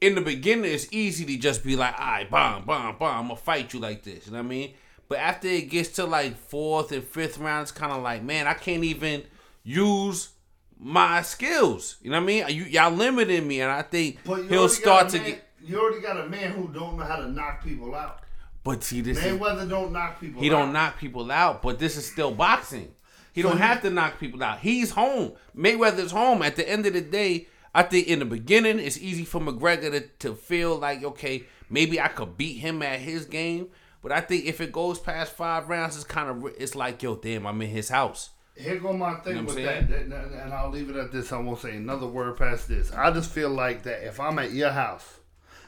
in 0.00 0.14
the 0.14 0.20
beginning, 0.20 0.70
it's 0.72 0.86
easy 0.92 1.24
to 1.26 1.36
just 1.36 1.64
be 1.64 1.76
like, 1.76 1.98
all 1.98 2.06
right, 2.06 2.30
bomb, 2.30 2.64
bomb, 2.64 2.96
bomb, 2.98 3.16
I'm 3.20 3.28
gonna 3.28 3.36
fight 3.36 3.72
you 3.72 3.80
like 3.80 4.02
this. 4.04 4.26
You 4.26 4.32
know 4.32 4.38
what 4.38 4.44
I 4.44 4.48
mean? 4.48 4.74
But 5.08 5.18
after 5.18 5.48
it 5.48 5.70
gets 5.70 5.90
to 5.96 6.04
like 6.04 6.36
fourth 6.36 6.92
and 6.92 7.02
fifth 7.02 7.38
round, 7.38 7.62
it's 7.62 7.72
kind 7.72 7.92
of 7.92 8.02
like, 8.02 8.22
man, 8.22 8.46
I 8.46 8.54
can't 8.54 8.84
even 8.84 9.24
use 9.64 10.30
my 10.78 11.22
skills. 11.22 11.96
You 12.02 12.10
know 12.10 12.18
what 12.18 12.22
I 12.24 12.26
mean? 12.26 12.44
You, 12.50 12.64
y'all 12.64 12.90
limiting 12.92 13.46
me, 13.46 13.60
and 13.60 13.70
I 13.70 13.82
think 13.82 14.18
he'll 14.48 14.68
start 14.68 15.08
to 15.10 15.18
man, 15.18 15.26
get. 15.30 15.44
You 15.64 15.80
already 15.80 16.00
got 16.00 16.18
a 16.24 16.28
man 16.28 16.52
who 16.52 16.68
don't 16.68 16.96
know 16.96 17.04
how 17.04 17.16
to 17.16 17.28
knock 17.28 17.64
people 17.64 17.94
out. 17.94 18.20
But 18.64 18.84
see, 18.84 19.00
this 19.00 19.18
is, 19.18 19.24
Mayweather 19.24 19.68
don't 19.68 19.92
knock 19.92 20.20
people. 20.20 20.38
Out. 20.40 20.44
He 20.44 20.50
out. 20.50 20.58
don't 20.58 20.72
knock 20.72 20.98
people 20.98 21.30
out. 21.32 21.62
But 21.62 21.78
this 21.78 21.96
is 21.96 22.06
still 22.10 22.32
boxing. 22.32 22.92
He 23.32 23.42
So 23.42 23.48
don't 23.48 23.58
you- 23.58 23.64
have 23.64 23.82
to 23.82 23.90
knock 23.90 24.18
people 24.20 24.42
out. 24.42 24.58
He's 24.60 24.90
home. 24.90 25.32
Mayweather's 25.56 26.10
home. 26.12 26.42
At 26.42 26.56
the 26.56 26.68
end 26.68 26.86
of 26.86 26.92
the 26.92 27.00
day, 27.00 27.48
I 27.74 27.82
think 27.82 28.06
in 28.08 28.18
the 28.18 28.24
beginning 28.24 28.78
it's 28.78 28.98
easy 28.98 29.24
for 29.24 29.40
McGregor 29.40 29.90
to, 29.92 30.00
to 30.00 30.34
feel 30.34 30.76
like 30.76 31.02
okay, 31.04 31.44
maybe 31.70 32.00
I 32.00 32.08
could 32.08 32.36
beat 32.36 32.58
him 32.58 32.82
at 32.82 33.00
his 33.00 33.24
game. 33.26 33.68
But 34.02 34.12
I 34.12 34.20
think 34.20 34.46
if 34.46 34.60
it 34.60 34.72
goes 34.72 34.98
past 34.98 35.32
five 35.32 35.68
rounds, 35.68 35.96
it's 35.96 36.04
kind 36.04 36.28
of 36.30 36.52
it's 36.58 36.74
like 36.74 37.02
yo, 37.02 37.16
damn, 37.16 37.46
I'm 37.46 37.60
in 37.62 37.70
his 37.70 37.88
house. 37.88 38.30
Here 38.56 38.76
go 38.80 38.92
my 38.92 39.14
thing 39.16 39.36
You 39.36 39.42
know 39.42 39.46
with 39.46 39.56
that, 39.56 39.88
that- 39.88 40.02
and 40.42 40.52
I'll 40.52 40.70
leave 40.70 40.90
it 40.90 40.96
at 40.96 41.12
this. 41.12 41.30
I 41.32 41.38
won't 41.38 41.60
say 41.60 41.76
another 41.76 42.06
word 42.06 42.36
past 42.38 42.68
this. 42.68 42.90
I 42.90 43.10
just 43.12 43.30
feel 43.30 43.50
like 43.50 43.84
that 43.84 44.04
if 44.04 44.18
I'm 44.18 44.38
at 44.40 44.50
your 44.52 44.70
house, 44.70 45.18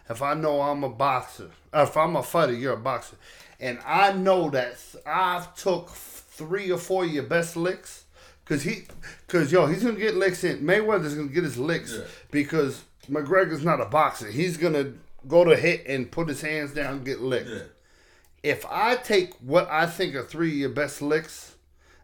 if 0.09 0.23
I 0.23 0.35
know 0.35 0.61
I'm 0.61 0.83
a 0.83 0.89
boxer, 0.89 1.51
or 1.73 1.83
if 1.85 1.97
I'm 1.97 2.17
a 2.17 2.23
fighter, 2.23 2.53
you're 2.53 2.73
a 2.73 2.77
boxer, 2.77 3.15
and 3.61 3.79
I 3.87 4.13
know 4.13 4.51
that 4.51 4.77
I've 5.07 5.55
took 5.55 5.91
three 5.91 6.73
or 6.73 6.79
four 6.79 7.05
of 7.05 7.13
your 7.13 7.23
best 7.25 7.57
licks, 7.57 8.00
cause 8.51 8.63
he, 8.65 8.83
cause 9.29 9.51
yo, 9.53 9.67
he's 9.67 9.83
gonna 9.85 9.97
get 9.99 10.17
licks 10.17 10.43
in. 10.45 10.59
Mayweather's 10.61 11.15
gonna 11.15 11.29
get 11.29 11.45
his 11.45 11.57
licks 11.57 11.95
Yeah. 11.95 12.05
because 12.31 12.83
McGregor's 13.09 13.65
not 13.65 13.81
a 13.81 13.87
boxer. 13.87 14.31
He's 14.31 14.57
gonna 14.57 14.93
go 15.29 15.45
to 15.45 15.57
hit 15.57 15.87
and 15.87 16.11
put 16.11 16.29
his 16.29 16.41
hands 16.43 16.73
down 16.75 16.95
and 16.95 17.05
get 17.05 17.21
licked 17.21 17.49
Yeah. 17.49 17.63
if 18.43 18.67
I 18.71 18.97
take 18.97 19.35
what 19.41 19.69
I 19.71 19.87
think 19.87 20.15
are 20.15 20.25
three 20.25 20.51
of 20.51 20.57
your 20.57 20.69
best 20.71 21.01
licks 21.01 21.55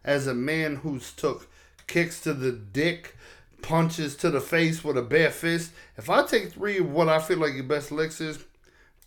as 0.05 0.27
a 0.27 0.35
man 0.35 0.77
who's 0.77 1.13
took 1.13 1.49
kicks 1.87 2.21
to 2.21 2.33
the 2.33 2.53
dick, 2.53 3.17
punches 3.63 4.15
to 4.17 4.31
the 4.31 4.41
face 4.41 4.85
with 4.85 4.97
a 4.97 5.03
bare 5.03 5.31
fist, 5.31 5.73
if 5.97 6.09
I 6.09 6.25
take 6.25 6.53
three 6.53 6.79
of 6.79 6.91
what 6.93 7.09
I 7.09 7.19
feel 7.21 7.39
like 7.39 7.55
your 7.55 7.65
best 7.65 7.91
licks 7.91 8.21
is, 8.21 8.39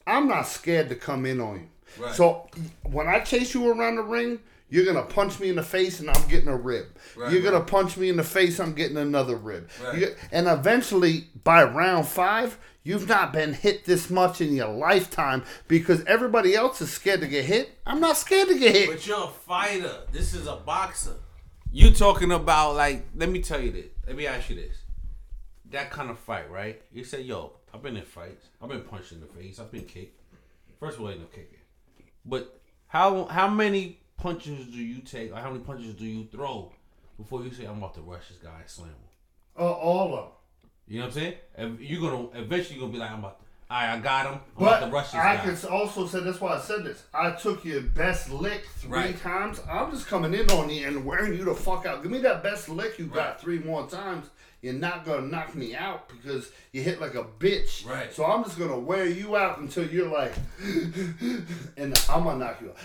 I'm 0.05 0.27
not 0.27 0.43
scared 0.47 0.89
to 0.89 0.95
come 0.95 1.25
in 1.25 1.39
on 1.39 1.55
you. 1.55 2.03
Right. 2.03 2.13
So 2.15 2.47
when 2.83 3.07
I 3.07 3.19
chase 3.19 3.53
you 3.53 3.67
around 3.69 3.95
the 3.95 4.03
ring, 4.03 4.39
you're 4.69 4.85
gonna 4.85 5.03
punch 5.03 5.39
me 5.39 5.49
in 5.49 5.55
the 5.55 5.63
face 5.63 5.99
and 5.99 6.09
I'm 6.09 6.27
getting 6.27 6.47
a 6.47 6.55
rib. 6.55 6.85
Right, 7.15 7.31
you're 7.31 7.41
gonna 7.41 7.63
punch 7.63 7.97
me 7.97 8.09
in 8.09 8.17
the 8.17 8.23
face, 8.23 8.59
I'm 8.59 8.73
getting 8.73 8.97
another 8.97 9.35
rib. 9.35 9.69
Right. 9.83 10.15
And 10.31 10.47
eventually, 10.47 11.27
by 11.43 11.63
round 11.63 12.07
five, 12.07 12.57
you've 12.83 13.07
not 13.07 13.33
been 13.33 13.53
hit 13.53 13.85
this 13.85 14.09
much 14.09 14.41
in 14.41 14.55
your 14.55 14.69
lifetime 14.69 15.43
because 15.67 16.03
everybody 16.05 16.55
else 16.55 16.81
is 16.81 16.91
scared 16.91 17.21
to 17.21 17.27
get 17.27 17.45
hit. 17.45 17.77
I'm 17.85 17.99
not 17.99 18.17
scared 18.17 18.47
to 18.49 18.57
get 18.57 18.75
hit. 18.75 18.89
But 18.89 19.05
you're 19.05 19.23
a 19.23 19.27
fighter. 19.27 20.03
This 20.11 20.33
is 20.33 20.47
a 20.47 20.55
boxer. 20.55 21.15
You 21.71 21.91
talking 21.91 22.31
about 22.31 22.75
like? 22.75 23.05
Let 23.15 23.29
me 23.29 23.41
tell 23.41 23.61
you 23.61 23.71
this. 23.71 23.85
Let 24.07 24.15
me 24.15 24.25
ask 24.25 24.49
you 24.49 24.55
this. 24.55 24.75
That 25.71 25.91
kind 25.91 26.09
of 26.09 26.17
fight, 26.17 26.49
right? 26.49 26.81
You 26.91 27.03
say, 27.03 27.21
"Yo, 27.21 27.53
I've 27.73 27.83
been 27.83 27.95
in 27.95 28.05
fights. 28.05 28.47
I've 28.61 28.69
been 28.69 28.81
punched 28.81 29.11
in 29.11 29.19
the 29.19 29.27
face. 29.27 29.59
I've 29.59 29.71
been 29.71 29.85
kicked. 29.85 30.19
First 30.79 30.97
of 30.97 31.03
all, 31.03 31.11
ain't 31.11 31.19
no 31.19 31.27
kicking. 31.27 31.59
But 32.25 32.59
how 32.87 33.25
how 33.25 33.47
many 33.47 33.98
punches 34.19 34.65
do 34.67 34.77
you 34.77 35.01
take? 35.01 35.31
Or 35.31 35.35
how 35.37 35.49
many 35.51 35.63
punches 35.63 35.93
do 35.95 36.05
you 36.05 36.25
throw 36.31 36.71
before 37.17 37.43
you 37.43 37.51
say, 37.51 37.65
"I'm 37.65 37.77
about 37.77 37.93
to 37.95 38.01
rush 38.01 38.27
this 38.29 38.37
guy 38.37 38.59
and 38.61 38.69
slam 38.69 38.89
him"? 38.89 38.95
Uh, 39.57 39.71
all 39.71 40.13
of 40.13 40.23
them. 40.25 40.31
You 40.87 40.99
know 40.99 41.05
what 41.07 41.17
I'm 41.17 41.21
saying? 41.57 41.77
You're 41.79 42.01
gonna 42.01 42.29
eventually 42.39 42.75
you're 42.79 42.81
gonna 42.87 42.93
be 42.93 42.97
like, 42.99 43.11
I'm 43.11 43.19
about, 43.19 43.39
to, 43.39 43.45
all 43.69 43.79
right, 43.81 43.93
I 43.95 43.99
got 43.99 44.25
him. 44.25 44.33
I'm 44.33 44.39
But 44.57 44.65
about 44.65 44.85
to 44.87 44.91
rush 44.91 45.05
this 45.11 45.15
I 45.15 45.35
guy. 45.35 45.43
can 45.55 45.69
also 45.71 46.07
say 46.07 46.21
that's 46.21 46.41
why 46.41 46.55
I 46.55 46.59
said 46.59 46.83
this. 46.83 47.03
I 47.13 47.31
took 47.31 47.63
your 47.63 47.81
best 47.81 48.31
lick 48.31 48.65
three 48.77 48.89
Right. 48.97 49.21
times. 49.21 49.61
I'm 49.69 49.91
just 49.91 50.07
coming 50.07 50.33
in 50.33 50.49
on 50.49 50.69
you 50.71 50.87
and 50.87 51.05
wearing 51.05 51.33
you 51.35 51.45
the 51.45 51.53
fuck 51.53 51.85
out. 51.85 52.01
Give 52.01 52.11
me 52.11 52.17
that 52.19 52.41
best 52.41 52.69
lick 52.69 52.97
you 52.97 53.05
got 53.05 53.39
three 53.39 53.59
more 53.59 53.87
times. 53.87 54.27
You're 54.61 54.73
not 54.73 55.05
gonna 55.05 55.27
knock 55.27 55.53
me 55.55 55.73
out 55.75 56.09
because 56.09 56.51
you 56.73 56.81
hit 56.81 56.99
like 56.99 57.13
a 57.15 57.23
bitch. 57.23 57.87
Right. 57.87 58.11
So 58.11 58.25
I'm 58.25 58.43
just 58.43 58.57
gonna 58.57 58.79
wear 58.79 59.05
you 59.05 59.37
out 59.37 59.59
until 59.59 59.85
you're 59.87 60.09
like, 60.09 60.33
and 61.77 61.97
I'm 62.09 62.23
gonna 62.23 62.37
knock 62.39 62.61
you 62.61 62.69
out. 62.69 62.77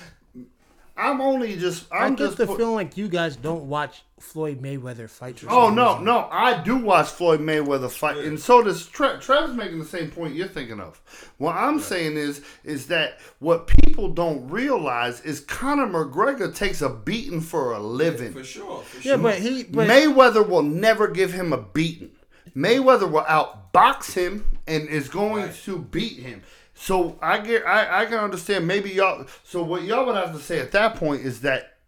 I'm 0.96 1.20
only 1.20 1.56
just. 1.56 1.90
I 1.92 2.04
I'm 2.06 2.14
get 2.14 2.26
just. 2.26 2.36
the 2.38 2.46
put- 2.46 2.56
feeling 2.58 2.74
like 2.76 2.96
you 2.96 3.08
guys 3.08 3.34
don't 3.36 3.64
watch 3.68 4.02
Floyd 4.20 4.62
Mayweather 4.62 5.10
fights. 5.10 5.42
Or 5.42 5.50
Oh 5.50 5.68
no, 5.70 5.90
reason. 5.92 6.04
no! 6.04 6.28
I 6.30 6.62
do 6.62 6.76
watch 6.76 7.08
Floyd 7.08 7.40
Mayweather 7.40 7.90
fight, 7.90 8.18
and 8.18 8.38
so 8.38 8.62
does 8.62 8.86
Trev. 8.86 9.20
Trev's 9.20 9.54
making 9.54 9.80
the 9.80 9.84
same 9.84 10.10
point 10.10 10.34
you're 10.36 10.46
thinking 10.46 10.78
of. 10.78 11.00
What 11.38 11.56
I'm 11.56 11.80
saying 11.80 12.16
is, 12.16 12.42
is 12.62 12.86
that 12.86 13.18
what 13.40 13.66
people 13.66 14.08
don't 14.08 14.48
realize 14.48 15.20
is 15.22 15.40
Conor 15.40 15.86
McGregor 15.88 16.54
takes 16.54 16.80
a 16.80 16.88
beating 16.90 17.40
for 17.40 17.72
a 17.72 17.80
living. 17.80 18.32
For 18.32 18.44
sure. 18.44 18.82
For 18.82 18.96
Yeah, 18.98 19.14
sure. 19.14 19.18
but 19.18 19.38
he. 19.40 19.64
But 19.64 19.88
Mayweather 19.88 20.48
will 20.48 20.62
never 20.62 21.08
give 21.08 21.32
him 21.32 21.52
a 21.52 21.58
beating. 21.58 22.10
Mayweather 22.56 23.10
will 23.10 23.22
outbox 23.24 24.12
him 24.12 24.46
and 24.68 24.88
is 24.88 25.08
going 25.08 25.46
Right. 25.46 25.54
to 25.64 25.78
beat 25.78 26.18
him. 26.20 26.42
So 26.74 27.18
I 27.22 27.38
get, 27.38 27.66
I, 27.66 28.02
I 28.02 28.06
can 28.06 28.18
understand. 28.18 28.66
Maybe 28.66 28.90
y'all. 28.90 29.26
So 29.44 29.62
what 29.62 29.82
y'all 29.84 30.06
would 30.06 30.16
have 30.16 30.32
to 30.32 30.40
say 30.40 30.58
at 30.58 30.72
that 30.72 30.96
point 30.96 31.22
is 31.22 31.40
that 31.42 31.78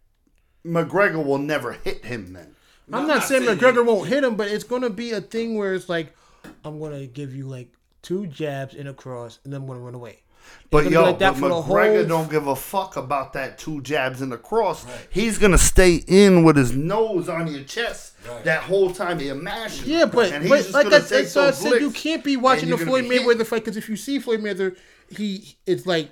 McGregor 0.64 1.24
will 1.24 1.38
never 1.38 1.72
hit 1.72 2.04
him. 2.04 2.32
Then 2.32 2.54
I'm 2.88 3.00
I'm 3.00 3.06
not 3.06 3.14
not 3.18 3.24
saying 3.24 3.44
saying 3.44 3.58
McGregor 3.58 3.84
won't 3.84 4.08
hit 4.08 4.22
him, 4.24 4.36
but 4.36 4.48
it's 4.48 4.64
gonna 4.64 4.90
be 4.90 5.12
a 5.12 5.20
thing 5.20 5.56
where 5.56 5.74
it's 5.74 5.88
like, 5.88 6.14
I'm 6.64 6.78
gonna 6.78 7.06
give 7.06 7.34
you 7.34 7.46
like 7.46 7.72
two 8.02 8.26
jabs 8.26 8.74
in 8.74 8.86
a 8.86 8.94
cross, 8.94 9.40
and 9.44 9.52
then 9.52 9.62
I'm 9.62 9.66
gonna 9.66 9.80
run 9.80 9.94
away. 9.94 10.22
But 10.70 10.82
gonna 10.84 10.90
yo, 10.94 11.02
like 11.04 11.18
but 11.20 11.34
McGregor 11.36 11.96
whole- 12.00 12.04
don't 12.06 12.30
give 12.30 12.46
a 12.48 12.56
fuck 12.56 12.96
about 12.96 13.32
that 13.34 13.56
two 13.58 13.80
jabs 13.82 14.20
in 14.20 14.30
the 14.30 14.36
cross. 14.36 14.84
He's 15.10 15.38
gonna 15.38 15.58
stay 15.58 15.94
in 16.06 16.42
with 16.42 16.56
his 16.56 16.72
nose 16.72 17.28
on 17.28 17.46
your 17.46 17.62
chest 17.62 18.14
Right. 18.28 18.42
that 18.44 18.62
whole 18.62 18.90
time 18.90 19.20
you're 19.20 19.36
mashing. 19.36 19.88
Yeah, 19.88 20.06
but, 20.06 20.32
but 20.48 20.70
like 20.72 20.86
I, 20.86 20.98
take 20.98 21.02
said, 21.02 21.28
so 21.28 21.46
I 21.46 21.50
said, 21.52 21.80
you 21.80 21.92
can't 21.92 22.24
be 22.24 22.36
watching 22.36 22.68
the 22.70 22.76
Floyd 22.78 23.04
gonna 23.04 23.14
hit. 23.14 23.22
Mayweather 23.22 23.46
fight 23.46 23.64
because 23.64 23.76
if 23.76 23.88
you 23.88 23.94
see 23.96 24.18
Floyd 24.18 24.40
Mayweather, 24.40 24.76
he 25.08 25.54
it's 25.66 25.86
like 25.86 26.10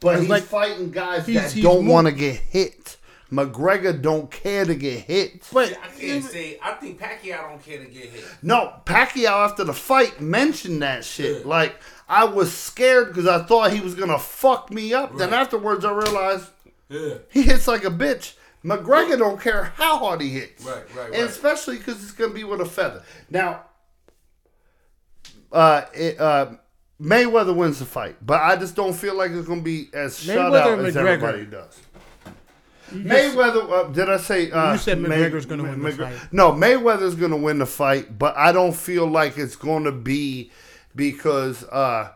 But 0.00 0.14
it's 0.16 0.20
he's 0.22 0.30
like 0.30 0.42
fighting 0.42 0.90
guys 0.90 1.24
he's- 1.26 1.42
that 1.42 1.52
he's 1.52 1.64
don't 1.64 1.86
want 1.86 2.06
to 2.06 2.12
get 2.12 2.36
hit. 2.36 2.98
McGregor 3.32 4.00
don't 4.00 4.30
care 4.30 4.64
to 4.64 4.74
get 4.74 5.00
hit. 5.00 5.42
but 5.52 5.76
I 5.82 5.88
can't 5.88 6.22
say. 6.24 6.58
I 6.62 6.72
think 6.72 7.00
Pacquiao 7.00 7.48
don't 7.50 7.62
care 7.64 7.78
to 7.78 7.86
get 7.90 8.10
hit. 8.10 8.24
No, 8.42 8.74
Pacquiao 8.84 9.44
after 9.48 9.64
the 9.64 9.72
fight 9.72 10.20
mentioned 10.20 10.82
that 10.82 11.04
shit. 11.04 11.44
Like 11.46 11.76
I 12.08 12.24
was 12.24 12.52
scared 12.56 13.08
because 13.08 13.26
I 13.26 13.42
thought 13.44 13.72
he 13.72 13.80
was 13.80 13.94
gonna 13.94 14.18
fuck 14.18 14.70
me 14.70 14.92
up. 14.94 15.16
Then 15.16 15.32
afterwards 15.34 15.84
I 15.84 15.92
realized 15.92 16.48
Yeah. 16.88 17.14
he 17.30 17.42
hits 17.42 17.66
like 17.66 17.84
a 17.84 17.90
bitch. 17.90 18.34
McGregor 18.64 19.18
don't 19.18 19.40
care 19.40 19.64
how 19.76 19.98
hard 19.98 20.20
he 20.20 20.30
hits. 20.30 20.64
Right, 20.64 20.76
right, 20.96 21.06
And 21.06 21.14
right. 21.22 21.30
especially 21.30 21.76
because 21.78 22.02
it's 22.02 22.12
gonna 22.12 22.32
be 22.32 22.44
with 22.44 22.60
a 22.60 22.64
feather. 22.66 23.02
Now, 23.30 23.64
uh, 25.52 25.82
it, 25.94 26.18
uh, 26.20 26.52
Mayweather 27.00 27.54
wins 27.54 27.78
the 27.80 27.84
fight, 27.84 28.16
but 28.24 28.40
I 28.40 28.56
just 28.56 28.76
don't 28.76 28.92
feel 28.94 29.14
like 29.16 29.32
it's 29.32 29.46
gonna 29.48 29.60
be 29.62 29.88
as 29.92 30.18
shut 30.18 30.54
out 30.54 30.78
as 30.78 30.94
McGregor? 30.94 30.96
everybody 31.08 31.44
does. 31.46 31.78
Mayweather, 32.92 33.70
uh, 33.70 33.84
did 33.92 34.08
I 34.10 34.16
say? 34.18 34.50
Uh, 34.50 34.72
You 34.72 34.78
said 34.78 35.00
May- 35.00 35.08
McGregor's 35.08 35.46
gonna 35.46 35.62
win 35.62 35.82
the 35.82 35.92
fight. 35.92 36.14
No, 36.32 36.52
Mayweather's 36.52 37.14
gonna 37.14 37.36
win 37.36 37.58
the 37.58 37.66
fight, 37.66 38.18
but 38.18 38.36
I 38.36 38.52
don't 38.52 38.74
feel 38.74 39.06
like 39.06 39.38
it's 39.38 39.56
gonna 39.56 39.92
be 39.92 40.50
because 40.94 41.64
uh, 41.64 42.10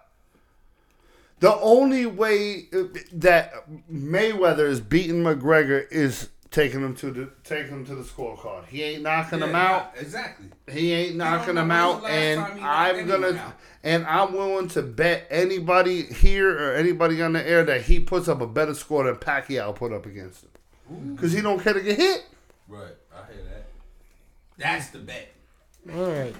the 1.41 1.55
only 1.61 2.07
way 2.07 2.69
uh, 2.73 2.85
that 3.13 3.53
Mayweather 3.93 4.69
is 4.69 4.81
beating 4.81 5.23
McGregor 5.23 5.85
is 5.91 6.29
taking 6.51 6.81
him 6.81 6.95
to 6.97 7.11
the 7.11 7.31
taking 7.45 7.73
him 7.73 7.87
to 7.87 7.95
the 7.95 8.03
scorecard. 8.03 8.67
He 8.67 8.83
ain't 8.83 9.03
knocking 9.03 9.41
him 9.41 9.55
out. 9.55 9.93
Exactly. 9.99 10.47
He 10.71 10.93
ain't 10.93 11.17
knocking 11.17 11.55
know 11.57 11.63
him 11.63 11.71
out, 11.71 12.05
and 12.07 12.41
time 12.41 12.55
he 12.57 12.61
knocked 12.63 12.97
I'm 12.97 13.07
gonna 13.07 13.39
out. 13.39 13.53
and 13.85 14.07
I'm 14.07 14.33
willing 14.33 14.69
to 14.69 14.83
bet 14.83 15.27
anybody 15.31 16.03
here 16.03 16.51
or 16.51 16.75
anybody 16.75 17.21
on 17.23 17.33
the 17.35 17.47
air 17.47 17.65
that 17.65 17.83
he 17.83 18.01
puts 18.01 18.29
up 18.29 18.41
a 18.41 18.47
better 18.47 18.75
score 18.75 19.05
than 19.05 19.17
Pacquiao 19.17 19.75
put 19.75 19.93
up 19.93 20.07
against 20.07 20.43
him, 20.45 20.51
because 21.15 21.33
he 21.33 21.41
don't 21.41 21.61
care 21.61 21.75
to 21.75 21.81
get 21.81 21.97
hit. 21.97 22.25
Right. 22.69 22.95
I 23.15 23.33
hear 23.33 23.43
that. 23.45 23.67
That's 24.57 24.89
the 24.91 24.99
bet. 24.99 25.33
all 25.95 26.11
right. 26.11 26.35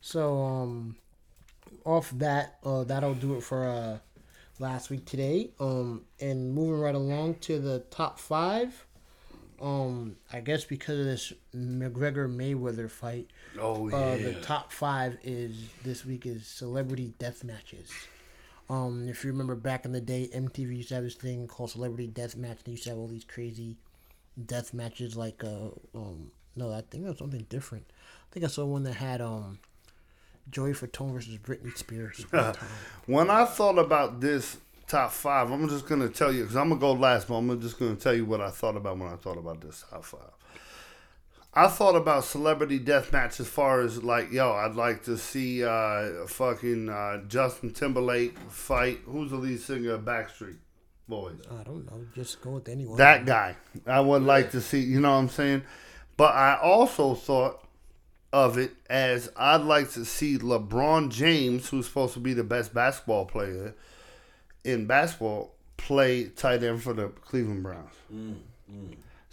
So 0.00 0.42
um, 0.42 0.96
off 1.84 2.10
that, 2.18 2.58
uh, 2.64 2.84
that'll 2.84 3.14
do 3.14 3.36
it 3.36 3.42
for 3.42 3.68
uh 3.68 3.98
last 4.58 4.90
week 4.90 5.04
today. 5.04 5.50
Um, 5.60 6.02
and 6.20 6.54
moving 6.54 6.80
right 6.80 6.94
along 6.94 7.34
to 7.42 7.58
the 7.58 7.80
top 7.90 8.18
five. 8.18 8.86
Um, 9.60 10.16
I 10.32 10.40
guess 10.40 10.64
because 10.64 10.98
of 10.98 11.04
this 11.04 11.32
McGregor 11.54 12.28
Mayweather 12.28 12.90
fight, 12.90 13.28
Oh 13.60 13.88
uh, 13.90 14.16
the 14.16 14.34
top 14.42 14.72
five 14.72 15.18
is 15.22 15.68
this 15.84 16.04
week 16.04 16.26
is 16.26 16.46
celebrity 16.46 17.12
death 17.18 17.44
matches. 17.44 17.90
Um, 18.72 19.06
if 19.06 19.22
you 19.22 19.32
remember 19.32 19.54
back 19.54 19.84
in 19.84 19.92
the 19.92 20.00
day, 20.00 20.30
MTV 20.34 20.78
used 20.78 20.88
to 20.88 20.94
have 20.94 21.04
this 21.04 21.14
thing 21.14 21.46
called 21.46 21.72
Celebrity 21.72 22.06
Death 22.06 22.36
Match. 22.36 22.64
They 22.64 22.72
used 22.72 22.84
to 22.84 22.90
have 22.90 22.98
all 22.98 23.06
these 23.06 23.24
crazy 23.24 23.76
death 24.46 24.72
matches, 24.72 25.14
like 25.14 25.44
uh, 25.44 25.68
um, 25.94 26.30
no, 26.56 26.72
I 26.72 26.80
think 26.80 27.04
it 27.04 27.08
was 27.08 27.18
something 27.18 27.44
different. 27.50 27.84
I 27.90 28.32
think 28.32 28.46
I 28.46 28.48
saw 28.48 28.64
one 28.64 28.84
that 28.84 28.94
had 28.94 29.20
um, 29.20 29.58
Joey 30.50 30.72
Fatone 30.72 31.12
versus 31.12 31.36
Britney 31.36 31.76
Spears. 31.76 32.24
When 33.06 33.28
I 33.28 33.44
thought 33.44 33.78
about 33.78 34.22
this 34.22 34.56
top 34.88 35.12
five, 35.12 35.50
I'm 35.50 35.68
just 35.68 35.86
gonna 35.86 36.08
tell 36.08 36.32
you 36.32 36.44
because 36.44 36.56
I'm 36.56 36.70
gonna 36.70 36.80
go 36.80 36.92
last, 36.92 37.28
but 37.28 37.34
I'm 37.34 37.60
just 37.60 37.78
gonna 37.78 37.94
tell 37.94 38.14
you 38.14 38.24
what 38.24 38.40
I 38.40 38.48
thought 38.48 38.78
about 38.78 38.96
when 38.96 39.12
I 39.12 39.16
thought 39.16 39.36
about 39.36 39.60
this 39.60 39.84
top 39.90 40.02
five. 40.02 40.30
I 41.54 41.68
thought 41.68 41.96
about 41.96 42.24
celebrity 42.24 42.78
death 42.78 43.12
match 43.12 43.38
as 43.38 43.46
far 43.46 43.82
as 43.82 44.02
like, 44.02 44.32
yo, 44.32 44.52
I'd 44.52 44.74
like 44.74 45.04
to 45.04 45.18
see 45.18 45.62
uh, 45.62 46.26
fucking 46.26 46.88
uh, 46.88 47.24
Justin 47.28 47.72
Timberlake 47.72 48.38
fight. 48.48 49.00
Who's 49.04 49.30
the 49.30 49.36
lead 49.36 49.60
singer 49.60 49.92
of 49.92 50.02
Backstreet 50.02 50.56
Boys? 51.08 51.36
I 51.50 51.62
don't 51.62 51.84
know. 51.90 52.06
Just 52.14 52.40
go 52.40 52.52
with 52.52 52.68
anyone. 52.70 52.96
That 52.96 53.26
guy. 53.26 53.56
I 53.86 54.00
would 54.00 54.22
like 54.22 54.52
to 54.52 54.62
see, 54.62 54.80
you 54.80 55.00
know 55.00 55.10
what 55.10 55.18
I'm 55.18 55.28
saying? 55.28 55.62
But 56.16 56.34
I 56.34 56.58
also 56.58 57.14
thought 57.14 57.62
of 58.32 58.56
it 58.56 58.70
as 58.88 59.30
I'd 59.36 59.60
like 59.60 59.90
to 59.90 60.06
see 60.06 60.38
LeBron 60.38 61.10
James, 61.10 61.68
who's 61.68 61.86
supposed 61.86 62.14
to 62.14 62.20
be 62.20 62.32
the 62.32 62.44
best 62.44 62.72
basketball 62.72 63.26
player 63.26 63.74
in 64.64 64.86
basketball, 64.86 65.52
play 65.76 66.28
tight 66.28 66.62
end 66.62 66.82
for 66.82 66.94
the 66.94 67.08
Cleveland 67.08 67.62
Browns. 67.62 67.92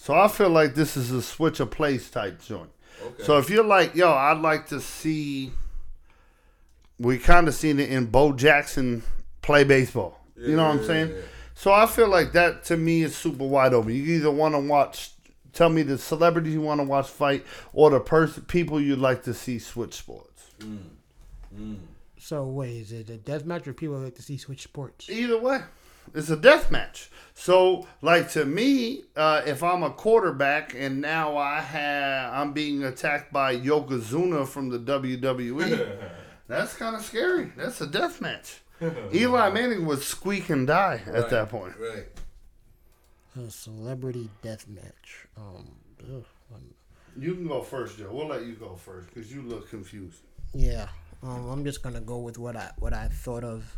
So 0.01 0.13
I 0.13 0.29
feel 0.29 0.49
like 0.49 0.75
this 0.75 0.95
is 0.95 1.11
a 1.11 1.21
switch 1.21 1.59
of 1.59 1.71
place 1.71 2.09
type 2.09 2.41
joint. 2.41 2.69
Okay. 3.03 3.23
So 3.23 3.37
if 3.37 3.49
you're 3.49 3.65
like, 3.65 3.95
yo, 3.95 4.09
I'd 4.09 4.39
like 4.39 4.67
to 4.67 4.79
see, 4.79 5.51
we 6.97 7.17
kind 7.17 7.49
of 7.49 7.53
seen 7.53 7.81
it 7.81 7.89
in 7.89 8.05
Bo 8.05 8.31
Jackson 8.31 9.03
play 9.41 9.65
baseball. 9.65 10.17
You 10.37 10.55
know 10.55 10.69
what 10.69 10.79
I'm 10.79 10.85
saying? 10.85 11.13
So 11.53 11.73
I 11.73 11.85
feel 11.85 12.07
like 12.07 12.31
that 12.31 12.63
to 12.65 12.77
me 12.77 13.01
is 13.01 13.13
super 13.13 13.45
wide 13.45 13.73
open. 13.73 13.93
You 13.93 14.03
either 14.03 14.31
want 14.31 14.55
to 14.55 14.59
watch, 14.59 15.11
tell 15.51 15.67
me 15.67 15.83
the 15.83 15.97
celebrities 15.97 16.53
you 16.53 16.61
want 16.61 16.79
to 16.79 16.85
watch 16.85 17.09
fight, 17.09 17.45
or 17.73 17.89
the 17.89 17.99
person 17.99 18.43
people 18.43 18.79
you'd 18.79 18.99
like 18.99 19.23
to 19.23 19.33
see 19.33 19.59
switch 19.59 19.95
sports. 19.95 20.45
Mm, 20.59 20.77
mm. 21.53 21.77
So 22.17 22.45
wait, 22.45 22.77
is 22.77 22.93
it 22.93 23.09
a 23.09 23.17
death 23.17 23.43
match 23.43 23.67
or 23.67 23.73
people 23.73 23.97
like 23.97 24.15
to 24.15 24.21
see 24.21 24.37
switch 24.37 24.63
sports? 24.63 25.09
Either 25.09 25.37
way, 25.37 25.59
it's 26.13 26.29
a 26.29 26.37
death 26.37 26.71
match. 26.71 27.09
So, 27.33 27.87
like 28.01 28.29
to 28.31 28.43
me, 28.45 29.03
uh, 29.15 29.41
if 29.45 29.63
I'm 29.63 29.81
a 29.83 29.91
quarterback 29.91 30.75
and 30.75 30.99
now 31.01 31.37
I 31.37 31.61
have 31.61 32.33
I'm 32.33 32.51
being 32.53 32.83
attacked 32.83 33.31
by 33.31 33.55
Yokozuna 33.55 34.45
from 34.47 34.69
the 34.69 34.79
WWE, 34.79 35.97
that's 36.47 36.73
kind 36.75 36.95
of 36.95 37.01
scary. 37.01 37.51
That's 37.55 37.79
a 37.81 37.87
death 37.87 38.19
match. 38.21 38.61
Eli 39.13 39.49
Manning 39.51 39.85
would 39.85 40.01
squeak 40.01 40.49
and 40.49 40.67
die 40.67 41.01
at 41.07 41.13
Right, 41.13 41.29
that 41.29 41.49
point. 41.49 41.75
Right. 41.79 42.07
A 43.37 43.49
celebrity 43.49 44.29
death 44.41 44.67
match. 44.67 45.27
Um, 45.37 45.69
ugh, 46.01 46.25
um, 46.53 46.61
You 47.17 47.35
can 47.35 47.47
go 47.47 47.61
first, 47.61 47.97
Joe. 47.97 48.09
We'll 48.11 48.27
let 48.27 48.45
you 48.45 48.53
go 48.53 48.75
first 48.75 49.07
because 49.13 49.33
you 49.33 49.41
look 49.43 49.69
confused. 49.69 50.21
yeah. 50.53 50.87
Um, 51.21 51.49
I'm 51.49 51.65
just 51.65 51.83
gonna 51.83 51.99
go 51.99 52.19
with 52.19 52.37
what 52.37 52.55
I 52.55 52.71
what 52.79 52.93
I 52.93 53.09
thought 53.09 53.43
of 53.43 53.77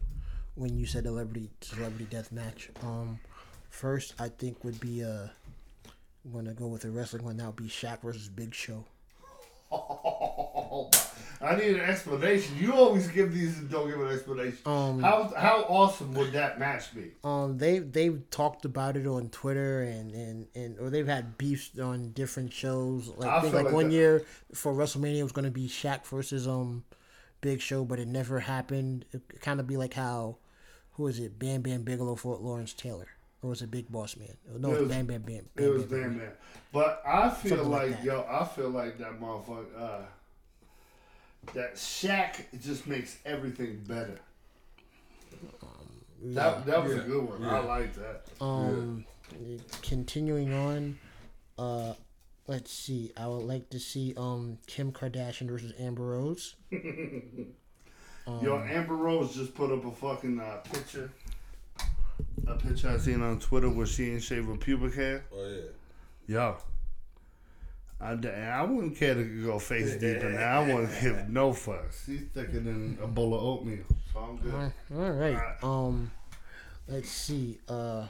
when 0.56 0.78
you 0.78 0.86
said 0.86 1.06
celebrity 1.06 1.49
celebrity 1.61 2.07
death 2.10 2.32
match. 2.32 2.69
Um, 2.84 3.19
first 3.69 4.14
I 4.19 4.30
think 4.30 4.64
would 4.64 4.80
be 4.80 5.03
uh, 5.03 5.28
I'm 6.26 6.32
gonna 6.34 6.53
go 6.53 6.68
with 6.68 6.82
the 6.84 6.91
wrestling 6.91 7.23
one. 7.23 7.38
That 7.38 7.48
would 7.48 7.56
be 7.56 7.68
Shaq 7.69 8.02
versus 8.02 8.30
Big 8.30 8.53
Show. 8.53 8.86
I 11.44 11.56
need 11.56 11.76
an 11.76 11.80
explanation. 11.80 12.56
You 12.60 12.73
always 12.73 13.07
give 13.07 13.34
these 13.34 13.57
and 13.57 13.69
don't 13.69 13.90
give 13.90 13.99
an 13.99 14.14
explanation. 14.14 14.60
Um, 14.65 15.02
how 15.02 15.34
how 15.36 15.65
awesome 15.68 16.14
would 16.14 16.34
that 16.34 16.60
match 16.60 16.94
be? 16.94 17.11
Um, 17.23 17.57
they 17.57 17.80
they've 17.80 18.22
talked 18.30 18.65
about 18.65 18.95
it 18.95 19.07
on 19.07 19.30
Twitter 19.30 19.82
and 19.82 20.11
and, 20.14 20.48
and 20.53 20.78
or 20.80 20.90
they've 20.90 21.07
had 21.07 21.38
beefs 21.38 21.80
on 21.80 22.11
different 22.11 22.53
shows. 22.53 23.07
Like 23.18 23.30
I 23.30 23.41
think 23.41 23.53
like, 23.56 23.65
like 23.65 23.73
one 23.73 23.88
that- 23.90 23.94
year 23.94 24.26
for 24.53 24.73
WrestleMania 24.73 25.19
it 25.19 25.23
was 25.23 25.32
going 25.32 25.45
to 25.45 25.52
be 25.52 25.68
Shaq 25.68 26.06
versus 26.06 26.48
um 26.48 26.84
Big 27.41 27.60
Show, 27.60 27.86
but 27.86 27.98
it 27.98 28.07
never 28.07 28.40
happened. 28.41 29.06
It 29.11 29.41
kind 29.41 29.60
of 29.60 29.65
be 29.65 29.78
like 29.78 29.95
how 29.95 30.38
who 31.02 31.07
is 31.07 31.19
it? 31.19 31.40
Bam 31.40 31.61
Bam 31.61 31.82
Bigelow 31.82 32.15
for 32.15 32.36
Lawrence 32.38 32.73
Taylor, 32.73 33.07
or 33.41 33.49
was 33.49 33.64
it 33.64 33.72
Big 33.72 33.91
Boss 33.91 34.15
Man? 34.18 34.38
No, 34.60 34.69
It 34.69 34.72
it 34.73 34.73
was- 34.73 34.80
was 34.82 34.90
Bam 34.95 35.06
Bam 35.07 35.22
Bam. 35.23 35.45
It 35.57 35.68
was 35.68 35.84
Bam 35.86 36.18
Bam. 36.19 36.32
But 36.72 37.02
I 37.06 37.30
feel 37.32 37.49
Something 37.57 37.69
like 37.72 37.91
like, 37.91 38.03
yo, 38.03 38.23
I 38.30 38.45
feel 38.45 38.69
like 38.69 38.99
that 38.99 39.19
motherfucker. 39.19 39.65
Uh, 39.76 40.02
that 41.56 41.73
Shaq 41.73 42.45
just 42.61 42.86
makes 42.86 43.18
everything 43.26 43.84
better. 43.88 44.19
That 46.23 46.68
that 46.68 46.84
was 46.84 46.94
a 46.94 46.99
good 46.99 47.28
one. 47.28 47.44
I 47.44 47.60
like 47.61 47.95
that. 47.95 48.26
Um, 48.40 49.06
continuing 49.82 50.53
on, 50.53 50.99
uh, 51.57 51.95
let's 52.45 52.72
see. 52.72 53.11
I 53.18 53.26
would 53.28 53.41
like 53.45 53.72
to 53.72 53.80
see 53.80 54.14
um 54.15 54.60
Kim 54.68 54.91
Kardashian 54.91 55.49
versus 55.49 55.73
Amber 55.80 56.03
Rose. 56.03 56.56
Yo, 58.41 58.64
Amber 58.70 58.95
Rose 58.95 59.36
just 59.36 59.53
put 59.56 59.72
up 59.72 59.86
a 59.86 59.91
fucking 59.91 60.40
uh, 60.40 60.58
picture. 60.72 61.12
A 62.48 62.56
picture 62.56 62.90
I 62.90 62.98
seen 62.98 63.22
on 63.22 63.40
Twitter 63.40 63.70
where 63.70 63.86
she 63.86 64.12
ain't 64.12 64.24
shave 64.24 64.45
her 64.45 64.56
pubic 64.56 64.95
hair. 64.95 65.24
Oh 65.34 65.48
yeah. 65.48 65.62
Yo. 66.28 66.58
I 68.03 68.64
wouldn't 68.64 68.98
care 68.98 69.14
to 69.14 69.45
go 69.45 69.60
face 69.60 69.94
deep 69.94 70.18
in 70.24 70.34
that. 70.34 70.44
I 70.44 70.60
wouldn't 70.60 70.90
give 71.02 71.30
no 71.30 71.52
fucks. 71.52 72.06
She's 72.06 72.22
thicker 72.34 72.60
than 72.60 72.98
a 73.02 73.08
bowl 73.08 73.36
of 73.36 73.44
oatmeal. 73.44 73.84
So 74.12 74.20
I'm 74.20 74.38
good. 74.38 74.72
All 74.95 75.12
right. 75.12 75.40
Um, 75.62 76.12
let's 76.88 77.10
see. 77.10 77.60
Uh, 77.68 78.08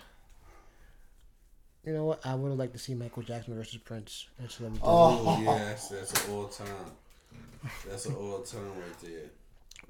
you 1.85 1.93
know 1.93 2.06
what? 2.06 2.26
I 2.26 2.35
would 2.35 2.49
have 2.49 2.60
liked 2.60 2.73
to 2.73 2.80
see 2.80 2.93
Michael 2.93 3.23
Jackson 3.23 3.56
versus 3.56 3.77
Prince. 3.77 4.27
That's 4.39 4.60
what 4.60 4.72
we 4.72 4.77
did. 4.77 4.84
Oh 4.85 5.41
yes, 5.43 5.89
that's 5.89 6.26
an 6.26 6.34
all 6.34 6.48
time. 6.48 6.68
That's 7.88 8.06
an 8.06 8.15
all 8.15 8.39
time 8.39 8.69
right 8.80 8.99
there. 9.02 9.30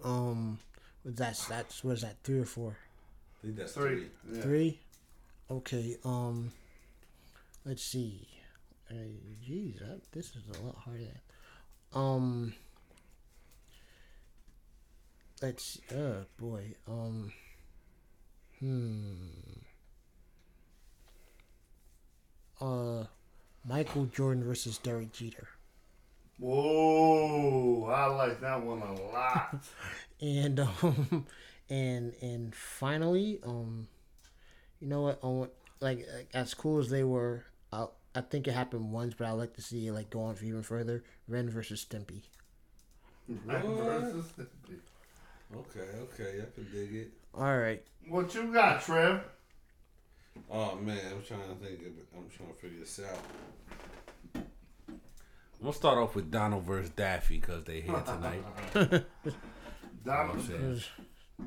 Um, 0.04 0.60
that's 1.06 1.46
that's 1.48 1.84
what 1.84 1.92
is 1.94 2.02
that? 2.02 2.18
Three 2.24 2.40
or 2.40 2.46
four? 2.46 2.78
I 3.44 3.46
think 3.48 3.58
that's 3.58 3.74
Three. 3.74 4.08
three. 4.26 4.36
Yeah. 4.36 4.42
Three. 4.42 4.80
Okay. 5.50 5.98
Um, 6.06 6.52
let's 7.66 7.84
see. 7.84 8.28
Uh, 8.90 8.94
Jeez, 9.48 9.80
that, 9.80 10.02
this 10.12 10.28
is 10.36 10.44
a 10.60 10.66
lot 10.66 10.76
harder. 10.76 11.22
Um, 11.94 12.54
let's. 15.42 15.80
Oh 15.96 16.26
boy. 16.38 16.76
Um. 16.88 17.32
Hmm. 18.60 19.14
Uh, 22.60 23.06
Michael 23.68 24.06
Jordan 24.06 24.44
versus 24.44 24.78
Derek 24.78 25.12
Jeter, 25.14 25.48
Whoa, 26.42 27.86
I 27.86 28.08
like 28.08 28.42
that 28.42 28.64
one 28.64 28.82
a 28.82 28.94
lot. 29.00 29.64
and 30.22 30.60
um, 30.60 31.28
and 31.70 32.14
and 32.20 32.56
finally, 32.56 33.40
um, 33.46 33.88
you 34.80 34.88
know 34.88 35.04
what? 35.04 35.20
Um, 35.22 35.50
like 35.80 36.08
like, 36.12 36.30
as 36.34 36.56
cool 36.56 36.80
as 36.80 36.90
they 36.90 37.04
were, 37.04 37.46
I 37.72 37.86
I 38.16 38.22
think 38.22 38.48
it 38.48 38.54
happened 38.54 38.92
once, 38.92 39.14
but 39.14 39.28
I 39.28 39.32
like 39.34 39.54
to 39.54 39.62
see 39.62 39.86
it 39.86 39.94
like 39.94 40.10
go 40.10 40.24
on 40.24 40.34
for 40.34 40.46
even 40.46 40.64
further. 40.64 41.04
Ren 41.28 41.48
versus 41.48 41.86
Stimpy. 41.88 42.24
Versus- 43.30 44.34
Okay, 45.56 45.90
okay, 46.02 46.42
I 46.42 46.56
can 46.56 46.72
dig 46.72 46.96
it. 46.96 47.12
All 47.36 47.56
right. 47.58 47.84
what 48.08 48.34
you 48.34 48.52
got, 48.52 48.82
Trev? 48.82 49.22
Oh 50.50 50.76
man, 50.76 50.98
I'm 51.12 51.22
trying 51.22 51.42
to 51.42 51.64
think. 51.64 51.82
Of. 51.82 51.94
I'm 52.18 52.30
trying 52.36 52.50
to 52.50 52.56
figure 52.56 52.80
this 52.80 53.00
out. 53.00 53.20
I'm 55.62 55.66
gonna 55.66 55.74
start 55.76 56.00
off 56.00 56.16
with 56.16 56.32
Donald 56.32 56.64
versus 56.64 56.90
Daffy 56.90 57.38
because 57.40 57.64
they 57.66 57.82
here 57.82 58.04
tonight. 58.04 58.44
Donald, 60.04 60.42
I'm. 60.44 60.90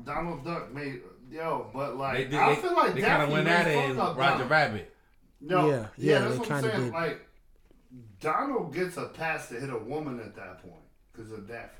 Donald 0.05 0.45
Duck 0.45 0.71
made 0.73 1.01
yo, 1.29 1.69
but 1.73 1.97
like 1.97 2.17
They 2.17 2.23
did. 2.23 2.35
I 2.35 2.55
feel 2.55 2.73
like 2.73 2.93
they 2.93 3.01
kind 3.01 3.23
of 3.23 3.29
Daffy 3.29 3.33
went 3.33 3.45
made 3.45 3.51
at 3.51 3.67
it 3.67 3.89
in 3.91 3.99
up 3.99 4.17
Roger 4.17 4.31
Donald. 4.31 4.51
Rabbit. 4.51 4.95
No, 5.41 5.69
Yeah, 5.69 5.75
yeah, 5.75 5.87
yeah, 5.97 6.19
that's 6.19 6.39
what 6.39 6.51
I'm 6.51 6.63
saying. 6.63 6.81
did. 6.85 6.93
Like 6.93 7.27
Donald 8.21 8.73
gets 8.73 8.95
a 8.95 9.05
pass 9.07 9.49
to 9.49 9.55
hit 9.59 9.69
a 9.69 9.77
woman 9.77 10.21
at 10.21 10.33
that 10.37 10.61
point 10.61 10.81
because 11.11 11.33
of 11.33 11.45
Daffy. 11.45 11.75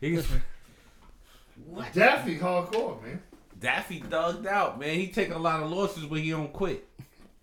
He's 0.00 0.28
Daffy 1.94 2.38
hardcore, 2.38 3.02
man. 3.02 3.22
Daffy 3.58 4.00
thugged 4.00 4.46
out, 4.46 4.78
man. 4.78 4.96
He 4.96 5.08
taking 5.08 5.32
a 5.32 5.38
lot 5.38 5.62
of 5.62 5.70
losses, 5.70 6.04
but 6.04 6.18
he 6.18 6.28
don't 6.28 6.52
quit. 6.52 6.86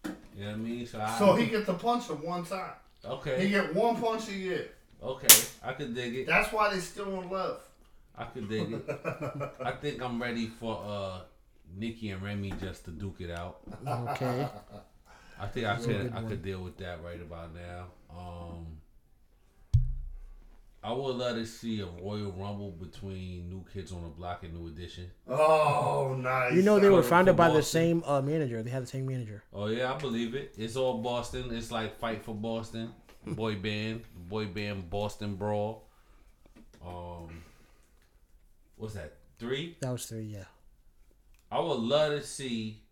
You 0.03 0.11
know 0.44 0.45
what 0.49 0.53
I 0.53 0.56
mean? 0.57 0.86
So, 0.86 1.02
I, 1.02 1.18
So 1.18 1.36
he 1.36 1.48
gets 1.48 1.65
to 1.65 1.73
punch 1.73 2.07
him 2.07 2.23
one 2.23 2.45
time. 2.45 2.72
He 3.40 3.49
get 3.49 3.73
one 3.73 3.95
punch 4.02 4.30
a 4.30 4.34
year. 4.34 4.68
okay, 5.02 5.27
I 5.64 5.73
could 5.73 5.94
dig 5.94 6.15
it. 6.15 6.27
That's 6.27 6.52
why 6.52 6.73
they 6.73 6.80
still 6.80 7.22
in 7.22 7.30
love. 7.30 7.61
I 8.18 8.26
could 8.26 8.48
dig 8.49 8.72
it. 8.72 8.86
I 9.64 9.72
think 9.72 10.02
I'm 10.02 10.22
ready 10.22 10.48
for 10.48 10.82
uh 10.86 11.19
Nicki 11.76 12.10
and 12.11 12.22
Remy 12.22 12.53
just 12.61 12.86
to 12.86 12.91
duke 12.91 13.19
it 13.19 13.32
out. 13.32 13.60
Okay. 13.86 14.48
I 15.40 15.48
think 15.48 15.65
I 15.65 15.76
could 15.76 16.11
I 16.14 16.15
one. 16.22 16.27
could 16.30 16.41
deal 16.44 16.61
with 16.61 16.77
that 16.77 17.03
right 17.03 17.22
about 17.22 17.49
now. 17.53 17.88
Um, 18.10 18.68
I 20.86 20.91
would 20.94 21.16
love 21.16 21.36
to 21.38 21.48
see 21.48 21.80
a 21.80 21.88
Royal 21.88 22.32
Rumble 22.32 22.70
between 22.70 23.49
New 23.49 23.66
Kids 23.74 23.91
on 23.91 24.03
the 24.03 24.10
Block 24.10 24.44
and 24.44 24.53
New 24.53 24.68
Edition. 24.68 25.10
Oh, 25.28 26.16
nice. 26.16 26.53
You 26.53 26.62
know 26.62 26.80
they 26.80 26.91
were 26.91 27.02
founded 27.02 27.36
by 27.36 27.49
the 27.49 27.64
same 27.64 28.03
uh, 28.06 28.22
manager. 28.22 28.62
They 28.62 28.70
had 28.70 28.84
the 28.84 28.88
same 28.88 29.07
manager. 29.07 29.41
Oh 29.52 29.66
yeah, 29.66 29.91
I 29.91 29.98
believe 29.98 30.36
it. 30.36 30.53
It's 30.60 30.76
all 30.76 30.99
Boston. 30.99 31.52
It's 31.52 31.72
like 31.72 31.98
Fight 31.98 32.24
for 32.24 32.36
Boston, 32.36 32.94
boy 33.26 33.56
band, 33.66 34.03
boy 34.30 34.45
band 34.45 34.91
Boston 34.91 35.38
Brawl. 35.38 35.90
Um, 36.86 37.41
what's 38.76 38.94
that? 38.94 39.14
Three. 39.40 39.78
That 39.80 39.91
was 39.91 40.06
three. 40.06 40.26
Yeah. 40.26 40.44
I 41.52 41.62
would 41.62 41.80
love 41.80 42.12
to 42.12 42.22
see 42.22 42.84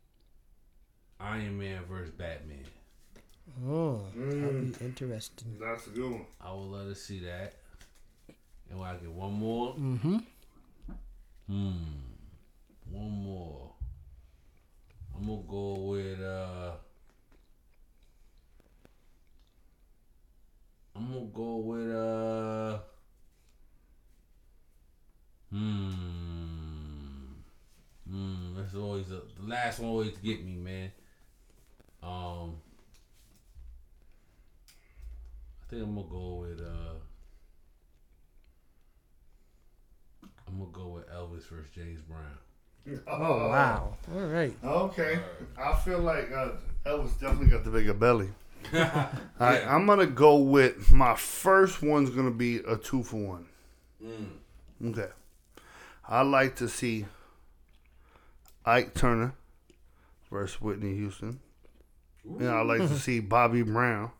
Iron 1.19 1.59
Man 1.59 1.83
versus 1.87 2.09
Batman. 2.09 2.65
Oh, 3.67 4.01
that'd 4.15 4.79
be 4.79 4.83
interesting. 4.83 5.57
That's 5.61 5.85
a 5.85 5.91
good 5.91 6.11
one. 6.11 6.25
I 6.41 6.51
would 6.53 6.63
love 6.63 6.87
to 6.87 6.95
see 6.95 7.19
that. 7.19 7.53
And 8.73 8.79
when 8.81 8.89
I 8.89 8.95
get 8.95 9.11
one 9.11 9.33
more, 9.33 9.75
Mm-hmm. 9.75 10.17
hmm, 11.45 11.73
one 12.89 13.11
more. 13.11 13.71
I'm 15.15 15.27
gonna 15.27 15.41
go 15.47 15.73
with 15.73 16.19
uh. 16.19 16.71
I'm 20.95 21.13
gonna 21.13 21.25
go 21.31 21.55
with 21.57 21.95
uh. 21.95 22.79
Hmm. 25.51 25.91
Hmm. 28.09 28.55
That's 28.57 28.73
always 28.73 29.11
a, 29.11 29.21
the 29.39 29.47
last 29.47 29.77
one. 29.81 29.91
Always 29.91 30.17
get 30.17 30.43
me, 30.43 30.55
man. 30.55 30.91
Um. 32.01 32.55
I 35.61 35.69
think 35.69 35.83
I'm 35.83 35.93
gonna 35.93 36.07
go 36.09 36.33
with 36.47 36.59
uh. 36.59 36.95
I'm 40.53 40.59
gonna 40.59 40.71
go 40.71 40.87
with 40.89 41.09
Elvis 41.23 41.47
versus 41.47 41.69
James 41.73 42.01
Brown. 42.01 42.99
Oh 43.07 43.49
wow. 43.49 43.95
All 44.13 44.25
right. 44.25 44.55
Okay. 44.63 45.19
I 45.57 45.75
feel 45.77 45.99
like 45.99 46.31
uh, 46.31 46.49
Elvis 46.85 47.19
definitely 47.19 47.47
got 47.47 47.63
the 47.63 47.69
bigger 47.69 47.93
belly. 47.93 48.29
All 48.73 48.81
right, 49.39 49.65
I'm 49.65 49.85
gonna 49.85 50.05
go 50.05 50.37
with 50.37 50.91
my 50.91 51.15
first 51.15 51.81
one's 51.81 52.09
gonna 52.09 52.31
be 52.31 52.57
a 52.57 52.75
two 52.77 53.03
for 53.03 53.17
one. 53.17 53.45
Mm. 54.03 54.29
Okay. 54.89 55.11
I 56.07 56.21
like 56.23 56.57
to 56.57 56.67
see 56.67 57.05
Ike 58.65 58.93
Turner 58.93 59.33
versus 60.29 60.59
Whitney 60.61 60.95
Houston. 60.95 61.39
And 62.39 62.49
I 62.49 62.61
like 62.61 62.79
to 62.79 62.97
see 62.99 63.19
Bobby 63.19 63.63
Brown 63.63 64.11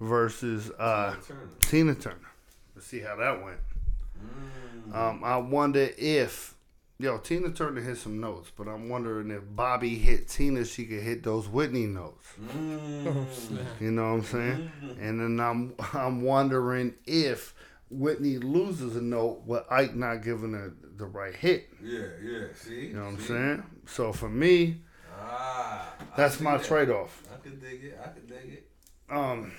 versus 0.00 0.70
uh, 0.78 1.14
Turner. 1.26 1.40
Tina 1.60 1.94
Turner. 1.94 2.16
Let's 2.74 2.86
see 2.86 3.00
how 3.00 3.16
that 3.16 3.42
went. 3.42 3.58
Um, 4.92 5.22
I 5.22 5.36
wonder 5.36 5.90
if 5.98 6.54
yo 6.98 7.18
Tina 7.18 7.50
Turner 7.50 7.80
hit 7.82 7.98
some 7.98 8.20
notes, 8.20 8.50
but 8.56 8.66
I'm 8.68 8.88
wondering 8.88 9.30
if 9.30 9.42
Bobby 9.54 9.96
hit 9.96 10.28
Tina, 10.28 10.64
she 10.64 10.86
could 10.86 11.02
hit 11.02 11.22
those 11.22 11.46
Whitney 11.48 11.86
notes. 11.86 12.26
Mm. 12.40 13.26
You 13.80 13.90
know 13.90 14.02
what 14.12 14.18
I'm 14.18 14.24
saying? 14.24 14.72
And 15.00 15.20
then 15.20 15.40
I'm 15.40 15.74
I'm 15.92 16.22
wondering 16.22 16.94
if 17.06 17.54
Whitney 17.90 18.38
loses 18.38 18.96
a 18.96 19.02
note 19.02 19.42
with 19.46 19.62
Ike 19.70 19.94
not 19.94 20.22
giving 20.22 20.52
her 20.54 20.72
the 20.96 21.06
right 21.06 21.34
hit. 21.34 21.68
Yeah, 21.82 22.00
yeah. 22.22 22.44
See. 22.54 22.86
You 22.88 22.94
know 22.94 23.04
what 23.04 23.08
I'm 23.14 23.20
saying? 23.20 23.62
So 23.86 24.12
for 24.12 24.28
me, 24.28 24.82
Ah, 25.20 25.94
that's 26.16 26.40
my 26.40 26.56
that. 26.56 26.66
trade 26.66 26.90
off. 26.90 27.22
I 27.34 27.42
can 27.42 27.58
dig 27.60 27.84
it. 27.84 27.98
I 28.02 28.08
can 28.08 28.26
dig 28.26 28.52
it. 28.52 28.70
Um, 29.10 29.52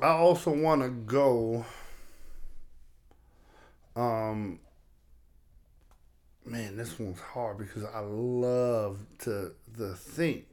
I 0.00 0.08
also 0.08 0.50
want 0.52 0.82
to 0.82 0.88
go. 0.90 1.64
Um, 3.96 4.60
man, 6.44 6.76
this 6.76 6.98
one's 6.98 7.20
hard 7.20 7.58
because 7.58 7.84
I 7.84 8.00
love 8.00 8.98
to 9.20 9.52
the 9.76 9.94
think 9.94 10.46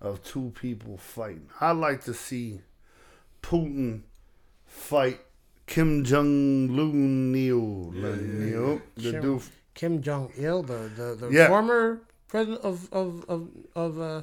of 0.00 0.22
two 0.24 0.52
people 0.60 0.96
fighting. 0.96 1.48
I 1.60 1.72
like 1.72 2.04
to 2.04 2.14
see 2.14 2.60
Putin 3.42 4.02
fight 4.66 5.20
Kim 5.66 6.04
Jong 6.04 6.70
Un, 6.78 7.32
the 7.32 9.10
Kim- 9.12 9.20
dude. 9.22 9.42
Kim 9.74 10.02
Jong 10.02 10.30
Il, 10.38 10.62
the 10.62 10.90
the, 10.96 11.14
the 11.26 11.28
Yeah. 11.32 11.48
former 11.48 12.00
president 12.28 12.62
of 12.64 12.92
of 12.92 13.24
of, 13.28 13.48
of 13.74 14.00
uh, 14.00 14.22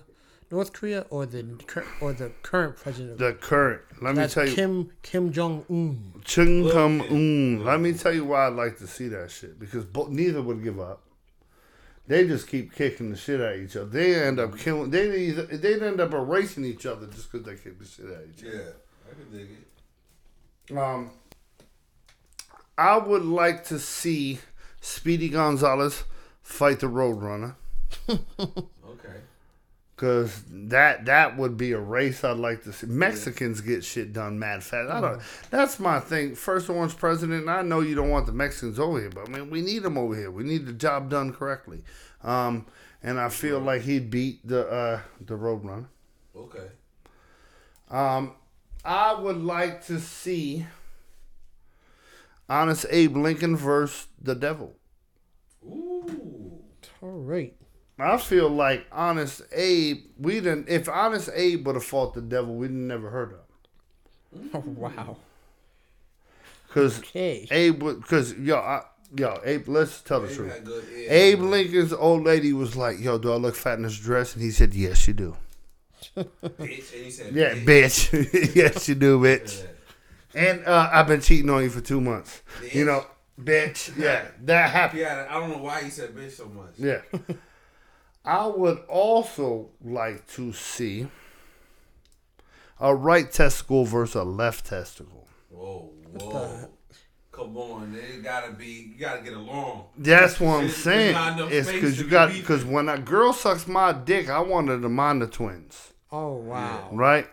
North 0.49 0.71
Korea, 0.73 1.05
or 1.09 1.25
the 1.25 1.43
cur- 1.67 1.85
or 1.99 2.13
the 2.13 2.31
current 2.41 2.77
president. 2.77 3.17
The 3.17 3.33
current. 3.33 3.81
Let 4.01 4.15
me 4.15 4.21
that's 4.21 4.33
tell 4.33 4.47
you, 4.47 4.55
Kim 4.55 4.91
Kim 5.01 5.31
Jong 5.31 5.65
Un. 5.69 6.21
Chung 6.23 6.69
Kum 6.71 7.01
Un. 7.01 7.65
Let 7.65 7.79
me 7.81 7.93
tell 7.93 8.13
you 8.13 8.25
why 8.25 8.47
I'd 8.47 8.53
like 8.53 8.77
to 8.77 8.87
see 8.87 9.07
that 9.09 9.29
shit 9.31 9.59
because 9.59 9.85
bo- 9.85 10.07
neither 10.07 10.41
would 10.41 10.63
give 10.63 10.79
up. 10.79 11.03
They 12.07 12.25
just 12.25 12.47
keep 12.47 12.73
kicking 12.73 13.09
the 13.11 13.17
shit 13.17 13.41
out 13.41 13.55
of 13.55 13.61
each 13.61 13.75
other. 13.75 13.89
They 13.89 14.15
end 14.15 14.39
up 14.39 14.57
killing. 14.57 14.91
They 14.91 15.17
either, 15.25 15.43
they'd 15.43 15.83
end 15.83 15.99
up 15.99 16.13
erasing 16.13 16.63
each 16.63 16.85
other 16.85 17.05
just 17.07 17.29
because 17.29 17.45
they 17.45 17.55
kick 17.55 17.77
the 17.77 17.85
shit 17.85 18.05
out 18.05 18.23
of 18.23 18.29
each 18.29 18.45
other. 18.45 18.55
Yeah. 18.55 19.11
I 19.11 19.13
can 19.13 19.37
dig 19.37 19.49
it. 20.69 20.77
Um, 20.77 21.11
I 22.77 22.97
would 22.97 23.25
like 23.25 23.65
to 23.65 23.79
see 23.79 24.39
Speedy 24.79 25.27
Gonzalez 25.27 26.03
fight 26.41 26.79
the 26.79 26.87
Roadrunner 26.87 27.55
Okay. 29.97 30.29
because 30.29 30.43
that 30.49 31.05
that 31.05 31.37
would 31.37 31.57
be 31.57 31.71
a 31.71 31.79
race 31.79 32.23
I'd 32.23 32.37
like 32.37 32.63
to 32.63 32.73
see. 32.73 32.87
Mexicans 32.87 33.61
get 33.61 33.83
shit 33.83 34.13
done 34.13 34.37
mad 34.39 34.63
fast. 34.63 34.91
I 34.91 35.01
don't. 35.01 35.21
That's 35.49 35.79
my 35.79 35.99
thing. 35.99 36.35
First 36.35 36.69
orange 36.69 36.97
president. 36.97 37.41
and 37.41 37.49
I 37.49 37.61
know 37.63 37.81
you 37.81 37.95
don't 37.95 38.09
want 38.09 38.25
the 38.27 38.31
Mexicans 38.31 38.79
over 38.79 38.99
here, 38.99 39.09
but 39.09 39.27
I 39.27 39.31
mean 39.31 39.49
we 39.49 39.61
need 39.61 39.83
them 39.83 39.97
over 39.97 40.15
here. 40.15 40.31
We 40.31 40.43
need 40.43 40.65
the 40.65 40.73
job 40.73 41.09
done 41.09 41.33
correctly. 41.33 41.83
Um, 42.23 42.65
and 43.03 43.19
I 43.19 43.29
feel 43.29 43.59
like 43.59 43.83
he'd 43.83 44.09
beat 44.09 44.47
the 44.47 44.67
uh, 44.67 44.99
the 45.19 45.35
Roadrunner. 45.35 45.87
Okay. 46.35 46.67
Um, 47.89 48.33
I 48.85 49.13
would 49.13 49.37
like 49.41 49.85
to 49.87 49.99
see 49.99 50.65
Honest 52.49 52.85
Abe 52.89 53.17
Lincoln 53.17 53.55
versus 53.55 54.07
the 54.21 54.35
Devil. 54.35 54.75
Ooh. 55.65 56.59
All 57.01 57.09
right. 57.11 57.55
I 57.99 58.17
feel 58.17 58.49
like 58.49 58.85
Honest 58.91 59.41
Abe, 59.51 60.05
we 60.19 60.35
didn't. 60.35 60.69
If 60.69 60.87
Honest 60.87 61.29
Abe 61.33 61.65
would 61.65 61.75
have 61.75 61.83
fought 61.83 62.13
the 62.13 62.21
Devil, 62.21 62.55
we'd 62.55 62.71
never 62.71 63.09
heard 63.09 63.33
of. 63.33 63.39
Oh 64.53 64.59
wow. 64.65 65.17
Cause 66.69 66.99
Okay. 66.99 67.47
Abe, 67.49 68.03
cause 68.03 68.33
yo, 68.35 68.57
I, 68.57 68.81
yo, 69.15 69.39
Abe. 69.43 69.67
Let's 69.69 70.01
tell 70.01 70.19
the 70.21 70.27
Abe 70.29 70.35
truth. 70.35 70.53
had 70.53 70.65
good 70.65 70.83
ears. 70.95 71.11
Abe 71.11 71.39
Lincoln's 71.41 71.93
old 71.93 72.23
lady 72.23 72.53
was 72.53 72.75
like, 72.75 72.99
"Yo, 72.99 73.17
do 73.17 73.31
I 73.33 73.37
look 73.37 73.55
fat 73.55 73.77
in 73.77 73.83
this 73.83 73.97
dress?" 73.97 74.33
And 74.35 74.43
he 74.43 74.51
said, 74.51 74.73
"Yes, 74.73 75.07
you 75.07 75.13
do." 75.13 75.35
Bitch, 76.15 76.93
and 76.95 77.05
he 77.05 77.09
said, 77.11 77.33
Yeah, 77.33 77.53
bitch. 77.55 78.11
bitch. 78.11 78.55
yes, 78.55 78.87
you 78.87 78.95
do, 78.95 79.19
bitch. 79.19 79.65
And 80.35 80.63
uh, 80.65 80.89
I've 80.91 81.07
been 81.07 81.21
cheating 81.21 81.49
on 81.49 81.63
you 81.63 81.69
for 81.69 81.81
two 81.81 81.99
months. 81.99 82.41
You 82.71 82.85
know, 82.85 83.05
bitch. 83.41 83.97
Yeah, 83.97 84.25
that 84.43 84.69
happened. 84.69 85.01
Yeah, 85.01 85.25
I 85.29 85.39
don't 85.39 85.49
know 85.49 85.57
why 85.57 85.83
he 85.83 85.89
said 85.89 86.15
bitch 86.15 86.31
so 86.31 86.47
much. 86.49 86.73
Yeah. 86.77 87.01
I 88.27 88.45
would 88.47 88.79
also 88.89 89.69
like 89.83 90.27
to 90.33 90.51
see 90.51 91.07
a 92.79 92.93
right 92.93 93.31
testicle 93.31 93.85
versus 93.85 94.15
a 94.15 94.23
left 94.23 94.65
testicle. 94.65 95.27
Whoa, 95.49 95.91
whoa. 96.19 96.69
Come 97.31 97.55
on, 97.57 97.95
it 97.95 98.23
gotta 98.23 98.51
be. 98.51 98.91
You 98.93 98.99
gotta 98.99 99.21
get 99.21 99.33
along. 99.33 99.85
That's 99.97 100.39
what 100.39 100.55
I'm 100.55 100.59
There's- 100.67 100.83
there's 100.83 101.15
saying. 101.15 101.49
It's 101.51 101.71
because 101.71 101.99
you 101.99 102.07
got 102.07 102.33
because 102.33 102.65
when 102.65 102.89
a 102.89 102.97
girl 102.97 103.31
sucks 103.31 103.67
my 103.67 103.93
dick, 103.93 104.29
I 104.29 104.39
wanted 104.39 104.81
to 104.81 104.89
mind 104.89 105.21
the 105.21 105.27
twins, 105.27 105.93
Oh 106.11 106.33
wow. 106.33 106.89
right? 106.91 107.27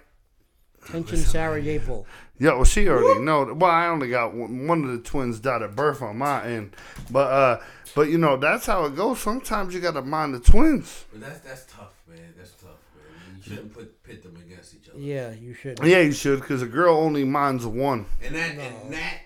Tension 0.86 1.16
Sarajevo. 1.16 2.04
Yeah, 2.44 2.56
well, 2.56 2.64
she 2.64 2.86
already 2.88 3.20
know. 3.20 3.54
Well, 3.54 3.70
I 3.70 3.86
only 3.86 4.10
got 4.10 4.34
one, 4.34 4.66
one 4.66 4.84
of 4.84 4.90
the 4.90 4.98
twins 4.98 5.40
died 5.40 5.62
at 5.62 5.74
birth 5.74 6.02
on 6.02 6.18
my 6.18 6.44
end, 6.44 6.76
but 7.10 7.32
uh, 7.32 7.60
but 7.94 8.10
you 8.10 8.18
know 8.18 8.36
that's 8.36 8.66
how 8.66 8.84
it 8.84 8.94
goes. 8.94 9.18
Sometimes 9.20 9.72
you 9.72 9.80
got 9.80 9.92
to 9.92 10.02
mind 10.02 10.34
the 10.34 10.40
twins. 10.40 11.06
But 11.10 11.22
that's 11.22 11.40
that's 11.40 11.64
tough, 11.64 11.94
man. 12.06 12.34
That's 12.36 12.50
tough, 12.50 12.76
man. 12.96 13.36
You 13.38 13.42
shouldn't 13.42 13.72
put 13.72 14.02
pit 14.02 14.22
them 14.22 14.36
against 14.36 14.74
each 14.74 14.90
other. 14.90 14.98
Yeah, 14.98 15.32
you 15.32 15.54
should. 15.54 15.80
Yeah, 15.82 16.00
you 16.00 16.12
should, 16.12 16.42
because 16.42 16.60
a 16.60 16.66
girl 16.66 16.94
only 16.98 17.24
minds 17.24 17.64
one. 17.64 18.04
And 18.22 18.34
that 18.34 18.50
and 18.50 18.92
that. 18.92 19.20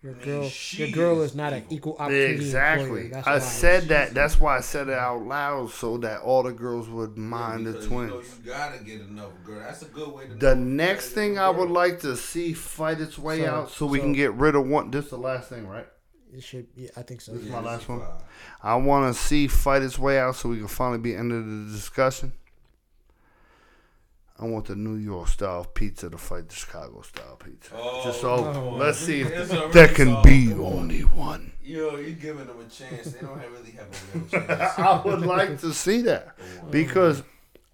Your 0.00 0.12
mean, 0.14 0.24
girl. 0.24 0.50
Your 0.72 0.88
girl 0.90 1.22
is 1.22 1.30
is 1.32 1.36
not 1.36 1.52
an 1.52 1.64
equal 1.70 1.96
opportunity 1.98 2.34
Exactly. 2.34 3.12
I 3.14 3.20
why. 3.20 3.38
said 3.40 3.88
that. 3.88 4.14
That's 4.14 4.38
why 4.38 4.56
I 4.56 4.60
said 4.60 4.88
it 4.88 4.94
out 4.94 5.22
loud 5.22 5.70
so 5.70 5.98
that 5.98 6.20
all 6.20 6.44
the 6.44 6.52
girls 6.52 6.88
would 6.88 7.18
mind 7.18 7.66
the 7.66 7.72
twins. 7.84 7.90
You, 8.12 8.16
know, 8.18 8.20
you 8.20 8.50
gotta 8.52 8.84
get 8.84 9.00
another 9.00 9.32
girl. 9.44 9.58
That's 9.60 9.82
a 9.82 9.86
good 9.86 10.12
way 10.14 10.28
to. 10.28 10.34
The 10.36 10.54
know 10.54 10.62
next 10.62 11.10
thing 11.10 11.36
I 11.38 11.50
get 11.50 11.58
would 11.58 11.70
like 11.70 11.98
to 12.00 12.16
see 12.16 12.52
fight 12.52 13.00
its 13.00 13.18
way 13.18 13.40
So- 13.40 13.50
out 13.50 13.70
so 13.70 13.86
we 13.86 13.98
can 13.98 14.12
get 14.12 14.32
rid 14.34 14.54
of 14.54 14.66
one. 14.68 14.90
This 14.92 15.06
is 15.06 15.10
the 15.10 15.18
last 15.18 15.48
thing, 15.48 15.66
right? 15.66 15.86
It 16.32 16.42
should. 16.44 16.66
Yeah, 16.76 16.90
I 16.96 17.02
think 17.02 17.20
so. 17.20 17.32
This 17.32 17.44
is 17.44 17.50
my 17.50 17.60
last 17.60 17.88
one. 17.88 17.98
is 18.00 18.04
fine. 18.04 18.18
I 18.62 18.76
want 18.76 19.12
to 19.12 19.20
see 19.20 19.48
fight 19.48 19.82
its 19.82 19.98
way 19.98 20.18
out 20.20 20.36
so 20.36 20.50
we 20.50 20.58
can 20.58 20.68
finally 20.68 20.98
be 21.00 21.14
ended 21.16 21.44
the 21.44 21.72
discussion. 21.72 22.34
I 24.40 24.44
want 24.44 24.66
the 24.66 24.76
New 24.76 24.94
York 24.94 25.26
style 25.28 25.64
pizza 25.64 26.08
to 26.10 26.16
fight 26.16 26.48
the 26.48 26.54
Chicago 26.54 27.02
style 27.02 27.36
pizza. 27.44 27.72
Oh, 27.74 28.02
Just 28.04 28.20
so 28.20 28.52
no. 28.52 28.70
let's 28.76 28.98
see 28.98 29.22
if 29.22 29.30
It's 29.32 29.72
there 29.74 29.88
can 29.88 30.08
solved. 30.12 30.26
be 30.28 30.52
only 30.52 31.00
one. 31.00 31.52
Yo, 31.62 31.96
you 31.96 32.12
giving 32.12 32.46
them 32.46 32.56
a 32.60 32.64
chance. 32.70 33.10
They 33.12 33.20
don't 33.20 33.38
have, 33.40 33.50
really 33.52 33.72
have 33.72 33.88
a 33.88 34.18
real 34.18 34.28
chance. 34.46 34.78
I 34.78 35.02
would 35.04 35.22
like 35.22 35.58
to 35.60 35.72
see 35.74 36.02
that 36.02 36.36
because 36.70 37.22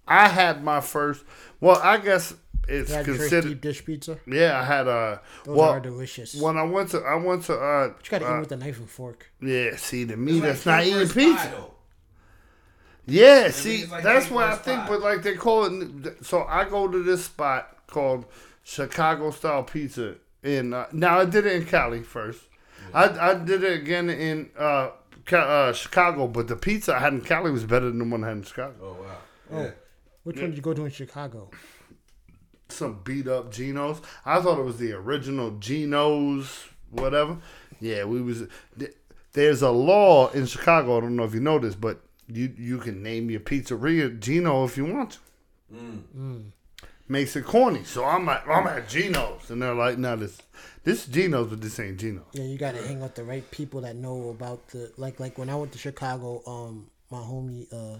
I 0.07 0.27
had 0.27 0.63
my 0.63 0.81
first. 0.81 1.23
Well, 1.61 1.79
I 1.83 1.97
guess 1.97 2.33
it's 2.67 2.89
You 2.89 2.95
had 2.95 3.07
your 3.07 3.15
considered. 3.17 3.49
deep 3.49 3.61
dish 3.61 3.85
pizza. 3.85 4.17
Yeah, 4.27 4.59
I 4.59 4.63
had 4.63 4.87
a. 4.87 5.21
Those 5.45 5.55
well, 5.57 5.69
are 5.69 5.79
delicious. 5.79 6.33
when 6.35 6.57
I 6.57 6.63
went 6.63 6.89
to, 6.91 6.97
I 7.01 7.13
went 7.15 7.43
to. 7.43 7.53
uh 7.57 7.87
but 7.89 8.05
you 8.05 8.09
gotta 8.19 8.25
uh, 8.25 8.37
eat 8.37 8.39
with 8.39 8.51
a 8.53 8.57
knife 8.57 8.79
and 8.79 8.89
fork. 8.89 9.31
Yeah, 9.39 9.75
see, 9.75 10.03
the 10.03 10.13
It's 10.13 10.19
me 10.19 10.31
like 10.33 10.41
that's 10.41 10.65
not 10.65 10.87
your 10.87 11.03
eating 11.03 11.13
pizza. 11.13 11.35
pie, 11.47 11.51
though. 11.55 11.71
Yeah, 13.07 13.49
see, 13.51 13.85
like 13.85 14.03
that's 14.03 14.27
your 14.29 14.35
what 14.35 14.47
I 14.47 14.51
first 14.51 14.63
think. 14.63 14.87
But 14.87 15.01
like 15.01 15.21
they 15.21 15.35
call 15.35 15.65
it. 15.65 16.25
So 16.25 16.43
I 16.43 16.65
go 16.67 16.87
to 16.87 17.03
this 17.03 17.25
spot 17.25 17.77
called 17.87 18.25
Chicago 18.63 19.31
Style 19.31 19.63
Pizza. 19.63 20.15
In 20.43 20.73
uh, 20.73 20.87
now 20.91 21.19
I 21.19 21.25
did 21.25 21.45
it 21.45 21.53
in 21.53 21.65
Cali 21.65 22.01
first. 22.03 22.41
I 22.93 23.31
I 23.31 23.33
did 23.35 23.63
it 23.63 23.79
again 23.81 24.09
in 24.09 24.49
uh, 24.57 24.91
uh, 25.31 25.73
Chicago, 25.73 26.27
but 26.27 26.47
the 26.47 26.55
pizza 26.55 26.95
I 26.95 26.99
had 26.99 27.13
in 27.13 27.21
Cali 27.21 27.51
was 27.51 27.63
better 27.63 27.87
than 27.87 27.99
the 27.99 28.05
one 28.05 28.23
I 28.23 28.27
had 28.29 28.37
in 28.37 28.43
Chicago. 28.43 28.75
Oh 28.81 29.03
wow. 29.03 29.17
Oh. 29.51 29.63
Yeah. 29.63 29.71
Which 30.23 30.37
one 30.39 30.49
did 30.49 30.55
you 30.55 30.61
go 30.63 30.73
to 30.73 30.85
in 30.85 30.91
Chicago? 30.91 31.51
Some 32.69 33.01
beat 33.03 33.27
up 33.27 33.51
Gino's. 33.51 34.01
I 34.25 34.41
thought 34.41 34.57
it 34.57 34.63
was 34.65 34.77
the 34.77 34.93
original 34.93 35.51
Gino's, 35.59 36.65
whatever. 36.89 37.37
Yeah, 37.79 38.05
we 38.05 38.21
was. 38.21 38.43
th- 38.79 38.95
There's 39.33 39.61
a 39.61 39.69
law 39.69 40.29
in 40.31 40.47
Chicago. 40.47 40.97
I 40.97 41.01
don't 41.01 41.15
know 41.15 41.25
if 41.25 41.35
you 41.35 41.41
know 41.41 41.59
this, 41.59 41.75
but 41.75 42.01
you 42.27 42.53
you 42.57 42.77
can 42.79 43.01
name 43.03 43.29
your 43.29 43.39
pizzeria 43.39 44.19
Gino 44.19 44.65
if 44.65 44.77
you 44.77 44.85
want 44.85 45.11
to. 45.11 45.17
Mm. 45.73 46.51
Makes 47.07 47.35
it 47.35 47.45
corny. 47.45 47.83
So 47.83 48.03
I'm 48.03 48.27
at 48.29 48.47
I'm 48.47 48.65
at 48.67 48.89
Gino's, 48.89 49.49
and 49.51 49.61
they're 49.61 49.75
like, 49.75 49.97
"No, 49.97 50.15
this 50.15 50.41
this 50.83 51.07
is 51.07 51.13
Gino's, 51.13 51.47
but 51.47 51.61
this 51.61 51.79
ain't 51.79 51.99
Gino's." 51.99 52.23
Yeah, 52.33 52.45
you 52.45 52.57
gotta 52.57 52.81
hang 52.81 53.03
out 53.03 53.15
the 53.15 53.23
right 53.23 53.49
people 53.51 53.81
that 53.81 53.95
know 53.95 54.29
about 54.29 54.67
the 54.69 54.91
like 54.97 55.19
like 55.19 55.37
when 55.37 55.49
I 55.49 55.55
went 55.55 55.71
to 55.73 55.77
Chicago, 55.77 56.41
um 56.47 56.89
my 57.11 57.19
homie 57.19 57.71
uh 57.71 57.99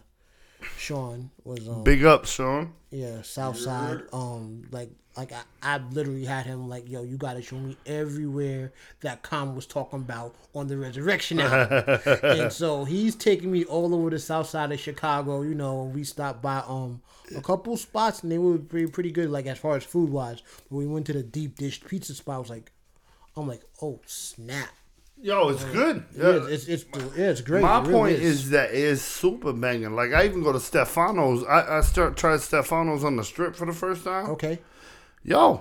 Sean 0.77 1.30
was 1.43 1.68
um 1.69 1.84
Big 1.84 2.03
up, 2.03 2.26
Sean. 2.26 2.73
yeah, 2.89 3.22
South 3.22 3.57
Side. 3.57 4.02
Um 4.11 4.64
like 4.72 4.89
like 5.18 5.32
I, 5.32 5.42
I 5.62 5.78
literally 5.78 6.26
had 6.26 6.46
him 6.46 6.68
like, 6.68 6.90
yo, 6.90 7.04
you 7.04 7.18
gotta 7.18 7.42
show 7.42 7.58
me 7.58 7.78
everywhere 7.86 8.74
that 9.02 9.22
Common 9.24 9.56
was 9.56 9.66
talking 9.66 10.00
about 10.00 10.36
on 10.54 10.68
the 10.68 10.78
resurrection 10.78 11.40
album. 11.40 12.00
and 12.24 12.52
so 12.52 12.84
he's 12.86 13.16
taking 13.16 13.52
me 13.52 13.64
all 13.66 13.96
over 13.96 14.10
the 14.10 14.20
south 14.20 14.48
side 14.50 14.72
of 14.72 14.80
Chicago, 14.80 15.42
you 15.42 15.56
know, 15.56 15.84
and 15.84 15.94
we 15.96 16.04
stopped 16.04 16.42
by 16.42 16.64
um 16.68 17.02
a 17.36 17.42
couple 17.42 17.76
spots 17.78 18.22
and 18.24 18.32
they 18.32 18.38
were 18.38 18.58
pretty 18.58 18.88
pretty 18.88 19.12
good, 19.12 19.30
like 19.30 19.46
as 19.46 19.58
far 19.58 19.76
as 19.78 19.84
food 19.84 20.10
wise. 20.10 20.42
But 20.70 20.78
we 20.78 20.86
went 20.88 21.06
to 21.08 21.14
the 21.14 21.24
deep 21.24 21.58
dish 21.58 21.84
pizza 21.84 22.14
spot, 22.14 22.36
I 22.36 22.40
was 22.40 22.50
like 22.50 22.72
I'm 23.38 23.48
like, 23.48 23.64
oh 23.82 24.00
snap. 24.06 24.70
Yo, 25.22 25.48
it's 25.50 25.64
good. 25.66 26.04
Yeah, 26.16 26.46
it's 26.48 26.68
it's 26.68 26.86
yeah, 27.18 27.30
it's 27.30 27.42
great. 27.42 27.62
My 27.62 27.80
It 27.80 27.88
really 27.88 27.94
point 27.94 28.20
is. 28.20 28.50
that 28.50 28.74
it's 28.74 29.02
super 29.02 29.54
banging. 29.54 29.96
Like 29.96 30.12
I 30.14 30.26
even 30.26 30.44
go 30.44 30.52
to 30.52 30.60
Stefano's. 30.60 31.44
I, 31.46 31.78
I 31.78 31.82
start 31.82 32.18
tried 32.18 32.42
Stefano's 32.42 33.04
on 33.04 33.16
the 33.16 33.24
strip 33.24 33.56
for 33.56 33.66
the 33.66 33.74
first 33.74 34.04
time. 34.04 34.30
okay. 34.32 34.60
Yo, 35.26 35.60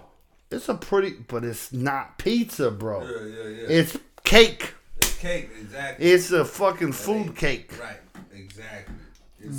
it's 0.50 0.68
a 0.68 0.74
pretty, 0.74 1.14
but 1.26 1.42
it's 1.42 1.72
not 1.72 2.18
pizza, 2.18 2.70
bro. 2.70 3.02
Yeah, 3.02 3.08
yeah, 3.08 3.48
yeah. 3.48 3.66
It's 3.68 3.98
cake. 4.22 4.74
It's 4.98 5.16
cake, 5.16 5.48
exactly. 5.58 6.06
It's 6.06 6.30
a 6.32 6.44
fucking 6.44 6.92
food 6.92 7.34
cake. 7.34 7.72
Right, 7.80 7.96
exactly. 8.30 8.94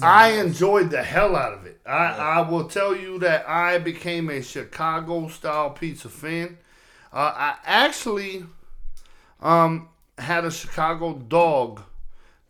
I 0.03 0.33
enjoyed 0.33 0.91
the 0.91 1.01
hell 1.01 1.35
out 1.35 1.53
of 1.53 1.65
it. 1.65 1.81
I, 1.87 2.37
I 2.37 2.49
will 2.49 2.65
tell 2.65 2.95
you 2.95 3.17
that 3.19 3.49
I 3.49 3.79
became 3.79 4.29
a 4.29 4.43
Chicago 4.43 5.27
style 5.27 5.71
pizza 5.71 6.09
fan. 6.09 6.59
Uh, 7.11 7.33
I 7.35 7.55
actually 7.65 8.45
um, 9.41 9.89
had 10.19 10.45
a 10.45 10.51
Chicago 10.51 11.13
dog 11.13 11.81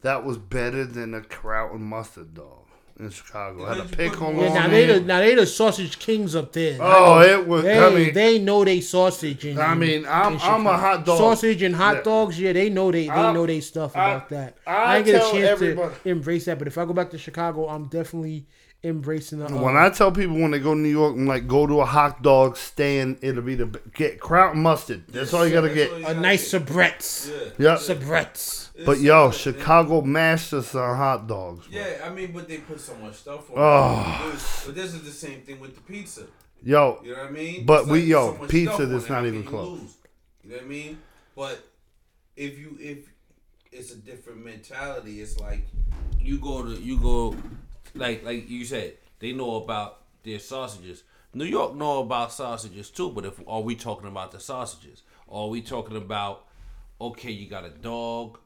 that 0.02 0.26
was 0.26 0.38
better 0.38 0.84
than 0.84 1.14
a 1.14 1.22
kraut 1.22 1.72
and 1.72 1.84
mustard 1.84 2.34
dog 2.34 2.65
in 3.00 3.10
Chicago. 3.10 3.66
I 3.66 3.76
had 3.76 3.78
a 3.80 3.84
Because 3.84 4.04
you 4.06 4.10
put 4.12 4.36
Yeah, 4.38 4.54
now 4.54 4.68
they 4.70 4.86
the 4.86 5.00
now 5.02 5.20
they 5.20 5.36
the 5.36 5.46
sausage 5.46 6.00
kings 6.00 6.36
up 6.36 6.52
there. 6.54 6.78
Oh, 6.80 7.20
it 7.22 7.46
was. 7.48 7.64
They, 7.64 7.78
I 7.78 7.90
mean, 7.90 8.14
they 8.14 8.40
know 8.40 8.64
they 8.64 8.80
sausage. 8.82 9.46
In, 9.46 9.60
I 9.60 9.76
mean, 9.76 10.06
I'm- 10.06 10.34
in 10.36 10.40
I'm 10.42 10.66
a 10.68 10.78
hot 10.78 11.06
dog. 11.06 11.18
Sausage 11.18 11.62
and 11.62 11.76
hot 11.76 11.98
Yeah. 11.98 12.02
dogs. 12.04 12.40
Yeah, 12.40 12.54
they 12.54 12.70
know 12.70 12.92
they 12.92 13.04
they 13.06 13.10
I- 13.10 13.34
know 13.34 13.46
they 13.46 13.60
stuff 13.60 13.96
I- 13.98 14.12
about 14.14 14.30
that. 14.30 14.58
I 14.66 14.72
I, 14.98 15.02
didn't 15.02 15.06
get 15.22 15.28
a 15.28 15.32
chance 15.32 15.50
everybody- 15.52 15.96
to 16.04 16.10
embrace 16.10 16.46
that, 16.46 16.58
but 16.60 16.68
if 16.68 16.78
I 16.78 16.86
go 16.86 16.94
back 16.94 17.10
to 17.12 17.18
Chicago, 17.18 17.68
I'm 17.68 17.86
definitely 17.86 18.46
embracing 18.84 19.40
the. 19.40 19.48
Uh, 19.48 19.62
When 19.62 19.76
I 19.76 19.90
tell 19.90 20.12
people 20.12 20.36
when 20.38 20.52
they 20.52 20.60
go 20.60 20.74
to 20.74 20.80
New 20.80 20.90
York, 20.90 21.16
I'm 21.16 21.26
like, 21.26 21.48
go 21.48 21.66
to 21.68 21.82
a 21.82 21.86
hot 21.86 22.22
dog 22.22 22.56
stand. 22.56 23.18
It'll 23.22 23.42
be 23.42 23.56
the 23.56 23.66
get 23.94 24.20
kraut 24.22 24.56
mustard. 24.56 25.04
That's 25.10 25.34
all 25.34 25.46
you 25.46 25.52
gotta 25.54 25.74
get. 25.74 25.90
you 25.90 25.98
a 25.98 26.02
gotta 26.02 26.20
nice 26.22 26.50
get. 26.52 26.66
Sabretts, 26.66 27.30
Yeah. 27.58 27.72
Yep. 27.72 27.80
Sabretts. 27.80 28.65
But 28.86 29.00
yo, 29.00 29.32
so 29.32 29.52
good, 29.52 29.58
man. 29.58 29.62
Chicago 29.66 30.02
masters 30.02 30.76
on 30.76 30.98
hot 30.98 31.28
dogs. 31.28 31.68
bro. 31.68 31.80
Yeah, 31.80 32.02
I 32.06 32.10
mean, 32.10 32.32
but 32.34 32.48
they 32.48 32.58
put 32.58 32.80
so 32.80 32.96
much 32.96 33.16
stuff 33.16 33.50
on 33.52 33.56
Oh. 33.58 34.32
it. 34.34 34.40
But 34.66 34.76
this 34.76 34.94
is 34.94 35.04
the 35.04 35.12
same 35.12 35.42
thing 35.42 35.60
with 35.60 35.76
the 35.76 35.82
pizza. 35.82 36.28
Yo, 36.64 37.00
You 37.04 37.12
know 37.14 37.20
what 37.20 37.28
I 37.28 37.32
mean? 37.32 37.66
But 37.66 37.82
It's 37.84 37.90
we- 37.92 38.00
like 38.00 38.08
yo, 38.10 38.38
so 38.38 38.48
pizza 38.48 38.86
that's 38.88 39.10
not 39.10 39.26
even 39.26 39.44
close. 39.44 39.80
lose? 39.80 39.98
You 40.44 40.50
know 40.50 40.56
what 40.58 40.66
I 40.66 40.68
mean? 40.68 40.98
But 41.36 41.64
if 42.36 42.58
you 42.58 42.78
if 42.80 43.08
it's 43.72 43.92
a 43.92 43.98
different 43.98 44.44
mentality, 44.44 45.22
it's 45.22 45.40
like 45.40 45.66
you 46.20 46.40
go 46.40 46.64
to 46.64 46.72
you 46.72 46.98
go 46.98 47.36
like 47.94 48.24
like 48.24 48.50
you 48.50 48.66
said 48.66 48.94
they 49.20 49.32
know 49.32 49.56
about 49.58 50.02
their 50.24 50.40
sausages 50.40 51.04
new 51.34 51.46
york 51.46 51.76
know 51.76 52.00
about 52.00 52.32
sausages 52.34 52.90
too 52.90 53.10
but 53.12 53.26
if 53.26 53.40
are 53.48 53.62
we 53.62 53.76
talking 53.76 54.08
about 54.08 54.32
the 54.32 54.40
sausages 54.40 55.04
or 55.28 55.44
are 55.46 55.50
we 55.50 55.62
talking 55.62 55.96
about 55.96 56.46
okay 57.00 57.32
you 57.32 57.48
got 57.48 57.64
a 57.64 57.70
dog 57.70 58.40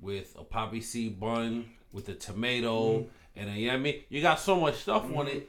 with 0.00 0.34
a 0.38 0.44
poppy 0.44 0.80
seed 0.80 1.18
bun 1.18 1.64
with 1.92 2.08
a 2.08 2.14
tomato 2.14 3.06
and 3.34 3.50
a 3.50 3.52
yummy 3.52 4.04
you 4.08 4.20
got 4.20 4.38
so 4.38 4.58
much 4.60 4.76
stuff 4.76 5.04
on 5.14 5.26
it 5.28 5.48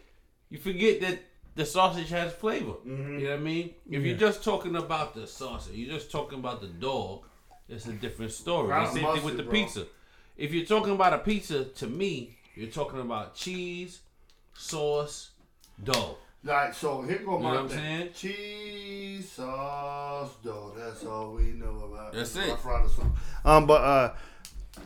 you 0.50 0.58
forget 0.58 1.02
that 1.02 1.20
the 1.56 1.66
sausage 1.66 2.10
has 2.10 2.32
flavor 2.34 2.74
you 2.86 2.92
know 2.94 3.30
what 3.30 3.34
i 3.34 3.38
mean 3.38 3.74
if 3.90 4.04
you're 4.04 4.18
just 4.18 4.44
talking 4.44 4.76
about 4.76 5.14
the 5.14 5.26
sausage 5.28 5.76
you're 5.76 5.94
just 5.94 6.12
talking 6.12 6.40
about 6.40 6.62
the 6.62 6.68
dog 6.68 7.24
it's 7.68 7.88
a 7.88 7.94
different 7.94 8.32
story 8.32 8.68
Ground 8.68 8.94
same 8.94 9.14
thing 9.14 9.24
with 9.24 9.38
the 9.38 9.44
bro. 9.44 9.52
pizza 9.52 9.86
if 10.38 10.54
you're 10.54 10.66
talking 10.66 10.94
about 10.94 11.14
a 11.14 11.18
pizza, 11.18 11.66
to 11.66 11.88
me, 11.88 12.38
you're 12.56 12.70
talking 12.70 13.02
about 13.02 13.34
cheese, 13.36 14.02
sauce, 14.54 15.32
dough. 15.84 16.18
Right, 16.44 16.74
so 16.74 17.02
here 17.02 17.20
go 17.26 17.40
my 17.40 17.56
know 17.56 17.64
what 17.64 17.64
I'm 17.64 17.70
thing. 17.70 18.10
Cheese 18.14 19.32
sauce 19.32 20.30
dough. 20.44 20.74
That's 20.78 21.04
all 21.06 21.34
we 21.34 21.54
know 21.54 21.90
about. 21.92 22.14
That's 22.14 22.36
it. 22.36 22.50
Rough 22.50 22.66
Rider 22.66 22.88
song. 22.88 23.18
Um, 23.44 23.66
but 23.66 23.82
uh, 23.82 24.14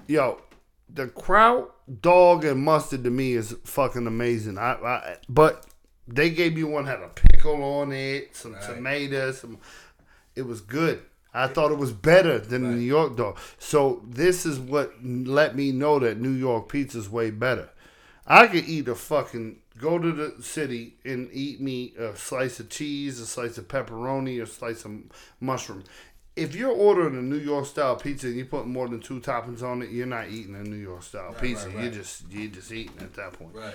yo, 0.07 0.41
the 0.93 1.07
kraut, 1.07 1.73
dog, 2.01 2.45
and 2.45 2.63
mustard 2.63 3.03
to 3.03 3.09
me 3.09 3.33
is 3.33 3.55
fucking 3.63 4.07
amazing. 4.07 4.57
I, 4.57 4.73
I 4.73 5.17
but 5.29 5.65
they 6.07 6.29
gave 6.29 6.57
you 6.57 6.67
one 6.67 6.85
had 6.85 6.99
a 6.99 7.09
pickle 7.09 7.63
on 7.63 7.91
it, 7.91 8.35
some 8.35 8.55
tomatoes, 8.65 9.39
some. 9.39 9.57
It 10.35 10.43
was 10.43 10.61
good. 10.61 11.03
I 11.33 11.47
thought 11.47 11.71
it 11.71 11.77
was 11.77 11.93
better 11.93 12.39
than 12.39 12.63
the 12.63 12.69
New 12.69 12.81
York 12.81 13.15
dog. 13.15 13.37
So 13.57 14.01
this 14.05 14.45
is 14.45 14.59
what 14.59 14.93
let 15.03 15.55
me 15.55 15.71
know 15.71 15.99
that 15.99 16.19
New 16.19 16.31
York 16.31 16.69
pizza's 16.69 17.09
way 17.09 17.31
better. 17.31 17.69
I 18.27 18.47
could 18.47 18.65
eat 18.65 18.87
a 18.87 18.95
fucking 18.95 19.57
go 19.77 19.97
to 19.97 20.11
the 20.11 20.43
city 20.43 20.95
and 21.03 21.29
eat 21.31 21.59
me 21.59 21.93
a 21.97 22.15
slice 22.15 22.59
of 22.59 22.69
cheese, 22.69 23.19
a 23.19 23.25
slice 23.25 23.57
of 23.57 23.67
pepperoni, 23.67 24.41
a 24.41 24.45
slice 24.45 24.85
of 24.85 24.91
mushroom. 25.39 25.83
If 26.35 26.55
you're 26.55 26.71
ordering 26.71 27.17
a 27.17 27.21
New 27.21 27.37
York 27.37 27.65
style 27.65 27.95
pizza 27.97 28.27
and 28.27 28.37
you 28.37 28.45
put 28.45 28.65
more 28.65 28.87
than 28.87 29.01
two 29.01 29.19
toppings 29.19 29.61
on 29.61 29.81
it, 29.81 29.89
you're 29.91 30.05
not 30.07 30.29
eating 30.29 30.55
a 30.55 30.63
New 30.63 30.77
York 30.77 31.03
style 31.03 31.33
pizza. 31.33 31.67
right, 31.69 31.83
You're 31.83 31.91
just 31.91 32.23
you're 32.31 32.47
just 32.49 32.71
eating 32.71 32.95
at 32.99 33.13
that 33.15 33.33
point. 33.33 33.53
right. 33.53 33.73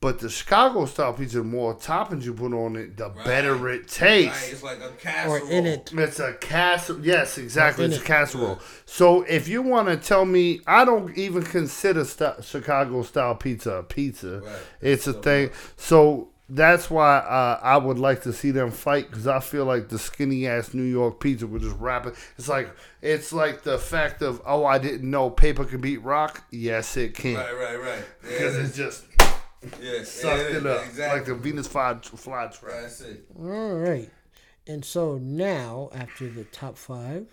But 0.00 0.18
the 0.18 0.30
Chicago 0.30 0.86
style 0.86 1.12
pizza, 1.12 1.38
the 1.38 1.44
more 1.44 1.74
toppings 1.74 2.24
you 2.24 2.32
put 2.32 2.54
on 2.54 2.74
it, 2.74 2.96
the 2.96 3.10
Right. 3.10 3.24
better 3.24 3.52
it 3.68 3.80
Right, 3.80 3.86
tastes. 3.86 4.50
it's 4.52 4.62
like 4.62 4.80
a 4.80 4.86
or 4.86 4.90
casserole. 4.92 5.48
in 5.50 5.66
it. 5.66 5.90
It's 5.92 6.18
a 6.18 6.32
casserole. 6.32 7.00
Yes, 7.04 7.36
exactly. 7.36 7.84
In 7.84 7.90
It's 7.90 8.00
a 8.00 8.02
it. 8.04 8.06
casserole. 8.06 8.60
So 8.86 9.22
if 9.28 9.46
you 9.46 9.60
want 9.60 9.88
to 9.88 9.96
tell 9.98 10.24
me, 10.24 10.62
I 10.66 10.86
don't 10.86 11.16
even 11.18 11.42
consider 11.42 12.06
st- 12.06 12.42
Chicago 12.42 13.02
style 13.02 13.34
pizza 13.34 13.72
a 13.74 13.82
pizza. 13.82 14.40
Right. 14.40 14.52
It's 14.80 15.06
a 15.06 15.12
So- 15.12 15.20
thing. 15.20 15.50
So 15.76 16.29
that's 16.50 16.90
why 16.90 17.18
uh, 17.18 17.60
I 17.62 17.76
would 17.78 17.98
like 17.98 18.22
to 18.22 18.32
see 18.32 18.50
them 18.50 18.70
fight 18.70 19.08
because 19.10 19.26
I 19.26 19.40
feel 19.40 19.64
like 19.64 19.88
the 19.88 19.98
skinny 19.98 20.46
ass 20.46 20.74
New 20.74 20.82
York 20.82 21.20
pizza 21.20 21.46
would 21.46 21.62
just 21.62 21.76
wrap 21.78 22.06
it. 22.06 22.14
It's 22.36 22.48
like 22.48 22.70
it's 23.00 23.32
like 23.32 23.62
the 23.62 23.78
fact 23.78 24.20
of 24.22 24.42
oh 24.44 24.64
I 24.64 24.78
didn't 24.78 25.08
know 25.10 25.30
paper 25.30 25.64
could 25.64 25.80
beat 25.80 26.02
rock. 26.02 26.44
Yes, 26.50 26.96
it 26.96 27.14
can 27.14 27.36
Right, 27.36 27.52
right, 27.56 27.80
right. 27.80 28.04
because 28.22 28.56
Yeah, 28.56 28.62
it's 28.64 28.76
just 28.76 29.04
yeah, 29.82 30.02
sucked 30.04 30.50
yeah, 30.50 30.56
it 30.58 30.66
up 30.66 30.84
Exactly. 30.86 31.18
like 31.18 31.26
the 31.26 31.34
Venus 31.34 31.66
fly, 31.68 31.94
fly 32.02 32.46
trap. 32.48 32.72
That's 32.82 33.00
it. 33.02 33.24
All 33.38 33.76
right. 33.78 34.10
And 34.66 34.84
so 34.84 35.18
now, 35.18 35.90
after 35.94 36.28
the 36.28 36.44
top 36.44 36.76
five, 36.76 37.26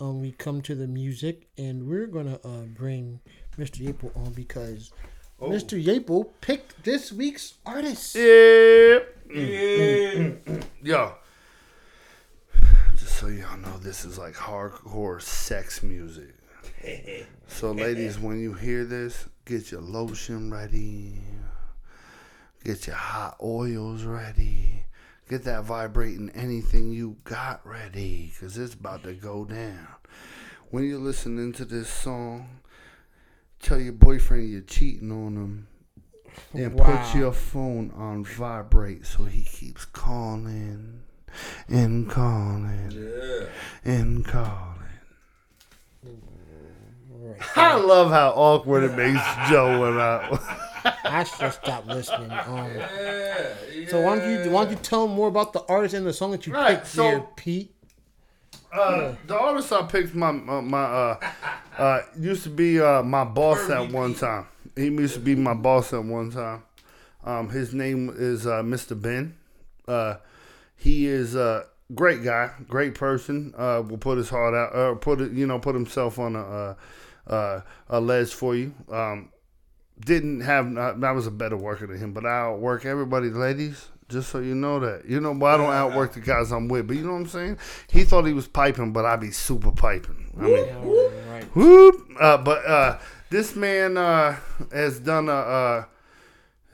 um, 0.00 0.20
we 0.20 0.32
come 0.32 0.60
to 0.62 0.74
the 0.74 0.88
music, 0.88 1.46
and 1.56 1.86
we're 1.86 2.06
gonna 2.08 2.38
uh, 2.44 2.62
bring 2.66 3.20
Mr. 3.56 3.88
April 3.88 4.12
on 4.16 4.32
because 4.32 4.92
Oh. 5.44 5.50
Mr. 5.50 5.82
Yaple 5.82 6.30
picked 6.40 6.84
this 6.84 7.12
week's 7.12 7.54
artist. 7.66 8.14
Yeah. 8.14 9.00
Yeah. 9.30 10.30
Yo. 10.82 11.16
Just 12.96 13.18
so 13.18 13.26
y'all 13.26 13.58
know, 13.58 13.76
this 13.76 14.06
is 14.06 14.16
like 14.16 14.34
hardcore 14.34 15.20
sex 15.20 15.82
music. 15.82 16.34
So, 17.46 17.72
ladies, 17.72 18.18
when 18.18 18.40
you 18.40 18.54
hear 18.54 18.84
this, 18.84 19.26
get 19.44 19.70
your 19.70 19.82
lotion 19.82 20.50
ready. 20.50 21.20
Get 22.64 22.86
your 22.86 22.96
hot 22.96 23.36
oils 23.40 24.02
ready. 24.02 24.84
Get 25.28 25.44
that 25.44 25.64
vibrating 25.64 26.30
anything 26.34 26.90
you 26.90 27.18
got 27.22 27.64
ready. 27.64 28.32
Because 28.32 28.56
it's 28.56 28.74
about 28.74 29.04
to 29.04 29.12
go 29.12 29.44
down. 29.44 29.86
When 30.70 30.84
you're 30.84 30.98
listening 30.98 31.52
to 31.52 31.64
this 31.66 31.88
song, 31.88 32.60
tell 33.64 33.80
your 33.80 33.92
boyfriend 33.92 34.48
you're 34.50 34.60
cheating 34.62 35.10
on 35.10 35.34
him. 35.36 35.66
And 36.52 36.74
Wow. 36.74 36.84
put 37.12 37.18
your 37.18 37.32
phone 37.32 37.92
on 37.96 38.24
vibrate 38.24 39.06
so 39.06 39.24
he 39.24 39.42
keeps 39.42 39.84
calling 39.84 41.00
and 41.68 42.10
calling 42.10 42.90
Yeah. 42.90 43.46
and 43.84 44.24
calling. 44.24 44.80
All 46.06 47.28
right. 47.30 47.56
I 47.56 47.76
love 47.76 48.10
how 48.10 48.30
awkward 48.30 48.84
it 48.84 48.96
makes 48.96 49.20
Joe 49.48 49.80
when 49.80 49.98
I. 50.00 50.38
I 51.04 51.24
should 51.24 51.52
stop 51.52 51.86
listening. 51.86 52.30
Um, 52.30 52.70
Yeah. 52.74 53.54
so 53.88 54.00
why 54.02 54.18
don't 54.18 54.30
you 54.44 54.50
why 54.50 54.64
don't 54.64 54.72
you 54.72 54.78
tell 54.82 55.06
them 55.06 55.16
more 55.16 55.28
about 55.28 55.52
the 55.52 55.62
artist 55.68 55.94
and 55.94 56.04
the 56.06 56.12
song 56.12 56.32
that 56.32 56.46
you 56.46 56.52
Right, 56.52 56.76
picked 56.76 56.88
so- 56.88 57.02
there, 57.02 57.20
Pete? 57.36 57.73
Uh, 58.74 59.14
the 59.28 59.38
artist 59.38 59.72
I 59.72 59.82
picked, 59.82 60.14
my 60.14 60.32
my, 60.32 60.60
my 60.60 60.82
uh, 60.82 61.30
uh, 61.78 62.00
used 62.18 62.42
to 62.42 62.50
be 62.50 62.80
uh, 62.80 63.02
my 63.04 63.22
boss 63.22 63.70
at 63.70 63.92
one 63.92 64.14
time. 64.14 64.46
He 64.74 64.86
used 64.86 65.14
to 65.14 65.20
be 65.20 65.36
my 65.36 65.54
boss 65.54 65.92
at 65.92 66.04
one 66.04 66.32
time. 66.32 66.64
Um, 67.22 67.48
his 67.50 67.72
name 67.72 68.12
is 68.14 68.46
uh, 68.46 68.62
Mr. 68.62 69.00
Benn. 69.00 69.36
Uh, 69.86 70.16
he 70.76 71.06
is 71.06 71.36
a 71.36 71.66
great 71.94 72.24
guy, 72.24 72.50
great 72.68 72.96
person. 72.96 73.54
Uh, 73.56 73.82
will 73.88 73.96
put 73.96 74.18
his 74.18 74.28
heart 74.28 74.54
out, 74.54 74.74
uh, 74.74 74.94
put 74.96 75.20
it, 75.20 75.30
you 75.30 75.46
know, 75.46 75.60
put 75.60 75.74
himself 75.74 76.18
on 76.18 76.34
a 76.34 76.42
uh, 76.42 76.74
uh, 77.26 77.60
a 77.88 78.00
ledge 78.00 78.34
for 78.34 78.56
you. 78.56 78.74
Um, 78.90 79.30
didn't 80.04 80.40
have 80.40 80.76
I 80.76 81.12
was 81.12 81.28
a 81.28 81.30
better 81.30 81.56
worker 81.56 81.86
than 81.86 81.98
him, 81.98 82.12
but 82.12 82.26
I 82.26 82.50
work 82.50 82.84
everybody, 82.84 83.30
ladies. 83.30 83.88
Just 84.08 84.30
so 84.30 84.38
you 84.38 84.54
know 84.54 84.80
that. 84.80 85.06
You 85.08 85.20
know, 85.20 85.34
but 85.34 85.46
I 85.46 85.56
don't 85.56 85.72
outwork 85.72 86.12
the 86.14 86.20
guys 86.20 86.52
I'm 86.52 86.68
with. 86.68 86.86
But 86.86 86.96
you 86.96 87.04
know 87.04 87.12
what 87.12 87.20
I'm 87.20 87.26
saying? 87.26 87.58
He 87.90 88.04
thought 88.04 88.24
he 88.24 88.32
was 88.32 88.46
piping, 88.46 88.92
but 88.92 89.04
I 89.04 89.16
be 89.16 89.30
super 89.30 89.72
piping. 89.72 90.30
I 90.38 90.42
mean, 90.42 90.74
All 90.74 91.10
right. 91.30 91.44
whoop. 91.56 92.08
Uh, 92.20 92.38
but 92.38 92.64
uh, 92.66 92.98
this 93.30 93.56
man 93.56 93.96
uh, 93.96 94.36
has 94.72 95.00
done 95.00 95.28
a 95.28 95.32
uh, 95.32 95.84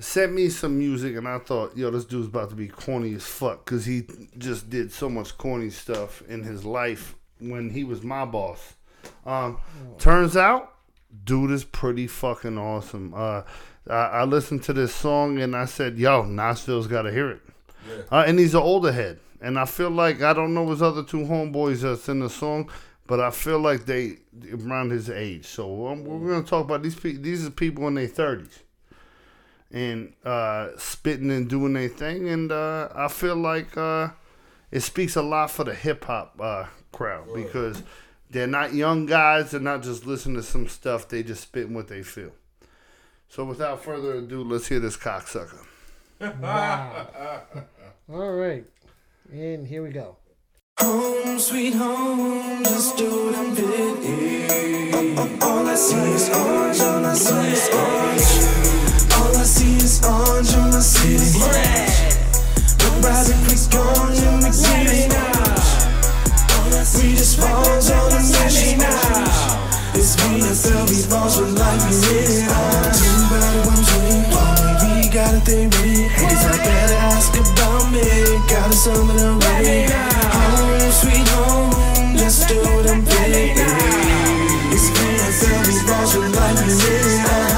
sent 0.00 0.32
me 0.32 0.48
some 0.48 0.78
music, 0.78 1.16
and 1.16 1.28
I 1.28 1.38
thought, 1.38 1.76
yo, 1.76 1.90
this 1.90 2.04
dude's 2.04 2.26
about 2.26 2.50
to 2.50 2.56
be 2.56 2.68
corny 2.68 3.14
as 3.14 3.24
fuck 3.24 3.64
because 3.64 3.84
he 3.84 4.04
just 4.38 4.68
did 4.70 4.92
so 4.92 5.08
much 5.08 5.36
corny 5.38 5.70
stuff 5.70 6.22
in 6.28 6.42
his 6.42 6.64
life 6.64 7.14
when 7.38 7.70
he 7.70 7.84
was 7.84 8.02
my 8.02 8.24
boss. 8.24 8.74
Um, 9.24 9.58
turns 9.98 10.36
out, 10.36 10.74
dude 11.24 11.50
is 11.50 11.64
pretty 11.64 12.06
fucking 12.06 12.58
awesome. 12.58 13.12
Uh, 13.14 13.42
I, 13.88 13.94
I 13.94 14.24
listened 14.24 14.62
to 14.64 14.72
this 14.72 14.94
song 14.94 15.38
and 15.40 15.54
I 15.56 15.64
said, 15.64 15.98
yo, 15.98 16.24
Knoxville's 16.24 16.86
got 16.86 17.02
to 17.02 17.12
hear 17.12 17.30
it. 17.30 17.40
Uh, 18.10 18.24
and 18.26 18.38
he's 18.38 18.54
an 18.54 18.60
older 18.62 18.92
head. 18.92 19.20
And 19.40 19.58
I 19.58 19.64
feel 19.64 19.90
like, 19.90 20.22
I 20.22 20.32
don't 20.32 20.54
know 20.54 20.68
his 20.70 20.82
other 20.82 21.02
two 21.02 21.20
homeboys 21.24 21.80
that's 21.80 22.08
in 22.08 22.20
the 22.20 22.28
song, 22.30 22.70
but 23.06 23.20
I 23.20 23.30
feel 23.30 23.58
like 23.58 23.86
they 23.86 24.18
around 24.52 24.90
his 24.90 25.08
age. 25.10 25.46
So 25.46 25.88
um, 25.88 26.04
we're 26.04 26.30
going 26.30 26.44
to 26.44 26.48
talk 26.48 26.64
about 26.64 26.82
these 26.82 26.94
people. 26.94 27.22
These 27.22 27.46
are 27.46 27.50
people 27.50 27.88
in 27.88 27.94
their 27.94 28.06
30s. 28.08 28.60
and 29.72 30.12
uh, 30.24 30.68
spitting 30.76 31.30
and 31.30 31.48
doing 31.48 31.72
their 31.72 31.88
thing, 31.88 32.28
and 32.28 32.50
uh, 32.52 32.88
I 32.94 33.08
feel 33.08 33.36
like 33.36 33.76
uh, 33.76 34.08
it 34.70 34.80
speaks 34.80 35.16
a 35.16 35.22
lot 35.22 35.50
for 35.50 35.64
the 35.64 35.74
hip 35.74 36.04
hop 36.04 36.36
uh, 36.40 36.66
crowd 36.92 37.28
because 37.34 37.82
they're 38.30 38.46
not 38.46 38.74
young 38.74 39.06
guys. 39.06 39.52
They're 39.52 39.60
not 39.60 39.82
just 39.82 40.06
listening 40.06 40.36
to 40.36 40.42
some 40.42 40.68
stuff. 40.68 41.08
They 41.08 41.22
just 41.22 41.42
spitting 41.42 41.74
what 41.74 41.88
they 41.88 42.02
feel. 42.02 42.32
So 43.30 43.44
without 43.44 43.84
further 43.84 44.14
ado, 44.14 44.42
let's 44.42 44.66
hear 44.66 44.80
this 44.80 44.96
cocksucker. 44.96 45.64
Wow. 46.20 47.06
All 48.12 48.32
right. 48.32 48.64
And 49.30 49.68
here 49.68 49.84
we 49.84 49.90
go. 49.90 50.16
Home, 50.80 51.38
sweet 51.38 51.74
home, 51.74 52.64
just 52.64 52.96
do 52.96 53.30
them 53.30 53.54
bit. 53.54 55.42
All 55.42 55.64
I 55.64 55.76
see 55.76 55.96
is 55.96 56.28
orange, 56.30 56.80
all 56.80 57.04
I 57.06 57.14
see 57.14 57.52
is 57.52 57.68
orange. 57.68 59.12
All 59.14 59.36
I 59.36 59.44
see 59.44 59.76
is 59.76 60.04
orange 60.04 60.52
in 60.52 60.70
my 60.70 60.80
city. 60.80 61.38
The 62.82 62.90
rising 63.06 63.44
creek's 63.44 63.68
gone, 63.68 64.12
you 64.12 64.42
make 64.42 64.52
city 64.52 65.06
We 66.98 67.14
just 67.14 67.38
falls 67.38 67.90
on 67.90 68.10
the 68.10 68.18
mission. 68.18 68.80
It's 68.80 69.49
me 70.00 70.40
and 70.40 70.56
we 70.88 70.96
falls 71.02 71.38
with 71.38 71.58
life, 71.58 71.84
we 71.84 71.92
live 71.92 72.24
it 72.24 72.48
better 73.28 73.60
one 73.68 73.82
dream, 73.84 74.24
we 74.80 75.08
got 75.12 75.34
a 75.34 75.40
thing 75.40 75.68
ready. 75.68 76.08
Haters 76.08 76.44
out 76.48 76.56
there 76.56 76.88
to 76.88 76.96
ask 77.12 77.32
about 77.36 77.92
me, 77.92 78.00
got 78.48 78.72
some 78.72 79.10
of 79.10 79.16
the. 79.20 79.36
Home, 80.56 80.90
sweet 80.90 81.28
home, 81.36 82.16
just 82.16 82.48
do 82.48 82.62
them 82.82 83.04
big. 83.04 83.58
It's 84.72 84.88
me 84.88 85.20
and 85.20 85.34
Phil, 85.36 85.60
we 85.68 85.76
with 86.16 86.34
life, 86.34 86.64
we 86.64 86.72
live 86.72 87.06
it 87.06 87.30
on. 87.30 87.49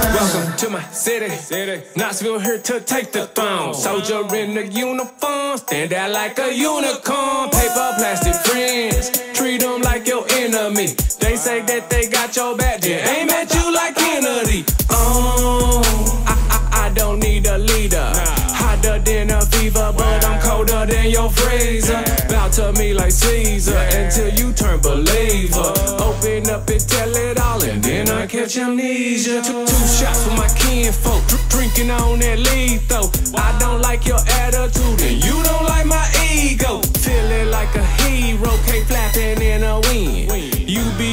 To 0.62 0.70
my 0.70 0.82
city. 0.92 1.82
Knoxville 1.96 2.38
here 2.38 2.58
to 2.58 2.78
take 2.78 3.10
the 3.10 3.26
throne. 3.26 3.74
Soldier 3.74 4.20
in 4.36 4.54
the 4.54 4.64
uniform, 4.68 5.58
stand 5.58 5.92
out 5.92 6.12
like 6.12 6.38
a 6.38 6.54
unicorn. 6.54 7.50
Paper, 7.50 7.90
plastic 7.98 8.36
friends, 8.46 9.10
treat 9.34 9.60
them 9.60 9.80
like 9.80 10.06
your 10.06 10.24
enemy. 10.30 10.94
They 11.18 11.34
say 11.34 11.62
that 11.62 11.90
they 11.90 12.08
got 12.08 12.36
your 12.36 12.56
back, 12.56 12.80
then 12.80 13.00
aim 13.08 13.30
at 13.30 13.52
you 13.52 13.74
like 13.74 13.96
Kennedy. 13.96 14.64
Oh, 14.88 15.82
I, 16.28 16.36
I, 16.54 16.86
I 16.86 16.94
don't 16.94 17.18
need 17.18 17.44
a 17.46 17.58
leader. 17.58 18.12
Hotter 18.54 19.00
than 19.00 19.30
a 19.30 19.40
fever, 19.46 19.92
but 19.96 20.24
I'm 20.24 20.40
colder 20.42 20.86
than 20.86 21.10
your 21.10 21.28
freezer. 21.30 22.21
To 22.52 22.70
me 22.74 22.92
like 22.92 23.12
Caesar 23.12 23.74
until 23.74 24.28
you 24.34 24.52
turn 24.52 24.78
believer. 24.80 25.56
Uh. 25.56 26.12
Open 26.12 26.50
up 26.50 26.68
and 26.68 26.86
tell 26.86 27.16
it 27.16 27.40
all, 27.40 27.62
and 27.64 27.82
then 27.82 28.10
I 28.10 28.26
catch 28.26 28.58
amnesia. 28.58 29.40
Two, 29.42 29.64
two 29.64 29.74
uh. 29.74 29.86
shots 29.86 30.26
with 30.26 30.36
my 30.36 30.48
kinfolk, 30.58 31.26
dr- 31.28 31.48
drinking 31.48 31.90
on 31.90 32.18
that 32.18 32.38
lethal. 32.40 33.10
I 33.40 33.56
don't 33.58 33.80
like 33.80 34.06
your 34.06 34.20
attitude, 34.44 35.00
and 35.00 35.24
you 35.24 35.42
don't 35.42 35.64
like 35.64 35.86
my 35.86 36.06
ego. 36.30 36.82
Feeling 37.00 37.50
like 37.50 37.74
a 37.74 37.84
hero, 38.02 38.50
K 38.66 38.84
flapping 38.84 39.40
in 39.40 39.62
a 39.62 39.80
wind. 39.88 40.31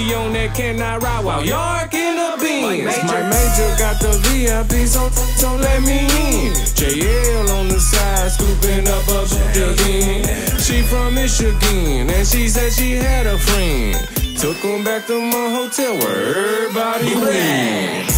On 0.09 0.33
that 0.33 0.55
can 0.55 0.81
I 0.81 0.97
ride 0.97 1.23
while 1.23 1.45
you're 1.45 1.85
in 1.93 2.15
the 2.17 2.37
beans. 2.41 2.97
My 3.05 3.21
major 3.29 3.69
got 3.77 4.01
the 4.01 4.17
VIP, 4.25 4.87
so 4.87 5.07
so 5.37 5.55
let 5.55 5.81
me 5.81 6.01
in. 6.01 6.53
JL 6.73 7.49
on 7.53 7.67
the 7.67 7.79
side, 7.79 8.31
scooping 8.31 8.87
up 8.89 9.05
a 9.05 9.21
again. 9.53 10.25
She 10.57 10.81
from 10.81 11.13
Michigan, 11.13 12.09
and 12.09 12.25
she 12.25 12.49
said 12.49 12.73
she 12.73 12.93
had 12.93 13.27
a 13.27 13.37
friend. 13.37 13.95
Took 14.39 14.57
him 14.57 14.83
back 14.83 15.05
to 15.07 15.21
my 15.21 15.49
hotel 15.53 15.93
where 15.99 16.65
everybody 16.65 17.13
went. 17.13 18.09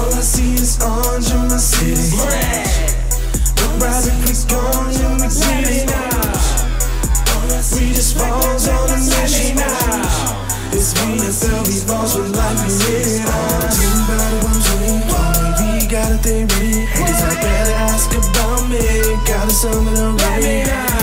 All 0.00 0.12
I 0.16 0.24
see 0.24 0.54
is 0.54 0.80
orange 0.80 1.30
in 1.30 1.48
my 1.48 1.58
city. 1.58 2.16
The 3.52 3.66
rising 3.84 4.22
creek's 4.22 4.44
gone, 4.44 4.92
you 4.96 5.08
make 5.20 5.30
city 5.30 5.84
We 7.74 7.92
just 7.92 8.16
falls 8.16 8.68
on 8.68 8.88
the 8.88 8.96
mission. 8.96 10.35
It's 10.78 10.92
me 11.06 11.16
and 11.16 11.66
we 11.66 11.80
falls 11.88 12.14
with 12.16 12.36
it 12.36 13.24
on. 13.24 13.64
Two 13.72 13.96
better 14.04 14.44
one 14.44 14.60
dream, 14.60 15.00
we 15.56 15.86
got 15.88 16.20
a. 16.20 16.84
Haters 16.84 17.22
out 17.22 17.40
there 17.40 17.64
to 17.64 17.72
ask 17.72 18.10
about 18.12 18.68
me, 18.68 18.84
got 19.24 19.48
us 19.48 19.62
some 19.62 19.88
of 19.88 19.96
the 19.96 20.95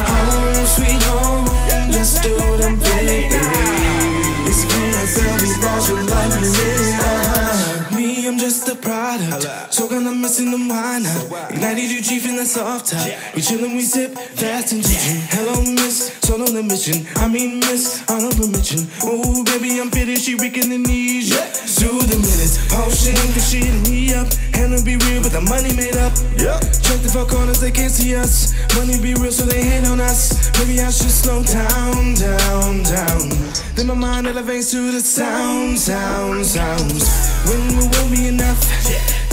product, 9.18 9.74
so 9.74 9.88
gonna 9.88 10.12
missing 10.12 10.52
the 10.52 10.58
wine 10.58 11.04
now. 11.04 11.48
Ignited 11.50 11.92
you 11.92 12.02
chief 12.02 12.26
in 12.26 12.36
the 12.36 12.46
soft 12.46 12.92
top. 12.92 13.06
We 13.36 13.42
chillin', 13.42 13.76
we 13.76 13.82
sip 13.82 14.18
fast 14.18 14.74
and 14.74 14.84
chicken. 14.84 15.22
Hello, 15.30 15.62
miss, 15.62 16.14
solo 16.22 16.46
the 16.46 16.64
mission. 16.64 17.06
I 17.18 17.28
mean, 17.28 17.60
miss, 17.60 18.04
on 18.10 18.24
a 18.24 18.30
permission. 18.34 18.88
Ooh, 19.06 19.44
baby, 19.44 19.80
I'm 19.80 19.92
fitted, 19.92 20.18
she 20.18 20.36
weak 20.36 20.58
in 20.58 20.70
the 20.70 20.78
knees. 20.78 21.30
Yeah. 21.30 21.46
Do 21.78 22.00
the 22.00 22.16
minutes, 22.16 22.60
Oh 22.72 22.88
potion, 22.88 23.16
cause 23.34 23.50
she 23.50 23.60
hit 23.60 23.90
me 23.90 24.14
up. 24.14 24.28
And 24.54 24.78
to 24.78 24.84
be 24.84 24.96
real, 24.98 25.22
but 25.22 25.32
the 25.32 25.42
money 25.42 25.76
made 25.76 25.98
up. 25.98 26.14
Yeah. 26.38 26.60
Check 26.60 27.02
the 27.02 27.10
four 27.12 27.26
corners, 27.26 27.60
they 27.60 27.72
can't 27.72 27.92
see 27.92 28.16
us. 28.16 28.54
Money 28.76 29.02
be 29.02 29.14
real, 29.16 29.32
so 29.32 29.46
they 29.46 29.64
hate 29.64 29.88
on 29.88 30.00
us. 30.00 30.52
Maybe 30.60 30.80
I 30.82 30.90
should 30.90 31.12
slow 31.12 31.44
down, 31.44 32.16
down, 32.16 32.84
down. 32.84 33.63
Then 33.76 33.88
my 33.88 33.96
mind 33.96 34.28
elevates 34.28 34.70
to 34.72 34.92
the 34.92 35.00
sound, 35.00 35.80
sound, 35.80 36.46
sounds. 36.46 37.10
When 37.50 37.76
will 37.76 37.90
will 37.90 38.10
be 38.12 38.28
enough? 38.28 38.62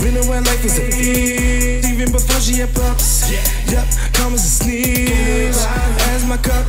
We 0.01 0.09
know 0.09 0.25
what 0.25 0.47
life 0.47 0.65
is 0.65 0.79
a 0.79 0.89
beat. 0.89 1.85
Even 1.85 2.11
before 2.11 2.41
she 2.41 2.55
had 2.57 2.73
pups. 2.73 3.29
Yup, 3.69 3.85
calm 4.13 4.33
as 4.33 4.43
a 4.43 4.49
sneeze. 4.49 5.63
As 6.09 6.25
my 6.25 6.37
cup. 6.37 6.65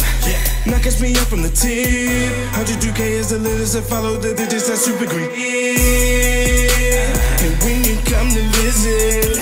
Now 0.67 0.79
catch 0.85 1.01
me 1.01 1.17
up 1.17 1.29
from 1.29 1.41
the 1.41 1.49
tip. 1.49 2.29
102K 2.61 3.01
is 3.01 3.31
the 3.31 3.39
letters 3.39 3.73
that 3.73 3.85
follow 3.85 4.19
the 4.19 4.35
digits 4.35 4.69
That's 4.69 4.83
super 4.83 5.07
green. 5.07 5.31
And 7.41 7.57
when 7.65 7.85
you 7.89 7.97
come 8.05 8.29
to 8.37 8.43
visit, 8.61 9.41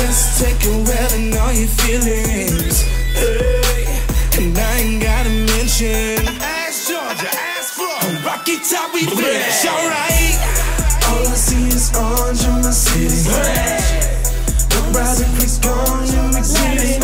just 0.00 0.40
take 0.40 0.64
a 0.64 0.72
well 0.80 1.12
and 1.12 1.34
all 1.36 1.52
your 1.52 1.68
feelings. 1.68 2.88
And 4.40 4.56
I 4.56 4.78
ain't 4.80 5.02
gotta 5.02 5.28
mention. 5.28 6.57
Ask 8.60 8.70
Georgia, 8.70 8.84
ask 8.84 8.88
Florida. 8.88 8.88
Top, 8.88 8.94
we 8.94 9.04
fresh, 9.04 9.66
alright. 9.66 10.36
All 11.08 11.26
I 11.26 11.34
see 11.34 11.68
is 11.68 11.94
orange 11.94 12.44
in 12.44 12.62
my 12.62 12.70
city. 12.70 13.30
The 14.68 14.80
rising 14.94 15.32
creek's 15.34 15.58
gone, 15.58 16.06
you 16.06 16.22
make 16.32 16.44
city 16.44 16.98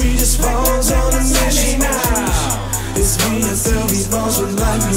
We 0.00 0.16
just 0.16 0.40
falls 0.40 0.92
on 0.92 1.10
the 1.12 1.20
mission 1.20 1.80
now. 1.80 2.64
It's 2.96 3.18
me 3.28 3.42
and 3.42 3.58
Phil, 3.58 3.82
we 3.88 4.04
falls 4.04 4.40
with 4.40 4.58
life, 4.58 4.86
we 4.86 4.94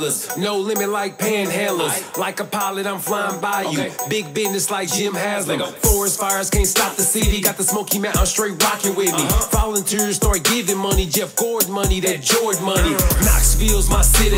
travelers. 0.00 0.36
No 0.36 0.58
limit 0.58 0.88
like 0.88 1.18
panhandlers. 1.18 2.16
Like 2.16 2.40
a 2.40 2.44
pilot, 2.44 2.86
I'm 2.86 2.98
flying 2.98 3.40
by 3.40 3.62
you. 3.62 3.90
Big 4.08 4.32
business 4.34 4.70
like 4.70 4.90
Jim 4.92 5.14
Haslam. 5.14 5.60
Forest 5.82 6.18
fires 6.20 6.50
can't 6.50 6.66
stop 6.66 6.96
the 6.96 7.02
city. 7.02 7.40
Got 7.40 7.56
the 7.56 7.64
Smoky 7.64 7.98
Mountain 7.98 8.26
straight 8.26 8.62
rocking 8.62 8.94
with 8.94 9.12
me. 9.12 9.24
Volunteers 9.52 10.16
start 10.16 10.42
giving 10.44 10.78
money. 10.78 11.06
Jeff 11.06 11.36
Gordon 11.36 11.72
money, 11.72 12.00
that 12.00 12.20
George 12.22 12.60
money. 12.60 12.92
Knoxville's 13.24 13.88
my 13.88 14.02
city. 14.02 14.36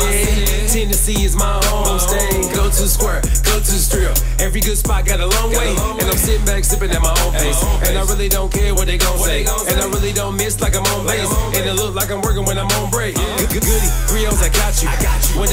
Tennessee 0.67 1.23
is 1.23 1.35
my 1.35 1.59
home 1.65 1.99
state. 1.99 2.53
Go 2.55 2.65
to 2.65 2.87
square, 2.87 3.21
go 3.43 3.59
to 3.59 3.75
strip. 3.79 4.17
Every 4.39 4.61
good 4.61 4.77
spot 4.77 5.05
got 5.05 5.19
a 5.19 5.27
long 5.27 5.51
way. 5.51 5.75
And 5.99 6.09
I'm 6.09 6.17
sitting 6.17 6.45
back 6.45 6.63
sipping 6.63 6.91
at 6.91 7.01
my 7.01 7.15
own 7.23 7.33
pace. 7.33 7.63
And 7.87 7.97
I 7.97 8.03
really 8.05 8.29
don't 8.29 8.51
care 8.51 8.73
what 8.73 8.87
they 8.87 8.97
gon' 8.97 9.19
say. 9.19 9.45
And 9.69 9.79
I 9.79 9.85
really 9.87 10.13
don't 10.13 10.35
miss 10.35 10.59
like 10.59 10.75
I'm 10.75 10.85
on 10.97 11.05
base. 11.05 11.31
And 11.55 11.65
it 11.65 11.73
look 11.73 11.95
like 11.95 12.11
I'm 12.11 12.21
working 12.21 12.45
when 12.45 12.57
I'm 12.57 12.71
on 12.81 12.89
break. 12.89 13.15
Good, 13.15 13.49
good, 13.49 13.63
goody, 13.63 14.27
O's, 14.27 14.41
I 14.41 14.49
got 14.49 14.81
you. 14.81 14.89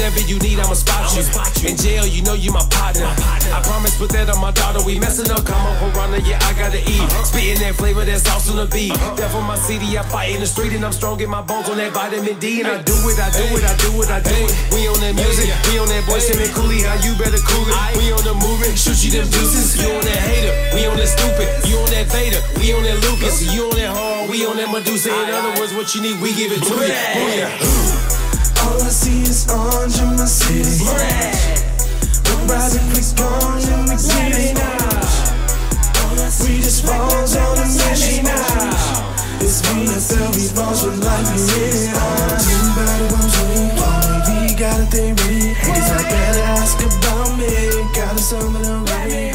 Whatever 0.01 0.25
you 0.25 0.41
need, 0.41 0.57
I'ma 0.57 0.73
spot 0.73 1.13
you. 1.13 1.21
In 1.69 1.77
jail, 1.77 2.09
you 2.09 2.25
know 2.25 2.33
you 2.33 2.49
my 2.49 2.65
partner. 2.73 3.05
I 3.05 3.61
promise, 3.61 3.93
put 4.01 4.09
that 4.17 4.33
on 4.33 4.41
my 4.41 4.49
daughter. 4.49 4.81
We 4.81 4.97
messing 4.97 5.29
up, 5.29 5.45
come 5.45 5.61
on, 5.61 5.77
piranha, 5.77 6.25
yeah, 6.25 6.41
I 6.41 6.57
gotta 6.57 6.81
eat. 6.81 7.05
Spitting 7.21 7.61
that 7.61 7.77
flavor, 7.77 8.01
that's 8.01 8.25
sauce 8.25 8.49
on 8.49 8.57
the 8.57 8.65
beat. 8.65 8.97
That 8.97 9.29
for 9.29 9.45
my 9.45 9.53
city, 9.53 9.93
I 9.93 10.01
fight 10.09 10.33
in 10.33 10.41
the 10.41 10.49
street, 10.49 10.73
and 10.73 10.81
I'm 10.81 10.89
strong 10.89 11.21
in 11.21 11.29
my 11.29 11.45
bones 11.45 11.69
on 11.69 11.77
that 11.77 11.93
vitamin 11.93 12.33
D. 12.41 12.65
And 12.65 12.73
I 12.73 12.81
do 12.81 12.97
it, 13.13 13.21
I 13.21 13.29
do 13.29 13.45
it, 13.53 13.61
I 13.61 13.77
do 13.77 13.93
it, 14.01 14.09
I 14.09 14.19
do 14.25 14.33
it. 14.41 14.49
We 14.73 14.89
on 14.89 14.97
that 15.05 15.13
music, 15.13 15.53
we 15.69 15.77
on 15.77 15.85
that 15.93 16.01
boy, 16.09 16.17
Simon 16.17 16.49
Cooley, 16.49 16.81
how 16.81 16.97
you 17.05 17.13
better 17.21 17.37
cool 17.45 17.69
it. 17.69 17.77
We 17.93 18.09
on 18.09 18.25
the 18.25 18.33
movement, 18.33 18.81
shoot 18.81 18.97
you 19.05 19.13
them 19.13 19.29
deuces. 19.29 19.77
You 19.77 19.85
on 19.85 20.01
that 20.01 20.17
hater, 20.17 20.53
we 20.73 20.89
on 20.89 20.97
that 20.97 21.13
stupid. 21.13 21.45
You 21.69 21.77
on 21.77 21.93
that 21.93 22.09
Vader, 22.09 22.41
we 22.57 22.73
on 22.73 22.81
that 22.89 22.97
Lucas. 23.05 23.45
You 23.53 23.69
on 23.69 23.77
that 23.77 23.93
hard, 23.93 24.33
we 24.33 24.49
on 24.49 24.57
that 24.57 24.73
Medusa. 24.73 25.13
In 25.13 25.29
other 25.29 25.53
words, 25.61 25.77
what 25.77 25.93
you 25.93 26.01
need, 26.01 26.17
we 26.25 26.33
give 26.33 26.49
it 26.49 26.65
to 26.65 26.73
you. 26.73 26.89
Booyah. 26.89 28.20
All 28.63 28.81
I 28.81 28.89
see 28.89 29.21
is 29.23 29.47
orange 29.49 29.99
in 29.99 30.15
my 30.17 30.25
city. 30.25 30.85
We're 30.85 32.45
rising 32.47 32.85
quick, 32.91 33.05
orange 33.19 33.67
in 33.67 33.85
the 33.85 33.97
city. 33.97 34.53
We 36.41 36.57
just 36.57 36.85
balls 36.85 37.35
on 37.35 37.57
a 37.57 37.65
mission. 37.65 38.25
It's 39.41 39.61
me 39.73 39.85
and 39.85 40.01
Phil, 40.01 40.29
we 40.31 40.49
balls 40.55 40.83
with 40.85 41.03
lightning 41.03 41.37
in 41.37 41.93
orange. 41.93 42.47
Everybody 42.49 43.05
wants 43.13 43.35
me, 43.45 43.57
we 44.41 44.55
got 44.55 44.79
a 44.79 44.85
thing 44.85 45.15
ready. 45.15 45.53
Haters 45.53 45.89
like 45.91 46.09
that 46.09 46.37
ask 46.57 46.79
about 46.79 47.37
me. 47.37 47.49
Got 47.93 48.15
a 48.15 48.19
summer 48.19 48.63
to 48.63 48.91
write 48.91 49.30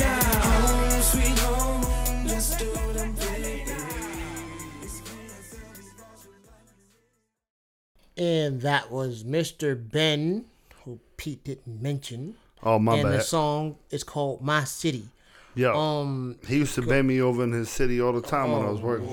And 8.16 8.62
that 8.62 8.90
was 8.90 9.24
Mr. 9.24 9.76
Benn, 9.76 10.46
who 10.84 11.00
Pete 11.16 11.44
didn't 11.44 11.82
mention. 11.82 12.36
Oh 12.62 12.78
my 12.78 12.96
and 12.96 13.12
the 13.12 13.20
song 13.20 13.76
is 13.90 14.02
called 14.02 14.40
My 14.40 14.64
City. 14.64 15.08
Yeah. 15.54 15.72
Um, 15.74 16.36
he 16.46 16.58
used 16.58 16.74
to 16.74 16.82
bend 16.82 17.08
me 17.08 17.20
over 17.20 17.42
in 17.44 17.52
his 17.52 17.70
city 17.70 18.00
all 18.00 18.12
the 18.12 18.20
time 18.20 18.52
when 18.52 18.62
I 18.62 18.70
was 18.70 18.80
working. 18.80 19.08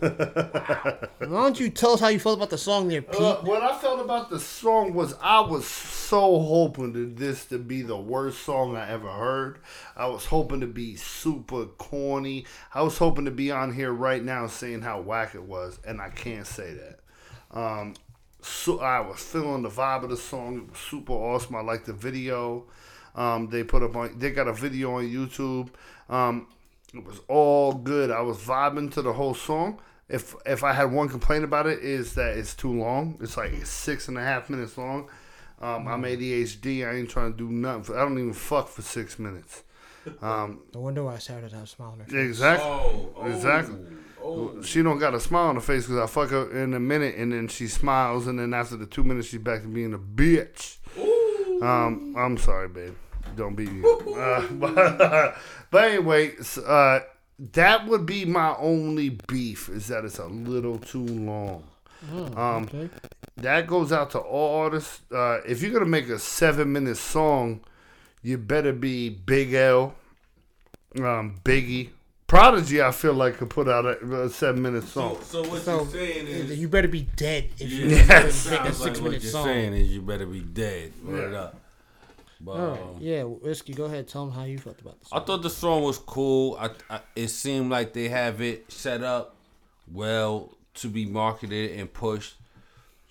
Oh, 0.00 0.98
why 1.18 1.42
don't 1.42 1.60
you 1.60 1.70
tell 1.70 1.92
us 1.92 2.00
how 2.00 2.08
you 2.08 2.18
felt 2.18 2.38
about 2.38 2.50
the 2.50 2.58
song 2.58 2.88
there, 2.88 3.02
Pete? 3.02 3.20
Uh, 3.20 3.36
what 3.42 3.62
I 3.62 3.76
felt 3.78 4.00
about 4.00 4.30
the 4.30 4.40
song 4.40 4.94
was 4.94 5.14
I 5.20 5.40
was 5.40 5.66
so 5.66 6.40
hoping 6.40 6.92
that 6.92 7.16
this 7.16 7.46
to 7.46 7.58
be 7.58 7.82
the 7.82 7.96
worst 7.96 8.42
song 8.42 8.76
I 8.76 8.88
ever 8.90 9.10
heard. 9.10 9.58
I 9.96 10.06
was 10.06 10.26
hoping 10.26 10.60
to 10.60 10.66
be 10.66 10.96
super 10.96 11.66
corny. 11.66 12.46
I 12.72 12.82
was 12.82 12.98
hoping 12.98 13.24
to 13.24 13.30
be 13.30 13.50
on 13.50 13.74
here 13.74 13.92
right 13.92 14.22
now 14.22 14.46
saying 14.46 14.82
how 14.82 15.00
whack 15.00 15.34
it 15.34 15.42
was, 15.42 15.78
and 15.86 16.00
I 16.00 16.10
can't 16.10 16.46
say 16.46 16.74
that. 16.74 17.00
Um, 17.50 17.94
so 18.40 18.80
I 18.80 19.00
was 19.00 19.18
feeling 19.20 19.62
the 19.62 19.68
vibe 19.68 20.04
of 20.04 20.10
the 20.10 20.16
song. 20.16 20.58
It 20.58 20.70
was 20.70 20.78
super 20.78 21.12
awesome. 21.12 21.56
I 21.56 21.60
liked 21.60 21.86
the 21.86 21.92
video. 21.92 22.64
Um, 23.14 23.48
they 23.48 23.64
put 23.64 23.82
up 23.82 23.96
on. 23.96 24.18
They 24.18 24.30
got 24.30 24.48
a 24.48 24.52
video 24.52 24.94
on 24.94 25.04
YouTube. 25.04 25.70
Um, 26.08 26.46
it 26.94 27.04
was 27.04 27.20
all 27.28 27.72
good. 27.74 28.10
I 28.10 28.20
was 28.20 28.38
vibing 28.38 28.92
to 28.92 29.02
the 29.02 29.12
whole 29.12 29.34
song. 29.34 29.80
If 30.08 30.34
if 30.46 30.64
I 30.64 30.72
had 30.72 30.90
one 30.90 31.08
complaint 31.08 31.44
about 31.44 31.66
it 31.66 31.80
is 31.80 32.14
that 32.14 32.36
it's 32.38 32.54
too 32.54 32.72
long. 32.72 33.18
It's 33.20 33.36
like 33.36 33.66
six 33.66 34.08
and 34.08 34.16
a 34.16 34.22
half 34.22 34.48
minutes 34.48 34.78
long. 34.78 35.08
Um, 35.60 35.86
I'm 35.88 36.02
ADHD. 36.02 36.88
I 36.88 36.96
ain't 36.96 37.10
trying 37.10 37.32
to 37.32 37.36
do 37.36 37.50
nothing. 37.50 37.82
For, 37.82 37.98
I 37.98 38.02
don't 38.02 38.18
even 38.18 38.32
fuck 38.32 38.68
for 38.68 38.82
six 38.82 39.18
minutes. 39.18 39.64
Um, 40.22 40.60
No 40.74 40.80
wonder 40.80 41.02
why 41.04 41.18
Sarah 41.18 41.42
doesn't 41.42 41.58
have 41.58 41.66
a 41.66 41.70
smile 41.70 41.90
on 41.90 41.98
her 41.98 42.04
face. 42.04 42.14
exactly. 42.14 42.68
Oh, 42.70 43.10
oh, 43.16 43.26
Exactly. 43.26 43.76
Oh, 44.22 44.62
She 44.62 44.82
don't 44.82 44.98
got 44.98 45.14
a 45.14 45.20
smile 45.20 45.48
on 45.48 45.56
her 45.56 45.60
face 45.60 45.84
because 45.86 45.98
I 45.98 46.06
fuck 46.06 46.30
her 46.30 46.50
in 46.62 46.74
a 46.74 46.80
minute 46.80 47.16
and 47.16 47.32
then 47.32 47.48
she 47.48 47.66
smiles 47.66 48.26
and 48.26 48.38
then 48.38 48.54
after 48.54 48.76
the 48.76 48.86
two 48.86 49.02
minutes 49.04 49.28
she's 49.28 49.40
back 49.40 49.62
to 49.62 49.68
being 49.68 49.92
a 49.94 49.98
bitch. 49.98 50.76
Um, 51.62 52.14
I'm 52.16 52.36
sorry, 52.38 52.68
babe. 52.68 52.94
Don't 53.36 53.54
beat 53.56 53.72
me. 53.72 53.82
Uh, 53.84 54.46
but, 54.52 54.74
but 55.70 55.84
anyway, 55.84 56.32
uh, 56.66 57.00
that 57.38 57.86
would 57.86 58.04
be 58.06 58.24
my 58.24 58.54
only 58.56 59.10
beef 59.28 59.68
is 59.68 59.86
that 59.88 60.04
it's 60.04 60.18
a 60.18 60.26
little 60.26 60.78
too 60.78 61.04
long. 61.06 61.64
Um, 62.36 62.64
Okay. 62.64 62.90
that 63.38 63.66
goes 63.66 63.92
out 63.92 64.10
to 64.12 64.18
all 64.18 64.60
artists. 64.62 65.00
Uh, 65.12 65.40
if 65.46 65.62
you're 65.62 65.72
gonna 65.72 65.84
make 65.86 66.08
a 66.08 66.18
seven 66.18 66.72
minute 66.72 66.96
song, 66.96 67.60
you 68.22 68.38
better 68.38 68.72
be 68.72 69.08
Big 69.08 69.52
L, 69.54 69.94
um, 70.96 71.40
Biggie, 71.44 71.90
Prodigy. 72.26 72.82
I 72.82 72.90
feel 72.92 73.14
like 73.14 73.38
could 73.38 73.50
put 73.50 73.68
out 73.68 73.84
a, 73.84 74.22
a 74.22 74.28
seven 74.28 74.62
minute 74.62 74.84
song. 74.84 75.18
so 75.22 75.42
what 75.48 75.62
So 75.62 75.82
you're 75.82 75.86
saying 75.90 76.26
is 76.26 76.58
you 76.58 76.68
better 76.68 76.88
be 76.88 77.02
dead 77.16 77.50
if 77.58 77.70
you 77.70 77.86
Yes. 77.86 78.48
make 78.48 78.60
a 78.60 78.72
Sounds 78.72 78.76
six 78.76 79.00
like 79.00 79.12
what 79.12 79.22
you're 79.22 79.32
song. 79.32 79.44
saying 79.44 79.72
is 79.74 79.88
you 79.88 80.02
better 80.02 80.26
be 80.26 80.40
dead. 80.40 80.92
Word 81.04 81.32
Yeah. 81.32 81.38
up. 81.40 81.60
But 82.40 82.52
All 82.52 82.68
right. 82.70 82.80
um, 82.80 82.96
Yeah, 83.00 83.22
Whiskey, 83.24 83.72
go 83.74 83.84
ahead. 83.86 84.06
Tell 84.08 84.24
them 84.26 84.34
how 84.34 84.44
you 84.44 84.58
felt 84.58 84.80
about 84.80 85.00
the 85.00 85.06
I 85.16 85.20
thought 85.20 85.42
the 85.42 85.50
song 85.50 85.82
was 85.82 85.98
cool. 85.98 86.56
I, 86.60 86.70
I 86.88 87.00
it 87.16 87.28
seemed 87.28 87.70
like 87.70 87.92
they 87.92 88.08
have 88.08 88.40
it 88.40 88.70
set 88.70 89.02
up 89.02 89.34
well 89.92 90.56
to 90.74 90.88
be 90.88 91.04
marketed 91.06 91.78
and 91.78 91.92
pushed 91.92 92.34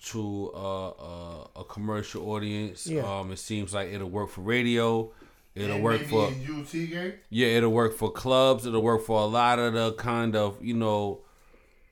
to 0.06 0.50
uh, 0.54 0.88
uh, 0.90 1.46
a 1.56 1.64
commercial 1.64 2.30
audience. 2.30 2.86
Yeah. 2.86 3.02
Um, 3.02 3.32
it 3.32 3.38
seems 3.38 3.74
like 3.74 3.88
it'll 3.92 4.08
work 4.08 4.30
for 4.30 4.42
radio. 4.42 5.10
It'll 5.54 5.74
And 5.76 5.82
work 5.84 6.02
for 6.02 6.28
a 6.28 6.30
UT 6.30 6.70
game. 6.72 7.14
yeah, 7.30 7.48
it'll 7.48 7.72
work 7.72 7.96
for 7.96 8.12
clubs. 8.12 8.64
It'll 8.64 8.80
work 8.82 9.02
for 9.04 9.20
a 9.20 9.24
lot 9.26 9.58
of 9.58 9.74
the 9.74 9.92
kind 9.94 10.36
of 10.36 10.62
you 10.64 10.74
know 10.74 11.22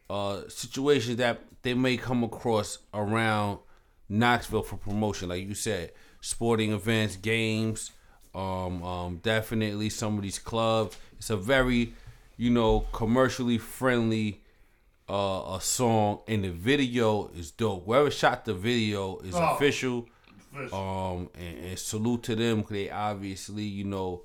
uh, 0.09 0.43
situations 0.49 1.17
that 1.17 1.41
they 1.63 1.75
may 1.75 1.97
come 1.97 2.23
across 2.23 2.79
around 2.95 3.59
Knoxville 4.09 4.63
for 4.63 4.77
promotion, 4.77 5.29
like 5.31 5.45
you 5.45 5.55
said, 5.55 5.91
sporting 6.21 6.73
events, 6.73 7.17
games. 7.17 7.93
Um, 8.35 8.83
um, 8.83 9.17
definitely 9.23 9.89
some 9.91 10.17
of 10.17 10.23
these 10.23 10.39
clubs. 10.39 10.97
It's 11.19 11.31
a 11.31 11.37
very 11.37 11.95
you 12.37 12.51
know 12.51 12.81
commercially 12.93 13.59
friendly 13.59 14.43
uh, 15.09 15.55
a 15.57 15.61
song, 15.61 16.21
and 16.29 16.45
the 16.45 16.51
video 16.51 17.29
is 17.37 17.51
dope. 17.53 17.85
Whoever 17.87 18.11
shot 18.11 18.45
the 18.45 18.55
video 18.55 19.19
is 19.21 19.35
Oh. 19.35 19.55
official. 19.55 20.09
Um, 20.73 21.29
and, 21.39 21.59
and 21.67 21.79
salute 21.79 22.23
to 22.25 22.35
them 22.35 22.63
'cause 22.63 22.71
they 22.73 22.91
obviously, 22.91 23.65
you 23.65 23.85
know, 23.85 24.23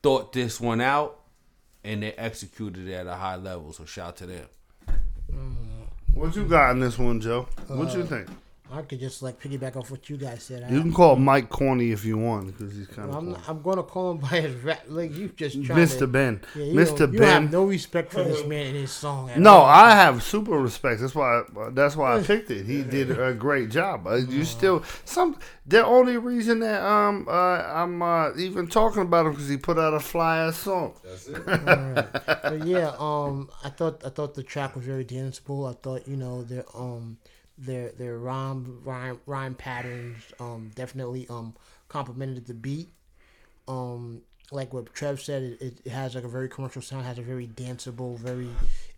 thought 0.00 0.32
this 0.32 0.60
one 0.60 0.80
out 0.80 1.18
and 1.82 2.04
they 2.04 2.12
executed 2.12 2.86
it 2.86 2.92
at 2.94 3.06
a 3.08 3.14
high 3.16 3.34
level. 3.34 3.72
So 3.72 3.84
shout 3.84 4.06
out 4.08 4.16
to 4.18 4.26
them. 4.26 4.46
What 6.14 6.34
you 6.36 6.44
got 6.46 6.70
in 6.70 6.80
this 6.80 6.98
one, 6.98 7.20
Joe? 7.20 7.48
What 7.66 7.88
Uh, 7.94 7.98
you 7.98 8.06
think? 8.06 8.28
I 8.70 8.82
could 8.82 9.00
just 9.00 9.22
like 9.22 9.40
piggyback 9.40 9.76
off 9.76 9.90
what 9.90 10.10
you 10.10 10.16
guys 10.18 10.42
said. 10.42 10.62
I, 10.62 10.68
You 10.70 10.82
can 10.82 10.92
call 10.92 11.16
Mike 11.16 11.48
corny 11.48 11.90
if 11.90 12.04
you 12.04 12.18
want 12.18 12.46
because 12.48 12.74
he's 12.76 12.86
kind 12.86 13.10
I'm, 13.14 13.34
of 13.34 13.48
I'm 13.48 13.62
going 13.62 13.78
to 13.78 13.82
call 13.82 14.10
him 14.10 14.18
by 14.18 14.40
his 14.40 14.54
rap. 14.62 14.82
Like 14.88 15.16
you 15.16 15.28
just 15.30 15.64
trying 15.64 15.78
Mr. 15.78 16.00
to. 16.00 16.06
Ben. 16.06 16.40
Yeah, 16.54 16.64
you 16.64 16.74
Mr. 16.74 16.98
don't- 16.98 17.12
You 17.14 17.18
Ben. 17.20 17.42
have 17.44 17.52
no 17.52 17.64
respect 17.64 18.12
for 18.12 18.22
this 18.24 18.44
man 18.46 18.66
and 18.66 18.76
his 18.76 18.90
song. 18.90 19.30
at 19.30 19.38
No, 19.38 19.50
all. 19.54 19.64
I 19.64 19.90
have 19.94 20.22
super 20.22 20.58
respect. 20.58 21.00
That's 21.00 21.14
why. 21.14 21.42
That's 21.72 21.96
why 21.96 22.18
I 22.18 22.22
picked 22.22 22.50
it. 22.50 22.66
He 22.66 22.82
did 22.82 23.18
a 23.18 23.32
great 23.32 23.70
job. 23.70 24.06
Uh, 24.06 24.16
You 24.16 24.44
still 24.44 24.82
some. 25.04 25.38
The 25.66 25.84
only 25.84 26.16
reason 26.16 26.60
that 26.60 26.82
um 26.82 27.26
uh, 27.28 27.32
I'm 27.32 28.00
uh, 28.02 28.34
even 28.36 28.66
talking 28.68 29.02
about 29.02 29.26
him 29.26 29.32
because 29.32 29.48
he 29.48 29.56
put 29.58 29.78
out 29.78 29.92
a 29.94 30.00
fly 30.00 30.38
ass 30.38 30.56
song. 30.58 30.94
that's 31.04 31.26
it. 31.28 31.44
but 31.44 32.66
yeah, 32.66 32.92
um, 32.98 33.50
I 33.64 33.70
thought 33.70 34.04
I 34.04 34.08
thought 34.10 34.34
the 34.34 34.42
track 34.42 34.76
was 34.76 34.84
very 34.84 35.04
danceable. 35.04 35.68
I 35.70 35.74
thought 35.82 36.06
you 36.08 36.16
know 36.16 36.42
their 36.42 36.64
um 36.74 37.18
their 37.58 37.90
their 37.90 38.18
rhyme 38.18 38.80
rhyme 38.84 39.20
rhyme 39.26 39.54
patterns 39.54 40.22
um 40.38 40.70
definitely 40.74 41.26
um 41.28 41.54
complemented 41.88 42.46
the 42.46 42.54
beat. 42.54 42.88
Um, 43.66 44.22
like 44.50 44.72
what 44.72 44.94
Trev 44.94 45.20
said, 45.20 45.42
it, 45.60 45.80
it 45.84 45.90
has 45.90 46.14
like 46.14 46.24
a 46.24 46.28
very 46.28 46.48
commercial 46.48 46.80
sound, 46.80 47.04
has 47.04 47.18
a 47.18 47.22
very 47.22 47.46
danceable, 47.46 48.18
very 48.18 48.48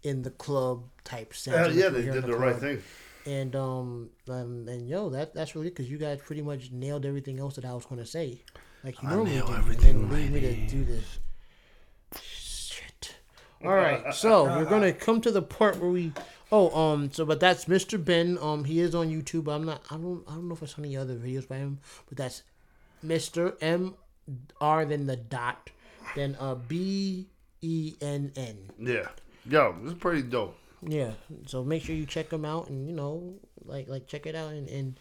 in 0.03 0.23
the 0.23 0.31
club 0.31 0.85
type 1.05 1.35
sound. 1.35 1.59
Hell 1.59 1.73
yeah, 1.73 1.87
you 1.87 1.91
they 1.91 2.03
did 2.03 2.25
the 2.25 2.37
right 2.37 2.57
thing. 2.57 2.83
And 3.27 3.55
um, 3.57 4.11
um 4.29 4.67
and 4.69 4.89
yo, 4.89 5.11
that 5.11 5.35
that's 5.35 5.55
really 5.55 5.69
because 5.69 5.91
you 5.91 5.99
guys 5.99 6.21
pretty 6.25 6.43
much 6.43 6.71
nailed 6.71 7.05
everything 7.05 7.39
else 7.39 7.57
that 7.57 7.65
I 7.65 7.75
was 7.75 7.85
gonna 7.85 8.07
say, 8.07 8.43
like 8.85 9.03
you 9.03 9.09
normally 9.09 9.33
do, 9.33 9.55
everything, 9.55 9.97
and 9.97 10.13
leave 10.13 10.31
me 10.31 10.41
to 10.41 10.55
do 10.67 10.85
this. 10.85 11.19
Shit. 12.23 13.17
All 13.65 13.75
right, 13.75 14.15
so 14.15 14.45
we're 14.45 14.65
gonna 14.65 14.93
come 14.93 15.21
to 15.23 15.31
the 15.31 15.43
part 15.43 15.79
where 15.79 15.91
we. 15.91 16.13
Oh, 16.53 16.77
um, 16.77 17.13
so 17.13 17.25
but 17.25 17.41
that's 17.41 17.67
Mr. 17.67 18.03
Benn. 18.03 18.39
Um, 18.41 18.65
he 18.65 18.81
is 18.81 18.95
on 18.95 19.09
YouTube. 19.09 19.53
I'm 19.53 19.65
not. 19.65 19.83
I 19.91 19.97
don't. 19.97 20.25
I 20.29 20.35
don't 20.35 20.49
know 20.49 20.55
if 20.55 20.63
it's 20.63 20.79
any 20.79 20.97
other 20.97 21.15
videos 21.15 21.47
by 21.47 21.57
him, 21.57 21.79
but 22.09 22.19
that's 22.19 22.43
Mr. 23.05 23.57
M 23.61 23.95
R 24.61 24.85
then 24.85 25.07
the 25.07 25.17
dot, 25.17 25.71
then 26.15 26.37
uh 26.41 26.55
B 26.55 27.29
E 27.63 27.95
N 28.01 28.33
N. 28.37 28.71
Yeah, 28.79 29.09
yo, 29.47 29.77
this 29.83 29.93
is 29.93 29.99
pretty 29.99 30.23
dope. 30.23 30.57
Yeah. 30.83 31.13
So 31.47 31.63
make 31.63 31.83
sure 31.83 31.95
you 31.95 32.07
check 32.07 32.31
them 32.31 32.45
out 32.45 32.69
and 32.69 32.89
you 32.89 32.95
know, 32.95 33.35
like 33.65 33.89
like 33.89 34.07
check 34.07 34.27
it 34.27 34.35
out 34.35 34.53
and 34.53 34.69
and 34.69 34.99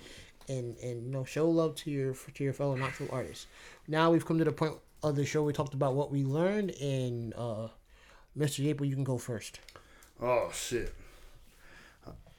and, 0.47 0.77
and 0.77 1.05
you 1.05 1.11
know 1.11 1.23
show 1.23 1.49
love 1.49 1.75
to 1.75 1.91
your 1.91 2.13
to 2.33 2.43
your 2.43 2.53
fellow 2.53 2.75
Knoxville 2.75 3.09
artists. 3.11 3.47
Now 3.87 4.11
we've 4.11 4.25
come 4.25 4.37
to 4.39 4.45
the 4.45 4.51
point 4.51 4.75
of 5.01 5.15
the 5.15 5.25
show 5.25 5.43
we 5.43 5.53
talked 5.53 5.73
about 5.73 5.95
what 5.95 6.11
we 6.11 6.23
learned 6.23 6.71
and 6.71 7.33
uh 7.35 7.69
Mr. 8.37 8.63
Yaple, 8.63 8.87
you 8.87 8.95
can 8.95 9.03
go 9.03 9.17
first. 9.17 9.59
Oh 10.21 10.51
shit. 10.53 10.93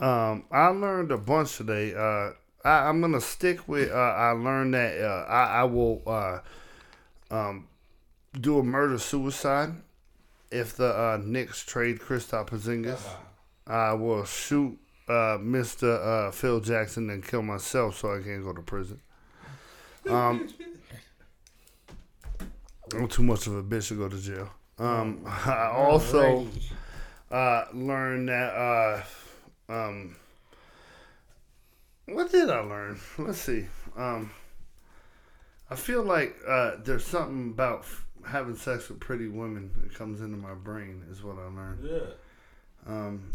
Um, 0.01 0.45
I 0.51 0.69
learned 0.69 1.13
a 1.13 1.19
bunch 1.19 1.59
today. 1.59 1.95
Uh, 1.95 2.33
I, 2.65 2.89
I'm 2.89 3.03
gonna 3.03 3.21
stick 3.21 3.69
with. 3.69 3.91
Uh, 3.91 3.95
I 3.95 4.31
learned 4.31 4.73
that 4.73 4.99
uh, 4.99 5.27
I, 5.29 5.61
I 5.61 5.65
will 5.65 6.03
uh, 6.07 6.39
um, 7.31 7.69
do 8.41 8.59
a 8.59 8.63
murder 8.63 8.99
suicide 8.99 9.75
if 10.51 10.75
the 10.75 10.87
uh, 10.87 11.21
Knicks 11.23 11.65
trade 11.65 11.99
Kristaps 11.99 12.49
Porzingis. 12.49 13.01
I 13.67 13.93
will 13.93 14.25
shoot 14.25 14.79
uh, 15.07 15.37
Mr. 15.39 16.29
Uh, 16.29 16.31
Phil 16.31 16.61
Jackson 16.61 17.11
and 17.11 17.25
kill 17.25 17.43
myself 17.43 17.99
so 17.99 18.17
I 18.17 18.23
can't 18.23 18.43
go 18.43 18.55
to 18.55 18.63
prison. 18.63 19.01
Um, 20.09 20.49
I'm 22.95 23.07
too 23.07 23.23
much 23.23 23.47
of 23.47 23.55
a 23.55 23.63
bitch 23.63 23.89
to 23.89 23.99
go 23.99 24.09
to 24.09 24.19
jail. 24.19 24.51
Um, 24.79 25.21
I 25.27 25.71
also 25.75 26.49
uh, 27.31 27.67
learned 27.75 28.31
that. 28.31 29.05
Um, 29.71 30.17
what 32.07 32.31
did 32.33 32.51
I 32.51 32.61
learn? 32.61 33.01
Let's 33.19 33.39
see. 33.39 33.67
Um, 33.97 34.33
I 35.71 35.77
feel 35.77 36.03
like 36.03 36.37
uh, 36.47 36.73
there's 36.83 37.05
something 37.05 37.51
about 37.51 37.81
f- 37.81 38.07
having 38.27 38.57
sex 38.57 38.89
with 38.89 38.99
pretty 38.99 39.29
women 39.29 39.71
that 39.81 39.95
comes 39.95 40.21
into 40.21 40.37
my 40.37 40.55
brain. 40.55 41.05
Is 41.11 41.23
what 41.23 41.39
I 41.39 41.47
learned. 41.47 41.89
Yeah. 41.89 42.07
Um, 42.87 43.33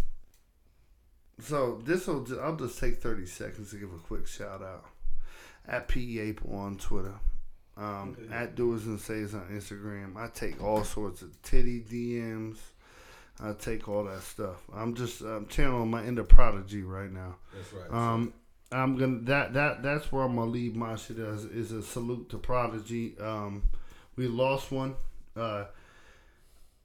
so 1.40 1.82
this 1.86 2.08
will. 2.08 2.28
I'll 2.42 2.58
just 2.58 2.80
take 2.80 3.02
thirty 3.02 3.26
seconds 3.26 3.72
to 3.72 3.78
give 3.78 3.94
a 3.94 3.98
quick 3.98 4.28
shout 4.28 4.62
out 4.62 4.86
at 5.68 5.88
P 5.88 6.36
on 6.52 6.78
Twitter, 6.78 7.16
um, 7.78 8.18
at 8.32 8.56
Doers 8.56 8.86
and 8.86 9.00
Says 9.00 9.34
on 9.34 9.48
Instagram. 9.52 10.18
I 10.18 10.28
take 10.28 10.62
all 10.62 10.84
sorts 10.84 11.22
of 11.22 11.42
titty 11.42 11.82
DMs. 11.82 12.58
I 13.42 13.54
take 13.54 13.88
all 13.90 14.06
that 14.06 14.22
stuff. 14.24 14.64
I'm 14.74 14.96
just 14.96 15.22
I'm 15.22 15.48
channeling 15.48 15.92
my 15.92 16.06
inner 16.06 16.24
prodigy 16.24 16.84
right 16.84 17.12
now. 17.12 17.36
That's 17.54 17.74
right. 17.74 17.92
Um, 17.92 18.34
I'm 18.72 18.98
gonna 18.98 19.20
that 19.24 19.54
that 19.54 19.84
that's 19.84 20.12
where 20.12 20.24
I'm 20.24 20.36
gonna 20.36 20.50
leave 20.50 20.76
my 20.76 20.96
shit 20.96 21.20
as 21.20 21.46
is 21.46 21.72
a 21.72 21.84
salute 21.84 22.30
to 22.30 22.38
Prodigy. 22.38 23.18
Um, 23.20 23.64
we 24.16 24.28
lost 24.28 24.72
one, 24.72 24.96
uh, 25.36 25.66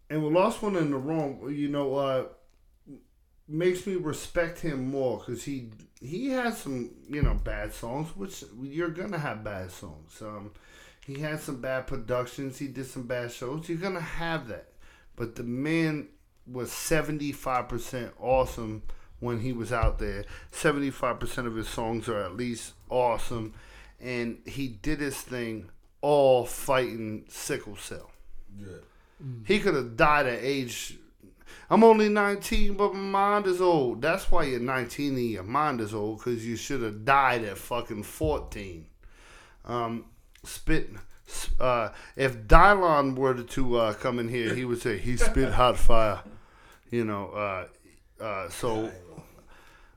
and 0.09 0.23
we 0.23 0.31
lost 0.31 0.63
one 0.63 0.77
in 0.77 0.91
the 0.91 0.97
wrong. 0.97 1.53
You 1.53 1.69
know, 1.69 1.95
uh, 1.95 2.25
makes 3.49 3.87
me 3.87 3.95
respect 3.95 4.61
him 4.61 4.91
more 4.91 5.19
because 5.19 5.45
he 5.45 5.71
he 6.01 6.31
has 6.31 6.59
some 6.59 6.91
you 7.09 7.23
know 7.23 7.35
bad 7.35 7.73
songs, 7.73 8.09
which 8.17 8.45
you're 8.61 8.91
gonna 8.91 9.19
have 9.19 9.43
bad 9.43 9.71
songs. 9.71 10.21
Um, 10.21 10.51
he 11.07 11.21
had 11.21 11.41
some 11.41 11.61
bad 11.61 11.87
productions. 11.87 12.59
He 12.59 12.69
did 12.69 12.87
some 12.87 13.05
bad 13.05 13.33
shows. 13.33 13.69
You're 13.69 13.79
gonna 13.79 14.01
have 14.01 14.49
that, 14.49 14.73
but 15.17 15.37
the 15.37 15.45
man 15.45 16.09
was 16.51 16.71
75% 16.71 18.13
awesome 18.21 18.83
when 19.21 19.41
he 19.41 19.53
was 19.53 19.73
out 19.73 19.99
there. 19.99 20.25
75% 20.53 21.47
of 21.47 21.55
his 21.55 21.69
songs 21.69 22.09
are 22.09 22.23
at 22.23 22.37
least 22.37 22.73
awesome. 22.89 23.55
And 24.01 24.39
he 24.47 24.69
did 24.69 25.01
his 25.01 25.21
thing 25.21 25.71
all 26.01 26.47
fighting 26.47 27.25
sickle 27.29 27.77
cell. 27.77 28.11
yeah. 28.59 28.79
He 29.45 29.59
could 29.61 29.75
have 29.75 29.97
died 29.99 30.27
at 30.27 30.39
age. 30.43 30.97
I'm 31.69 31.85
only 31.85 32.09
19, 32.09 32.75
but 32.75 32.95
my 32.95 33.01
mind 33.01 33.47
is 33.47 33.61
old. 33.61 34.01
That's 34.01 34.31
why 34.31 34.45
you're 34.45 34.61
19 34.61 35.15
and 35.15 35.31
your 35.31 35.43
mind 35.43 35.83
is 35.83 35.93
old, 35.93 36.19
because 36.19 36.47
you 36.47 36.57
should 36.57 36.81
have 36.83 37.05
died 37.05 37.45
at 37.45 37.59
fucking 37.59 38.03
14. 38.05 38.87
Um, 39.67 40.07
spit. 40.43 40.91
Uh, 41.61 41.91
if 42.17 42.39
Dylon 42.49 43.15
were 43.15 43.35
to 43.35 43.77
uh, 43.77 43.93
come 43.93 44.19
in 44.19 44.29
here, 44.29 44.55
he 44.55 44.65
would 44.65 44.81
say 44.81 44.99
he 44.99 45.17
spit 45.17 45.53
hot 45.53 45.77
fire. 45.77 46.21
You 46.91 47.05
know, 47.05 47.29
uh, 47.29 48.23
uh, 48.23 48.49
so 48.49 48.91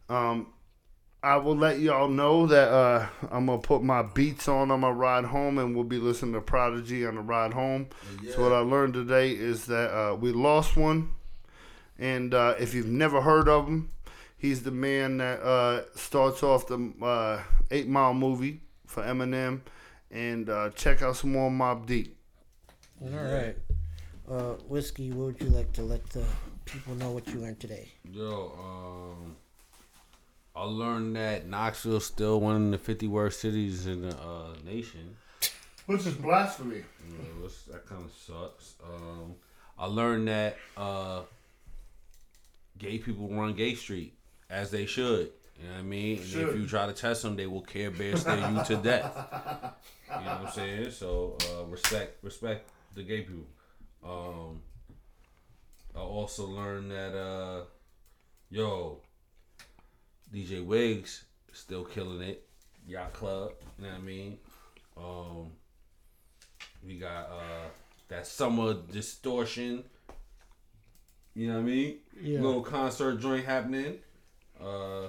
um, 0.09 0.47
I 1.23 1.37
will 1.37 1.55
let 1.55 1.79
y'all 1.79 2.09
know 2.09 2.47
that 2.47 2.69
uh, 2.69 3.07
I'm 3.31 3.45
gonna 3.45 3.59
put 3.59 3.81
my 3.81 4.03
beats 4.03 4.47
on 4.47 4.69
on 4.71 4.81
my 4.81 4.89
ride 4.89 5.25
home, 5.25 5.57
and 5.57 5.73
we'll 5.73 5.85
be 5.85 5.97
listening 5.97 6.33
to 6.33 6.41
Prodigy 6.41 7.05
on 7.05 7.15
the 7.15 7.21
ride 7.21 7.53
home. 7.53 7.87
So 8.31 8.43
what 8.43 8.51
I 8.51 8.59
learned 8.59 8.93
today 8.93 9.31
is 9.31 9.65
that 9.67 9.91
uh, 9.91 10.15
we 10.15 10.31
lost 10.31 10.75
one, 10.75 11.11
and 11.97 12.33
uh, 12.33 12.55
if 12.59 12.73
you've 12.73 12.87
never 12.89 13.21
heard 13.21 13.47
of 13.47 13.67
him, 13.67 13.89
he's 14.37 14.63
the 14.63 14.71
man 14.71 15.17
that 15.17 15.41
uh, 15.41 15.83
starts 15.95 16.43
off 16.43 16.67
the 16.67 16.93
uh, 17.01 17.41
Eight 17.71 17.87
Mile 17.87 18.13
movie 18.13 18.59
for 18.85 19.01
Eminem, 19.01 19.61
and 20.11 20.49
uh, 20.49 20.69
check 20.71 21.01
out 21.01 21.15
some 21.15 21.31
more 21.31 21.49
Mobb 21.49 21.85
Deep. 21.85 22.17
All 23.01 23.09
right. 23.09 23.57
Uh, 24.29 24.53
whiskey. 24.67 25.11
What 25.11 25.25
would 25.25 25.41
you 25.41 25.49
like 25.49 25.71
to 25.73 25.81
let 25.81 26.05
the 26.09 26.23
people 26.65 26.95
know 26.95 27.11
what 27.11 27.27
you 27.27 27.39
learned 27.39 27.59
today? 27.59 27.89
Yo, 28.11 28.51
um, 28.59 29.35
I 30.55 30.63
learned 30.63 31.15
that 31.15 31.47
Knoxville's 31.47 32.05
still 32.05 32.39
one 32.39 32.65
of 32.65 32.71
the 32.71 32.77
50 32.77 33.07
worst 33.07 33.39
cities 33.39 33.87
in 33.87 34.01
the 34.01 34.15
uh, 34.15 34.53
nation. 34.65 35.15
Which 35.85 36.05
is 36.05 36.15
blasphemy. 36.15 36.83
You 37.07 37.17
know, 37.17 37.47
that 37.71 37.85
kind 37.87 38.05
of 38.05 38.11
sucks. 38.11 38.75
Um, 38.83 39.35
I 39.77 39.85
learned 39.85 40.27
that 40.27 40.57
uh, 40.77 41.21
gay 42.77 42.97
people 42.99 43.27
run 43.29 43.53
Gay 43.53 43.75
Street 43.75 44.13
as 44.49 44.71
they 44.71 44.85
should. 44.85 45.31
You 45.59 45.67
know 45.67 45.73
what 45.73 45.79
I 45.79 45.83
mean? 45.83 46.17
And 46.17 46.25
if 46.25 46.55
you 46.55 46.65
try 46.67 46.85
to 46.87 46.93
test 46.93 47.23
them, 47.23 47.35
they 47.35 47.47
will 47.47 47.61
care 47.61 47.91
bear 47.91 48.15
stare 48.15 48.37
you 48.37 48.63
to 48.65 48.75
death. 48.83 49.11
You 50.09 50.25
know 50.25 50.31
what 50.31 50.45
I'm 50.45 50.51
saying? 50.51 50.91
So 50.91 51.37
uh, 51.51 51.65
respect, 51.65 52.23
respect 52.23 52.69
the 52.95 53.03
gay 53.03 53.21
people. 53.21 53.45
Um, 54.03 54.61
I 55.95 55.99
also 55.99 56.45
learned 56.47 56.91
that 56.91 57.15
uh, 57.15 57.61
yo, 58.49 58.99
DJ 60.33 60.63
Wiggs 60.65 61.25
still 61.51 61.83
killing 61.83 62.21
it. 62.21 62.47
Yacht 62.85 63.13
Club, 63.13 63.51
you 63.77 63.85
know 63.85 63.91
what 63.91 63.99
I 63.99 64.01
mean? 64.01 64.37
Um, 64.97 65.51
we 66.85 66.97
got 66.97 67.29
uh 67.29 67.67
that 68.09 68.27
summer 68.27 68.75
distortion. 68.91 69.83
You 71.33 71.47
know 71.47 71.53
what 71.55 71.59
I 71.61 71.63
mean? 71.63 71.97
Yeah. 72.21 72.41
Little 72.41 72.61
concert 72.61 73.19
joint 73.19 73.45
happening. 73.45 73.99
Uh 74.59 75.07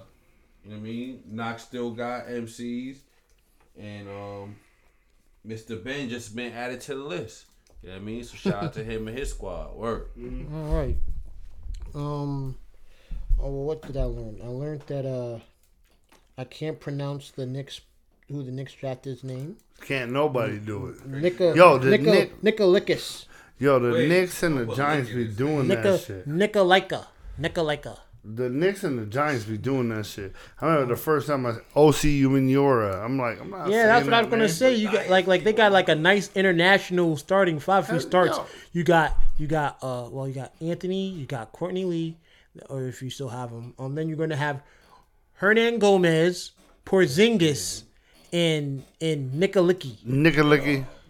you 0.65 0.71
know 0.71 0.77
what 0.77 0.77
I 0.77 0.81
mean? 0.81 1.23
Knox 1.27 1.65
still 1.65 1.91
got 1.91 2.27
MCs. 2.27 2.99
And 3.79 4.09
um 4.09 4.57
Mr. 5.47 5.83
Benn 5.83 6.09
just 6.09 6.35
been 6.35 6.53
added 6.53 6.81
to 6.83 6.95
the 6.95 7.03
list. 7.03 7.47
You 7.85 7.91
know 7.91 7.97
what 7.97 8.03
I 8.03 8.05
mean? 8.05 8.25
So 8.25 8.37
shout 8.37 8.63
out 8.65 8.73
to 8.75 8.83
him 8.83 9.09
and 9.09 9.19
his 9.19 9.29
squad. 9.31 9.75
Work. 9.77 10.13
All 10.55 10.75
right. 10.75 10.97
Um. 11.95 12.57
Oh, 13.39 13.51
well, 13.51 13.65
what 13.65 13.83
did 13.83 13.99
I 13.99 14.05
learn? 14.05 14.41
I 14.43 14.47
learned 14.49 14.81
that 14.87 15.05
uh, 15.05 15.41
I 16.39 16.45
can't 16.45 16.81
pronounce 16.81 17.31
the 17.31 17.45
Knicks, 17.45 17.83
who 18.29 18.43
the 18.43 18.51
Knicks 18.53 18.73
drafted's 18.73 19.23
name. 19.23 19.59
Can't 19.83 20.13
nobody 20.13 20.59
do 20.59 20.87
it. 20.87 21.05
Nika. 21.07 21.53
Yo, 21.55 21.77
the 21.77 21.91
Nika, 21.91 22.11
Nick- 22.11 22.41
Nikolikas. 22.43 23.27
Yo, 23.59 23.79
the 23.79 23.93
Wait, 23.93 24.09
Knicks 24.09 24.43
and 24.43 24.57
the 24.57 24.75
Giants 24.75 25.11
be 25.11 25.27
doing 25.27 25.69
Nika. 25.69 25.83
that 25.83 26.01
shit. 26.01 26.27
Nikolaika. 26.29 27.07
Nikolaika. 27.39 27.99
The 28.27 28.49
Knicks 28.49 28.85
and 28.85 28.99
the 28.99 29.05
Giants 29.05 29.45
be 29.45 29.59
doing 29.59 29.91
that 29.91 30.07
shit. 30.07 30.33
I 30.61 30.67
remember 30.67 30.95
the 30.95 31.01
first 31.01 31.27
time 31.27 31.45
I 31.45 31.53
Osi 31.77 32.23
Umenyiora. 32.23 33.05
I'm 33.05 33.19
like, 33.19 33.39
I'm 33.41 33.51
not. 33.51 33.69
Yeah, 33.69 33.87
that's 33.87 34.07
what 34.07 34.15
I 34.15 34.23
that 34.23 34.25
was 34.27 34.31
gonna 34.31 34.45
name. 34.45 34.53
say. 34.53 34.75
You 34.75 34.91
got 34.91 35.09
like 35.11 35.27
like 35.27 35.45
they 35.45 35.53
got 35.53 35.73
like 35.73 35.91
a 35.91 35.95
nice 35.95 36.31
international 36.35 37.17
starting 37.19 37.59
five. 37.61 37.87
Who 37.89 38.01
starts? 38.01 38.39
yo. 38.39 38.47
You 38.73 38.83
got 38.85 39.15
you 39.37 39.47
got 39.47 39.77
uh 39.83 40.09
well 40.11 40.27
you 40.27 40.35
got 40.35 40.53
Anthony, 40.61 41.09
you 41.11 41.27
got 41.27 41.53
Courtney 41.53 41.85
Lee, 41.85 42.17
or 42.71 42.85
if 42.85 43.03
you 43.03 43.11
still 43.11 43.29
have 43.29 43.51
him. 43.51 43.75
Um, 43.79 43.95
then 43.95 44.09
you're 44.09 44.17
gonna 44.17 44.37
have 44.37 44.63
Hernangomez, 45.41 46.53
Porzingis, 46.87 47.83
and 48.33 48.85
and 49.01 49.33
Nicolicki. 49.35 49.97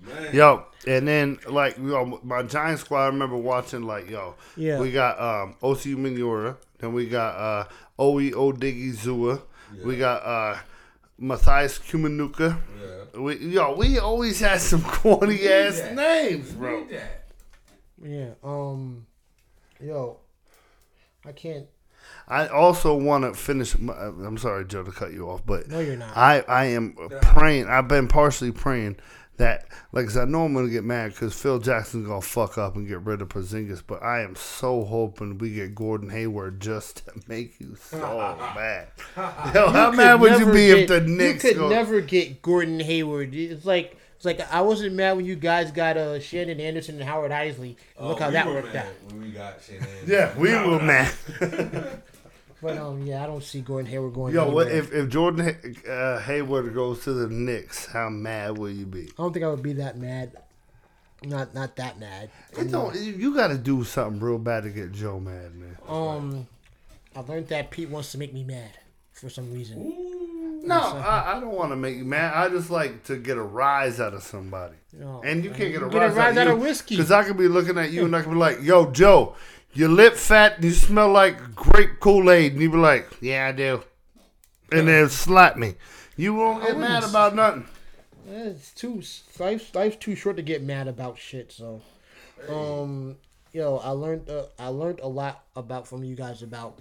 Nickalicky. 0.07 0.33
Yo, 0.35 0.65
and 0.87 1.09
then 1.09 1.39
like 1.49 1.77
yo, 1.79 2.21
my 2.23 2.43
Giant 2.43 2.81
squad. 2.81 3.05
I 3.05 3.07
remember 3.07 3.37
watching 3.37 3.83
like 3.83 4.09
yo. 4.11 4.35
Yeah. 4.57 4.79
We 4.81 4.93
got 4.93 5.19
um 5.21 5.57
Osi 5.63 5.95
Umenyiora. 5.95 6.57
Then 6.79 6.93
we 6.93 7.07
got 7.07 7.37
uh 7.37 7.65
Oe 7.99 8.31
Odiggy 8.31 8.93
Zua. 8.93 9.41
We 9.85 9.97
got 9.97 10.23
uh 10.25 10.59
Mathias 11.19 11.79
Kiwanuka. 11.79 12.61
Yeah. 12.81 13.21
We, 13.21 13.37
yo, 13.37 13.77
we 13.77 13.99
always 13.99 14.41
had 14.41 14.61
some 14.61 14.83
corny 14.85 15.47
ass 15.49 15.81
that. 15.81 15.95
names, 15.95 16.51
bro. 16.53 16.85
That. 16.87 17.25
Yeah. 18.03 18.31
Um. 18.43 19.07
Yo, 19.81 20.19
I 21.25 21.33
can't. 21.33 21.67
I 22.29 22.49
also 22.49 22.97
want 22.97 23.25
to 23.25 23.35
finish. 23.35 23.79
My, 23.79 23.93
I'm 23.95 24.39
sorry, 24.39 24.65
Joe, 24.67 24.83
to 24.83 24.91
cut 24.93 25.13
you 25.13 25.29
off, 25.29 25.45
but 25.47 25.69
No, 25.69 25.79
you're 25.81 25.97
not. 25.97 26.17
I 26.17 26.41
I 26.49 26.65
am 26.67 26.97
praying. 27.23 27.67
I've 27.67 27.89
been 27.89 28.09
partially 28.09 28.53
praying 28.53 28.97
that, 29.37 29.67
like 29.93 30.07
I 30.07 30.09
said, 30.09 30.23
I 30.23 30.31
know 30.31 30.45
I'm 30.45 30.55
gonna 30.55 30.69
get 30.69 30.85
mad 30.85 31.11
because 31.13 31.35
Phil 31.35 31.59
Jackson's 31.59 32.07
gonna 32.07 32.21
fuck 32.21 32.57
up 32.59 32.77
and 32.77 32.87
get 32.87 33.01
rid 33.01 33.21
of 33.21 33.29
Porzingis, 33.29 33.83
but 33.87 34.03
I 34.03 34.21
am 34.23 34.37
so 34.37 34.85
hoping 34.85 35.39
we 35.39 35.55
get 35.55 35.75
Gordon 35.75 36.11
Hayward 36.11 36.61
just 36.61 36.99
to 37.07 37.13
make 37.29 37.59
you 37.61 37.75
so 37.77 37.99
mad. 38.55 38.89
Yo, 39.55 39.69
how 39.71 39.91
could 39.91 39.97
mad 39.97 40.21
would 40.21 40.39
you 40.39 40.47
be 40.47 40.69
get- 40.69 40.79
if 40.79 40.89
the 40.89 41.01
Knicks 41.01 41.45
You 41.45 41.51
could 41.51 41.59
go? 41.59 41.69
never 41.69 42.01
get 42.01 42.43
Gordon 42.43 42.79
Hayward. 42.81 43.35
It's 43.35 43.65
like 43.67 43.97
it's 44.17 44.25
like 44.25 44.41
I 44.53 44.61
wasn't 44.61 44.95
mad 44.95 45.17
when 45.17 45.25
you 45.27 45.35
guys 45.37 45.71
got 45.73 45.97
uh 45.97 46.21
Shandon 46.21 46.61
Anderson 46.61 46.95
and 46.97 47.05
Howard 47.05 47.33
Eisley. 47.33 47.77
And 47.99 48.09
look 48.09 48.19
Oh, 48.21 48.25
how 48.25 48.27
we 48.29 48.33
that 48.35 48.47
worked 48.47 48.73
mad 48.73 48.87
out. 48.87 49.13
When 49.13 49.23
we 49.23 49.31
got 49.31 49.61
Shandon. 49.63 49.89
yeah, 50.07 50.37
we 50.39 50.51
were 50.53 50.81
mad. 50.81 51.13
But 52.65 52.79
um, 52.79 53.05
yeah, 53.05 53.23
I 53.23 53.27
don't 53.27 53.45
see 53.45 53.61
Gordon 53.61 53.91
Hayward 53.91 54.15
going. 54.15 54.35
Yo, 54.35 54.49
what 54.49 54.69
if 54.69 54.91
if 54.91 55.11
Jordan 55.11 55.55
uh, 55.87 56.19
Hayward 56.21 56.73
goes 56.73 57.05
to 57.05 57.13
the 57.13 57.29
Knicks? 57.29 57.85
How 57.85 58.09
mad 58.09 58.57
will 58.57 58.71
you 58.71 58.87
be? 58.87 59.03
I 59.03 59.13
don't 59.19 59.35
think 59.35 59.45
I 59.45 59.49
would 59.49 59.63
be 59.63 59.75
that 59.75 59.99
mad. 59.99 60.33
Not 61.23 61.55
not 61.55 61.77
that 61.77 62.01
mad. 62.01 62.31
It 62.59 62.71
don't, 62.71 62.97
you 62.97 63.35
got 63.35 63.49
to 63.49 63.59
do 63.59 63.85
something 63.85 64.19
real 64.19 64.39
bad 64.39 64.63
to 64.63 64.71
get 64.71 64.93
Joe 64.93 65.21
mad, 65.21 65.55
man. 65.55 65.77
Um, 65.87 66.47
I 67.15 67.21
learned 67.21 67.49
that 67.49 67.71
Pete 67.71 67.91
wants 67.91 68.13
to 68.13 68.19
make 68.19 68.33
me 68.33 68.45
mad 68.45 68.71
for 69.13 69.29
some 69.29 69.53
reason. 69.53 70.63
No, 70.67 70.81
I, 70.81 71.37
I 71.37 71.41
don't 71.41 71.55
want 71.55 71.71
to 71.73 71.77
make 71.77 71.97
you 71.97 72.07
mad. 72.07 72.33
I 72.35 72.49
just 72.49 72.71
like 72.71 73.05
to 73.05 73.19
get 73.19 73.37
a 73.37 73.43
rise 73.43 74.01
out 74.01 74.15
of 74.15 74.23
somebody. 74.23 74.77
No, 74.99 75.21
And 75.23 75.45
you 75.45 75.51
can't 75.51 75.71
get 75.71 75.83
a 75.83 75.89
get 75.91 76.03
a 76.03 76.07
rise, 76.07 76.15
rise 76.15 76.37
out, 76.39 76.39
out 76.39 76.47
of 76.47 76.53
of 76.55 76.61
whiskey. 76.61 76.97
Because 76.97 77.13
I 77.13 77.25
could 77.25 77.37
be 77.37 77.49
looking 77.49 77.77
at 77.77 77.91
you 77.91 78.07
and 78.07 78.17
I 78.17 78.23
could 78.23 78.33
be 78.33 78.39
like, 78.39 78.63
yo, 78.63 78.91
Joe, 78.91 79.37
your 79.75 79.89
lip 79.89 80.15
fat 80.15 80.57
and 80.57 80.65
you 80.65 80.71
smell 80.73 81.11
like 81.11 81.55
grape 81.55 82.01
Kool 82.01 82.31
Aid. 82.31 82.53
And 82.53 82.63
you 82.63 82.71
be 82.71 82.77
like, 82.77 83.09
yeah, 83.21 83.47
I 83.47 83.53
do. 83.53 83.83
And 84.73 84.89
then 84.89 85.09
slap 85.09 85.57
me. 85.57 85.75
You 86.17 86.35
won't 86.35 86.63
get 86.63 86.77
mad 86.79 86.95
wouldn't- 86.95 87.11
about 87.11 87.35
nothing. 87.35 87.67
It's 88.27 88.73
too 88.73 89.03
life's 89.39 89.75
life's 89.75 89.97
too 89.97 90.15
short 90.15 90.37
to 90.37 90.43
get 90.43 90.63
mad 90.63 90.89
about 90.89 91.19
shit. 91.19 91.53
So, 91.53 91.83
um, 92.49 93.17
yo, 93.53 93.77
I 93.79 93.91
learned 93.91 94.31
uh, 94.31 94.47
I 94.59 94.69
learned 94.69 95.01
a 95.01 95.09
lot 95.09 95.45
about 95.55 95.87
from 95.87 96.03
you 96.05 96.17
guys 96.17 96.43
about 96.43 96.79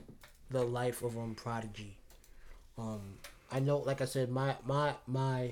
the 0.49 0.63
life 0.63 1.03
of 1.03 1.17
um 1.17 1.35
Prodigy. 1.35 1.97
Um, 2.77 3.01
I 3.51 3.59
know, 3.59 3.79
like 3.79 3.99
I 3.99 4.05
said, 4.05 4.29
my 4.29 4.55
my 4.65 4.93
my 5.05 5.51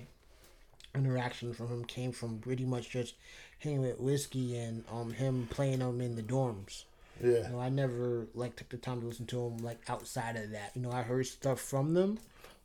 interaction 0.95 1.53
from 1.53 1.67
him 1.67 1.83
came 1.83 2.13
from 2.13 2.39
pretty 2.39 2.63
much 2.65 2.89
just 2.89 3.15
hanging 3.59 3.81
with 3.81 3.99
whiskey 3.99 4.57
and 4.57 4.85
um 4.89 5.11
him 5.11 5.47
playing 5.49 5.79
them 5.79 5.99
in 5.99 6.15
the 6.15 6.23
dorms. 6.23 6.83
Yeah. 7.23 7.47
You 7.47 7.53
know, 7.53 7.59
I 7.59 7.69
never 7.69 8.27
like 8.33 8.55
took 8.55 8.69
the 8.69 8.77
time 8.77 9.01
to 9.01 9.07
listen 9.07 9.25
to 9.27 9.35
them 9.35 9.57
like 9.57 9.81
outside 9.89 10.35
of 10.35 10.51
that. 10.51 10.71
You 10.75 10.81
know, 10.81 10.91
I 10.91 11.01
heard 11.01 11.25
stuff 11.25 11.59
from 11.59 11.93
them, 11.93 12.19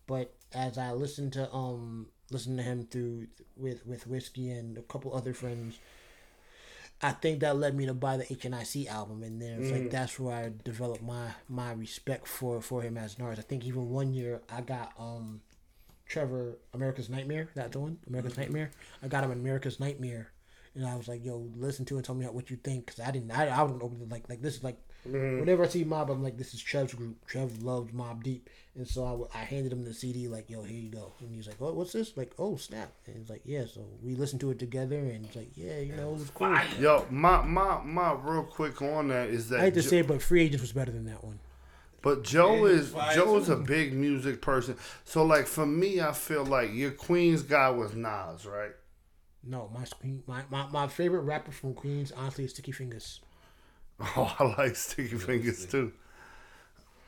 but 0.07 0.33
as 0.53 0.79
I 0.79 0.93
listened 0.93 1.33
to 1.35 1.53
um 1.53 2.07
listen 2.31 2.57
to 2.57 2.63
him 2.63 2.87
through 2.91 3.29
with 3.57 3.87
with 3.87 4.07
whiskey 4.07 4.51
and 4.51 4.77
a 4.79 4.83
couple 4.83 5.15
other 5.15 5.35
friends, 5.35 5.79
I 7.03 7.13
think 7.13 7.41
that 7.41 7.57
led 7.57 7.77
me 7.77 7.87
to 7.87 7.95
buy 7.95 8.17
the 8.17 8.33
H.N.I.C 8.33 8.89
album, 8.89 9.23
and 9.23 9.41
then 9.41 9.61
it's 9.61 9.71
like 9.71 9.91
that's 9.91 10.19
where 10.19 10.35
I 10.35 10.53
developed 10.65 11.03
my 11.03 11.29
my 11.49 11.73
respect 11.73 12.27
for 12.27 12.61
for 12.63 12.83
him 12.83 12.97
as 12.97 13.17
an 13.19 13.25
artist. 13.25 13.47
I 13.47 13.49
think 13.49 13.65
even 13.65 13.91
one 13.91 14.15
year 14.15 14.41
I 14.51 14.63
got 14.63 14.93
um 14.99 15.41
Trevor 16.07 16.59
Amerikaz 16.75 17.11
Nightmare, 17.11 17.49
that 17.55 17.73
the 17.73 17.81
one 17.81 17.99
Amerikaz 18.11 18.39
Nightmare. 18.39 18.71
I 19.03 19.09
got 19.09 19.25
him 19.25 19.45
Amerikaz 19.45 19.81
Nightmare, 19.81 20.31
and 20.77 20.87
I 20.87 20.95
was 20.97 21.09
like, 21.09 21.25
"Yo, 21.25 21.49
listen 21.57 21.85
to 21.87 21.99
it, 21.99 22.05
tell 22.05 22.15
me 22.15 22.27
what 22.27 22.51
you 22.51 22.57
think," 22.57 22.87
because 22.87 23.01
I 23.01 23.11
didn't, 23.11 23.31
I, 23.31 23.45
I 23.53 23.57
don't 23.67 23.83
open 23.83 24.01
it 24.03 24.09
like 24.11 24.29
like 24.29 24.43
this 24.43 24.57
is 24.57 24.65
like 24.65 24.77
mm-hmm. 25.09 25.41
whenever 25.41 25.65
I 25.65 25.69
see 25.69 25.85
Mobb, 25.85 26.11
I'm 26.11 26.23
like, 26.23 26.37
"This 26.37 26.55
is 26.55 26.63
Trev's 26.63 26.95
group. 26.95 27.25
Trev 27.27 27.63
loves 27.63 27.91
Mobb 27.93 28.23
Deep," 28.23 28.49
and 28.77 28.87
so 28.87 29.29
I, 29.35 29.39
I 29.41 29.45
handed 29.45 29.73
him 29.73 29.85
the 29.85 29.95
CD 29.95 30.29
like, 30.29 30.49
"Yo, 30.51 30.63
here 30.63 30.79
you 30.81 30.91
go," 30.91 31.13
and 31.21 31.35
he's 31.35 31.47
like, 31.47 31.57
"Oh, 31.61 31.73
what's 31.73 31.93
this?" 31.93 32.17
Like, 32.17 32.33
"Oh, 32.39 32.57
snap!" 32.57 32.93
And 33.07 33.17
he's 33.17 33.31
like, 33.31 33.43
"Yeah." 33.45 33.65
So 33.67 33.85
we 34.03 34.15
listened 34.15 34.41
to 34.43 34.51
it 34.51 34.59
together, 34.59 34.99
and 34.99 35.25
it's 35.25 35.37
like, 35.37 35.51
"Yeah, 35.57 35.79
you 35.79 35.97
know, 35.97 36.11
it 36.11 36.19
was 36.19 36.31
cool." 36.31 36.57
Yo, 36.79 37.07
my 37.11 37.43
my 37.43 37.81
my 37.83 38.13
real 38.13 38.45
quick 38.45 38.81
on 38.83 39.09
that 39.09 39.29
is 39.31 39.49
that 39.49 39.61
I 39.61 39.65
hate 39.65 39.75
to 39.75 39.83
Jo- 39.83 39.89
say 39.89 39.99
it, 39.99 40.07
but 40.07 40.23
Free 40.23 40.43
Agents 40.43 40.63
was 40.63 40.73
better 40.73 40.93
than 40.93 41.07
that 41.07 41.25
one. 41.25 41.39
But 42.03 42.23
Joe 42.23 42.67
Yeah, 42.67 42.73
is 42.75 42.91
fire 42.91 43.15
Joe's 43.17 43.47
too. 43.47 43.55
a 43.55 43.57
big 43.57 43.93
music 43.93 44.41
person. 44.41 44.77
So 45.05 45.25
like 45.25 45.47
for 45.49 45.67
me, 45.67 46.01
I 46.01 46.13
feel 46.13 46.45
like 46.45 46.73
your 46.73 46.93
Queens 46.93 47.43
guy 47.43 47.71
was 47.71 47.95
Nas, 47.95 48.47
right? 48.47 48.73
No, 49.49 49.71
my 49.73 49.85
screen, 49.85 50.23
my, 50.27 50.43
my, 50.51 50.67
my 50.69 50.89
favorite 50.89 51.21
rapper 51.21 51.53
from 51.53 51.75
Queens, 51.75 52.13
honestly, 52.17 52.45
is 52.45 52.51
Sticky 52.51 52.73
Fingaz. 52.73 53.21
Oh, 53.99 54.37
I 54.39 54.45
like 54.59 54.77
Sticky 54.77 55.17
Fingaz 55.17 55.71
too. 55.71 55.91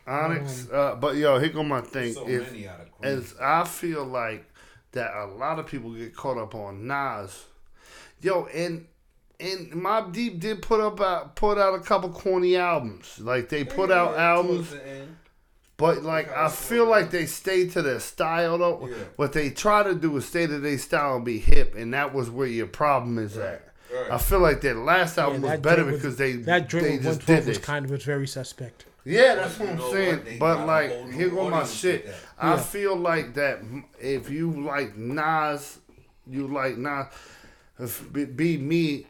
Onyx, 0.06 0.70
uh, 0.72 0.94
but 0.94 1.16
yo, 1.16 1.38
here 1.38 1.50
go 1.50 1.62
my 1.62 1.82
thing. 1.82 2.14
So 2.14 2.26
if, 2.26 2.50
many 2.50 2.66
out 2.66 2.80
of 2.80 2.90
Queens. 2.92 3.34
as 3.34 3.34
I 3.38 3.64
feel 3.64 4.06
like 4.06 4.50
that 4.92 5.14
a 5.14 5.26
lot 5.26 5.58
of 5.58 5.66
people 5.66 5.92
get 5.92 6.16
caught 6.16 6.38
up 6.38 6.54
on 6.54 6.86
Nas, 6.86 7.44
yo, 8.22 8.46
and 8.46 8.86
and 9.40 9.70
Mobb 9.72 10.12
Deep 10.12 10.40
did 10.40 10.62
put 10.62 10.80
up 10.80 10.98
a, 11.00 11.30
put 11.34 11.58
out 11.58 11.74
a 11.74 11.80
couple 11.80 12.08
corny 12.08 12.56
albums. 12.56 13.18
Like 13.20 13.48
they 13.48 13.64
put 13.64 13.90
out 13.90 14.14
Yeah, 14.14 14.30
albums 14.30 14.70
the 14.70 14.88
end. 14.88 15.16
But 15.78 16.02
like 16.02 16.30
I 16.36 16.48
feel 16.48 16.86
like 16.86 17.10
they 17.10 17.24
stay 17.26 17.68
to 17.68 17.80
their 17.82 18.00
style 18.00 18.58
though. 18.58 18.88
Yeah. 18.90 18.96
What 19.16 19.32
they 19.32 19.48
try 19.50 19.82
to 19.84 19.94
do 19.94 20.16
is 20.16 20.26
stay 20.26 20.46
to 20.46 20.58
their 20.58 20.76
style 20.76 21.16
and 21.16 21.24
be 21.24 21.38
hip, 21.38 21.74
and 21.76 21.94
that 21.94 22.12
was 22.12 22.28
where 22.28 22.48
your 22.48 22.66
problem 22.66 23.16
is 23.18 23.36
at. 23.38 23.62
right. 23.94 24.10
I 24.10 24.18
feel 24.18 24.40
like 24.40 24.60
their 24.60 24.74
last 24.74 25.16
album 25.18 25.42
was 25.42 25.60
better 25.60 25.82
joint 25.82 25.92
was- 25.92 26.02
because 26.02 26.16
they 26.16 26.32
that 26.32 26.68
joint 26.68 26.84
they 26.84 26.96
just 26.98 27.26
112 27.28 27.38
did 27.44 27.48
was 27.48 27.58
kind 27.58 27.84
of 27.84 27.90
was 27.92 28.02
very 28.04 28.26
suspect. 28.26 28.84
Yeah, 29.04 29.36
that's 29.36 29.58
what 29.58 29.68
I'm 29.70 29.80
saying. 29.92 30.18
what? 30.18 30.38
But 30.40 30.66
like, 30.66 31.12
here 31.12 31.30
go 31.30 31.48
my 31.48 31.64
shit. 31.64 32.04
with. 32.06 32.26
I 32.38 32.50
Yeah. 32.54 32.60
feel 32.60 32.96
like 32.96 33.34
that 33.34 33.60
if 34.00 34.28
you 34.30 34.50
like 34.60 34.96
Nas, 34.96 35.78
you 36.28 36.48
like 36.48 36.76
Nas. 36.76 37.06
If 37.78 38.12
be, 38.12 38.24
be 38.24 38.58
me, 38.58 39.06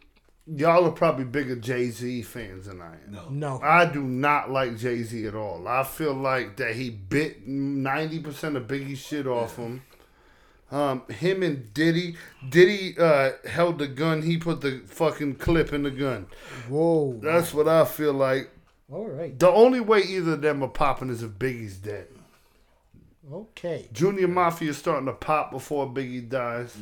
y'all 0.54 0.84
are 0.86 0.90
probably 0.92 1.24
bigger 1.24 1.56
Jay 1.56 1.90
Z 1.90 2.22
fans 2.22 2.66
than 2.66 2.80
I 2.80 2.94
am. 2.94 3.12
No. 3.12 3.28
No, 3.30 3.60
I 3.62 3.84
do 3.86 4.02
not 4.02 4.50
like 4.50 4.76
Jay 4.78 5.02
Z 5.02 5.26
at 5.26 5.34
all. 5.34 5.66
I 5.68 5.82
feel 5.84 6.14
like 6.14 6.56
that 6.56 6.74
he 6.76 6.90
bit 6.90 7.46
ninety 7.46 8.18
percent 8.20 8.56
of 8.56 8.66
Biggie's 8.66 8.98
shit 8.98 9.26
off 9.26 9.56
him. 9.56 9.82
Um, 10.70 11.02
him 11.08 11.42
and 11.42 11.72
Diddy, 11.72 12.16
Diddy 12.46 12.94
uh, 12.98 13.30
held 13.48 13.78
the 13.78 13.86
gun. 13.86 14.20
He 14.20 14.36
put 14.36 14.60
the 14.60 14.82
fucking 14.86 15.36
clip 15.36 15.72
in 15.72 15.82
the 15.84 15.90
gun. 15.90 16.26
whoa, 16.68 17.18
That's 17.22 17.54
what 17.54 17.66
I 17.68 17.86
feel 17.86 18.12
like. 18.12 18.50
all 18.92 19.06
right, 19.08 19.38
The 19.38 19.48
only 19.48 19.80
way 19.80 20.00
either 20.02 20.32
of 20.32 20.42
them 20.42 20.62
are 20.62 20.68
popping 20.68 21.08
is 21.08 21.22
if 21.22 21.30
Biggie's 21.32 21.78
dead. 21.78 22.08
okay. 23.32 23.88
Junior 23.92 24.28
Mafia 24.28 24.68
is 24.70 24.76
starting 24.76 25.06
to 25.06 25.12
pop 25.14 25.50
before 25.52 25.86
Biggie 25.86 26.28
dies. 26.28 26.76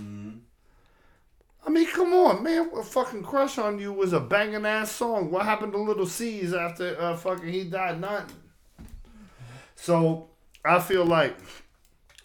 I 1.67 1.71
mean, 1.71 1.87
come 1.91 2.13
on, 2.15 2.43
man. 2.45 2.71
What 2.71 2.85
fucking 2.87 3.25
crush 3.25 3.59
on 3.59 3.79
you 3.81 3.93
was 3.93 4.13
a 4.13 4.21
banging 4.21 4.65
ass 4.65 4.93
song. 4.93 5.31
What 5.31 5.45
happened 5.45 5.73
to 5.73 5.79
Lil' 5.79 6.07
Cease 6.07 6.53
after 6.53 6.97
uh, 7.01 7.17
fucking 7.17 7.49
he 7.53 7.65
died? 7.65 8.01
Nothing. 8.01 8.37
So 9.75 10.29
I 10.65 10.79
feel 10.81 11.05
like 11.05 11.37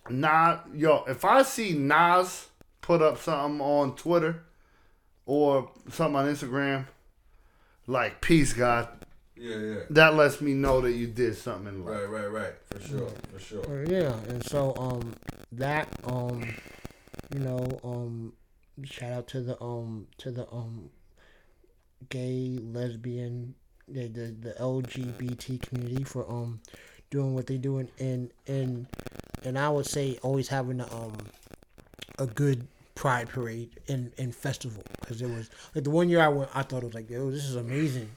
Nas, 0.10 0.60
yo, 0.74 1.04
if 1.08 1.26
I 1.26 1.42
see 1.44 1.74
Nas 1.74 2.48
put 2.82 3.02
up 3.02 3.18
something 3.18 3.62
on 3.62 3.96
Twitter 3.96 4.44
or 5.26 5.72
something 5.90 6.16
on 6.16 6.28
Instagram, 6.28 6.86
like 7.88 8.22
peace, 8.22 8.54
God, 8.54 8.90
Yeah, 9.36 9.58
yeah. 9.58 9.76
that 9.90 10.16
lets 10.16 10.40
me 10.42 10.54
know 10.54 10.82
that 10.82 10.92
you 10.94 11.08
did 11.08 11.36
something 11.36 11.68
in 11.68 11.84
life. 11.86 11.96
Right, 11.96 12.10
right, 12.10 12.32
right. 12.32 12.54
For 12.70 12.80
sure, 12.88 13.10
for 13.34 13.40
sure. 13.40 13.86
Yeah, 13.86 14.14
and 14.30 14.44
so 14.46 14.74
um 14.78 15.14
that 15.54 15.88
um 16.06 16.44
you 17.34 17.40
know 17.40 17.80
um 17.84 18.34
shout 18.86 19.12
out 19.12 19.28
to 19.28 19.42
the 19.42 19.62
um 19.62 20.08
to 20.18 20.32
the 20.32 20.50
um 20.52 20.90
gay 22.10 22.58
lesbian 22.62 23.56
the 23.88 24.08
the, 24.08 24.36
the 24.40 24.56
LGBT 24.60 25.62
community 25.62 26.04
for 26.04 26.30
um 26.30 26.60
doing 27.10 27.34
what 27.34 27.48
they 27.48 27.58
do 27.58 27.78
and 27.78 27.90
and 28.00 28.32
and, 28.48 28.88
and 29.44 29.60
I 29.60 29.70
would 29.70 29.86
say 29.86 30.18
always 30.22 30.48
having 30.48 30.80
a, 30.80 30.94
um 30.94 31.18
a 32.20 32.26
good 32.26 32.68
pride 32.96 33.30
parade 33.30 33.72
and, 33.88 34.12
and 34.18 34.36
festival 34.36 34.84
because 35.00 35.22
it 35.22 35.30
was 35.30 35.50
like 35.74 35.84
the 35.84 35.90
one 35.90 36.10
year 36.10 36.22
I 36.22 36.28
went 36.28 36.50
I 36.54 36.62
thought 36.62 36.84
it 36.84 36.88
was 36.88 36.96
like 36.96 37.10
yo 37.10 37.32
this 37.32 37.46
is 37.46 37.56
amazing 37.56 38.10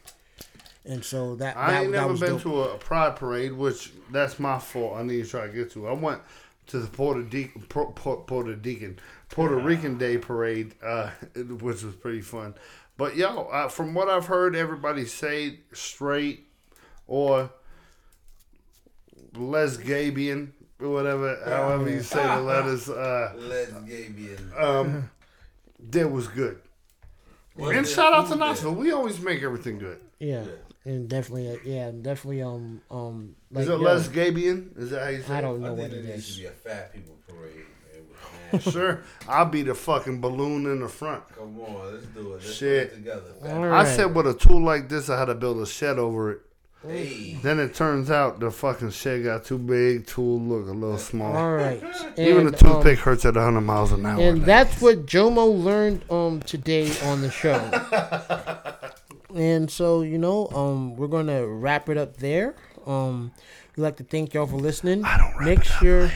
and 0.86 1.04
so 1.04 1.34
that 1.36 1.56
I 1.56 1.70
that, 1.70 1.82
ain't 1.82 1.92
that 1.92 2.00
never 2.02 2.14
been 2.14 2.30
dope. 2.30 2.42
to 2.42 2.60
a, 2.62 2.78
pride 2.78 3.16
parade, 3.16 3.52
which 3.52 3.92
that's 4.10 4.38
my 4.38 4.58
fault. 4.58 4.96
I 4.96 5.02
need 5.02 5.24
to 5.24 5.30
try 5.30 5.46
to 5.46 5.52
get 5.52 5.70
to. 5.72 5.88
I 5.88 5.92
went 5.92 6.20
to 6.66 6.78
the 6.78 6.86
Puerto 6.86 7.20
Rican, 7.20 7.62
Puerto 7.68 8.54
Rican, 8.54 8.98
Puerto 9.35 9.56
Rican 9.56 9.98
Day 9.98 10.16
parade, 10.16 10.74
uh, 10.81 11.11
which 11.35 11.82
was 11.82 11.94
pretty 11.97 12.20
fun. 12.20 12.55
But 12.97 13.16
yo, 13.16 13.47
uh, 13.47 13.66
from 13.69 13.93
what 13.93 14.09
I've 14.09 14.27
heard, 14.27 14.55
everybody 14.55 15.05
say 15.06 15.59
straight 15.73 16.47
or 17.09 17.51
lesgabian, 19.35 20.52
or 20.81 20.90
whatever, 20.90 21.36
however 21.44 21.90
you 21.90 22.02
say 22.02 22.23
the 22.23 22.40
letters. 22.43 22.89
Uh, 22.89 23.32
Let's 23.36 23.73
Gabian. 23.73 24.61
um, 24.61 25.11
that 25.90 26.09
was 26.11 26.28
good. 26.28 26.61
What's 27.56 27.77
And 27.77 27.86
shout 27.86 28.12
out 28.12 28.27
to 28.27 28.31
food? 28.32 28.39
Knoxville. 28.40 28.74
We 28.74 28.93
always 28.93 29.20
make 29.20 29.43
everything 29.43 29.78
good. 29.78 30.01
Yeah, 30.20 30.44
and 30.85 31.09
definitely, 31.09 31.51
uh, 31.51 31.56
yeah, 31.65 31.90
definitely. 31.90 32.43
Um, 32.43 32.81
um, 32.90 33.35
like, 33.51 33.62
Is 33.62 33.69
it 33.69 33.73
yo, 33.73 33.78
lesgabian? 33.78 34.74
Is 34.77 34.90
that 34.90 35.02
how 35.02 35.09
you 35.09 35.23
say 35.23 35.35
I 35.35 35.40
don't 35.40 35.61
know 35.61 35.69
think 35.77 35.78
what 35.81 35.90
there 35.90 36.01
it 36.01 36.05
needs 36.06 36.27
to 36.27 36.32
is. 36.32 36.39
be 36.39 36.47
a 36.47 36.51
fat 36.51 36.94
people 36.94 37.16
parade. 37.28 37.65
Man, 38.44 38.52
with 38.52 38.66
masks. 38.66 38.72
Sure, 38.72 39.02
I'll 39.28 39.44
be 39.46 39.62
the 39.62 39.74
fucking 39.74 40.20
balloon 40.20 40.66
in 40.66 40.80
the 40.80 40.88
front. 40.88 41.22
Come 41.36 41.60
on, 41.60 41.92
let's 41.94 42.06
do 42.06 42.32
it. 42.32 42.42
Let's 42.42 42.54
Shit. 42.54 42.90
put 42.90 42.98
it 42.98 43.00
together. 43.00 43.32
All 43.54 43.72
I 43.72 43.84
said 43.84 44.14
with 44.14 44.26
a 44.26 44.34
tool 44.34 44.60
like 44.62 44.88
this, 44.88 45.08
I 45.10 45.18
had 45.18 45.26
to 45.26 45.34
build 45.34 45.60
a 45.60 45.66
shed 45.66 45.98
over 45.98 46.32
it. 46.32 46.40
Hey, 46.86 47.38
Then 47.42 47.60
it 47.60 47.74
turns 47.74 48.10
out 48.10 48.40
the 48.40 48.50
fucking 48.50 48.90
shed 48.90 49.24
got 49.24 49.46
too 49.46 49.56
big, 49.56 50.06
tool 50.06 50.38
look 50.38 50.68
a 50.68 50.72
little 50.72 50.98
small. 50.98 51.34
All 51.34 51.52
right, 51.54 51.82
Even 52.18 52.46
and, 52.46 52.48
the 52.48 52.58
toothpick 52.58 52.98
um, 52.98 53.04
hurts 53.04 53.24
at 53.24 53.36
100 53.36 53.60
miles 53.62 53.90
an 53.92 54.04
hour. 54.04 54.20
and 54.20 54.44
that's 54.44 54.82
what 54.82 55.06
Jomo 55.06 55.46
learned 55.64 56.04
um 56.10 56.40
today 56.42 56.92
on 57.04 57.22
the 57.22 57.30
show. 57.30 57.58
and 59.34 59.70
so 59.70 60.02
you 60.02 60.18
know, 60.18 60.48
um, 60.48 60.94
we're 60.96 61.06
gonna 61.08 61.46
wrap 61.46 61.88
it 61.88 61.96
up 61.96 62.18
there. 62.18 62.54
Um, 62.86 63.32
we'd 63.76 63.82
like 63.82 63.96
to 63.96 64.04
thank 64.04 64.34
y'all 64.34 64.46
for 64.46 64.56
listening. 64.56 65.04
I 65.06 65.16
don't 65.16 65.34
wrap 65.36 65.46
Make 65.46 65.60
it 65.60 65.70
up, 65.70 65.78
sure. 65.78 66.10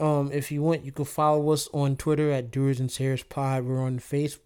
Um, 0.00 0.32
if 0.32 0.50
you 0.50 0.62
want, 0.62 0.84
you 0.84 0.92
can 0.92 1.04
follow 1.04 1.50
us 1.50 1.68
on 1.72 1.96
Twitter 1.96 2.30
at 2.30 2.50
Dudes 2.50 2.80
and 2.80 2.90
Sayers 2.90 3.22
Pod. 3.22 3.64
We're 3.64 3.82
on 3.82 3.98
face 3.98 4.38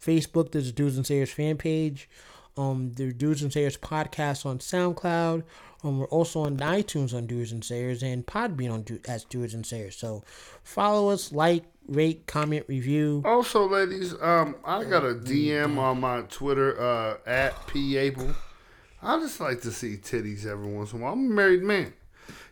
Facebook. 0.00 0.52
There's 0.52 0.68
a 0.68 0.72
Doers 0.72 0.96
and 0.96 1.06
Sayers 1.06 1.30
fan 1.30 1.56
page. 1.56 2.08
Um, 2.56 2.92
the 2.94 3.12
Dudes 3.12 3.42
and 3.42 3.52
Sayers 3.52 3.76
podcast 3.76 4.44
on 4.46 4.58
SoundCloud. 4.58 5.44
Um, 5.84 5.98
we're 6.00 6.06
also 6.06 6.40
on 6.40 6.56
iTunes 6.56 7.14
on 7.14 7.26
Dudes 7.26 7.52
and 7.52 7.62
Sayers 7.64 8.02
and 8.02 8.26
Podbean 8.26 8.72
on 8.72 8.82
Do- 8.82 9.00
as 9.06 9.24
Dudes 9.24 9.54
and 9.54 9.64
Sayers. 9.64 9.94
So 9.96 10.24
follow 10.64 11.10
us, 11.10 11.32
like, 11.32 11.64
rate, 11.86 12.26
comment, 12.26 12.64
review. 12.66 13.22
Also, 13.24 13.68
ladies, 13.68 14.14
um, 14.20 14.56
I 14.64 14.84
got 14.84 15.04
a 15.04 15.14
DM 15.14 15.78
on 15.78 16.00
my 16.00 16.22
Twitter 16.22 16.80
uh, 16.80 17.18
at 17.26 17.66
P 17.66 17.96
April. 17.98 18.34
I 19.02 19.20
just 19.20 19.38
like 19.38 19.60
to 19.60 19.70
see 19.70 19.96
titties 19.98 20.46
every 20.46 20.66
once 20.72 20.92
in 20.92 21.00
a 21.00 21.02
while. 21.04 21.12
I'm 21.12 21.30
a 21.30 21.34
married 21.34 21.62
man. 21.62 21.92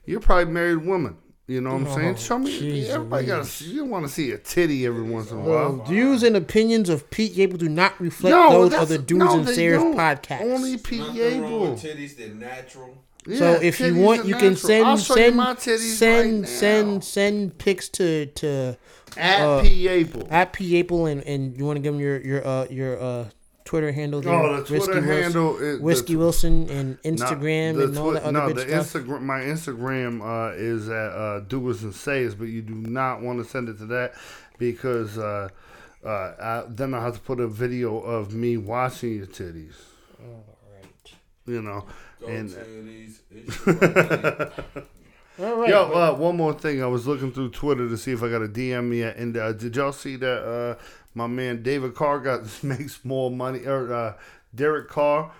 You're 0.04 0.20
probably 0.20 0.44
a 0.44 0.46
married 0.54 0.84
woman. 0.84 1.16
You 1.46 1.60
know 1.60 1.72
what 1.74 1.82
I'm 1.82 1.86
Oh, 1.88 1.94
saying? 1.96 2.16
Show 2.16 2.38
me. 2.38 2.58
jeez 2.58 2.88
everybody 2.88 3.26
got. 3.26 3.60
You 3.60 3.84
want 3.84 4.06
to 4.06 4.12
see 4.12 4.30
a 4.30 4.38
titty 4.38 4.86
every 4.86 5.02
once 5.02 5.30
in 5.30 5.36
a 5.38 5.40
while. 5.42 5.84
views 5.84 6.22
and 6.22 6.36
opinions 6.36 6.88
of 6.88 7.10
Pete 7.10 7.34
Gable 7.36 7.58
do 7.58 7.68
not 7.68 8.00
reflect 8.00 8.34
No, 8.34 8.50
those 8.50 8.70
that's- 8.70 8.82
of 8.84 8.88
the 8.88 8.98
Dudes 8.98 9.24
no, 9.26 9.38
and 9.38 9.46
they 9.46 9.54
Sayers 9.54 9.82
don't. 9.82 9.94
podcast. 9.94 10.40
Only 10.40 10.78
Pete 10.78 11.00
Nothing 11.00 11.42
wrong 11.42 11.70
with 11.72 11.82
titties. 11.82 12.16
They're 12.16 12.28
natural. 12.28 12.96
so 13.26 13.52
Yeah, 13.52 13.58
if 13.60 13.78
you 13.78 13.94
want, 13.94 14.22
are 14.22 14.26
you 14.28 14.34
can 14.36 14.54
natural. 14.54 14.84
I'll 14.86 14.96
send 14.96 15.18
you 15.18 15.24
send 15.24 15.36
my 15.36 15.54
send 15.56 16.32
right 16.32 16.40
now. 16.40 16.46
send 16.46 17.04
send 17.04 17.58
pics 17.58 17.88
to 17.90 18.26
to 18.26 18.76
at 19.18 19.40
uh, 19.42 19.60
P 19.62 19.86
April. 19.88 20.26
at 20.30 20.52
P 20.54 20.80
Apple 20.80 21.04
and 21.06 21.22
and 21.24 21.56
you 21.58 21.66
want 21.66 21.76
to 21.76 21.82
give 21.82 21.92
them 21.92 22.00
your 22.00 22.20
your 22.22 22.46
uh 22.46 22.66
your 22.70 22.98
uh 23.00 23.24
Twitter 23.64 23.92
handle. 23.92 24.20
there? 24.20 24.32
Oh, 24.34 24.56
the 24.60 24.64
Twitter 24.66 24.92
Wilson- 25.00 25.04
handle 25.04 25.56
is 25.58 25.80
Whiskey 25.80 26.12
the, 26.14 26.18
Wilson 26.18 26.68
and 26.68 27.00
Instagram 27.02 27.76
the 27.76 27.84
and 27.84 27.98
all 27.98 28.10
twi- 28.10 28.14
that 28.14 28.22
other 28.24 28.32
no, 28.32 28.46
good 28.48 28.56
the 28.56 28.82
stuff. 28.82 29.02
Instagram. 29.04 29.22
My 29.22 29.40
Instagram 29.40 30.20
uh, 30.22 30.54
is 30.54 30.88
at 30.88 30.94
uh, 31.12 31.40
doers 31.40 31.82
and 31.82 31.94
sayers, 31.94 32.34
but 32.34 32.44
you 32.48 32.60
do 32.62 32.74
not 32.74 33.22
want 33.22 33.42
to 33.42 33.48
send 33.48 33.68
it 33.68 33.78
to 33.78 33.86
that 33.86 34.14
because 34.58 35.16
uh, 35.16 35.48
uh, 36.04 36.08
I, 36.08 36.64
then 36.68 36.92
I 36.94 37.02
have 37.02 37.14
to 37.14 37.20
put 37.20 37.40
a 37.40 37.48
video 37.48 37.98
of 37.98 38.34
me 38.34 38.56
washing 38.58 39.14
your 39.16 39.26
titties. 39.26 39.74
All 40.22 40.44
right. 40.74 41.12
You 41.46 41.62
know, 41.62 41.86
Go 42.20 42.26
and 42.26 42.50
titties. 42.50 43.18
It's 43.30 43.66
your. 43.66 44.52
All 45.48 45.56
right. 45.56 45.68
Yo, 45.68 45.88
but- 45.88 46.12
uh, 46.12 46.14
one 46.14 46.36
more 46.36 46.52
thing. 46.52 46.82
I 46.82 46.86
was 46.86 47.06
looking 47.06 47.32
through 47.32 47.50
Twitter 47.50 47.88
to 47.88 47.96
see 47.98 48.12
if 48.12 48.22
I 48.22 48.28
got 48.28 48.42
a 48.42 48.46
DM 48.48 48.96
yet, 48.96 49.16
and 49.16 49.36
uh, 49.36 49.52
did 49.52 49.74
y'all 49.74 49.90
see 49.92 50.14
that 50.16 50.42
uh, 50.78 50.82
my 51.14 51.26
man 51.26 51.62
David 51.62 51.94
Carr 51.94 52.20
got 52.20 52.42
makes 52.62 53.04
more 53.04 53.30
money, 53.30 53.64
or 53.66 53.92
uh, 53.92 54.14
Derek 54.54 54.88
Carr 54.88 55.32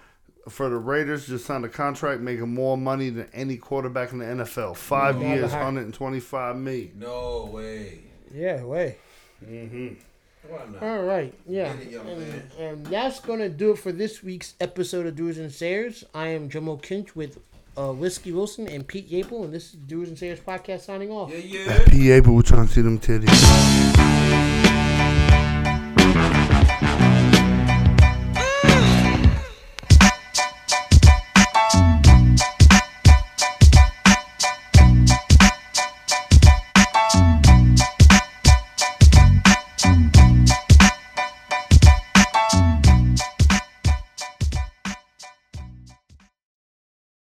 for 0.48 0.68
the 0.68 0.76
Raiders 0.76 1.26
just 1.26 1.46
signed 1.46 1.64
a 1.64 1.68
contract 1.68 2.20
making 2.20 2.52
more 2.52 2.76
money 2.76 3.08
than 3.10 3.28
any 3.32 3.56
quarterback 3.56 4.12
in 4.12 4.18
the 4.18 4.24
NFL. 4.26 4.76
Five 4.76 5.20
Yeah, 5.22 5.28
years, 5.34 5.42
but 5.50 5.50
how- 5.52 5.64
125 5.64 6.56
million. 6.56 6.92
no 6.98 7.48
way. 7.52 8.00
yeah, 8.32 8.62
way. 8.62 8.96
Why 9.40 10.58
not? 10.70 10.82
All 10.82 11.02
right, 11.04 11.32
yeah, 11.46 11.72
it, 11.72 11.94
and, 12.02 12.42
and 12.58 12.86
that's 12.86 13.20
gonna 13.20 13.48
do 13.48 13.70
it 13.70 13.78
for 13.78 13.92
this 13.92 14.22
week's 14.22 14.54
episode 14.60 15.06
of 15.06 15.16
Doers 15.16 15.38
and 15.38 15.50
Sayers. 15.50 16.04
I 16.14 16.28
am 16.28 16.50
Jomo 16.50 16.80
Kinch 16.82 17.14
with 17.16 17.38
uh, 17.78 17.92
Whiskey 17.92 18.32
Wilson 18.32 18.68
and 18.68 18.86
Pete 18.86 19.08
Gable, 19.08 19.44
and 19.44 19.54
this 19.54 19.68
is 19.72 19.72
Doers 19.80 20.08
and 20.10 20.18
Sayers 20.18 20.40
podcast 20.40 20.82
signing 20.82 21.10
off. 21.10 21.30
Yeah, 21.30 21.38
yeah. 21.38 21.72
At 21.72 21.86
PA, 21.86 22.20
but 22.28 22.32
we're 22.34 22.42
trying 22.42 22.66
to 22.66 22.72
see 22.72 22.82
them 22.82 22.98
titties. 22.98 23.93